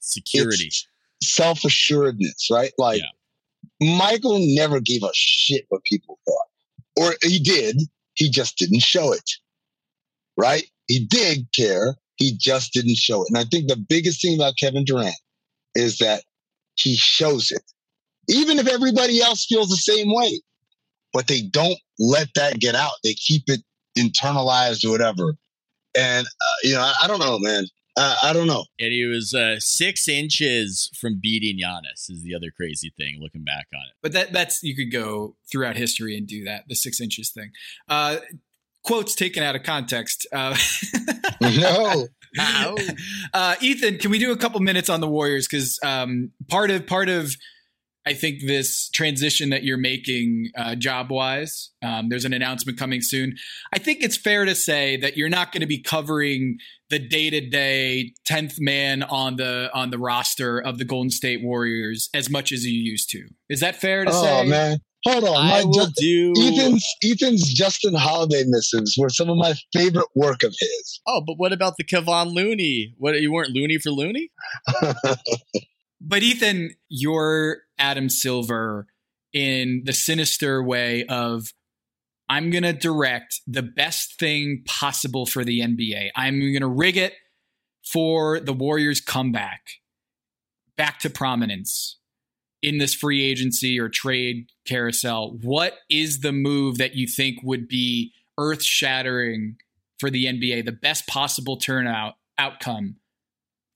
Security. 0.00 0.70
Self 1.22 1.64
assuredness, 1.64 2.48
right? 2.50 2.72
Like 2.78 3.00
yeah. 3.00 3.96
Michael 3.96 4.38
never 4.40 4.80
gave 4.80 5.02
a 5.02 5.10
shit 5.14 5.66
what 5.68 5.84
people 5.84 6.18
thought. 6.26 7.04
Or 7.04 7.14
he 7.22 7.38
did, 7.38 7.76
he 8.14 8.30
just 8.30 8.58
didn't 8.58 8.80
show 8.80 9.12
it. 9.12 9.30
Right? 10.36 10.64
He 10.88 11.04
did 11.06 11.46
care, 11.54 11.96
he 12.16 12.36
just 12.36 12.72
didn't 12.72 12.96
show 12.96 13.22
it. 13.22 13.28
And 13.28 13.38
I 13.38 13.44
think 13.44 13.68
the 13.68 13.76
biggest 13.76 14.22
thing 14.22 14.34
about 14.34 14.56
Kevin 14.58 14.84
Durant 14.84 15.14
is 15.74 15.98
that 15.98 16.24
he 16.80 16.96
shows 16.96 17.50
it. 17.50 17.62
Even 18.28 18.58
if 18.58 18.68
everybody 18.68 19.20
else 19.20 19.46
feels 19.46 19.68
the 19.68 19.76
same 19.76 20.14
way, 20.14 20.40
but 21.12 21.26
they 21.26 21.42
don't 21.42 21.78
let 21.98 22.28
that 22.34 22.60
get 22.60 22.74
out. 22.74 22.92
They 23.02 23.14
keep 23.14 23.44
it 23.48 23.60
internalized 23.98 24.84
or 24.84 24.90
whatever. 24.90 25.34
And, 25.96 26.26
uh, 26.26 26.58
you 26.62 26.74
know, 26.74 26.82
I, 26.82 26.94
I, 27.02 27.06
don't 27.08 27.18
know, 27.18 27.38
man. 27.40 27.64
Uh, 27.96 28.16
I 28.22 28.32
don't 28.32 28.46
know. 28.46 28.64
And 28.78 28.92
he 28.92 29.04
was 29.04 29.34
uh, 29.34 29.56
six 29.58 30.08
inches 30.08 30.88
from 31.00 31.18
beating 31.20 31.58
Giannis. 31.58 32.08
Is 32.08 32.22
the 32.22 32.34
other 32.34 32.52
crazy 32.56 32.92
thing 32.96 33.18
looking 33.20 33.42
back 33.42 33.66
on 33.74 33.82
it. 33.88 33.94
But 34.00 34.12
that 34.12 34.32
that's 34.32 34.62
you 34.62 34.76
could 34.76 34.92
go 34.92 35.36
throughout 35.50 35.76
history 35.76 36.16
and 36.16 36.26
do 36.26 36.44
that 36.44 36.64
the 36.68 36.76
six 36.76 37.00
inches 37.00 37.30
thing. 37.30 37.50
Quotes 38.84 39.14
taken 39.14 39.42
out 39.42 39.56
of 39.56 39.62
context. 39.62 40.26
Uh, 40.32 40.56
no. 41.40 42.06
Uh, 43.34 43.56
Ethan, 43.60 43.98
can 43.98 44.10
we 44.10 44.18
do 44.18 44.32
a 44.32 44.36
couple 44.36 44.60
minutes 44.60 44.88
on 44.88 45.00
the 45.00 45.08
Warriors? 45.08 45.46
Because 45.48 45.78
um, 45.82 46.30
part 46.48 46.70
of 46.70 46.86
part 46.86 47.08
of 47.08 47.34
I 48.06 48.14
think 48.14 48.46
this 48.46 48.88
transition 48.90 49.50
that 49.50 49.62
you're 49.62 49.76
making 49.76 50.50
uh, 50.56 50.74
job 50.74 51.10
wise, 51.10 51.70
um, 51.82 52.08
there's 52.08 52.24
an 52.24 52.32
announcement 52.32 52.78
coming 52.78 53.02
soon. 53.02 53.34
I 53.74 53.78
think 53.78 54.02
it's 54.02 54.16
fair 54.16 54.46
to 54.46 54.54
say 54.54 54.96
that 54.96 55.16
you're 55.16 55.28
not 55.28 55.52
going 55.52 55.60
to 55.60 55.66
be 55.66 55.82
covering 55.82 56.58
the 56.88 56.98
day 56.98 57.30
to 57.30 57.40
day 57.40 58.14
tenth 58.24 58.56
man 58.58 59.02
on 59.02 59.36
the 59.36 59.70
on 59.74 59.90
the 59.90 59.98
roster 59.98 60.58
of 60.58 60.78
the 60.78 60.84
Golden 60.84 61.10
State 61.10 61.42
Warriors 61.42 62.08
as 62.14 62.30
much 62.30 62.52
as 62.52 62.64
you 62.64 62.72
used 62.72 63.10
to. 63.10 63.28
Is 63.48 63.60
that 63.60 63.76
fair 63.76 64.04
to 64.04 64.10
oh, 64.10 64.22
say? 64.22 64.40
Oh 64.40 64.44
man, 64.44 64.78
hold 65.04 65.24
on. 65.24 65.36
I 65.36 65.64
will 65.64 65.72
Just, 65.72 65.94
do 65.96 66.34
Ethan's 66.38 66.86
Ethan's 67.04 67.52
Justin 67.52 67.94
Holiday 67.94 68.44
missives 68.46 68.94
were 68.98 69.10
some 69.10 69.28
of 69.28 69.36
my 69.36 69.54
favorite 69.72 70.08
work 70.14 70.42
of 70.42 70.54
his. 70.58 71.00
Oh, 71.06 71.22
but 71.26 71.34
what 71.36 71.52
about 71.52 71.74
the 71.76 71.84
Kevon 71.84 72.32
Looney? 72.32 72.94
What 72.98 73.20
you 73.20 73.32
weren't 73.32 73.50
Looney 73.50 73.78
for 73.78 73.90
Looney? 73.90 74.30
But 76.00 76.22
Ethan, 76.22 76.70
you're 76.88 77.58
Adam 77.78 78.08
Silver 78.08 78.86
in 79.32 79.82
the 79.84 79.92
sinister 79.92 80.62
way 80.62 81.04
of 81.04 81.52
I'm 82.28 82.50
going 82.50 82.62
to 82.62 82.72
direct 82.72 83.40
the 83.46 83.62
best 83.62 84.18
thing 84.18 84.62
possible 84.66 85.26
for 85.26 85.44
the 85.44 85.60
NBA. 85.60 86.10
I'm 86.16 86.40
going 86.40 86.60
to 86.60 86.68
rig 86.68 86.96
it 86.96 87.14
for 87.84 88.40
the 88.40 88.52
Warriors 88.52 89.00
comeback 89.00 89.62
back 90.76 91.00
to 91.00 91.10
prominence 91.10 91.98
in 92.62 92.78
this 92.78 92.94
free 92.94 93.24
agency 93.24 93.78
or 93.78 93.88
trade 93.88 94.46
carousel. 94.66 95.38
What 95.42 95.74
is 95.88 96.20
the 96.20 96.32
move 96.32 96.78
that 96.78 96.94
you 96.94 97.06
think 97.06 97.38
would 97.42 97.68
be 97.68 98.12
earth 98.38 98.62
shattering 98.62 99.56
for 99.98 100.10
the 100.10 100.26
NBA, 100.26 100.64
the 100.64 100.72
best 100.72 101.06
possible 101.06 101.56
turnout 101.56 102.14
outcome 102.38 102.96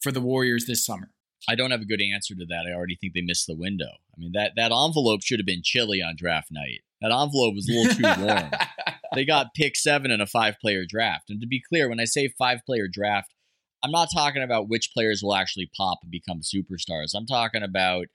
for 0.02 0.12
the 0.12 0.20
Warriors 0.20 0.66
this 0.66 0.84
summer? 0.84 1.10
I 1.48 1.54
don't 1.54 1.70
have 1.70 1.82
a 1.82 1.86
good 1.86 2.00
answer 2.00 2.34
to 2.34 2.46
that. 2.46 2.64
I 2.66 2.74
already 2.74 2.96
think 2.96 3.12
they 3.12 3.20
missed 3.20 3.46
the 3.46 3.56
window. 3.56 3.84
I 3.84 4.18
mean 4.18 4.32
that 4.32 4.52
that 4.56 4.72
envelope 4.72 5.22
should 5.22 5.38
have 5.38 5.46
been 5.46 5.62
chilly 5.62 6.00
on 6.02 6.14
draft 6.16 6.48
night. 6.50 6.80
That 7.02 7.12
envelope 7.12 7.54
was 7.54 7.68
a 7.68 7.72
little 7.72 7.94
too 7.94 8.24
warm. 8.24 8.50
they 9.14 9.24
got 9.26 9.54
pick 9.54 9.76
seven 9.76 10.10
in 10.10 10.20
a 10.20 10.26
five 10.26 10.56
player 10.60 10.84
draft. 10.88 11.24
And 11.28 11.40
to 11.40 11.46
be 11.46 11.62
clear, 11.68 11.88
when 11.88 12.00
I 12.00 12.04
say 12.04 12.28
five 12.38 12.60
player 12.64 12.88
draft, 12.90 13.34
I'm 13.82 13.90
not 13.90 14.08
talking 14.14 14.42
about 14.42 14.68
which 14.68 14.90
players 14.94 15.22
will 15.22 15.34
actually 15.34 15.70
pop 15.76 15.98
and 16.02 16.10
become 16.10 16.40
superstars. 16.40 17.14
I'm 17.14 17.26
talking 17.26 17.62
about 17.62 18.06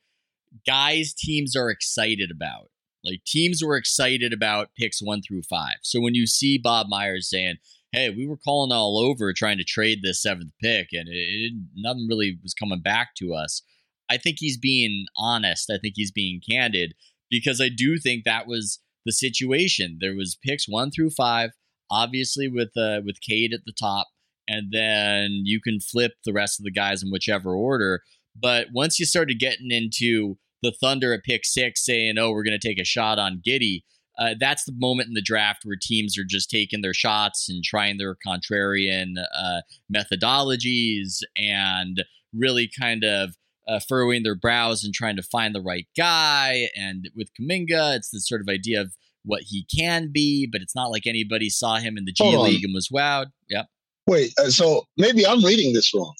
guys 0.65 1.13
teams 1.13 1.55
are 1.55 1.69
excited 1.69 2.31
about. 2.31 2.69
Like 3.03 3.23
teams 3.25 3.63
were 3.63 3.77
excited 3.77 4.33
about 4.33 4.69
picks 4.77 5.01
one 5.01 5.21
through 5.21 5.43
five. 5.43 5.77
So 5.83 6.01
when 6.01 6.15
you 6.15 6.27
see 6.27 6.57
Bob 6.57 6.87
Myers 6.89 7.29
saying, 7.29 7.55
hey, 7.91 8.09
we 8.09 8.27
were 8.27 8.37
calling 8.37 8.71
all 8.71 8.99
over 8.99 9.33
trying 9.33 9.57
to 9.57 9.63
trade 9.63 9.99
this 10.01 10.21
seventh 10.21 10.51
pick, 10.61 10.89
and 10.91 11.07
it, 11.07 11.11
it, 11.11 11.53
nothing 11.75 12.07
really 12.09 12.37
was 12.43 12.53
coming 12.53 12.81
back 12.81 13.15
to 13.17 13.33
us. 13.33 13.63
I 14.09 14.17
think 14.17 14.37
he's 14.39 14.57
being 14.57 15.05
honest. 15.15 15.69
I 15.71 15.77
think 15.77 15.93
he's 15.95 16.11
being 16.11 16.41
candid 16.47 16.93
because 17.29 17.61
I 17.61 17.69
do 17.69 17.97
think 17.97 18.23
that 18.23 18.47
was 18.47 18.79
the 19.05 19.11
situation. 19.11 19.97
There 20.01 20.15
was 20.15 20.37
picks 20.43 20.67
one 20.67 20.91
through 20.91 21.11
five, 21.11 21.51
obviously 21.89 22.47
with 22.47 22.75
uh, 22.77 23.01
with 23.05 23.21
Cade 23.21 23.53
at 23.53 23.61
the 23.65 23.73
top, 23.79 24.07
and 24.47 24.71
then 24.71 25.41
you 25.43 25.61
can 25.61 25.79
flip 25.79 26.13
the 26.25 26.33
rest 26.33 26.59
of 26.59 26.63
the 26.63 26.71
guys 26.71 27.03
in 27.03 27.11
whichever 27.11 27.53
order. 27.53 28.01
But 28.35 28.67
once 28.73 28.99
you 28.99 29.05
started 29.05 29.39
getting 29.39 29.71
into 29.71 30.37
the 30.61 30.71
Thunder 30.71 31.13
at 31.13 31.23
pick 31.23 31.45
six, 31.45 31.85
saying, 31.85 32.17
"Oh, 32.17 32.31
we're 32.31 32.43
going 32.43 32.59
to 32.59 32.67
take 32.67 32.79
a 32.79 32.85
shot 32.85 33.19
on 33.19 33.41
Giddey," 33.45 33.83
uh, 34.19 34.35
that's 34.39 34.65
the 34.65 34.73
moment 34.77 35.07
in 35.07 35.13
the 35.13 35.21
draft 35.21 35.61
where 35.63 35.77
teams 35.81 36.17
are 36.17 36.25
just 36.27 36.49
taking 36.49 36.81
their 36.81 36.93
shots 36.93 37.47
and 37.49 37.63
trying 37.63 37.97
their 37.97 38.15
contrarian 38.15 39.13
uh, 39.37 39.61
methodologies 39.93 41.19
and 41.37 42.03
really 42.33 42.69
kind 42.79 43.03
of 43.03 43.35
uh, 43.67 43.79
furrowing 43.87 44.23
their 44.23 44.35
brows 44.35 44.83
and 44.83 44.93
trying 44.93 45.15
to 45.15 45.23
find 45.23 45.55
the 45.55 45.61
right 45.61 45.87
guy. 45.95 46.67
And 46.75 47.09
with 47.15 47.29
Kuminga, 47.39 47.95
it's 47.95 48.09
the 48.09 48.19
sort 48.19 48.41
of 48.41 48.49
idea 48.49 48.81
of 48.81 48.93
what 49.23 49.43
he 49.43 49.65
can 49.73 50.11
be, 50.11 50.47
but 50.51 50.61
it's 50.61 50.75
not 50.75 50.91
like 50.91 51.05
anybody 51.05 51.49
saw 51.49 51.77
him 51.77 51.97
in 51.97 52.05
the 52.05 52.11
G 52.11 52.23
Hold 52.23 52.47
League 52.47 52.59
on. 52.59 52.65
and 52.65 52.73
was 52.73 52.89
wowed. 52.89 53.27
Yep. 53.49 53.67
Wait, 54.07 54.33
uh, 54.39 54.49
so 54.49 54.85
maybe 54.97 55.25
I'm 55.25 55.43
reading 55.45 55.71
this 55.73 55.93
wrong, 55.93 56.15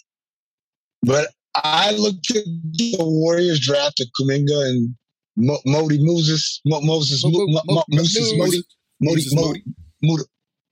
but 1.01 1.29
I 1.63 1.91
looked 1.91 2.31
at 2.31 2.45
the 2.45 2.95
Warriors 2.99 3.59
drafted 3.59 4.09
Kuminga 4.19 4.69
and 4.69 4.95
Mo- 5.35 5.61
Modi 5.65 5.97
Moses, 6.03 6.61
Mo- 6.65 6.81
Moses, 6.81 7.23
Mo- 7.23 7.45
Mo- 7.47 7.61
Mo- 7.67 7.83
Moses, 7.89 8.33
Modi, 8.37 8.61
Modi, 9.01 9.23
Modi, 9.33 9.63
Muda, 10.01 10.23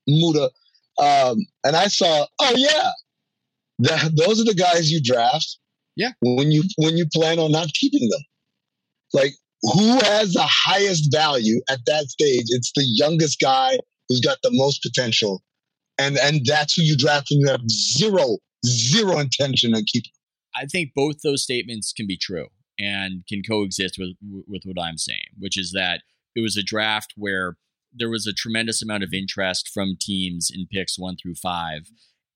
Muda, 0.07 0.49
um, 0.99 1.37
and 1.63 1.75
I 1.75 1.87
saw, 1.87 2.25
oh 2.39 2.53
yeah, 2.55 2.89
that, 3.79 4.11
those 4.15 4.41
are 4.41 4.45
the 4.45 4.53
guys 4.53 4.91
you 4.91 5.01
draft. 5.01 5.57
Yeah. 5.95 6.11
When 6.21 6.51
you 6.51 6.63
when 6.77 6.95
you 6.95 7.05
plan 7.11 7.39
on 7.39 7.51
not 7.51 7.73
keeping 7.73 8.07
them, 8.09 8.21
like 9.13 9.33
who 9.61 9.99
has 9.99 10.33
the 10.33 10.45
highest 10.45 11.11
value 11.11 11.59
at 11.69 11.79
that 11.87 12.05
stage? 12.05 12.45
It's 12.49 12.71
the 12.75 12.85
youngest 12.85 13.39
guy 13.39 13.79
who's 14.07 14.21
got 14.21 14.37
the 14.43 14.51
most 14.53 14.83
potential, 14.83 15.41
and 15.97 16.17
and 16.17 16.41
that's 16.45 16.75
who 16.75 16.83
you 16.83 16.95
draft 16.95 17.27
when 17.31 17.39
you 17.39 17.47
have 17.47 17.67
zero 17.71 18.37
zero 18.65 19.17
intention 19.17 19.73
of 19.73 19.83
keeping. 19.85 20.11
I 20.57 20.65
think 20.65 20.91
both 20.95 21.21
those 21.23 21.43
statements 21.43 21.93
can 21.93 22.07
be 22.07 22.17
true 22.17 22.47
and 22.79 23.23
can 23.27 23.41
coexist 23.43 23.97
with 23.97 24.15
with 24.47 24.63
what 24.65 24.81
I'm 24.81 24.97
saying, 24.97 25.35
which 25.37 25.57
is 25.57 25.71
that 25.73 26.01
it 26.35 26.41
was 26.41 26.57
a 26.57 26.63
draft 26.63 27.13
where 27.15 27.57
there 27.93 28.09
was 28.09 28.27
a 28.27 28.33
tremendous 28.33 28.81
amount 28.81 29.03
of 29.03 29.13
interest 29.13 29.69
from 29.73 29.97
teams 29.99 30.51
in 30.53 30.67
picks 30.71 30.99
one 30.99 31.15
through 31.21 31.35
five, 31.35 31.89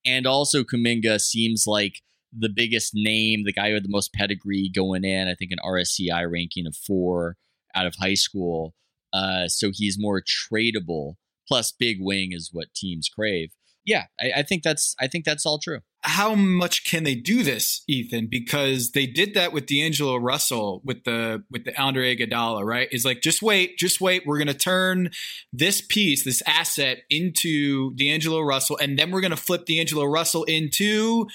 and 0.05 0.25
also 0.25 0.63
Kuminga 0.63 1.19
seems 1.19 1.65
like 1.67 2.01
the 2.35 2.49
biggest 2.49 2.91
name, 2.93 3.43
the 3.43 3.53
guy 3.53 3.69
who 3.69 3.73
had 3.75 3.83
the 3.83 3.89
most 3.89 4.13
pedigree 4.13 4.71
going 4.73 5.03
in. 5.03 5.27
I 5.27 5.35
think 5.35 5.51
an 5.51 5.59
RSCI 5.63 6.31
ranking 6.31 6.65
of 6.65 6.75
four 6.75 7.37
out 7.75 7.85
of 7.85 7.95
high 7.99 8.15
school, 8.15 8.73
uh, 9.13 9.47
so 9.47 9.71
he's 9.73 9.97
more 9.99 10.21
tradable. 10.21 11.15
Plus, 11.47 11.71
big 11.71 11.97
wing 11.99 12.31
is 12.31 12.49
what 12.53 12.73
teams 12.73 13.09
crave. 13.09 13.51
Yeah, 13.85 14.05
I, 14.19 14.31
I 14.37 14.43
think 14.43 14.63
that's 14.63 14.95
I 14.99 15.07
think 15.07 15.25
that's 15.25 15.45
all 15.45 15.59
true 15.59 15.79
how 16.03 16.33
much 16.33 16.83
can 16.83 17.03
they 17.03 17.15
do 17.15 17.43
this, 17.43 17.83
Ethan? 17.87 18.27
Because 18.29 18.91
they 18.91 19.05
did 19.05 19.35
that 19.35 19.53
with 19.53 19.67
D'Angelo 19.67 20.17
Russell 20.17 20.81
with 20.83 21.03
the 21.03 21.43
with 21.51 21.63
the 21.63 21.79
Andre 21.79 22.15
Iguodala, 22.15 22.65
right? 22.65 22.87
Is 22.91 23.05
like 23.05 23.21
just 23.21 23.41
wait, 23.41 23.77
just 23.77 24.01
wait. 24.01 24.23
We're 24.25 24.39
gonna 24.39 24.53
turn 24.53 25.11
this 25.53 25.81
piece, 25.81 26.23
this 26.23 26.41
asset, 26.47 26.99
into 27.09 27.93
D'Angelo 27.95 28.41
Russell, 28.41 28.77
and 28.81 28.97
then 28.97 29.11
we're 29.11 29.21
gonna 29.21 29.37
flip 29.37 29.65
D'Angelo 29.65 30.05
Russell 30.05 30.43
into 30.45 31.27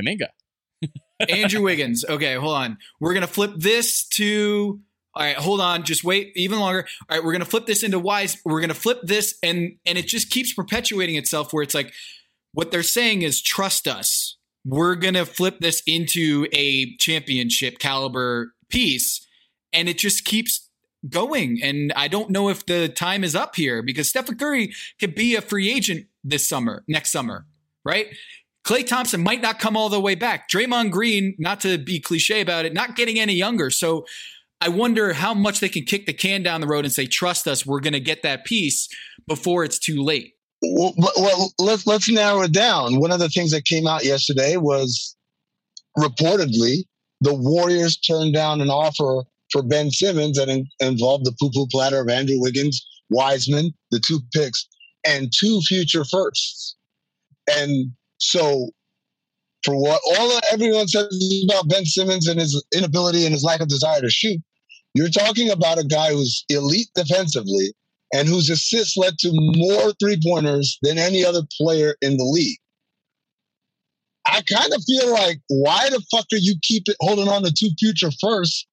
Kuminga. 0.00 0.28
Andrew 1.28 1.62
Wiggins. 1.62 2.04
Okay, 2.10 2.34
hold 2.34 2.56
on. 2.56 2.78
We're 2.98 3.14
gonna 3.14 3.26
flip 3.26 3.52
this 3.56 4.06
to. 4.14 4.80
All 5.14 5.24
right, 5.24 5.36
hold 5.36 5.60
on. 5.60 5.82
Just 5.82 6.04
wait 6.04 6.32
even 6.36 6.60
longer. 6.60 6.86
All 7.08 7.16
right, 7.16 7.24
we're 7.24 7.32
gonna 7.32 7.44
flip 7.44 7.66
this 7.66 7.82
into 7.82 7.98
Wise. 7.98 8.38
We're 8.44 8.60
gonna 8.60 8.74
flip 8.74 9.00
this, 9.02 9.38
and 9.42 9.76
and 9.84 9.98
it 9.98 10.06
just 10.06 10.30
keeps 10.30 10.52
perpetuating 10.52 11.16
itself. 11.16 11.52
Where 11.52 11.62
it's 11.62 11.74
like 11.74 11.92
what 12.52 12.70
they're 12.70 12.82
saying 12.82 13.22
is 13.22 13.40
trust 13.40 13.86
us. 13.86 14.36
We're 14.64 14.96
to 14.96 15.24
flip 15.24 15.60
this 15.60 15.82
into 15.86 16.46
a 16.52 16.96
championship 16.96 17.78
caliber 17.78 18.52
piece. 18.68 19.26
And 19.72 19.88
it 19.88 19.98
just 19.98 20.24
keeps 20.24 20.68
going. 21.08 21.60
And 21.62 21.92
I 21.96 22.08
don't 22.08 22.30
know 22.30 22.48
if 22.48 22.66
the 22.66 22.88
time 22.88 23.24
is 23.24 23.34
up 23.34 23.56
here 23.56 23.82
because 23.82 24.08
Stephen 24.08 24.36
Curry 24.36 24.72
could 24.98 25.14
be 25.14 25.34
a 25.34 25.40
free 25.40 25.70
agent 25.70 26.06
this 26.24 26.46
summer, 26.46 26.84
next 26.88 27.10
summer, 27.10 27.46
right? 27.84 28.08
Klay 28.64 28.86
Thompson 28.86 29.22
might 29.22 29.40
not 29.40 29.58
come 29.58 29.76
all 29.76 29.88
the 29.88 30.00
way 30.00 30.14
back. 30.14 30.50
Draymond 30.50 30.90
Green, 30.90 31.34
not 31.38 31.60
to 31.60 31.78
be 31.78 31.98
cliche 31.98 32.42
about 32.42 32.66
it, 32.66 32.74
not 32.74 32.96
getting 32.96 33.18
any 33.18 33.32
younger. 33.32 33.70
So 33.70 34.04
I 34.60 34.68
wonder 34.68 35.14
how 35.14 35.32
much 35.32 35.60
they 35.60 35.68
can 35.68 35.84
kick 35.84 36.06
the 36.06 36.12
can 36.12 36.42
down 36.42 36.60
the 36.60 36.66
road 36.66 36.84
and 36.84 36.92
say, 36.92 37.06
trust 37.06 37.48
us, 37.48 37.64
we're 37.64 37.80
going 37.80 37.94
to 37.94 38.00
get 38.00 38.22
that 38.22 38.44
piece 38.44 38.88
before 39.26 39.64
it's 39.64 39.78
too 39.78 40.02
late. 40.02 40.34
Well, 40.62 40.92
well, 41.16 41.52
let's 41.58 41.86
let's 41.86 42.08
narrow 42.10 42.42
it 42.42 42.52
down. 42.52 43.00
One 43.00 43.12
of 43.12 43.18
the 43.18 43.30
things 43.30 43.50
that 43.52 43.64
came 43.64 43.86
out 43.86 44.04
yesterday 44.04 44.58
was 44.58 45.16
reportedly 45.98 46.84
the 47.22 47.34
Warriors 47.34 47.96
turned 47.96 48.34
down 48.34 48.60
an 48.60 48.68
offer 48.68 49.24
for 49.50 49.62
Ben 49.62 49.90
Simmons 49.90 50.36
that 50.36 50.48
in, 50.48 50.66
involved 50.80 51.24
the 51.24 51.34
poo-poo 51.38 51.66
platter 51.70 52.00
of 52.00 52.08
Andrew 52.08 52.38
Wiggins, 52.38 52.84
Wiseman, 53.10 53.72
the 53.90 54.00
two 54.06 54.20
picks, 54.34 54.66
and 55.06 55.32
two 55.38 55.60
future 55.62 56.04
firsts. 56.04 56.76
And 57.50 57.92
so, 58.18 58.70
for 59.64 59.76
what 59.76 60.00
all 60.18 60.40
everyone 60.52 60.88
says 60.88 61.42
about 61.44 61.68
Ben 61.68 61.84
Simmons 61.84 62.28
and 62.28 62.38
his 62.38 62.62
inability 62.74 63.24
and 63.24 63.32
his 63.32 63.44
lack 63.44 63.60
of 63.60 63.68
desire 63.68 64.00
to 64.00 64.10
shoot, 64.10 64.40
you're 64.94 65.08
talking 65.08 65.50
about 65.50 65.78
a 65.78 65.84
guy 65.84 66.12
who's 66.12 66.44
elite 66.48 66.88
defensively 66.94 67.72
and 68.12 68.28
whose 68.28 68.50
assists 68.50 68.96
led 68.96 69.18
to 69.18 69.30
more 69.32 69.92
three 70.00 70.18
pointers 70.22 70.78
than 70.82 70.98
any 70.98 71.24
other 71.24 71.42
player 71.56 71.94
in 72.02 72.16
the 72.16 72.24
league. 72.24 72.58
I 74.26 74.42
kind 74.42 74.72
of 74.72 74.82
feel 74.84 75.12
like, 75.12 75.38
why 75.48 75.88
the 75.90 76.02
fuck 76.10 76.26
are 76.32 76.38
you 76.38 76.56
keep 76.62 76.84
it 76.86 76.96
holding 77.00 77.28
on 77.28 77.42
to 77.42 77.52
two 77.52 77.70
future 77.78 78.10
first 78.20 78.66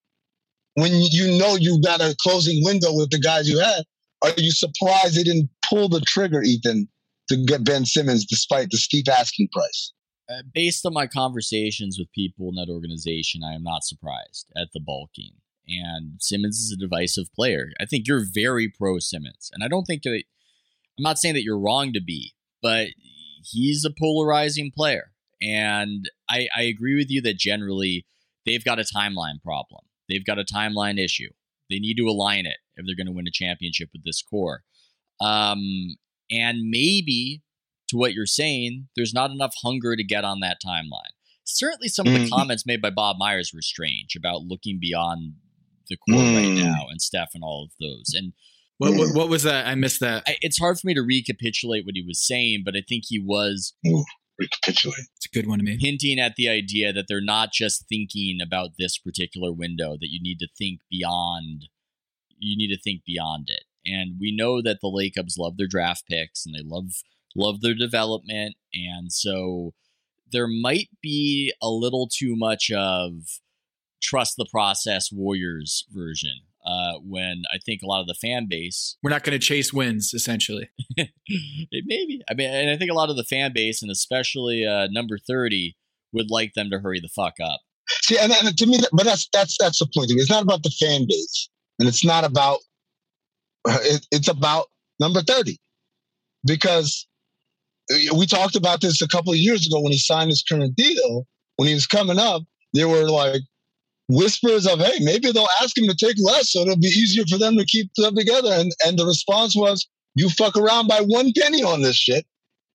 when 0.75 0.91
you 0.93 1.37
know 1.37 1.55
you've 1.55 1.83
got 1.83 2.01
a 2.01 2.15
closing 2.21 2.63
window 2.63 2.93
with 2.93 3.09
the 3.09 3.19
guys 3.19 3.49
you 3.49 3.59
had? 3.59 3.83
Are 4.23 4.33
you 4.37 4.51
surprised 4.51 5.15
they 5.15 5.23
didn't 5.23 5.49
pull 5.67 5.89
the 5.89 6.01
trigger, 6.01 6.41
Ethan, 6.41 6.87
to 7.29 7.45
get 7.45 7.63
Ben 7.63 7.85
Simmons 7.85 8.25
despite 8.25 8.69
the 8.71 8.77
steep 8.77 9.07
asking 9.07 9.49
price? 9.51 9.93
Uh, 10.29 10.41
based 10.53 10.85
on 10.85 10.93
my 10.93 11.07
conversations 11.07 11.97
with 11.97 12.11
people 12.11 12.49
in 12.49 12.55
that 12.55 12.71
organization, 12.71 13.41
I 13.43 13.53
am 13.53 13.63
not 13.63 13.83
surprised 13.83 14.51
at 14.57 14.67
the 14.73 14.79
bulking. 14.79 15.31
And 15.67 16.21
Simmons 16.21 16.57
is 16.57 16.71
a 16.71 16.77
divisive 16.77 17.33
player. 17.33 17.71
I 17.79 17.85
think 17.85 18.07
you're 18.07 18.25
very 18.25 18.69
pro 18.69 18.99
Simmons, 18.99 19.49
and 19.53 19.63
I 19.63 19.67
don't 19.67 19.85
think 19.85 20.03
that 20.03 20.11
I'm 20.13 21.03
not 21.03 21.19
saying 21.19 21.35
that 21.35 21.43
you're 21.43 21.59
wrong 21.59 21.93
to 21.93 22.01
be, 22.01 22.33
but 22.61 22.87
he's 23.43 23.85
a 23.85 23.91
polarizing 23.91 24.71
player. 24.75 25.11
And 25.41 26.09
I, 26.29 26.47
I 26.55 26.63
agree 26.63 26.95
with 26.95 27.09
you 27.09 27.21
that 27.21 27.37
generally 27.37 28.05
they've 28.45 28.63
got 28.63 28.79
a 28.79 28.83
timeline 28.83 29.41
problem. 29.43 29.81
They've 30.09 30.25
got 30.25 30.39
a 30.39 30.43
timeline 30.43 31.03
issue. 31.03 31.29
They 31.69 31.79
need 31.79 31.95
to 31.97 32.07
align 32.07 32.45
it 32.45 32.57
if 32.75 32.85
they're 32.85 32.95
going 32.95 33.07
to 33.07 33.15
win 33.15 33.27
a 33.27 33.31
championship 33.31 33.89
with 33.93 34.03
this 34.03 34.21
core. 34.21 34.63
Um, 35.19 35.97
and 36.31 36.69
maybe 36.69 37.41
to 37.89 37.97
what 37.97 38.13
you're 38.13 38.25
saying, 38.25 38.87
there's 38.95 39.13
not 39.13 39.31
enough 39.31 39.53
hunger 39.61 39.95
to 39.95 40.03
get 40.03 40.23
on 40.23 40.39
that 40.41 40.57
timeline. 40.65 41.13
Certainly, 41.43 41.89
some 41.89 42.07
of 42.07 42.13
the 42.13 42.19
mm. 42.19 42.29
comments 42.29 42.65
made 42.65 42.81
by 42.81 42.89
Bob 42.89 43.17
Myers 43.17 43.51
were 43.53 43.61
strange 43.61 44.15
about 44.17 44.41
looking 44.41 44.79
beyond 44.81 45.35
the 45.89 45.97
core 45.97 46.21
mm. 46.21 46.35
right 46.35 46.63
now 46.63 46.87
and 46.89 47.01
Steph 47.01 47.31
and 47.33 47.43
all 47.43 47.63
of 47.63 47.71
those. 47.79 48.13
And 48.13 48.33
what, 48.77 48.95
what, 48.95 49.15
what, 49.15 49.29
was 49.29 49.43
that? 49.43 49.67
I 49.67 49.75
missed 49.75 50.01
that. 50.01 50.23
I, 50.27 50.37
it's 50.41 50.59
hard 50.59 50.79
for 50.79 50.85
me 50.87 50.93
to 50.93 51.01
recapitulate 51.01 51.85
what 51.85 51.95
he 51.95 52.03
was 52.05 52.25
saying, 52.25 52.61
but 52.63 52.75
I 52.75 52.83
think 52.87 53.05
he 53.07 53.19
was 53.19 53.73
Ooh, 53.87 54.03
recapitulate. 54.37 55.07
It's 55.15 55.25
a 55.25 55.29
good 55.29 55.47
one 55.47 55.59
to 55.59 55.65
me. 55.65 55.77
Hinting 55.79 56.19
at 56.19 56.35
the 56.35 56.47
idea 56.47 56.93
that 56.93 57.05
they're 57.07 57.21
not 57.21 57.51
just 57.51 57.87
thinking 57.89 58.37
about 58.41 58.71
this 58.77 58.97
particular 58.97 59.51
window; 59.51 59.93
that 59.99 60.09
you 60.11 60.21
need 60.21 60.37
to 60.39 60.47
think 60.57 60.81
beyond. 60.91 61.65
You 62.39 62.55
need 62.55 62.73
to 62.73 62.79
think 62.79 63.01
beyond 63.03 63.47
it, 63.49 63.63
and 63.85 64.17
we 64.19 64.35
know 64.35 64.61
that 64.61 64.77
the 64.79 64.89
Lacobs 64.89 65.37
love 65.39 65.57
their 65.57 65.67
draft 65.67 66.03
picks 66.07 66.45
and 66.45 66.53
they 66.53 66.63
love 66.63 67.01
love 67.35 67.61
their 67.61 67.73
development, 67.73 68.55
and 68.73 69.11
so 69.11 69.73
there 70.31 70.47
might 70.47 70.89
be 71.01 71.53
a 71.61 71.69
little 71.69 72.07
too 72.07 72.35
much 72.35 72.69
of 72.71 73.39
trust 74.01 74.35
the 74.37 74.47
process 74.51 75.11
Warriors 75.11 75.85
version 75.91 76.41
uh, 76.67 76.93
when 77.03 77.43
I 77.51 77.57
think 77.65 77.81
a 77.81 77.87
lot 77.87 78.01
of 78.01 78.07
the 78.07 78.13
fan 78.13 78.47
base. 78.49 78.97
We're 79.01 79.09
not 79.09 79.23
going 79.23 79.39
to 79.39 79.45
chase 79.45 79.71
wins, 79.71 80.13
essentially. 80.13 80.69
Maybe. 80.97 82.21
I 82.29 82.33
mean, 82.33 82.49
and 82.49 82.69
I 82.69 82.77
think 82.77 82.91
a 82.91 82.95
lot 82.95 83.09
of 83.09 83.15
the 83.15 83.23
fan 83.23 83.53
base, 83.53 83.81
and 83.81 83.89
especially 83.89 84.65
uh, 84.65 84.87
number 84.91 85.17
30, 85.17 85.75
would 86.13 86.29
like 86.29 86.53
them 86.53 86.69
to 86.71 86.79
hurry 86.79 86.99
the 86.99 87.09
fuck 87.09 87.35
up. 87.41 87.61
See, 88.03 88.17
and, 88.17 88.31
and 88.31 88.57
to 88.57 88.65
me, 88.65 88.79
but 88.91 89.05
that's 89.05 89.29
that's 89.31 89.57
that's 89.57 89.79
the 89.79 89.87
point. 89.95 90.11
It's 90.11 90.29
not 90.29 90.43
about 90.43 90.63
the 90.63 90.71
fan 90.71 91.05
base, 91.07 91.49
and 91.79 91.87
it's 91.87 92.03
not 92.03 92.25
about. 92.25 92.59
It, 93.65 94.05
it's 94.11 94.27
about 94.27 94.67
number 94.99 95.21
30, 95.21 95.57
because 96.45 97.07
uh, 97.91 98.15
we 98.15 98.25
talked 98.25 98.55
about 98.55 98.81
this 98.81 99.01
a 99.01 99.07
couple 99.07 99.31
of 99.31 99.39
years 99.39 99.65
ago 99.65 99.81
when 99.81 99.91
he 99.91 99.97
signed 99.97 100.29
his 100.29 100.43
current 100.43 100.75
deal. 100.75 101.27
When 101.55 101.67
he 101.67 101.73
was 101.73 101.87
coming 101.87 102.19
up, 102.19 102.43
there 102.73 102.87
were 102.87 103.09
like 103.09 103.41
whispers 104.07 104.65
of, 104.65 104.79
hey, 104.79 104.99
maybe 105.01 105.31
they'll 105.31 105.47
ask 105.61 105.77
him 105.77 105.87
to 105.87 105.95
take 105.95 106.15
less 106.19 106.51
so 106.51 106.61
it'll 106.61 106.77
be 106.77 106.87
easier 106.87 107.25
for 107.29 107.37
them 107.37 107.57
to 107.57 107.65
keep 107.65 107.89
them 107.97 108.15
together. 108.15 108.51
And, 108.51 108.71
and 108.85 108.97
the 108.97 109.05
response 109.05 109.55
was, 109.55 109.87
you 110.15 110.29
fuck 110.29 110.57
around 110.57 110.87
by 110.87 110.99
one 111.01 111.31
penny 111.37 111.63
on 111.63 111.81
this 111.81 111.95
shit. 111.95 112.25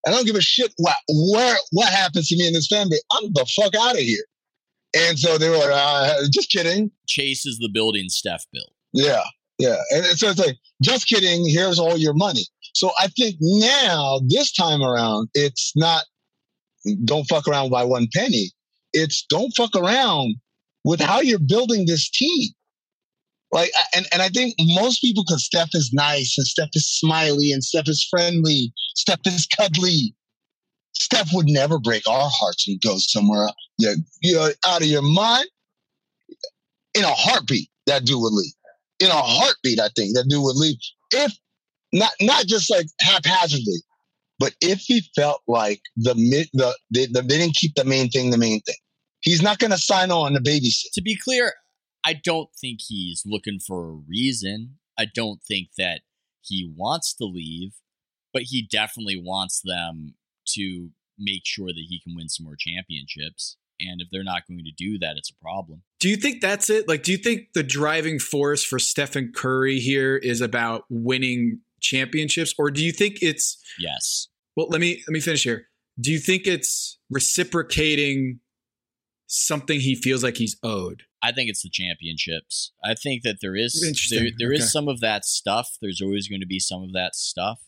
And 0.05 0.13
I 0.13 0.17
don't 0.17 0.27
give 0.27 0.35
a 0.35 0.41
shit 0.41 0.73
what, 0.77 0.95
where, 1.09 1.57
what 1.71 1.91
happens 1.91 2.27
to 2.29 2.35
me 2.35 2.47
in 2.47 2.53
this 2.53 2.67
family. 2.67 2.97
I'm 3.11 3.31
the 3.33 3.45
fuck 3.55 3.73
out 3.75 3.93
of 3.93 4.01
here. 4.01 4.23
And 4.95 5.17
so 5.17 5.37
they 5.37 5.49
were 5.49 5.57
like, 5.57 5.71
uh, 5.71 6.21
just 6.31 6.51
kidding. 6.51 6.91
Chase 7.07 7.45
is 7.45 7.57
the 7.57 7.69
building 7.73 8.09
Steph 8.09 8.45
built. 8.51 8.71
Yeah. 8.93 9.23
Yeah. 9.57 9.77
And 9.91 10.05
so 10.17 10.29
it's 10.29 10.39
like, 10.39 10.57
just 10.81 11.07
kidding. 11.07 11.47
Here's 11.47 11.79
all 11.79 11.97
your 11.97 12.13
money. 12.13 12.45
So 12.75 12.91
I 12.99 13.07
think 13.07 13.35
now, 13.39 14.19
this 14.27 14.51
time 14.51 14.81
around, 14.81 15.29
it's 15.33 15.73
not 15.75 16.03
don't 17.05 17.25
fuck 17.25 17.47
around 17.47 17.69
by 17.69 17.83
one 17.83 18.07
penny. 18.13 18.51
It's 18.93 19.25
don't 19.29 19.51
fuck 19.55 19.75
around 19.75 20.35
with 20.83 20.99
how 20.99 21.21
you're 21.21 21.39
building 21.39 21.85
this 21.85 22.09
team. 22.09 22.49
Like, 23.51 23.71
and, 23.95 24.07
and 24.11 24.21
I 24.21 24.29
think 24.29 24.55
most 24.59 24.99
people, 25.01 25.23
because 25.27 25.45
Steph 25.45 25.69
is 25.73 25.91
nice 25.93 26.35
and 26.37 26.47
Steph 26.47 26.69
is 26.73 26.89
smiley 26.89 27.51
and 27.51 27.63
Steph 27.63 27.87
is 27.87 28.05
friendly, 28.09 28.73
Steph 28.95 29.19
is 29.25 29.45
cuddly. 29.45 30.15
Steph 30.93 31.29
would 31.33 31.47
never 31.47 31.79
break 31.79 32.07
our 32.07 32.29
hearts 32.31 32.67
and 32.67 32.81
go 32.81 32.95
somewhere 32.97 33.47
you're, 33.77 33.95
you're 34.21 34.51
out 34.65 34.81
of 34.81 34.87
your 34.87 35.01
mind. 35.01 35.47
In 36.93 37.03
a 37.03 37.07
heartbeat, 37.07 37.69
that 37.87 38.05
dude 38.05 38.21
would 38.21 38.33
leave. 38.33 38.53
In 38.99 39.07
a 39.07 39.13
heartbeat, 39.13 39.79
I 39.79 39.89
think 39.95 40.15
that 40.15 40.27
dude 40.29 40.43
would 40.43 40.55
leave. 40.55 40.77
If 41.11 41.33
not, 41.91 42.11
not 42.21 42.45
just 42.45 42.69
like 42.69 42.85
haphazardly, 43.01 43.81
but 44.39 44.53
if 44.61 44.79
he 44.79 45.01
felt 45.15 45.41
like 45.47 45.81
the 45.95 46.13
the, 46.53 46.75
the, 46.91 47.07
the 47.07 47.21
they 47.21 47.37
didn't 47.37 47.55
keep 47.55 47.73
the 47.75 47.83
main 47.83 48.09
thing 48.09 48.29
the 48.29 48.37
main 48.37 48.61
thing. 48.61 48.75
He's 49.23 49.41
not 49.41 49.59
going 49.59 49.71
to 49.71 49.77
sign 49.77 50.11
on 50.11 50.33
to 50.33 50.39
babysit. 50.39 50.91
To 50.93 51.01
be 51.01 51.17
clear, 51.17 51.53
I 52.05 52.13
don't 52.13 52.49
think 52.59 52.79
he's 52.81 53.23
looking 53.25 53.59
for 53.59 53.89
a 53.89 53.99
reason. 54.07 54.77
I 54.97 55.05
don't 55.13 55.41
think 55.41 55.69
that 55.77 56.01
he 56.41 56.71
wants 56.75 57.13
to 57.15 57.25
leave, 57.25 57.73
but 58.33 58.43
he 58.43 58.67
definitely 58.69 59.21
wants 59.23 59.61
them 59.63 60.15
to 60.49 60.89
make 61.17 61.43
sure 61.45 61.67
that 61.67 61.85
he 61.87 62.01
can 62.01 62.15
win 62.15 62.29
some 62.29 62.45
more 62.45 62.57
championships. 62.57 63.57
And 63.79 64.01
if 64.01 64.09
they're 64.11 64.23
not 64.23 64.43
going 64.47 64.63
to 64.63 64.71
do 64.77 64.99
that, 64.99 65.15
it's 65.17 65.31
a 65.31 65.43
problem. 65.43 65.83
Do 65.99 66.09
you 66.09 66.15
think 66.15 66.41
that's 66.41 66.69
it? 66.69 66.87
Like, 66.87 67.03
do 67.03 67.11
you 67.11 67.17
think 67.17 67.53
the 67.53 67.63
driving 67.63 68.19
force 68.19 68.63
for 68.63 68.77
Stephen 68.77 69.31
Curry 69.33 69.79
here 69.79 70.17
is 70.17 70.41
about 70.41 70.83
winning 70.89 71.61
championships, 71.81 72.53
or 72.57 72.71
do 72.71 72.83
you 72.83 72.91
think 72.91 73.19
it's 73.21 73.57
yes? 73.79 74.27
Well, 74.55 74.67
let 74.69 74.81
me 74.81 75.03
let 75.07 75.13
me 75.13 75.19
finish 75.19 75.43
here. 75.43 75.67
Do 75.99 76.11
you 76.11 76.19
think 76.19 76.47
it's 76.47 76.97
reciprocating 77.09 78.39
something 79.27 79.79
he 79.79 79.95
feels 79.95 80.23
like 80.23 80.37
he's 80.37 80.57
owed? 80.63 81.03
I 81.21 81.31
think 81.31 81.49
it's 81.49 81.63
the 81.63 81.69
championships. 81.69 82.73
I 82.83 82.95
think 82.95 83.23
that 83.23 83.37
there 83.41 83.55
is 83.55 83.73
there, 84.09 84.27
there 84.37 84.49
okay. 84.49 84.57
is 84.57 84.71
some 84.71 84.87
of 84.87 84.99
that 84.99 85.23
stuff. 85.23 85.77
There's 85.81 86.01
always 86.01 86.27
going 86.27 86.41
to 86.41 86.47
be 86.47 86.59
some 86.59 86.83
of 86.83 86.91
that 86.93 87.15
stuff, 87.15 87.61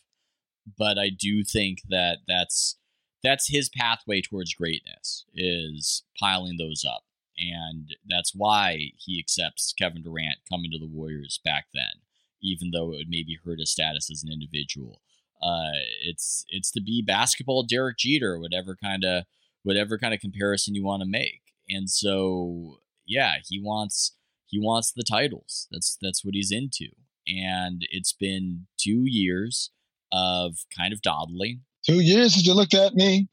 but 0.78 0.98
I 0.98 1.10
do 1.10 1.44
think 1.44 1.80
that 1.90 2.20
that's 2.28 2.78
that's 3.24 3.50
his 3.50 3.70
pathway 3.70 4.22
towards 4.22 4.54
greatness 4.54 5.26
is 5.34 6.04
piling 6.20 6.58
those 6.58 6.84
up, 6.86 7.04
and 7.38 7.96
that's 8.08 8.34
why 8.36 8.92
he 8.98 9.20
accepts 9.20 9.74
Kevin 9.74 10.04
Durant 10.04 10.40
coming 10.50 10.70
to 10.72 10.80
the 10.80 10.88
Warriors 10.88 11.40
back 11.44 11.68
then, 11.74 12.02
even 12.42 12.72
though 12.72 12.92
it 12.92 12.98
would 12.98 13.10
maybe 13.10 13.40
hurt 13.44 13.60
his 13.60 13.72
status 13.72 14.12
as 14.12 14.24
an 14.24 14.32
individual. 14.32 15.02
Uh, 15.42 15.80
it's 16.04 16.46
it's 16.50 16.72
to 16.72 16.82
be 16.82 17.02
basketball 17.02 17.64
Derek 17.64 17.98
Jeter, 17.98 18.40
whatever 18.40 18.76
kind 18.76 19.06
of 19.06 19.24
whatever 19.64 19.98
kind 19.98 20.14
of 20.14 20.20
comparison 20.20 20.76
you 20.76 20.84
want 20.84 21.02
to 21.02 21.08
make. 21.08 21.42
And 21.70 21.90
so, 21.90 22.80
yeah, 23.06 23.36
he 23.48 23.60
wants 23.60 24.16
he 24.48 24.60
wants 24.60 24.92
the 24.92 25.04
titles. 25.04 25.68
That's 25.72 25.98
that's 26.02 26.24
what 26.24 26.36
he's 26.36 26.52
into. 26.52 26.90
And 27.28 27.82
it's 27.90 28.14
been 28.14 28.68
two 28.78 29.04
years 29.06 29.72
of 30.12 30.58
kind 30.78 30.94
of 30.94 31.02
dawdling. 31.02 31.62
Two 31.86 32.00
years 32.00 32.34
since 32.34 32.46
you 32.46 32.54
looked 32.54 32.74
at 32.74 32.94
me. 32.94 33.28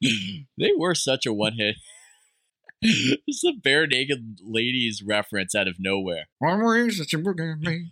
they 0.58 0.70
were 0.78 0.94
such 0.94 1.26
a 1.26 1.32
one 1.32 1.54
hit. 1.54 1.76
It's 2.82 3.44
a 3.44 3.52
Barenaked 3.52 4.38
Ladies 4.42 5.02
reference 5.06 5.54
out 5.54 5.68
of 5.68 5.76
nowhere. 5.78 6.28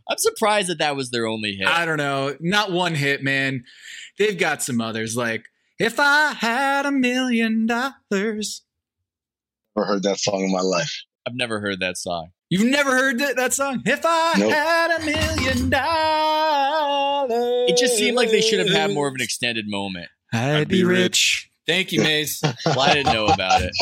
I'm 0.08 0.16
surprised 0.18 0.68
that 0.68 0.78
that 0.78 0.96
was 0.96 1.10
their 1.10 1.26
only 1.26 1.56
hit. 1.56 1.66
I 1.66 1.84
don't 1.84 1.98
know. 1.98 2.36
Not 2.40 2.72
one 2.72 2.94
hit, 2.94 3.22
man. 3.22 3.64
They've 4.18 4.38
got 4.38 4.62
some 4.62 4.80
others 4.80 5.16
like 5.16 5.44
if 5.78 6.00
I 6.00 6.32
had 6.32 6.86
a 6.86 6.92
million 6.92 7.66
dollars. 7.66 8.62
Never 9.76 9.86
heard 9.86 10.02
that 10.02 10.18
song 10.18 10.44
in 10.44 10.52
my 10.52 10.60
life. 10.60 11.04
I've 11.26 11.34
never 11.34 11.60
heard 11.60 11.80
that 11.80 11.96
song. 11.96 12.30
You've 12.50 12.64
never 12.64 12.90
heard 12.90 13.18
that, 13.18 13.36
that 13.36 13.52
song? 13.52 13.82
If 13.84 14.00
I 14.04 14.34
nope. 14.38 14.52
had 14.52 15.00
a 15.00 15.04
million 15.04 15.70
dollars. 15.70 17.30
It 17.70 17.76
just 17.76 17.96
seemed 17.96 18.16
like 18.16 18.30
they 18.30 18.40
should 18.40 18.58
have 18.58 18.70
had 18.70 18.92
more 18.92 19.06
of 19.06 19.14
an 19.14 19.20
extended 19.20 19.68
moment. 19.68 20.08
I'd, 20.32 20.56
I'd 20.56 20.68
be, 20.68 20.78
be 20.78 20.84
rich. 20.84 20.98
rich. 20.98 21.50
Thank 21.68 21.92
you, 21.92 22.00
Maze. 22.00 22.40
well, 22.66 22.80
I 22.80 22.94
didn't 22.94 23.12
know 23.12 23.26
about 23.26 23.60
it. 23.60 23.72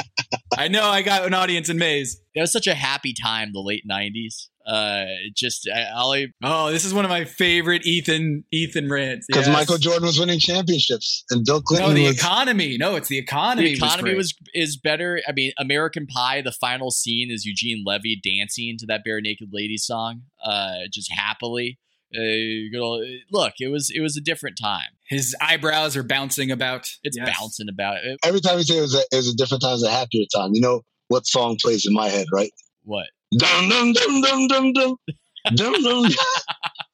I 0.59 0.67
know 0.67 0.85
I 0.85 1.03
got 1.03 1.25
an 1.25 1.35
audience 1.35 1.69
in 1.69 1.79
Maze. 1.79 2.21
It 2.35 2.41
was 2.41 2.51
such 2.51 2.67
a 2.67 2.75
happy 2.75 3.15
time, 3.15 3.53
the 3.53 3.61
late 3.61 3.85
90s. 3.89 4.49
Uh, 4.67 5.05
just 5.33 5.71
I, 5.73 6.27
oh, 6.43 6.73
this 6.73 6.85
is 6.85 6.93
one 6.93 7.05
of 7.05 7.09
my 7.09 7.25
favorite 7.25 7.87
Ethan 7.87 8.43
Ethan 8.51 8.91
rants 8.91 9.27
because 9.29 9.47
yes. 9.47 9.57
Michael 9.57 9.79
Jordan 9.79 10.07
was 10.07 10.19
winning 10.19 10.41
championships 10.41 11.23
and 11.31 11.45
Bill 11.45 11.63
Clinton. 11.63 11.91
No, 11.91 11.95
the 11.95 12.09
was, 12.09 12.19
economy. 12.19 12.77
No, 12.77 12.97
it's 12.97 13.07
the 13.07 13.19
economy. 13.19 13.69
The 13.69 13.75
economy 13.75 14.15
was, 14.17 14.35
was, 14.41 14.51
is 14.55 14.77
better. 14.77 15.21
I 15.29 15.31
mean, 15.31 15.53
American 15.57 16.09
Pie. 16.09 16.43
The 16.43 16.51
final 16.51 16.91
scene 16.91 17.31
is 17.31 17.45
Eugene 17.45 17.85
Levy 17.87 18.21
dancing 18.21 18.77
to 18.81 18.87
that 18.87 19.03
Barenaked 19.07 19.47
Lady 19.53 19.77
song, 19.77 20.23
uh, 20.45 20.89
just 20.93 21.13
happily 21.13 21.79
Uh, 22.15 22.71
good 22.73 22.81
old, 22.81 23.05
look, 23.33 23.55
it 23.59 23.69
was 23.69 23.91
it 23.95 24.01
was 24.01 24.17
a 24.17 24.21
different 24.21 24.57
time. 24.61 24.91
His 25.09 25.35
eyebrows 25.41 25.97
are 25.97 26.03
bouncing 26.03 26.51
about. 26.51 26.89
It's 27.03 27.17
Yes. 27.17 27.37
bouncing 27.39 27.69
about. 27.69 27.97
It, 28.05 28.19
Every 28.25 28.41
time 28.41 28.57
we 28.57 28.63
say 28.63 28.79
it 28.79 28.83
was, 28.83 28.95
a, 28.95 29.01
it 29.13 29.17
was 29.17 29.29
a 29.29 29.35
different 29.37 29.63
time, 29.63 29.71
it 29.71 29.75
was 29.75 29.83
a 29.85 29.91
happier 29.91 30.25
time. 30.35 30.51
You 30.55 30.61
know 30.61 30.83
what 31.09 31.27
song 31.27 31.57
plays 31.61 31.85
in 31.87 31.93
my 31.93 32.09
head, 32.09 32.27
right? 32.33 32.51
what? 32.85 33.07
Dum 33.37 33.69
dum 33.69 33.93
dum 33.93 34.21
dum 34.23 34.49
dum 34.49 34.73
dum. 34.73 34.97
Dum 35.55 35.75
dum. 35.83 36.05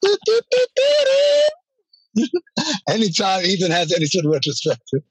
Anytime 2.89 3.43
Ethan 3.45 3.71
has 3.71 3.91
any 3.93 4.05
sort 4.05 4.25
of 4.25 4.31
retrospective, 4.31 5.01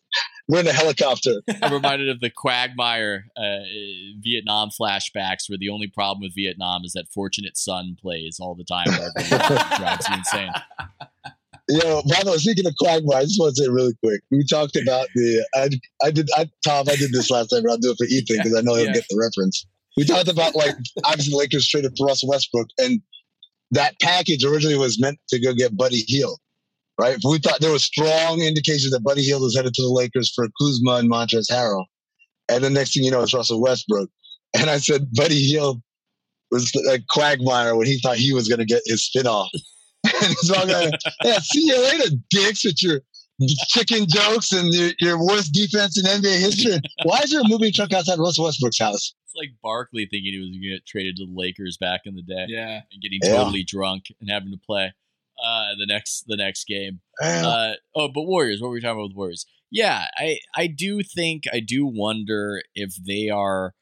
we're 0.48 0.60
in 0.60 0.66
a 0.66 0.72
helicopter. 0.72 1.42
I'm 1.62 1.72
reminded 1.72 2.08
of 2.08 2.20
the 2.20 2.30
Quagmire 2.30 3.24
uh, 3.36 3.60
Vietnam 4.20 4.70
flashbacks, 4.70 5.48
where 5.48 5.58
the 5.58 5.68
only 5.70 5.88
problem 5.88 6.22
with 6.22 6.34
Vietnam 6.34 6.82
is 6.84 6.92
that 6.92 7.06
Fortunate 7.14 7.56
Son 7.56 7.96
plays 8.00 8.38
all 8.40 8.54
the 8.54 8.64
time. 8.64 8.86
wherever 8.88 9.12
he 9.18 9.24
is. 9.24 9.32
It 9.32 9.76
drives 9.78 10.08
you 10.08 10.14
insane. 10.16 10.50
Yo, 11.68 12.02
by 12.02 12.22
the 12.24 12.30
way, 12.32 12.38
speaking 12.38 12.66
of 12.66 12.74
Quagmire, 12.76 13.18
I 13.18 13.22
just 13.22 13.38
want 13.38 13.54
to 13.54 13.62
say 13.62 13.68
really 13.70 13.94
quick. 14.02 14.20
We 14.30 14.44
talked 14.44 14.76
about 14.76 15.06
the. 15.14 15.46
I, 15.54 15.70
I 16.04 16.10
did. 16.10 16.28
I, 16.36 16.50
Tom, 16.64 16.86
I 16.90 16.96
did 16.96 17.12
this 17.12 17.30
last 17.30 17.48
time, 17.48 17.62
but 17.64 17.70
I'll 17.72 17.78
do 17.78 17.92
it 17.92 17.96
for 17.98 18.04
Ethan 18.06 18.36
because 18.42 18.56
I 18.58 18.62
know 18.62 18.74
he'll 18.74 18.86
Yeah. 18.86 18.92
get 18.94 19.04
the 19.08 19.16
reference. 19.18 19.64
We 19.96 20.04
talked 20.04 20.28
about 20.28 20.54
like 20.54 20.74
obviously 21.04 21.32
the 21.32 21.36
Lakers 21.36 21.68
traded 21.68 21.92
for 21.96 22.06
Russell 22.06 22.28
Westbrook, 22.30 22.68
and 22.78 23.00
that 23.70 23.94
package 24.00 24.44
originally 24.44 24.76
was 24.76 25.00
meant 25.00 25.18
to 25.28 25.38
go 25.40 25.54
get 25.54 25.76
Buddy 25.76 26.02
Hield, 26.08 26.38
right? 26.98 27.16
We 27.28 27.38
thought 27.38 27.60
there 27.60 27.72
was 27.72 27.84
strong 27.84 28.40
indications 28.40 28.90
that 28.92 29.02
Buddy 29.04 29.22
Hield 29.22 29.42
was 29.42 29.56
headed 29.56 29.74
to 29.74 29.82
the 29.82 29.88
Lakers 29.88 30.32
for 30.34 30.46
Kuzma 30.60 30.96
and 30.96 31.10
Montrezl 31.10 31.50
Harrell, 31.50 31.84
and 32.48 32.62
the 32.64 32.70
next 32.70 32.94
thing 32.94 33.04
you 33.04 33.10
know, 33.10 33.22
it's 33.22 33.34
Russell 33.34 33.60
Westbrook. 33.60 34.08
And 34.54 34.68
I 34.68 34.76
said 34.76 35.08
Buddy 35.14 35.40
Hield 35.42 35.80
was 36.50 36.70
like 36.86 37.04
Quagmire 37.08 37.74
when 37.74 37.86
he 37.86 37.98
thought 38.00 38.18
he 38.18 38.34
was 38.34 38.48
going 38.48 38.58
to 38.58 38.66
get 38.66 38.82
his 38.84 39.06
spin 39.06 39.26
off. 39.26 39.48
and 40.04 40.26
he's 40.26 40.50
all 40.50 40.66
going, 40.66 40.92
yeah, 41.24 41.38
see 41.38 41.64
you 41.64 41.82
later, 41.82 42.10
dicks, 42.28 42.62
with 42.62 42.82
your 42.82 43.00
chicken 43.68 44.04
jokes 44.06 44.52
and 44.52 44.70
your, 44.74 44.90
your 45.00 45.26
worst 45.26 45.54
defense 45.54 45.98
in 45.98 46.04
NBA 46.04 46.38
history. 46.40 46.78
Why 47.04 47.20
is 47.24 47.30
there 47.30 47.40
a 47.40 47.48
moving 47.48 47.72
truck 47.72 47.94
outside 47.94 48.18
Russell 48.18 48.44
Westbrook's 48.44 48.78
house? 48.78 49.14
It's 49.24 49.34
like 49.34 49.48
Barkley 49.62 50.06
thinking 50.10 50.34
he 50.34 50.38
was 50.38 50.48
going 50.50 50.60
to 50.60 50.68
get 50.68 50.84
traded 50.86 51.16
to 51.16 51.24
the 51.24 51.32
Lakers 51.34 51.78
back 51.80 52.02
in 52.04 52.14
the 52.14 52.22
day 52.22 52.44
Yeah. 52.48 52.80
and 52.92 53.00
getting 53.02 53.20
Yeah. 53.22 53.36
totally 53.36 53.64
drunk 53.64 54.04
and 54.20 54.28
having 54.30 54.50
to 54.50 54.58
play 54.66 54.92
uh, 55.42 55.74
the 55.78 55.86
next 55.86 56.24
the 56.26 56.36
next 56.36 56.66
game. 56.66 57.00
Uh, 57.22 57.72
oh, 57.94 58.08
but 58.08 58.22
Warriors. 58.22 58.60
What 58.60 58.68
were 58.68 58.74
we 58.74 58.80
talking 58.80 58.98
about 58.98 59.08
with 59.08 59.16
Warriors? 59.16 59.46
Yeah, 59.70 60.06
I 60.16 60.38
I 60.56 60.66
do 60.66 61.02
think 61.02 61.44
I 61.52 61.60
do 61.60 61.86
wonder 61.86 62.62
if 62.74 62.94
they 62.96 63.28
are 63.28 63.74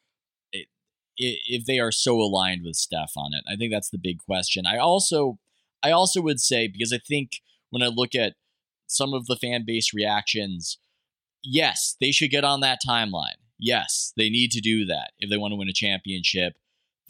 if 1.21 1.67
they 1.67 1.79
are 1.79 1.93
so 1.93 2.17
aligned 2.17 2.63
with 2.65 2.77
Steph 2.77 3.13
on 3.17 3.33
it. 3.35 3.45
I 3.47 3.57
think 3.57 3.73
that's 3.73 3.91
the 3.91 3.99
big 3.99 4.19
question. 4.19 4.65
I 4.67 4.79
also 4.79 5.39
I 5.83 5.91
also 5.91 6.21
would 6.21 6.41
say 6.41 6.69
because 6.69 6.93
I 6.93 6.99
think 6.99 7.41
when 7.71 7.83
I 7.83 7.87
look 7.87 8.15
at 8.15 8.35
some 8.87 9.15
of 9.15 9.27
the 9.27 9.37
fan 9.37 9.65
base 9.67 9.93
reactions, 9.95 10.79
yes, 11.45 11.97
they 12.01 12.11
should 12.11 12.31
get 12.31 12.45
on 12.45 12.61
that 12.61 12.81
timeline. 12.87 13.37
Yes, 13.59 14.13
they 14.17 14.31
need 14.31 14.51
to 14.53 14.61
do 14.61 14.87
that 14.87 15.13
if 15.19 15.31
they 15.31 15.37
want 15.37 15.53
to 15.53 15.57
win 15.57 15.69
a 15.69 15.73
championship. 15.73 16.55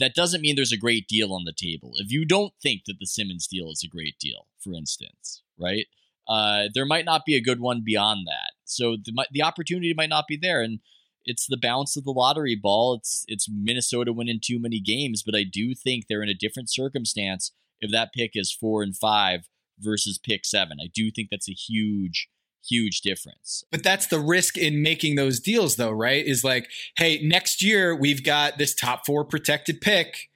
That 0.01 0.15
doesn't 0.15 0.41
mean 0.41 0.57
there's 0.57 0.73
a 0.73 0.77
great 0.77 1.07
deal 1.07 1.33
on 1.33 1.45
the 1.45 1.53
table. 1.53 1.93
If 1.97 2.11
you 2.11 2.25
don't 2.25 2.53
think 2.61 2.83
that 2.87 2.97
the 2.99 3.07
Simmons 3.07 3.47
deal 3.47 3.71
is 3.71 3.85
a 3.85 3.89
great 3.89 4.19
deal, 4.19 4.47
for 4.59 4.73
instance, 4.73 5.43
right? 5.59 5.87
Uh, 6.27 6.69
there 6.75 6.87
might 6.87 7.05
not 7.05 7.25
be 7.25 7.37
a 7.37 7.41
good 7.41 7.61
one 7.61 7.83
beyond 7.85 8.27
that. 8.27 8.53
So 8.65 8.97
the, 8.97 9.27
the 9.31 9.43
opportunity 9.43 9.93
might 9.97 10.09
not 10.09 10.27
be 10.27 10.37
there, 10.37 10.63
and 10.63 10.81
it's 11.25 11.47
the 11.47 11.59
bounce 11.61 11.97
of 11.97 12.05
the 12.05 12.13
lottery 12.13 12.57
ball. 12.57 12.95
It's 12.95 13.25
it's 13.29 13.49
Minnesota 13.49 14.13
winning 14.13 14.41
too 14.43 14.59
many 14.61 14.81
games, 14.81 15.23
but 15.25 15.35
I 15.35 15.45
do 15.45 15.75
think 15.75 16.07
they're 16.09 16.23
in 16.23 16.29
a 16.29 16.35
different 16.35 16.71
circumstance 16.71 17.53
if 17.81 17.91
that 17.91 18.13
pick 18.13 18.33
is 18.35 18.53
four 18.53 18.83
and 18.83 18.97
five 18.97 19.49
versus 19.79 20.19
pick 20.19 20.45
seven. 20.45 20.79
I 20.81 20.89
do 20.93 21.11
think 21.11 21.29
that's 21.31 21.49
a 21.49 21.53
huge, 21.53 22.29
huge 22.69 23.01
difference. 23.01 23.65
But 23.70 23.82
that's 23.82 24.07
the 24.07 24.20
risk 24.20 24.57
in 24.57 24.82
making 24.82 25.16
those 25.16 25.41
deals, 25.41 25.77
though, 25.77 25.91
right? 25.91 26.24
Is 26.24 26.45
like, 26.45 26.69
hey, 26.97 27.20
next 27.23 27.62
year 27.62 27.95
we've 27.95 28.24
got 28.24 28.59
this 28.59 28.74
top 28.74 29.07
four 29.07 29.24
protected 29.24 29.81
pick. 29.81 30.28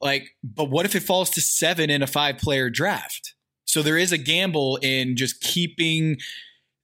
Like, 0.00 0.30
but 0.42 0.70
what 0.70 0.86
if 0.86 0.94
it 0.94 1.02
falls 1.02 1.30
to 1.30 1.40
seven 1.40 1.90
in 1.90 2.02
a 2.02 2.06
five 2.06 2.38
player 2.38 2.70
draft? 2.70 3.34
So 3.64 3.82
there 3.82 3.98
is 3.98 4.12
a 4.12 4.18
gamble 4.18 4.78
in 4.82 5.16
just 5.16 5.40
keeping 5.40 6.16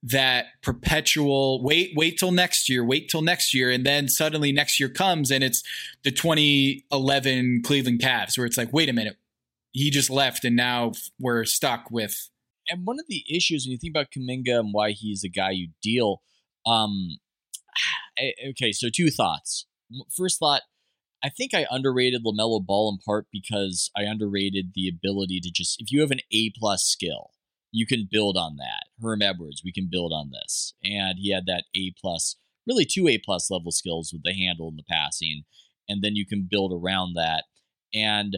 that 0.03 0.45
perpetual 0.61 1.61
wait, 1.63 1.91
wait 1.95 2.17
till 2.17 2.31
next 2.31 2.69
year, 2.69 2.85
wait 2.85 3.09
till 3.09 3.21
next 3.21 3.53
year. 3.53 3.69
And 3.69 3.85
then 3.85 4.07
suddenly 4.07 4.51
next 4.51 4.79
year 4.79 4.89
comes 4.89 5.31
and 5.31 5.43
it's 5.43 5.63
the 6.03 6.11
2011 6.11 7.61
Cleveland 7.65 7.99
Cavs 7.99 8.37
where 8.37 8.45
it's 8.45 8.57
like, 8.57 8.71
wait 8.71 8.89
a 8.89 8.93
minute, 8.93 9.17
he 9.71 9.89
just 9.89 10.09
left 10.09 10.45
and 10.45 10.55
now 10.55 10.91
we're 11.19 11.43
stuck 11.43 11.91
with 11.91 12.29
and 12.69 12.85
one 12.85 12.99
of 12.99 13.05
the 13.07 13.23
issues 13.29 13.65
when 13.65 13.71
you 13.71 13.77
think 13.77 13.95
about 13.95 14.11
Kuminga 14.11 14.59
and 14.59 14.73
why 14.73 14.91
he's 14.91 15.21
the 15.21 15.29
guy 15.29 15.51
you 15.51 15.69
deal, 15.81 16.21
um, 16.65 17.17
eh, 18.19 18.31
okay, 18.51 18.71
so 18.71 18.89
two 18.93 19.09
thoughts. 19.09 19.65
First 20.15 20.39
thought, 20.39 20.63
I 21.23 21.29
think 21.29 21.53
I 21.53 21.65
underrated 21.69 22.23
LaMelo 22.23 22.63
Ball 22.65 22.91
in 22.91 22.99
part 23.03 23.27
because 23.31 23.89
I 23.97 24.03
underrated 24.03 24.71
the 24.75 24.87
ability 24.87 25.39
to 25.41 25.51
just 25.51 25.81
if 25.81 25.91
you 25.91 26.01
have 26.01 26.11
an 26.11 26.19
A 26.31 26.51
plus 26.57 26.83
skill, 26.83 27.31
you 27.71 27.85
can 27.87 28.07
build 28.09 28.37
on 28.37 28.57
that. 28.57 28.85
Herm 29.01 29.21
Edwards, 29.21 29.61
we 29.63 29.71
can 29.71 29.87
build 29.91 30.11
on 30.13 30.31
this, 30.31 30.73
and 30.83 31.17
he 31.19 31.33
had 31.33 31.45
that 31.47 31.65
A 31.75 31.93
plus, 31.99 32.35
really 32.67 32.85
two 32.85 33.07
A 33.07 33.17
plus 33.17 33.49
level 33.49 33.71
skills 33.71 34.11
with 34.13 34.23
the 34.23 34.33
handle 34.33 34.67
and 34.67 34.77
the 34.77 34.83
passing, 34.89 35.43
and 35.89 36.03
then 36.03 36.15
you 36.15 36.25
can 36.25 36.47
build 36.49 36.71
around 36.71 37.13
that. 37.15 37.45
And 37.93 38.37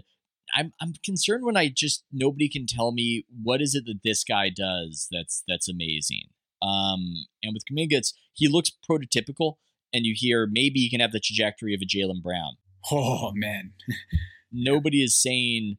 I'm 0.55 0.73
I'm 0.81 0.93
concerned 1.03 1.45
when 1.45 1.57
I 1.57 1.71
just 1.73 2.03
nobody 2.11 2.49
can 2.49 2.65
tell 2.65 2.91
me 2.91 3.25
what 3.43 3.61
is 3.61 3.75
it 3.75 3.85
that 3.85 4.01
this 4.03 4.23
guy 4.23 4.49
does 4.49 5.07
that's 5.11 5.43
that's 5.47 5.69
amazing. 5.69 6.23
Um, 6.61 7.25
and 7.41 7.53
with 7.53 7.63
Kuminga, 7.71 7.93
it's 7.93 8.13
he 8.33 8.47
looks 8.47 8.71
prototypical, 8.89 9.55
and 9.93 10.05
you 10.05 10.13
hear 10.15 10.47
maybe 10.49 10.79
he 10.79 10.89
can 10.89 10.99
have 10.99 11.11
the 11.11 11.19
trajectory 11.19 11.73
of 11.73 11.81
a 11.81 11.85
Jaylen 11.85 12.21
Brown. 12.21 12.57
oh 12.91 13.31
man. 13.33 13.73
Nobody 14.51 15.03
is 15.03 15.21
saying 15.21 15.77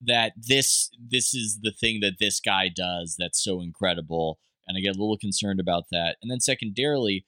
that 0.00 0.32
this 0.36 0.90
this 0.98 1.34
is 1.34 1.60
the 1.62 1.72
thing 1.72 2.00
that 2.00 2.18
this 2.18 2.40
guy 2.40 2.68
does 2.74 3.16
that's 3.18 3.42
so 3.42 3.60
incredible, 3.60 4.38
and 4.66 4.76
I 4.76 4.80
get 4.80 4.96
a 4.96 4.98
little 4.98 5.18
concerned 5.18 5.60
about 5.60 5.84
that. 5.90 6.16
And 6.22 6.30
then 6.30 6.40
secondarily, 6.40 7.24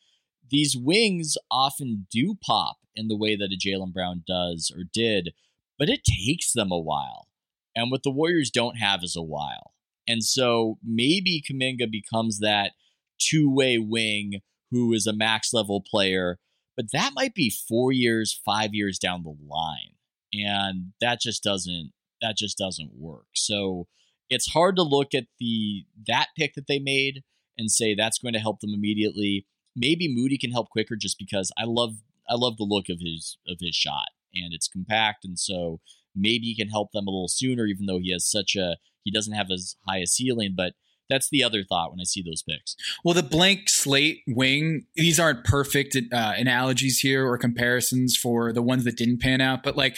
these 0.51 0.77
wings 0.77 1.37
often 1.51 2.07
do 2.11 2.37
pop 2.45 2.77
in 2.95 3.09
the 3.09 3.17
way 3.17 3.37
that 3.37 3.53
a 3.53 3.69
Jaylen 3.69 3.93
Brown 3.93 4.25
does 4.27 4.73
or 4.75 4.83
did, 4.93 5.33
but 5.81 5.89
it 5.89 6.05
takes 6.05 6.53
them 6.53 6.71
a 6.71 6.79
while. 6.79 7.27
And 7.75 7.91
what 7.91 8.03
the 8.03 8.11
Warriors 8.11 8.51
don't 8.51 8.77
have 8.77 9.01
is 9.03 9.17
a 9.17 9.23
while. 9.23 9.73
And 10.07 10.23
so 10.23 10.79
maybe 10.85 11.43
Kuminga 11.43 11.91
becomes 11.91 12.39
that 12.41 12.73
two 13.19 13.53
way 13.53 13.79
wing 13.79 14.41
who 14.71 14.93
is 14.93 15.07
a 15.07 15.17
max 15.17 15.55
level 15.55 15.83
player, 15.83 16.39
but 16.77 16.93
that 16.93 17.13
might 17.15 17.35
be 17.35 17.51
four 17.51 17.93
years, 17.93 18.39
five 18.45 18.75
years 18.75 18.99
down 18.99 19.23
the 19.23 19.35
line. 19.49 19.95
And 20.35 20.93
that 21.01 21.21
just 21.21 21.43
doesn't 21.43 21.93
that 22.21 22.37
just 22.37 22.59
doesn't 22.59 22.93
work. 22.95 23.27
So 23.35 23.89
it's 24.29 24.53
hard 24.53 24.77
to 24.77 24.83
look 24.83 25.15
at 25.15 25.25
the 25.39 25.87
that 26.07 26.29
pick 26.37 26.55
that 26.55 26.67
they 26.67 26.79
made 26.79 27.23
and 27.57 27.71
say 27.71 27.95
that's 27.95 28.19
going 28.19 28.35
to 28.35 28.41
help 28.41 28.61
them 28.61 28.75
immediately. 28.75 29.47
Maybe 29.75 30.13
Moody 30.13 30.37
can 30.37 30.53
help 30.53 30.69
quicker 30.69 30.97
just 30.97 31.19
because 31.19 31.51
I 31.57 31.65
love 31.65 31.95
I 32.29 32.35
love 32.35 32.59
the 32.59 32.65
look 32.65 32.91
of 32.91 33.01
his 33.01 33.39
of 33.49 33.57
his 33.61 33.75
shot 33.75 34.09
and 34.35 34.53
it's 34.53 34.69
compact 34.69 35.25
and 35.25 35.39
so 35.39 35.81
maybe 36.15 36.47
he 36.47 36.57
can 36.57 36.69
help 36.69 36.93
them 36.93 37.07
a 37.07 37.11
little 37.11 37.29
sooner 37.29 37.67
even 37.67 37.87
though 37.87 37.99
he 37.99 38.13
has 38.13 38.29
such 38.29 38.57
a 38.57 38.77
he 39.05 39.11
doesn't 39.11 39.35
have 39.35 39.51
as 39.53 39.77
high 39.89 39.99
a 39.99 40.07
ceiling 40.07 40.55
but 40.57 40.75
that's 41.11 41.29
the 41.29 41.45
other 41.45 41.63
thought 41.65 41.91
when 41.91 42.01
I 42.01 42.05
see 42.05 42.23
those 42.23 42.43
picks. 42.43 42.77
Well, 43.05 43.15
the 43.15 43.23
blank 43.23 43.69
slate 43.69 44.23
wing, 44.29 44.87
these 44.95 45.19
aren't 45.19 45.45
perfect 45.45 45.97
uh, 45.97 46.33
analogies 46.37 47.01
here 47.01 47.27
or 47.27 47.37
comparisons 47.37 48.17
for 48.17 48.53
the 48.53 48.63
ones 48.63 48.85
that 48.85 48.97
didn't 48.97 49.21
pan 49.21 49.41
out, 49.41 49.63
but 49.65 49.77
like, 49.77 49.97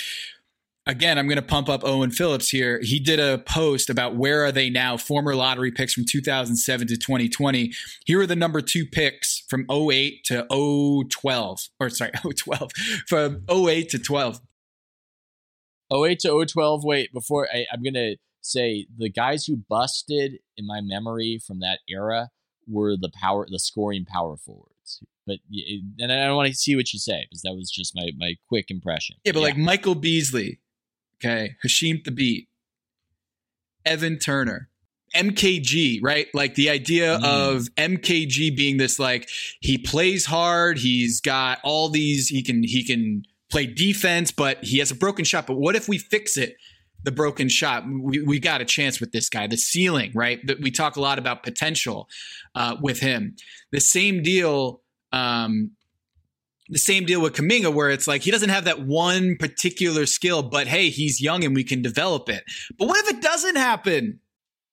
again, 0.87 1.19
I'm 1.19 1.27
going 1.27 1.37
to 1.37 1.43
pump 1.43 1.69
up 1.69 1.85
Owen 1.85 2.11
Phillips 2.11 2.51
here. 2.51 2.81
He 2.83 2.99
did 2.99 3.21
a 3.21 3.39
post 3.39 3.91
about 3.91 4.17
where 4.17 4.45
are 4.45 4.53
they 4.53 4.71
now, 4.71 4.97
former 4.97 5.35
lottery 5.35 5.71
picks 5.71 5.93
from 5.93 6.05
2007 6.05 6.89
to 6.89 6.97
2020. 6.97 7.73
Here 8.05 8.21
are 8.21 8.27
the 8.27 8.37
number 8.37 8.61
two 8.61 8.87
picks 8.87 9.45
from 9.49 9.67
08 9.71 10.25
to 10.25 10.47
012, 11.11 11.61
or 11.81 11.91
sorry, 11.91 12.13
012, 12.13 12.73
from 13.07 13.45
08 13.51 13.89
to 13.91 13.99
12. 13.99 14.41
08 15.93 16.19
to 16.21 16.47
012. 16.47 16.85
Wait, 16.85 17.13
before 17.13 17.49
I, 17.53 17.67
I'm 17.73 17.83
going 17.83 17.95
to 17.95 18.17
say 18.41 18.87
the 18.97 19.11
guys 19.11 19.45
who 19.45 19.57
busted 19.69 20.39
in 20.57 20.67
my 20.67 20.81
memory 20.81 21.41
from 21.45 21.61
that 21.61 21.81
era 21.89 22.31
were 22.67 22.97
the 22.97 23.11
power, 23.21 23.47
the 23.49 23.59
scoring 23.59 24.05
power 24.05 24.37
forwards. 24.37 25.03
But 25.27 25.39
and 26.01 26.11
I 26.11 26.27
don't 26.27 26.37
want 26.37 26.49
to 26.49 26.55
see 26.55 26.75
what 26.75 26.93
you 26.93 26.99
say 26.99 27.25
because 27.29 27.43
that 27.43 27.55
was 27.55 27.71
just 27.71 27.95
my 27.95 28.11
my 28.19 28.35
quick 28.49 28.71
impression. 28.71 29.17
Yeah, 29.25 29.31
but 29.31 29.43
like 29.43 29.57
Michael 29.57 29.95
Beasley, 29.95 30.59
okay, 31.25 31.55
Hasheem 31.65 32.03
Thabeet, 32.05 32.47
Evan 33.85 34.19
Turner, 34.19 34.69
MKG, 35.15 36.01
right? 36.03 36.29
Like 36.35 36.55
the 36.55 36.71
idea 36.71 37.19
Mm. 37.19 37.25
of 37.25 37.69
MKG 37.77 38.55
being 38.57 38.77
this 38.79 38.99
like 38.99 39.29
he 39.61 39.79
plays 39.79 40.27
hard, 40.27 40.79
he's 40.79 41.21
got 41.21 41.59
all 41.65 41.89
these 41.89 42.29
he 42.29 42.43
can 42.43 42.63
he 42.63 42.85
can 42.85 43.25
play 43.51 43.67
defense, 43.67 44.31
but 44.31 44.63
he 44.65 44.79
has 44.79 44.91
a 44.91 44.95
broken 44.95 45.25
shot. 45.25 45.47
But 45.47 45.57
what 45.57 45.77
if 45.77 45.89
we 45.89 45.99
fix 45.99 46.37
it? 46.37 46.57
the 47.05 47.11
broken 47.11 47.49
shot. 47.49 47.83
We, 47.85 48.23
we 48.23 48.39
got 48.39 48.61
a 48.61 48.65
chance 48.65 49.01
with 49.01 49.11
this 49.11 49.29
guy. 49.29 49.49
The 49.49 49.57
ceiling, 49.57 50.13
right? 50.15 50.39
That 50.47 50.61
we 50.61 50.71
talk 50.71 50.95
a 50.95 51.01
lot 51.01 51.19
about 51.19 51.43
potential 51.43 52.09
uh, 52.55 52.77
with 52.81 53.01
him. 53.01 53.35
The 53.73 53.81
same 53.81 54.23
deal. 54.23 54.83
Um, 55.11 55.73
the 56.73 56.79
same 56.79 57.05
deal 57.05 57.21
with 57.21 57.35
Kuminga, 57.35 57.73
where 57.73 57.91
it's 57.91 58.07
like 58.07 58.23
he 58.23 58.31
doesn't 58.31 58.49
have 58.49 58.65
that 58.65 58.81
one 58.81 59.37
particular 59.37 60.07
skill, 60.07 60.43
but 60.43 60.67
hey, 60.67 60.89
he's 60.89 61.21
young 61.21 61.45
and 61.45 61.55
we 61.55 61.65
can 61.65 61.83
develop 61.83 62.31
it. 62.31 62.45
But 62.79 62.89
what 62.89 63.05
if 63.05 63.15
it 63.15 63.23
doesn't 63.23 63.57
happen? 63.57 64.21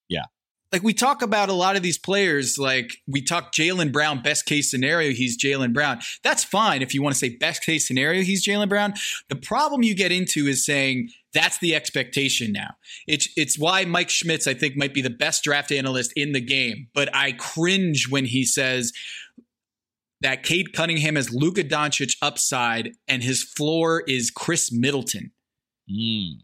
Yeah. 0.08 0.24
Like 0.72 0.82
we 0.82 0.94
talk 0.94 1.20
about 1.20 1.50
a 1.50 1.52
lot 1.52 1.76
of 1.76 1.82
these 1.82 1.98
players, 1.98 2.56
like 2.56 2.96
we 3.06 3.20
talk 3.20 3.52
Jaylen 3.52 3.92
Brown, 3.92 4.22
best 4.22 4.46
case 4.46 4.70
scenario, 4.70 5.12
he's 5.12 5.36
Jaylen 5.36 5.74
Brown. 5.74 6.00
That's 6.24 6.42
fine 6.42 6.80
if 6.80 6.94
you 6.94 7.02
want 7.02 7.14
to 7.14 7.18
say 7.18 7.36
best 7.36 7.64
case 7.66 7.86
scenario, 7.86 8.22
he's 8.22 8.46
Jaylen 8.46 8.68
Brown. 8.68 8.94
The 9.28 9.36
problem 9.36 9.82
you 9.82 9.94
get 9.94 10.10
into 10.10 10.46
is 10.46 10.64
saying 10.64 11.10
that's 11.34 11.58
the 11.58 11.74
expectation 11.74 12.52
now. 12.52 12.74
It's 13.06 13.28
it's 13.36 13.58
why 13.58 13.84
Mike 13.84 14.10
Schmitz, 14.10 14.46
I 14.46 14.54
think, 14.54 14.76
might 14.76 14.94
be 14.94 15.02
the 15.02 15.10
best 15.10 15.44
draft 15.44 15.70
analyst 15.70 16.12
in 16.16 16.32
the 16.32 16.40
game. 16.40 16.88
But 16.94 17.14
I 17.14 17.32
cringe 17.32 18.08
when 18.08 18.24
he 18.24 18.44
says 18.44 18.92
that 20.20 20.42
Cade 20.42 20.72
Cunningham 20.72 21.16
has 21.16 21.32
Luka 21.32 21.64
Doncic 21.64 22.16
upside 22.20 22.92
and 23.08 23.22
his 23.22 23.42
floor 23.42 24.02
is 24.06 24.30
Khris 24.30 24.70
Middleton. 24.72 25.32
Mm. 25.90 26.40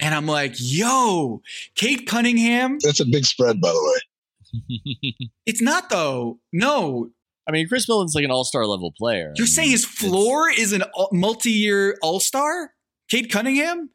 And 0.00 0.14
I'm 0.14 0.26
like, 0.26 0.54
yo, 0.56 1.42
Cade 1.74 2.06
Cunningham. 2.06 2.78
That's 2.82 3.00
a 3.00 3.06
big 3.06 3.24
spread, 3.24 3.60
by 3.60 3.70
the 3.70 3.92
way. 3.94 5.30
it's 5.46 5.60
not 5.60 5.90
though. 5.90 6.38
No. 6.52 7.10
I 7.46 7.50
mean, 7.50 7.66
Khris 7.66 7.88
Middleton's 7.88 8.14
like 8.14 8.24
an 8.24 8.30
all-star 8.30 8.66
level 8.66 8.92
player. 8.96 9.32
You're 9.36 9.44
I 9.44 9.46
mean, 9.46 9.46
saying 9.46 9.70
his 9.70 9.84
floor 9.84 10.50
is 10.50 10.72
an 10.72 10.84
multi-year 11.12 11.96
all-star? 12.02 12.72
Cade 13.10 13.30
Cunningham? 13.30 13.90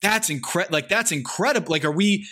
That's 0.00 0.30
incredible. 0.30 0.72
Like 0.72 0.88
that's 0.88 1.12
incredible. 1.12 1.70
Like, 1.70 1.84
are 1.84 1.92
we 1.92 2.26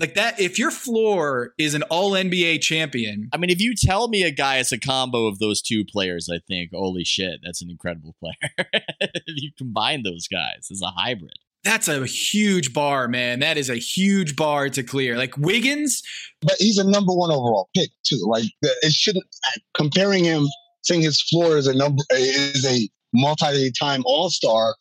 like 0.00 0.14
that? 0.14 0.40
If 0.40 0.58
your 0.58 0.70
floor 0.70 1.52
is 1.58 1.74
an 1.74 1.82
All 1.84 2.12
NBA 2.12 2.62
champion, 2.62 3.28
I 3.32 3.36
mean, 3.36 3.50
if 3.50 3.60
you 3.60 3.74
tell 3.74 4.08
me 4.08 4.22
a 4.22 4.30
guy 4.30 4.56
is 4.56 4.72
a 4.72 4.78
combo 4.78 5.26
of 5.26 5.38
those 5.38 5.60
two 5.60 5.84
players, 5.84 6.28
I 6.32 6.40
think, 6.48 6.70
holy 6.72 7.04
shit, 7.04 7.40
that's 7.44 7.62
an 7.62 7.70
incredible 7.70 8.16
player. 8.18 8.50
if 9.00 9.22
you 9.26 9.50
combine 9.56 10.02
those 10.02 10.26
guys 10.26 10.68
as 10.70 10.80
a 10.82 10.90
hybrid, 10.90 11.38
that's 11.62 11.88
a 11.88 12.06
huge 12.06 12.72
bar, 12.72 13.06
man. 13.06 13.40
That 13.40 13.58
is 13.58 13.68
a 13.68 13.76
huge 13.76 14.34
bar 14.34 14.70
to 14.70 14.82
clear. 14.82 15.18
Like 15.18 15.36
Wiggins, 15.36 16.02
but 16.40 16.54
he's 16.58 16.78
a 16.78 16.88
number 16.88 17.12
one 17.12 17.30
overall 17.30 17.68
pick 17.76 17.90
too. 18.02 18.24
Like 18.26 18.46
it 18.62 18.92
shouldn't 18.92 19.26
comparing 19.74 20.24
him, 20.24 20.46
saying 20.82 21.02
his 21.02 21.20
floor 21.20 21.58
is 21.58 21.66
a 21.66 21.74
number 21.74 22.02
is 22.12 22.64
a 22.64 22.88
multi-time 23.12 24.02
All 24.06 24.30
Star 24.30 24.74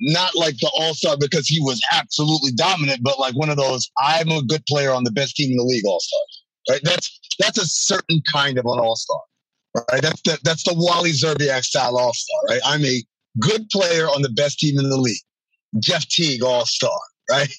not 0.00 0.34
like 0.34 0.56
the 0.58 0.70
all 0.78 0.94
star 0.94 1.16
because 1.18 1.46
he 1.46 1.60
was 1.60 1.80
absolutely 1.92 2.52
dominant, 2.52 3.02
but 3.02 3.18
like 3.18 3.34
one 3.36 3.50
of 3.50 3.56
those 3.56 3.90
I'm 3.98 4.30
a 4.30 4.42
good 4.42 4.64
player 4.66 4.92
on 4.92 5.04
the 5.04 5.10
best 5.10 5.36
team 5.36 5.50
in 5.50 5.56
the 5.56 5.64
league 5.64 5.84
all 5.86 6.00
stars. 6.00 6.42
Right? 6.68 6.80
That's 6.82 7.20
that's 7.38 7.58
a 7.58 7.66
certain 7.66 8.22
kind 8.32 8.58
of 8.58 8.64
an 8.64 8.78
all 8.78 8.96
star. 8.96 9.20
Right? 9.92 10.02
That's 10.02 10.20
the 10.22 10.38
that's 10.42 10.64
the 10.64 10.74
Wally 10.74 11.12
Szczerbiak 11.12 11.64
style 11.64 11.96
all 11.96 12.12
star. 12.14 12.38
Right? 12.48 12.60
I'm 12.64 12.84
a 12.84 13.02
good 13.40 13.68
player 13.70 14.06
on 14.06 14.22
the 14.22 14.30
best 14.30 14.58
team 14.58 14.78
in 14.78 14.88
the 14.88 14.96
league. 14.96 15.22
Jeff 15.78 16.06
Teague 16.08 16.42
all 16.42 16.66
star. 16.66 16.98
Right? 17.30 17.52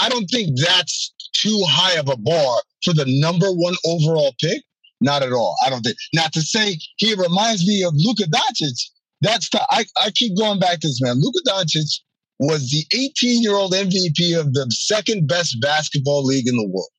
I 0.00 0.08
don't 0.08 0.26
think 0.26 0.58
that's 0.58 1.14
too 1.32 1.62
high 1.66 1.98
of 1.98 2.08
a 2.08 2.16
bar 2.16 2.62
for 2.84 2.92
the 2.92 3.04
number 3.06 3.48
one 3.48 3.74
overall 3.84 4.34
pick. 4.40 4.62
Not 5.00 5.22
at 5.22 5.32
all. 5.32 5.54
I 5.64 5.70
don't 5.70 5.82
think. 5.82 5.96
Not 6.12 6.32
to 6.32 6.42
say 6.42 6.76
he 6.96 7.14
reminds 7.14 7.66
me 7.66 7.84
of 7.84 7.92
Luka 7.94 8.24
Doncic 8.24 8.90
that's 9.20 9.48
the, 9.50 9.60
I, 9.70 9.84
I 10.02 10.10
keep 10.10 10.36
going 10.36 10.60
back 10.60 10.80
to 10.80 10.86
this 10.86 11.00
man. 11.02 11.20
Luka 11.20 11.40
Doncic 11.46 12.00
was 12.38 12.70
the 12.70 12.84
18 12.96 13.42
year 13.42 13.54
old 13.54 13.72
MVP 13.72 14.38
of 14.38 14.52
the 14.52 14.66
second 14.70 15.26
best 15.26 15.60
basketball 15.60 16.24
league 16.24 16.46
in 16.46 16.56
the 16.56 16.66
world. 16.66 16.90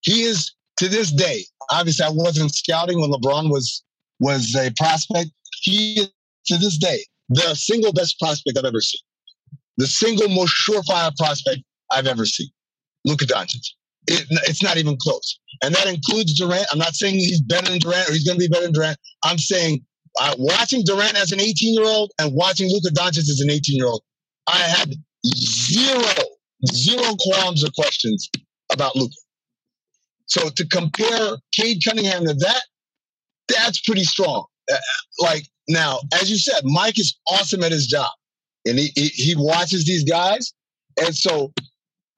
He 0.00 0.22
is 0.22 0.52
to 0.78 0.88
this 0.88 1.12
day. 1.12 1.44
Obviously, 1.70 2.06
I 2.06 2.10
wasn't 2.10 2.54
scouting 2.54 3.00
when 3.00 3.10
LeBron 3.10 3.50
was 3.50 3.82
was 4.20 4.54
a 4.56 4.72
prospect. 4.76 5.30
He 5.62 6.00
is 6.00 6.10
to 6.46 6.56
this 6.56 6.78
day 6.78 7.04
the 7.28 7.54
single 7.54 7.92
best 7.92 8.18
prospect 8.18 8.58
I've 8.58 8.64
ever 8.64 8.80
seen. 8.80 9.00
The 9.76 9.86
single 9.86 10.28
most 10.28 10.54
surefire 10.68 11.14
prospect 11.16 11.60
I've 11.90 12.06
ever 12.06 12.24
seen. 12.24 12.48
Luka 13.04 13.26
Doncic. 13.26 13.64
It, 14.06 14.26
it's 14.48 14.62
not 14.62 14.78
even 14.78 14.96
close. 14.96 15.38
And 15.62 15.74
that 15.74 15.86
includes 15.86 16.34
Durant. 16.38 16.66
I'm 16.72 16.78
not 16.78 16.94
saying 16.94 17.14
he's 17.14 17.42
better 17.42 17.68
than 17.68 17.78
Durant 17.78 18.08
or 18.08 18.12
he's 18.12 18.24
going 18.24 18.38
to 18.38 18.44
be 18.44 18.48
better 18.48 18.64
than 18.64 18.72
Durant. 18.72 18.98
I'm 19.24 19.38
saying 19.38 19.84
uh, 20.20 20.34
watching 20.38 20.82
Durant 20.84 21.16
as 21.16 21.32
an 21.32 21.40
18 21.40 21.74
year 21.74 21.84
old 21.84 22.12
and 22.18 22.34
watching 22.34 22.68
Luka 22.68 22.94
Doncic 22.94 23.18
as 23.18 23.40
an 23.40 23.50
18 23.50 23.76
year 23.76 23.86
old, 23.86 24.02
I 24.46 24.58
had 24.58 24.94
zero, 25.26 26.12
zero 26.72 27.14
qualms 27.20 27.64
or 27.64 27.70
questions 27.70 28.28
about 28.72 28.96
Luka. 28.96 29.14
So 30.26 30.48
to 30.50 30.66
compare 30.68 31.36
Cade 31.52 31.78
Cunningham 31.86 32.26
to 32.26 32.34
that, 32.34 32.62
that's 33.48 33.80
pretty 33.80 34.04
strong. 34.04 34.44
Uh, 34.70 34.76
like 35.20 35.44
now, 35.68 36.00
as 36.20 36.30
you 36.30 36.36
said, 36.36 36.62
Mike 36.64 36.98
is 36.98 37.16
awesome 37.26 37.62
at 37.62 37.72
his 37.72 37.86
job, 37.86 38.10
and 38.66 38.78
he 38.78 38.90
he, 38.94 39.08
he 39.08 39.34
watches 39.36 39.86
these 39.86 40.04
guys, 40.04 40.52
and 41.00 41.16
so 41.16 41.52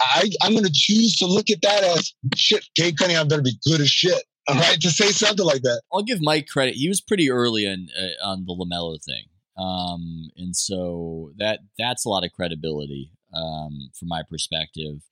I 0.00 0.28
I'm 0.42 0.52
going 0.52 0.64
to 0.64 0.72
choose 0.74 1.14
to 1.18 1.26
look 1.26 1.50
at 1.50 1.62
that 1.62 1.84
as 1.84 2.12
shit. 2.34 2.64
Cade 2.76 2.98
Cunningham 2.98 3.28
better 3.28 3.42
be 3.42 3.56
good 3.64 3.80
as 3.80 3.88
shit 3.88 4.24
right? 4.58 4.80
To 4.80 4.90
say 4.90 5.10
something 5.12 5.44
like 5.44 5.62
that. 5.62 5.82
I'll 5.92 6.02
give 6.02 6.20
Mike 6.20 6.46
credit. 6.48 6.74
He 6.74 6.88
was 6.88 7.00
pretty 7.00 7.30
early 7.30 7.66
in, 7.66 7.88
uh, 7.98 8.26
on 8.26 8.44
the 8.46 8.54
LaMelo 8.54 9.02
thing. 9.02 9.24
Um, 9.56 10.30
and 10.36 10.56
so 10.56 11.32
that 11.38 11.60
that's 11.78 12.06
a 12.06 12.08
lot 12.08 12.24
of 12.24 12.32
credibility 12.32 13.12
um, 13.34 13.90
from 13.98 14.08
my 14.08 14.22
perspective. 14.28 15.02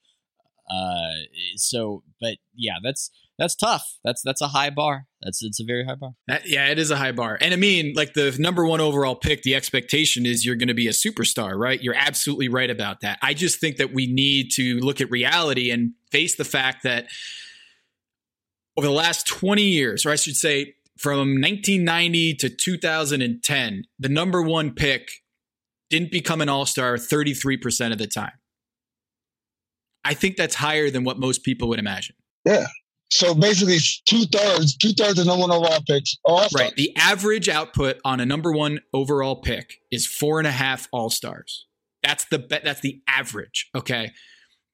Uh, 0.70 1.24
so, 1.56 2.02
but 2.20 2.36
yeah, 2.54 2.76
that's 2.82 3.10
that's 3.38 3.54
tough. 3.54 3.98
That's 4.04 4.22
that's 4.22 4.40
a 4.40 4.48
high 4.48 4.70
bar. 4.70 5.06
That's 5.22 5.42
it's 5.42 5.60
a 5.60 5.64
very 5.64 5.84
high 5.84 5.94
bar. 5.94 6.12
That, 6.26 6.46
yeah, 6.46 6.66
it 6.66 6.78
is 6.78 6.90
a 6.90 6.96
high 6.96 7.12
bar. 7.12 7.38
And 7.40 7.54
I 7.54 7.56
mean, 7.56 7.94
like 7.94 8.14
the 8.14 8.34
number 8.38 8.66
one 8.66 8.80
overall 8.80 9.14
pick, 9.14 9.42
the 9.42 9.54
expectation 9.54 10.26
is 10.26 10.44
you're 10.44 10.56
going 10.56 10.68
to 10.68 10.74
be 10.74 10.88
a 10.88 10.92
superstar, 10.92 11.56
right? 11.56 11.80
You're 11.80 11.94
absolutely 11.94 12.48
right 12.48 12.70
about 12.70 13.00
that. 13.00 13.18
I 13.22 13.34
just 13.34 13.60
think 13.60 13.76
that 13.76 13.94
we 13.94 14.06
need 14.06 14.50
to 14.54 14.78
look 14.80 15.00
at 15.00 15.10
reality 15.10 15.70
and 15.70 15.92
face 16.10 16.36
the 16.36 16.44
fact 16.44 16.82
that 16.82 17.06
over 18.78 18.86
the 18.86 18.92
last 18.92 19.26
20 19.26 19.60
years, 19.62 20.06
or 20.06 20.10
I 20.10 20.14
should 20.14 20.36
say 20.36 20.74
from 20.96 21.40
1990 21.40 22.34
to 22.34 22.48
2010, 22.48 23.82
the 23.98 24.08
number 24.08 24.40
one 24.40 24.72
pick 24.72 25.10
didn't 25.90 26.12
become 26.12 26.40
an 26.40 26.48
all 26.48 26.64
star 26.64 26.94
33% 26.94 27.90
of 27.90 27.98
the 27.98 28.06
time. 28.06 28.30
I 30.04 30.14
think 30.14 30.36
that's 30.36 30.54
higher 30.54 30.90
than 30.90 31.02
what 31.02 31.18
most 31.18 31.42
people 31.42 31.68
would 31.70 31.80
imagine. 31.80 32.14
Yeah. 32.44 32.68
So 33.10 33.34
basically, 33.34 33.78
two 34.04 34.26
thirds, 34.26 34.76
two 34.76 34.92
thirds 34.92 35.18
of 35.18 35.26
number 35.26 35.40
one 35.40 35.50
overall 35.50 35.80
picks 35.84 36.16
Right. 36.54 36.72
The 36.76 36.94
average 36.96 37.48
output 37.48 37.98
on 38.04 38.20
a 38.20 38.26
number 38.26 38.52
one 38.52 38.78
overall 38.94 39.40
pick 39.42 39.80
is 39.90 40.06
four 40.06 40.38
and 40.38 40.46
a 40.46 40.52
half 40.52 40.86
all 40.92 41.10
stars. 41.10 41.66
That's 42.04 42.26
the 42.26 42.46
that's 42.62 42.80
the 42.80 43.02
average. 43.08 43.70
Okay 43.74 44.12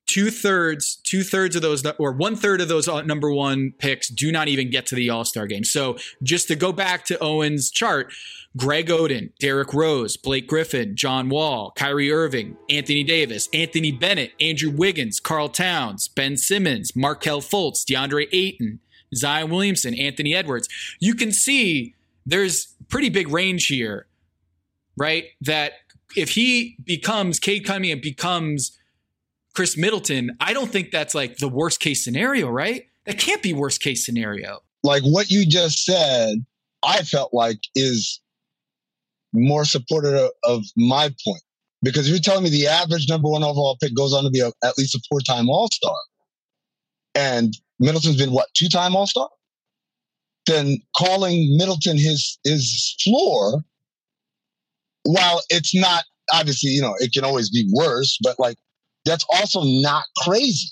two 0.07 0.31
thirds, 0.31 0.97
two 0.97 1.23
thirds 1.23 1.57
of 1.57 1.63
those, 1.63 1.85
or 1.99 2.13
one 2.13 2.37
third 2.37 2.61
of 2.61 2.69
those 2.69 2.89
uh, 2.89 3.03
number 3.03 3.33
one 3.33 3.73
picks 3.79 4.09
do 4.09 4.31
not 4.31 4.49
even 4.49 4.71
get 4.71 4.87
to 4.87 4.95
the 4.95 5.11
All 5.11 5.25
Star 5.25 5.47
game. 5.47 5.65
So 5.65 5.97
just 6.23 6.49
to 6.49 6.57
go 6.57 6.73
back 6.73 7.05
to 7.07 7.19
Owen's 7.23 7.71
chart, 7.71 8.13
Greg 8.57 8.89
Oden, 8.89 9.33
Derrick 9.39 9.75
Rose, 9.75 10.17
Blake 10.17 10.47
Griffin, 10.47 10.95
John 10.95 11.29
Wall, 11.29 11.73
Kyrie 11.77 12.13
Irving, 12.13 12.57
Anthony 12.71 13.03
Davis, 13.03 13.49
Anthony 13.53 13.91
Bennett, 13.91 14.33
Andrew 14.41 14.71
Wiggins, 14.71 15.21
Karl 15.21 15.49
Towns, 15.49 16.09
Ben 16.09 16.37
Simmons, 16.37 16.95
Markelle 16.95 17.41
Fultz, 17.41 17.85
DeAndre 17.85 18.29
Ayton, 18.33 18.81
Zion 19.15 19.51
Williamson, 19.51 19.95
Anthony 19.95 20.35
Edwards. 20.35 20.69
You 21.01 21.15
can 21.15 21.33
see 21.33 21.95
there's 22.27 22.75
pretty 22.89 23.09
big 23.09 23.29
range 23.29 23.67
here, 23.67 24.07
right? 24.97 25.25
That 25.41 25.73
if 26.17 26.31
he 26.31 26.77
becomes 26.85 27.41
Cade 27.41 27.65
Cunningham 27.65 28.01
becomes 28.01 28.79
Khris 29.55 29.77
Middleton, 29.77 30.37
I 30.41 30.53
don't 30.53 30.71
think 30.71 30.91
that's 30.91 31.15
like 31.15 31.37
the 31.37 31.49
worst 31.49 31.81
case 31.81 32.05
scenario, 32.05 32.49
right? 32.49 32.85
That 33.07 33.19
can't 33.19 33.43
be 33.43 33.53
worst 33.53 33.81
case 33.81 34.05
scenario. 34.05 34.61
Like 34.83 35.03
what 35.03 35.31
you 35.31 35.47
just 35.47 35.85
said, 35.85 36.45
I 36.83 37.03
felt 37.03 37.33
like 37.33 37.59
is 37.75 38.21
more 39.33 39.65
supportive 39.65 40.31
of 40.45 40.65
my 40.77 41.15
point. 41.25 41.43
Because 41.83 42.07
if 42.07 42.13
you're 42.13 42.21
telling 42.21 42.45
me 42.45 42.51
the 42.51 42.67
average 42.67 43.09
number 43.09 43.29
one 43.29 43.45
overall 43.45 43.77
pick 43.81 43.95
goes 43.95 44.15
on 44.15 44.25
to 44.25 44.31
be 44.31 44.41
a, 44.41 44.51
at 44.65 44.79
least 44.79 44.95
a 44.95 45.01
four 45.09 45.21
time 45.21 45.49
All 45.49 45.69
Star. 45.71 45.97
And 47.15 47.53
Middleton's 47.79 48.17
been 48.17 48.33
what, 48.33 48.49
two 48.57 48.69
time 48.69 48.97
All 48.97 49.07
Star? 49.07 49.29
Then 50.47 50.79
calling 50.97 51.57
Middleton 51.57 51.99
his 51.99 52.39
his 52.45 52.97
floor, 53.03 53.63
while 55.05 55.43
it's 55.51 55.75
not 55.75 56.05
obviously, 56.33 56.71
you 56.71 56.83
know, 56.83 56.95
it 56.99 57.13
can 57.13 57.25
always 57.25 57.51
be 57.51 57.71
worse, 57.75 58.19
but 58.23 58.39
like 58.39 58.57
that's 59.05 59.25
also 59.33 59.63
not 59.63 60.05
crazy. 60.19 60.71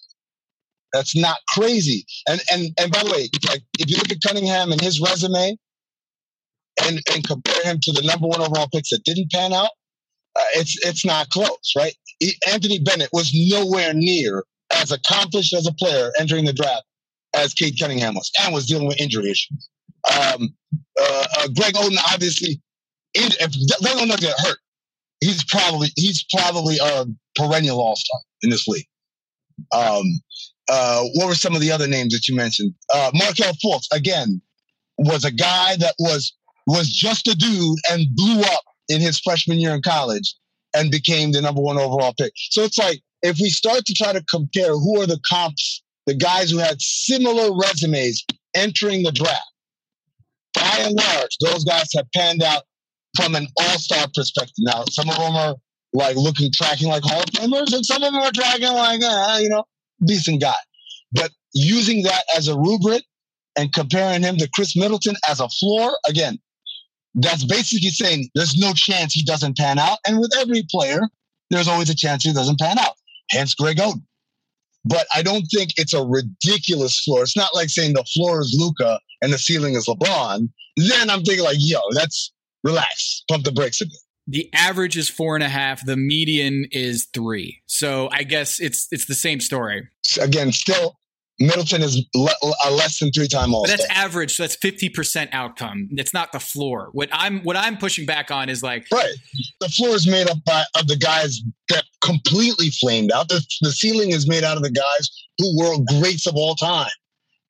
That's 0.93 1.17
not 1.17 1.39
crazy. 1.49 2.05
And 2.29 2.41
and 2.53 2.73
and 2.79 2.93
by 2.93 3.03
the 3.03 3.11
way, 3.11 3.29
like 3.49 3.63
if 3.79 3.91
you 3.91 3.97
look 3.97 4.13
at 4.13 4.23
Cunningham 4.27 4.73
and 4.73 4.81
his 4.81 5.01
resume 5.01 5.57
and, 6.83 7.01
and 7.13 7.27
compare 7.27 7.63
him 7.65 7.79
to 7.83 7.93
the 7.93 8.03
number 8.03 8.27
one 8.27 8.41
overall 8.41 8.69
picks 8.73 8.91
that 8.91 9.05
didn't 9.05 9.31
pan 9.31 9.53
out, 9.53 9.71
uh, 10.37 10.45
it's 10.55 10.79
it's 10.85 11.05
not 11.05 11.31
close, 11.31 11.73
right? 11.77 11.95
He, 12.19 12.35
Anthony 12.51 12.79
Bennett 12.79 13.11
was 13.13 13.33
nowhere 13.35 13.95
near 13.95 14.45
as 14.75 14.93
accomplished 14.93 15.55
as 15.55 15.67
a 15.67 15.73
player 15.73 16.11
entering 16.19 16.45
the 16.45 16.53
draft 16.53 16.85
as 17.35 17.55
Cade 17.55 17.79
Cunningham 17.81 18.15
was, 18.15 18.31
and 18.43 18.53
was 18.53 18.67
dealing 18.67 18.87
with 18.87 19.01
injury 19.01 19.31
issues. 19.31 19.69
Um, 20.11 20.55
uh, 21.01 21.25
uh, 21.39 21.49
Greg 21.57 21.75
Oden 21.75 21.97
obviously, 22.13 22.61
if 23.15 23.37
Greg 23.81 23.97
Oden 23.97 24.09
doesn't 24.09 24.21
get 24.21 24.39
hurt, 24.39 24.59
he's 25.21 25.45
probably 25.45 25.89
he's 25.97 26.25
probably 26.35 26.79
a 26.79 27.07
perennial 27.35 27.81
all 27.81 27.97
star 27.97 28.21
in 28.43 28.51
this 28.51 28.67
league. 28.67 28.87
Um, 29.75 30.05
uh, 30.69 31.05
what 31.15 31.29
were 31.29 31.35
some 31.35 31.55
of 31.55 31.61
the 31.61 31.71
other 31.73 31.87
names 31.87 32.15
that 32.15 32.29
you 32.29 32.35
mentioned? 32.35 32.75
Uh, 32.93 33.11
Markelle 33.15 33.55
Fultz 33.65 33.87
again 33.93 34.41
was 34.99 35.25
a 35.25 35.33
guy 35.33 35.77
that 35.77 35.95
was 35.99 36.33
was 36.67 36.89
just 36.89 37.27
a 37.27 37.35
dude 37.35 37.79
and 37.91 38.07
blew 38.15 38.41
up 38.41 38.63
in 38.89 39.01
his 39.01 39.19
freshman 39.19 39.59
year 39.59 39.75
in 39.75 39.83
college 39.83 40.35
and 40.75 40.91
became 40.91 41.33
the 41.33 41.41
number 41.41 41.61
one 41.61 41.77
overall 41.77 42.15
pick. 42.19 42.33
So 42.51 42.63
it's 42.63 42.79
like 42.79 43.01
if 43.23 43.39
we 43.41 43.51
start 43.51 43.85
to 43.87 43.95
try 43.95 44.13
to 44.13 44.23
compare 44.25 44.73
who 44.73 45.01
are 45.01 45.07
the 45.07 45.21
comps, 45.29 45.83
the 46.07 46.15
guys 46.15 46.51
who 46.51 46.59
had 46.59 46.81
similar 46.81 47.57
resumes 47.57 48.25
entering 48.55 49.03
the 49.03 49.13
draft, 49.13 49.43
by 50.55 50.79
and 50.81 50.95
large, 50.95 51.37
those 51.41 51.65
guys 51.65 51.89
have 51.97 52.07
panned 52.15 52.43
out 52.43 52.63
from 53.17 53.35
an 53.35 53.47
all-star 53.59 54.07
perspective. 54.15 54.55
Now, 54.59 54.85
some 54.91 55.09
of 55.09 55.17
them 55.17 55.35
are 55.35 55.57
like 55.93 56.17
looking 56.17 56.51
tracking 56.53 56.89
like 56.89 57.03
Hall 57.05 57.21
of 57.21 57.27
Famers, 57.27 57.73
and 57.73 57.85
some 57.85 58.03
of 58.03 58.13
them 58.13 58.23
are 58.23 58.33
tracking 58.33 58.73
like 58.73 59.01
uh, 59.03 59.39
you 59.41 59.49
know 59.49 59.65
decent 60.05 60.41
guy. 60.41 60.55
But 61.13 61.31
using 61.55 62.03
that 62.05 62.23
as 62.37 62.49
a 62.49 62.57
rubric 62.57 63.03
and 63.57 63.73
comparing 63.73 64.23
him 64.23 64.37
to 64.39 64.49
Khris 64.55 64.77
Middleton 64.77 65.17
as 65.29 65.41
a 65.41 65.49
floor, 65.49 65.99
again, 66.09 66.39
that's 67.15 67.45
basically 67.45 67.91
saying 67.91 68.31
there's 68.35 68.57
no 68.57 68.73
chance 68.73 69.13
he 69.13 69.23
doesn't 69.23 69.57
pan 69.57 69.79
out. 69.79 69.99
And 70.07 70.19
with 70.19 70.33
every 70.39 70.65
player, 70.71 71.01
there's 71.51 71.69
always 71.69 71.91
a 71.91 71.95
chance 71.95 72.25
he 72.25 72.33
doesn't 72.33 72.59
pan 72.59 72.79
out. 72.79 72.95
Hence 73.31 73.55
Greg 73.55 73.77
Oden. 73.77 74.03
But 74.85 75.07
I 75.15 75.23
don't 75.23 75.45
think 75.55 75.71
it's 75.77 75.95
a 75.95 76.05
ridiculous 76.05 76.99
floor. 77.01 77.23
It's 77.23 77.37
not 77.37 77.55
like 77.55 77.69
saying 77.69 77.93
the 77.93 78.05
floor 78.15 78.41
is 78.41 78.57
Luka 78.59 78.99
and 79.21 79.33
the 79.33 79.39
ceiling 79.39 79.75
is 79.75 79.87
LeBron. 79.87 80.49
Then 80.77 81.11
I'm 81.11 81.23
thinking 81.23 81.45
like, 81.45 81.59
yo, 81.61 81.79
that's 81.95 82.33
relax, 82.65 83.23
pump 83.29 83.45
the 83.45 83.53
brakes 83.53 83.81
a 83.81 83.85
bit. 83.87 83.93
The 84.33 84.49
average 84.55 84.97
is 84.97 85.11
four 85.11 85.35
and 85.35 85.45
a 85.45 85.49
half. 85.49 85.85
The 85.85 85.97
median 85.97 86.67
is 86.73 87.07
three. 87.13 87.63
So 87.67 88.09
I 88.13 88.23
guess 88.23 88.61
it's 88.61 88.89
it's 88.91 89.05
the 89.05 89.15
same 89.15 89.41
story. 89.41 89.87
Again, 90.19 90.53
still 90.53 90.97
Middleton 91.39 91.83
is 91.83 92.03
le- 92.15 92.55
a 92.65 92.71
less 92.71 92.99
than 92.99 93.13
three 93.13 93.29
time 93.29 93.55
all. 93.55 93.67
That's 93.67 93.85
average. 93.91 94.35
So 94.35 94.45
that's 94.45 94.57
fifty 94.57 94.89
percent 94.89 95.29
outcome. 95.35 95.89
It's 95.93 96.15
not 96.15 96.33
the 96.33 96.41
floor. 96.41 96.89
What 96.93 97.11
I'm 97.13 97.41
what 97.41 97.57
I'm 97.57 97.77
pushing 97.77 98.07
back 98.07 98.31
on 98.31 98.49
is 98.49 98.63
like 98.63 98.87
right. 98.91 99.13
The 99.61 99.69
floor 99.69 99.95
is 99.95 100.07
made 100.07 100.31
up 100.31 100.39
by 100.47 100.65
of 100.79 100.87
the 100.87 100.97
guys 100.97 101.43
that 101.69 101.85
completely 102.03 102.71
flamed 102.71 103.13
out. 103.13 103.29
The, 103.29 103.45
the 103.61 103.71
ceiling 103.71 104.13
is 104.13 104.27
made 104.27 104.45
out 104.45 104.57
of 104.57 104.63
the 104.63 104.71
guys 104.71 105.11
who 105.37 105.59
were 105.59 106.01
greats 106.01 106.27
of 106.27 106.37
all 106.37 106.55
time, 106.55 106.91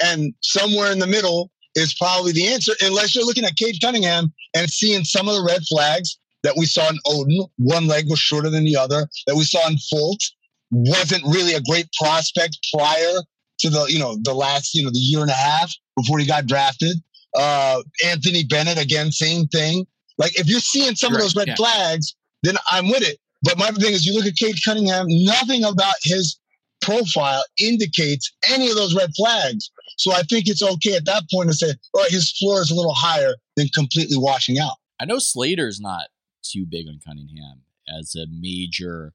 and 0.03 0.35
somewhere 0.41 0.91
in 0.91 0.99
the 0.99 1.07
middle 1.07 1.53
is 1.77 1.95
probably 1.95 2.33
the 2.33 2.49
answer. 2.49 2.73
Unless 2.81 3.15
you're 3.15 3.25
looking 3.25 3.45
at 3.45 3.55
Cade 3.55 3.77
Cunningham 3.81 4.33
and 4.57 4.69
seeing 4.69 5.05
some 5.05 5.29
of 5.29 5.37
the 5.37 5.45
red 5.45 5.63
flags 5.69 6.19
that 6.43 6.57
we 6.57 6.67
saw 6.67 6.89
in 6.89 6.99
Oden, 7.07 7.49
One 7.59 7.87
leg 7.87 8.07
was 8.09 8.19
shorter 8.19 8.51
than 8.51 8.65
the 8.65 8.77
other. 8.77 9.09
That 9.27 9.37
we 9.37 9.45
saw 9.45 9.67
in 9.69 9.77
Fultz 9.93 10.31
wasn't 10.71 11.23
really 11.25 11.55
a 11.55 11.61
great 11.61 11.89
prospect 12.01 12.59
prior 12.75 13.21
to 13.61 13.71
the 13.71 13.85
you 13.89 13.99
know 13.99 14.17
the 14.23 14.35
last 14.35 14.75
you 14.75 14.83
know 14.83 14.91
the 14.91 14.99
year 14.99 15.21
and 15.21 15.31
a 15.31 15.35
half 15.35 15.73
before 15.97 16.19
he 16.19 16.27
got 16.27 16.47
drafted. 16.47 16.97
Uh, 17.35 17.83
Anthony 18.05 18.45
Bennett 18.45 18.79
again, 18.79 19.11
same 19.13 19.47
thing. 19.49 19.87
Like 20.19 20.39
if 20.39 20.49
you're 20.49 20.61
seeing 20.61 20.95
some 20.95 21.13
right, 21.13 21.19
of 21.19 21.23
those 21.23 21.37
red 21.37 21.49
yeah. 21.49 21.57
flags, 21.57 22.15
then 22.43 22.57
I'm 22.71 22.89
with 22.89 23.03
it. 23.03 23.19
But 23.43 23.59
my 23.59 23.71
thing 23.71 23.93
is, 23.93 24.07
you 24.07 24.15
look 24.15 24.27
at 24.27 24.37
Cade 24.37 24.57
Cunningham. 24.65 25.07
Nothing 25.09 25.65
about 25.65 25.95
his 26.03 26.39
profile 26.81 27.43
indicates 27.59 28.31
any 28.51 28.69
of 28.69 28.77
those 28.77 28.95
red 28.95 29.11
flags. 29.17 29.71
So 29.99 30.13
I 30.13 30.23
think 30.23 30.49
it's 30.49 30.63
okay 30.63 30.97
at 30.97 31.05
that 31.07 31.25
point 31.31 31.49
to 31.49 31.55
say, 31.55 31.73
all 31.95 32.03
right, 32.03 32.11
his 32.11 32.33
floor 32.33 32.61
is 32.61 32.71
a 32.71 32.75
little 32.75 32.95
higher 32.95 33.35
than 33.57 33.69
completely 33.69 34.17
washing 34.19 34.59
out. 34.59 34.75
I 35.01 35.05
know 35.05 35.19
Slater's 35.19 35.81
not 35.81 36.07
too 36.43 36.67
big 36.67 36.87
on 36.89 37.01
Cunningham 37.05 37.63
as 37.89 38.15
a 38.15 38.27
major 38.29 39.15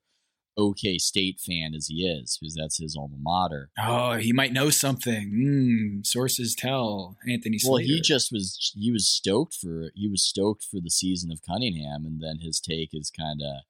OK 0.58 0.98
State 0.98 1.40
fan 1.40 1.74
as 1.76 1.88
he 1.88 2.06
is, 2.08 2.38
because 2.40 2.56
that's 2.56 2.80
his 2.80 2.96
alma 2.98 3.18
mater. 3.20 3.70
Oh, 3.80 4.14
he 4.14 4.34
might 4.34 4.54
know 4.54 4.70
something. 4.70 5.32
Mm, 5.32 6.06
sources 6.06 6.56
tell 6.56 7.18
Anthony 7.30 7.60
Slater. 7.60 7.72
Well, 7.72 7.84
he 7.84 8.02
just 8.02 8.32
was 8.32 8.74
he 8.76 8.92
was 8.92 9.08
stoked 9.08 9.54
for 9.54 9.92
he 9.96 10.08
was 10.08 10.24
stoked 10.24 10.64
for 10.64 10.80
the 10.82 10.90
season 10.90 11.32
of 11.32 11.44
Cunningham, 11.48 12.06
and 12.06 12.22
then 12.22 12.40
his 12.40 12.60
take 12.60 12.90
is 12.94 13.12
kind 13.12 13.42
of. 13.42 13.62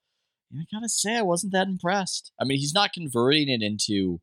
I 0.54 0.64
gotta 0.72 0.88
say, 0.88 1.18
I 1.18 1.24
wasn't 1.24 1.52
that 1.52 1.68
impressed. 1.68 2.32
I 2.40 2.46
mean, 2.46 2.60
he's 2.60 2.74
not 2.74 2.94
converting 2.94 3.50
it 3.50 3.62
into 3.62 4.22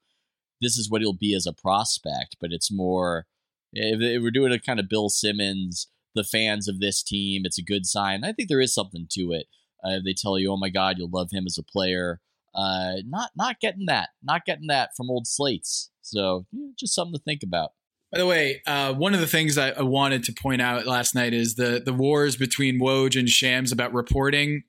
this 0.63 0.79
is 0.79 0.89
what 0.89 1.03
he'll 1.03 1.13
be 1.13 1.35
as 1.35 1.47
a 1.47 1.53
prospect, 1.53 2.37
but 2.41 2.51
it's 2.51 2.73
more 2.73 3.27
if, 3.75 4.01
if 4.01 4.23
we're 4.23 4.31
doing 4.31 4.53
a 4.53 4.59
kind 4.59 4.81
of 4.81 4.89
Bill 4.89 5.11
Simmons, 5.11 5.89
the 6.15 6.25
fans 6.25 6.69
of 6.69 6.81
this 6.81 7.03
team, 7.03 7.43
it's 7.45 7.59
a 7.59 7.63
good 7.63 7.87
sign. 7.87 8.25
I 8.25 8.33
think 8.33 8.49
there 8.49 8.61
is 8.61 8.75
something 8.75 9.07
to 9.13 9.33
it. 9.33 9.47
Uh, 9.85 9.99
they 10.05 10.15
tell 10.15 10.39
you, 10.39 10.51
oh 10.53 10.57
my 10.57 10.71
God, 10.71 10.97
you'll 10.99 11.11
love 11.11 11.29
him 11.31 11.45
as 11.47 11.59
a 11.59 11.63
player. 11.63 12.21
Uh, 12.55 12.95
not 13.07 13.31
not 13.37 13.61
getting 13.61 13.87
that, 13.87 14.11
not 14.23 14.45
getting 14.45 14.69
that 14.69 14.91
from 14.97 15.11
old 15.11 15.27
slates. 15.27 15.91
So 16.03 16.47
yeah, 16.53 16.69
just 16.79 16.95
something 16.95 17.15
to 17.15 17.23
think 17.23 17.43
about. 17.43 17.71
By 18.13 18.19
the 18.19 18.27
way, 18.27 18.63
uh, 18.67 18.93
one 18.95 19.13
of 19.13 19.21
the 19.21 19.27
things 19.27 19.59
I, 19.59 19.71
I 19.71 19.83
wanted 19.83 20.23
to 20.25 20.33
point 20.33 20.63
out 20.63 20.87
last 20.87 21.15
night 21.15 21.35
is 21.35 21.57
the 21.57 21.83
the 21.85 21.93
wars 21.93 22.37
between 22.37 22.81
Woj 22.81 23.19
and 23.19 23.29
Shams 23.29 23.73
about 23.73 23.93
reporting. 23.93 24.63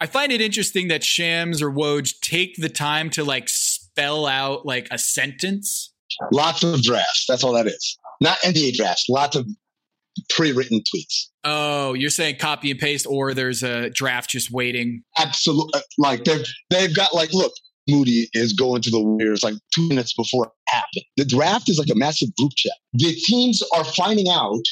I 0.00 0.06
find 0.06 0.32
it 0.32 0.40
interesting 0.40 0.88
that 0.88 1.02
Shams 1.02 1.62
or 1.62 1.70
Woj 1.70 2.20
take 2.20 2.56
the 2.56 2.68
time 2.68 3.10
to 3.10 3.24
like 3.24 3.48
spell 3.48 4.26
out 4.26 4.66
like 4.66 4.88
a 4.90 4.98
sentence. 4.98 5.92
Lots 6.32 6.62
of 6.62 6.82
drafts. 6.82 7.24
That's 7.26 7.42
all 7.42 7.52
that 7.54 7.66
is. 7.66 7.98
Not 8.20 8.38
NBA 8.40 8.74
drafts. 8.74 9.06
Lots 9.08 9.36
of 9.36 9.46
pre-written 10.28 10.80
tweets. 10.80 11.26
Oh, 11.44 11.94
you're 11.94 12.10
saying 12.10 12.36
copy 12.38 12.70
and 12.70 12.80
paste, 12.80 13.06
or 13.08 13.34
there's 13.34 13.62
a 13.62 13.90
draft 13.90 14.30
just 14.30 14.50
waiting. 14.50 15.02
Absolutely, 15.18 15.72
uh, 15.74 15.82
like 15.98 16.24
they've 16.24 16.46
they've 16.70 16.94
got 16.94 17.14
like 17.14 17.32
look, 17.32 17.52
Moody 17.88 18.28
is 18.34 18.52
going 18.52 18.82
to 18.82 18.90
the 18.90 19.00
Warriors 19.00 19.42
like 19.42 19.54
two 19.74 19.88
minutes 19.88 20.12
before 20.14 20.46
it 20.46 20.52
happened. 20.68 21.04
The 21.16 21.24
draft 21.24 21.68
is 21.68 21.78
like 21.78 21.90
a 21.90 21.98
massive 21.98 22.34
group 22.36 22.52
chat. 22.56 22.72
The 22.92 23.12
teams 23.14 23.62
are 23.74 23.84
finding 23.84 24.28
out 24.28 24.62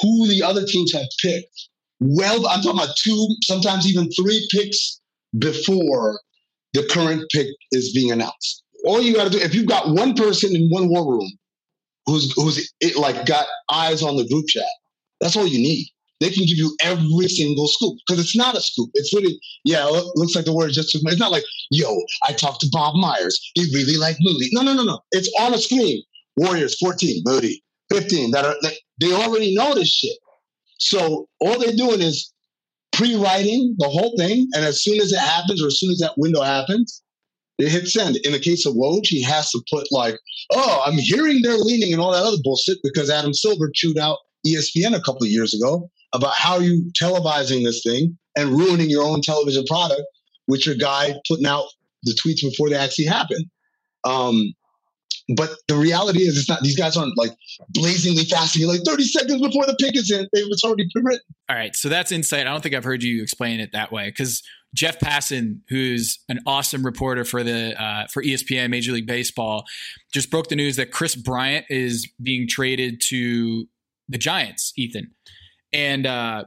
who 0.00 0.28
the 0.28 0.42
other 0.42 0.64
teams 0.66 0.92
have 0.94 1.06
picked. 1.20 1.68
Well, 2.00 2.46
I'm 2.48 2.62
talking 2.62 2.80
about 2.80 2.96
two, 2.96 3.28
sometimes 3.44 3.88
even 3.88 4.10
three 4.10 4.46
picks 4.50 5.00
before 5.38 6.20
the 6.72 6.84
current 6.90 7.24
pick 7.30 7.46
is 7.70 7.92
being 7.94 8.10
announced. 8.10 8.62
All 8.84 9.00
you 9.00 9.14
got 9.14 9.24
to 9.24 9.30
do, 9.30 9.38
if 9.38 9.54
you've 9.54 9.68
got 9.68 9.90
one 9.90 10.14
person 10.14 10.56
in 10.56 10.68
one 10.70 10.88
war 10.88 11.08
room 11.08 11.30
who's 12.06 12.32
who's 12.34 12.72
it, 12.80 12.96
like 12.96 13.26
got 13.26 13.46
eyes 13.70 14.02
on 14.02 14.16
the 14.16 14.26
group 14.26 14.46
chat, 14.48 14.64
that's 15.22 15.36
all 15.36 15.46
you 15.46 15.58
need. 15.58 15.86
They 16.20 16.30
can 16.30 16.44
give 16.44 16.58
you 16.58 16.76
every 16.82 17.28
single 17.28 17.66
scoop 17.66 17.98
because 18.06 18.22
it's 18.22 18.36
not 18.36 18.56
a 18.56 18.60
scoop. 18.60 18.90
It's 18.94 19.12
really, 19.14 19.40
yeah, 19.64 19.86
it 19.86 20.04
looks 20.16 20.36
like 20.36 20.44
the 20.44 20.54
word 20.54 20.72
just, 20.72 20.94
it's 20.94 21.18
not 21.18 21.32
like, 21.32 21.44
yo, 21.70 21.96
I 22.28 22.32
talked 22.32 22.60
to 22.60 22.68
Bob 22.70 22.94
Myers. 22.96 23.40
He 23.54 23.62
really 23.74 23.96
liked 23.96 24.18
Moody. 24.20 24.48
No, 24.52 24.62
no, 24.62 24.74
no, 24.74 24.84
no. 24.84 25.00
It's 25.12 25.30
on 25.40 25.54
a 25.54 25.58
screen. 25.58 26.02
Warriors 26.36 26.76
14, 26.78 27.22
Moody 27.24 27.62
15. 27.90 28.30
That 28.32 28.44
are, 28.44 28.54
they 29.00 29.12
already 29.12 29.54
know 29.54 29.74
this 29.74 29.88
shit. 29.88 30.16
So 30.78 31.28
all 31.40 31.58
they're 31.58 31.74
doing 31.76 32.00
is 32.00 32.32
pre-writing 32.92 33.74
the 33.78 33.88
whole 33.88 34.14
thing. 34.16 34.48
And 34.54 34.64
as 34.64 34.82
soon 34.82 35.00
as 35.00 35.12
it 35.12 35.18
happens 35.18 35.62
or 35.62 35.68
as 35.68 35.78
soon 35.78 35.90
as 35.90 35.98
that 35.98 36.14
window 36.16 36.42
happens, 36.42 37.02
they 37.58 37.68
hit 37.68 37.88
send. 37.88 38.16
In 38.24 38.32
the 38.32 38.38
case 38.38 38.64
of 38.64 38.74
Woj, 38.74 39.06
he 39.06 39.22
has 39.22 39.50
to 39.50 39.62
put 39.70 39.88
like, 39.90 40.18
oh, 40.52 40.82
I'm 40.86 40.98
hearing 40.98 41.42
they're 41.42 41.56
leaning 41.58 41.92
and 41.92 42.00
all 42.00 42.12
that 42.12 42.24
other 42.24 42.38
bullshit 42.44 42.78
because 42.82 43.10
Adam 43.10 43.34
Silver 43.34 43.70
chewed 43.74 43.98
out 43.98 44.18
ESPN 44.46 44.94
a 44.94 45.00
couple 45.00 45.22
of 45.22 45.28
years 45.28 45.54
ago 45.54 45.90
about 46.14 46.34
how 46.34 46.58
you 46.58 46.90
televising 47.00 47.64
this 47.64 47.82
thing 47.82 48.18
and 48.36 48.50
ruining 48.50 48.90
your 48.90 49.04
own 49.04 49.20
television 49.20 49.64
product 49.66 50.02
with 50.48 50.66
your 50.66 50.74
guy 50.74 51.14
putting 51.28 51.46
out 51.46 51.66
the 52.02 52.16
tweets 52.22 52.42
before 52.42 52.68
they 52.68 52.76
actually 52.76 53.06
happen. 53.06 53.50
Um, 54.04 54.54
but 55.36 55.50
the 55.68 55.76
reality 55.76 56.22
is, 56.22 56.36
it's 56.36 56.48
not. 56.48 56.60
These 56.62 56.76
guys 56.76 56.96
aren't 56.96 57.16
like 57.16 57.30
blazingly 57.70 58.24
fast. 58.24 58.56
You're 58.56 58.68
like 58.68 58.82
30 58.84 59.04
seconds 59.04 59.40
before 59.40 59.66
the 59.66 59.76
pick 59.78 59.96
is 59.96 60.10
in. 60.10 60.26
It's 60.32 60.64
already 60.64 60.88
pre-written. 60.92 61.20
All 61.48 61.56
right, 61.56 61.74
so 61.76 61.88
that's 61.88 62.10
insight. 62.10 62.46
I 62.46 62.50
don't 62.50 62.60
think 62.60 62.74
I've 62.74 62.84
heard 62.84 63.02
you 63.02 63.22
explain 63.22 63.60
it 63.60 63.70
that 63.72 63.92
way 63.92 64.08
because 64.08 64.42
Jeff 64.74 64.98
Passan, 64.98 65.60
who's 65.68 66.18
an 66.28 66.40
awesome 66.46 66.84
reporter 66.84 67.24
for 67.24 67.44
the 67.44 67.80
uh, 67.80 68.06
for 68.08 68.22
ESPN 68.22 68.70
Major 68.70 68.92
League 68.92 69.06
Baseball, 69.06 69.64
just 70.12 70.30
broke 70.30 70.48
the 70.48 70.56
news 70.56 70.76
that 70.76 70.90
Kris 70.90 71.14
Bryant 71.14 71.66
is 71.68 72.10
being 72.20 72.48
traded 72.48 73.00
to 73.08 73.66
the 74.12 74.18
Giants, 74.18 74.72
Ethan. 74.76 75.12
And 75.72 76.06
uh, 76.06 76.44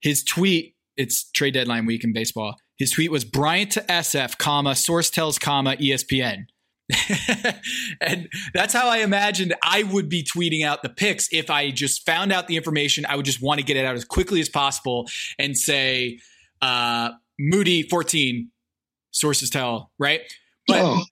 his 0.00 0.24
tweet, 0.24 0.74
it's 0.96 1.30
trade 1.30 1.54
deadline 1.54 1.86
week 1.86 2.04
in 2.04 2.12
baseball. 2.12 2.56
His 2.76 2.90
tweet 2.90 3.10
was 3.10 3.24
Bryant 3.24 3.72
to 3.72 3.80
SF, 3.82 4.38
comma, 4.38 4.74
source 4.76 5.10
tells, 5.10 5.38
comma, 5.38 5.76
ESPN. 5.76 6.46
and 8.00 8.28
that's 8.54 8.72
how 8.72 8.88
I 8.88 8.98
imagined 8.98 9.54
I 9.62 9.82
would 9.82 10.08
be 10.08 10.24
tweeting 10.24 10.64
out 10.64 10.82
the 10.82 10.88
picks 10.88 11.28
if 11.32 11.50
I 11.50 11.70
just 11.70 12.06
found 12.06 12.32
out 12.32 12.48
the 12.48 12.56
information. 12.56 13.04
I 13.06 13.16
would 13.16 13.26
just 13.26 13.42
want 13.42 13.60
to 13.60 13.64
get 13.64 13.76
it 13.76 13.84
out 13.84 13.94
as 13.94 14.04
quickly 14.04 14.40
as 14.40 14.48
possible 14.48 15.08
and 15.38 15.56
say, 15.56 16.18
uh, 16.62 17.10
Moody 17.38 17.82
14, 17.82 18.50
sources 19.10 19.50
tell, 19.50 19.90
right? 19.98 20.22
But 20.66 20.82
no, 20.82 21.04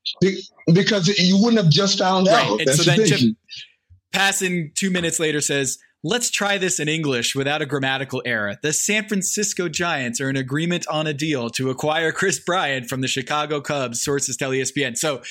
because 0.72 1.08
you 1.18 1.38
wouldn't 1.42 1.62
have 1.62 1.70
just 1.70 1.98
found 1.98 2.26
right. 2.26 2.46
out. 2.46 2.58
And 2.60 2.68
That's 2.68 2.84
so 2.84 2.90
then 2.90 3.06
Chip 3.06 3.20
Passan 4.16 4.74
two 4.74 4.90
minutes 4.90 5.20
later 5.20 5.40
says, 5.40 5.78
Let's 6.02 6.30
try 6.30 6.56
this 6.56 6.78
in 6.78 6.88
English 6.88 7.34
without 7.34 7.62
a 7.62 7.66
grammatical 7.66 8.22
error. 8.24 8.56
The 8.62 8.72
San 8.72 9.08
Francisco 9.08 9.68
Giants 9.68 10.20
are 10.20 10.30
in 10.30 10.36
agreement 10.36 10.86
on 10.88 11.06
a 11.06 11.12
deal 11.12 11.50
to 11.50 11.68
acquire 11.68 12.12
Kris 12.12 12.38
Bryant 12.38 12.88
from 12.88 13.00
the 13.00 13.08
Chicago 13.08 13.60
Cubs, 13.60 14.02
sources 14.02 14.36
tell 14.36 14.50
ESPN. 14.50 14.96
So 14.96 15.22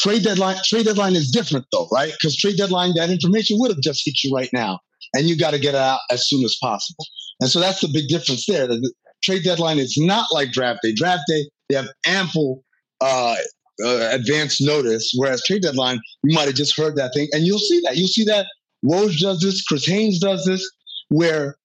trade 0.00 0.22
deadline 0.22 0.56
trade 0.64 0.86
deadline 0.86 1.14
is 1.14 1.30
different 1.30 1.66
though, 1.72 1.88
right? 1.92 2.12
Because 2.12 2.36
trade 2.36 2.56
deadline, 2.56 2.94
that 2.94 3.10
information 3.10 3.58
would 3.60 3.70
have 3.70 3.80
just 3.80 4.02
hit 4.04 4.24
you 4.24 4.34
right 4.34 4.50
now. 4.52 4.78
And 5.14 5.28
you 5.28 5.36
got 5.36 5.50
to 5.50 5.58
get 5.58 5.74
it 5.74 5.80
out 5.80 6.00
as 6.10 6.26
soon 6.26 6.44
as 6.44 6.56
possible. 6.60 7.04
And 7.40 7.50
so 7.50 7.60
that's 7.60 7.80
the 7.80 7.88
big 7.92 8.08
difference 8.08 8.46
there. 8.46 8.66
The 8.66 8.92
trade 9.22 9.44
deadline 9.44 9.78
is 9.78 9.96
not 9.98 10.26
like 10.32 10.52
draft 10.52 10.80
day. 10.82 10.94
Draft 10.94 11.24
day, 11.28 11.48
they 11.68 11.76
have 11.76 11.88
ample 12.06 12.64
uh, 13.00 13.36
uh, 13.84 14.08
advance 14.12 14.60
notice, 14.60 15.12
whereas 15.16 15.42
trade 15.44 15.62
deadline, 15.62 15.98
you 16.24 16.34
might 16.34 16.46
have 16.46 16.54
just 16.54 16.76
heard 16.76 16.96
that 16.96 17.12
thing, 17.14 17.28
and 17.32 17.44
you'll 17.44 17.58
see 17.58 17.80
that. 17.84 17.96
You'll 17.96 18.08
see 18.08 18.24
that 18.24 18.46
Woj 18.84 19.18
does 19.18 19.40
this, 19.40 19.62
Chris 19.62 19.86
Haynes 19.86 20.20
does 20.20 20.44
this, 20.44 20.68
where 21.08 21.56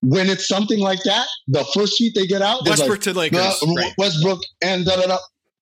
when 0.00 0.28
it's 0.28 0.46
something 0.46 0.78
like 0.78 1.02
that, 1.04 1.26
the 1.46 1.64
first 1.74 1.98
tweet 1.98 2.14
they 2.14 2.26
get 2.26 2.42
out, 2.42 2.66
Westbrook 2.66 2.90
like, 2.90 3.00
to 3.00 3.12
Lakers, 3.14 3.62
uh, 3.62 3.72
right. 3.76 3.92
Westbrook 3.98 4.40
and 4.62 4.84
da 4.84 4.96
da 4.96 5.06
da, 5.06 5.18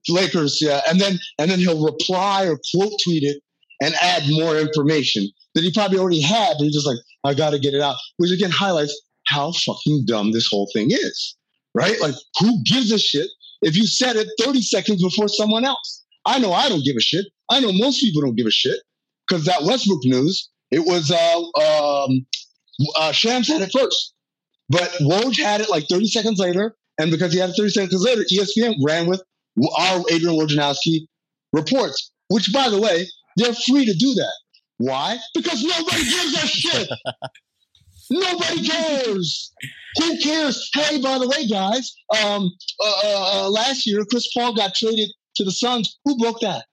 Lakers, 0.08 0.58
yeah, 0.60 0.80
and 0.88 1.00
then 1.00 1.18
and 1.38 1.50
then 1.50 1.58
he'll 1.58 1.84
reply 1.84 2.46
or 2.46 2.58
quote 2.72 2.92
tweet 3.04 3.22
it 3.22 3.42
and 3.80 3.94
add 4.00 4.22
more 4.28 4.58
information 4.58 5.28
that 5.54 5.64
he 5.64 5.72
probably 5.72 5.98
already 5.98 6.20
had, 6.20 6.54
but 6.58 6.64
he's 6.64 6.74
just 6.74 6.86
like, 6.86 6.98
I 7.24 7.34
got 7.34 7.50
to 7.50 7.58
get 7.58 7.74
it 7.74 7.80
out, 7.80 7.96
which 8.18 8.30
again 8.30 8.50
highlights 8.50 8.98
how 9.26 9.52
fucking 9.52 10.04
dumb 10.06 10.32
this 10.32 10.48
whole 10.48 10.68
thing 10.72 10.90
is, 10.90 11.36
right? 11.74 12.00
Like, 12.00 12.14
who 12.38 12.62
gives 12.64 12.92
a 12.92 12.98
shit 12.98 13.28
if 13.62 13.76
you 13.76 13.86
said 13.86 14.16
it 14.16 14.28
30 14.40 14.62
seconds 14.62 15.02
before 15.02 15.28
someone 15.28 15.64
else? 15.64 16.04
I 16.24 16.38
know 16.38 16.52
I 16.52 16.68
don't 16.68 16.84
give 16.84 16.96
a 16.96 17.00
shit. 17.00 17.26
I 17.50 17.60
know 17.60 17.72
most 17.72 18.00
people 18.00 18.22
don't 18.22 18.36
give 18.36 18.46
a 18.46 18.50
shit 18.50 18.78
because 19.28 19.44
that 19.44 19.62
Westbrook 19.62 20.04
news, 20.04 20.50
it 20.70 20.80
was 20.80 21.10
uh, 21.10 22.04
um, 22.04 22.26
uh, 22.96 23.12
Shams 23.12 23.48
had 23.48 23.62
it 23.62 23.70
first, 23.72 24.14
but 24.68 24.90
Woj 25.00 25.40
had 25.40 25.60
it 25.60 25.70
like 25.70 25.86
30 25.88 26.06
seconds 26.06 26.38
later, 26.38 26.76
and 26.98 27.10
because 27.10 27.32
he 27.32 27.38
had 27.38 27.50
it 27.50 27.56
30 27.56 27.70
seconds 27.70 28.02
later, 28.02 28.22
ESPN 28.32 28.74
ran 28.84 29.06
with 29.06 29.22
our 29.78 30.02
Adrian 30.10 30.36
Wojnarowski 30.36 31.06
reports. 31.52 32.12
Which, 32.28 32.52
by 32.52 32.68
the 32.68 32.80
way, 32.80 33.06
they're 33.36 33.54
free 33.54 33.84
to 33.86 33.94
do 33.94 34.14
that. 34.14 34.32
Why? 34.78 35.18
Because 35.34 35.62
nobody 35.62 36.04
gives 36.04 36.34
a 36.34 36.46
shit. 36.46 36.88
Nobody 38.10 38.66
cares. 38.66 39.52
Who 39.98 40.18
cares? 40.18 40.70
Hey, 40.74 41.00
by 41.00 41.18
the 41.18 41.28
way, 41.28 41.46
guys, 41.46 41.94
um, 42.22 42.50
uh, 42.80 42.92
uh, 43.04 43.46
uh, 43.46 43.50
last 43.50 43.86
year 43.86 44.04
Chris 44.10 44.28
Paul 44.32 44.54
got 44.54 44.74
traded 44.74 45.08
to 45.36 45.44
the 45.44 45.52
Suns. 45.52 45.98
Who 46.04 46.18
broke 46.18 46.40
that? 46.40 46.66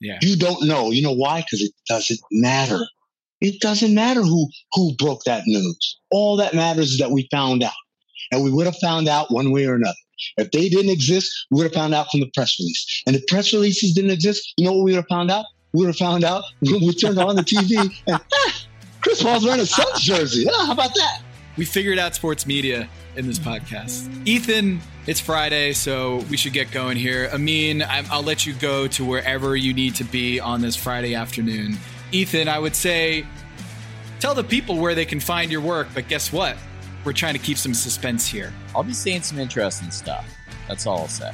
Yeah. 0.00 0.18
You 0.20 0.36
don't 0.36 0.66
know. 0.66 0.90
You 0.90 1.02
know 1.02 1.14
why? 1.14 1.40
Because 1.40 1.62
it 1.62 1.72
doesn't 1.88 2.20
matter. 2.30 2.80
It 3.40 3.60
doesn't 3.60 3.94
matter 3.94 4.22
who 4.22 4.48
who 4.72 4.94
broke 4.96 5.24
that 5.24 5.42
news. 5.46 5.98
All 6.10 6.36
that 6.36 6.54
matters 6.54 6.92
is 6.92 6.98
that 6.98 7.10
we 7.10 7.28
found 7.30 7.62
out, 7.62 7.72
and 8.32 8.42
we 8.42 8.50
would 8.50 8.66
have 8.66 8.76
found 8.76 9.08
out 9.08 9.30
one 9.30 9.52
way 9.52 9.66
or 9.66 9.74
another. 9.74 9.94
If 10.38 10.50
they 10.50 10.68
didn't 10.68 10.90
exist, 10.90 11.30
we 11.50 11.58
would 11.58 11.64
have 11.64 11.74
found 11.74 11.94
out 11.94 12.06
from 12.10 12.20
the 12.20 12.30
press 12.34 12.58
release. 12.58 13.02
And 13.06 13.16
if 13.16 13.26
press 13.26 13.52
releases 13.52 13.94
didn't 13.94 14.10
exist, 14.10 14.54
you 14.56 14.64
know 14.64 14.72
what 14.72 14.84
we 14.84 14.92
would 14.92 14.98
have 14.98 15.08
found 15.08 15.30
out? 15.30 15.44
We 15.72 15.80
would 15.80 15.88
have 15.88 15.96
found 15.96 16.24
out 16.24 16.44
when 16.60 16.80
we 16.80 16.94
turned 16.94 17.18
on 17.18 17.36
the 17.36 17.42
TV 17.42 17.92
and 18.06 18.20
Chris 19.06 19.22
Paul's 19.22 19.44
wearing 19.44 19.60
a 19.60 19.66
Suns 19.66 20.00
jersey. 20.02 20.46
Ah, 20.52 20.66
how 20.66 20.72
about 20.72 20.92
that? 20.96 21.20
We 21.56 21.64
figured 21.64 21.96
out 21.96 22.16
sports 22.16 22.44
media 22.44 22.88
in 23.14 23.24
this 23.28 23.38
podcast. 23.38 24.10
Ethan, 24.26 24.80
it's 25.06 25.20
Friday, 25.20 25.74
so 25.74 26.24
we 26.28 26.36
should 26.36 26.52
get 26.52 26.72
going 26.72 26.96
here. 26.96 27.30
Amin, 27.32 27.84
I'll 27.88 28.24
let 28.24 28.46
you 28.46 28.52
go 28.54 28.88
to 28.88 29.04
wherever 29.04 29.54
you 29.54 29.72
need 29.72 29.94
to 29.94 30.04
be 30.04 30.40
on 30.40 30.60
this 30.60 30.74
Friday 30.74 31.14
afternoon. 31.14 31.76
Ethan, 32.10 32.48
I 32.48 32.58
would 32.58 32.74
say 32.74 33.24
tell 34.18 34.34
the 34.34 34.42
people 34.42 34.76
where 34.76 34.96
they 34.96 35.04
can 35.04 35.20
find 35.20 35.52
your 35.52 35.60
work, 35.60 35.86
but 35.94 36.08
guess 36.08 36.32
what? 36.32 36.56
We're 37.04 37.12
trying 37.12 37.34
to 37.34 37.40
keep 37.40 37.58
some 37.58 37.74
suspense 37.74 38.26
here. 38.26 38.52
I'll 38.74 38.82
be 38.82 38.92
saying 38.92 39.22
some 39.22 39.38
interesting 39.38 39.92
stuff. 39.92 40.26
That's 40.66 40.84
all 40.84 40.98
I'll 40.98 41.06
say. 41.08 41.30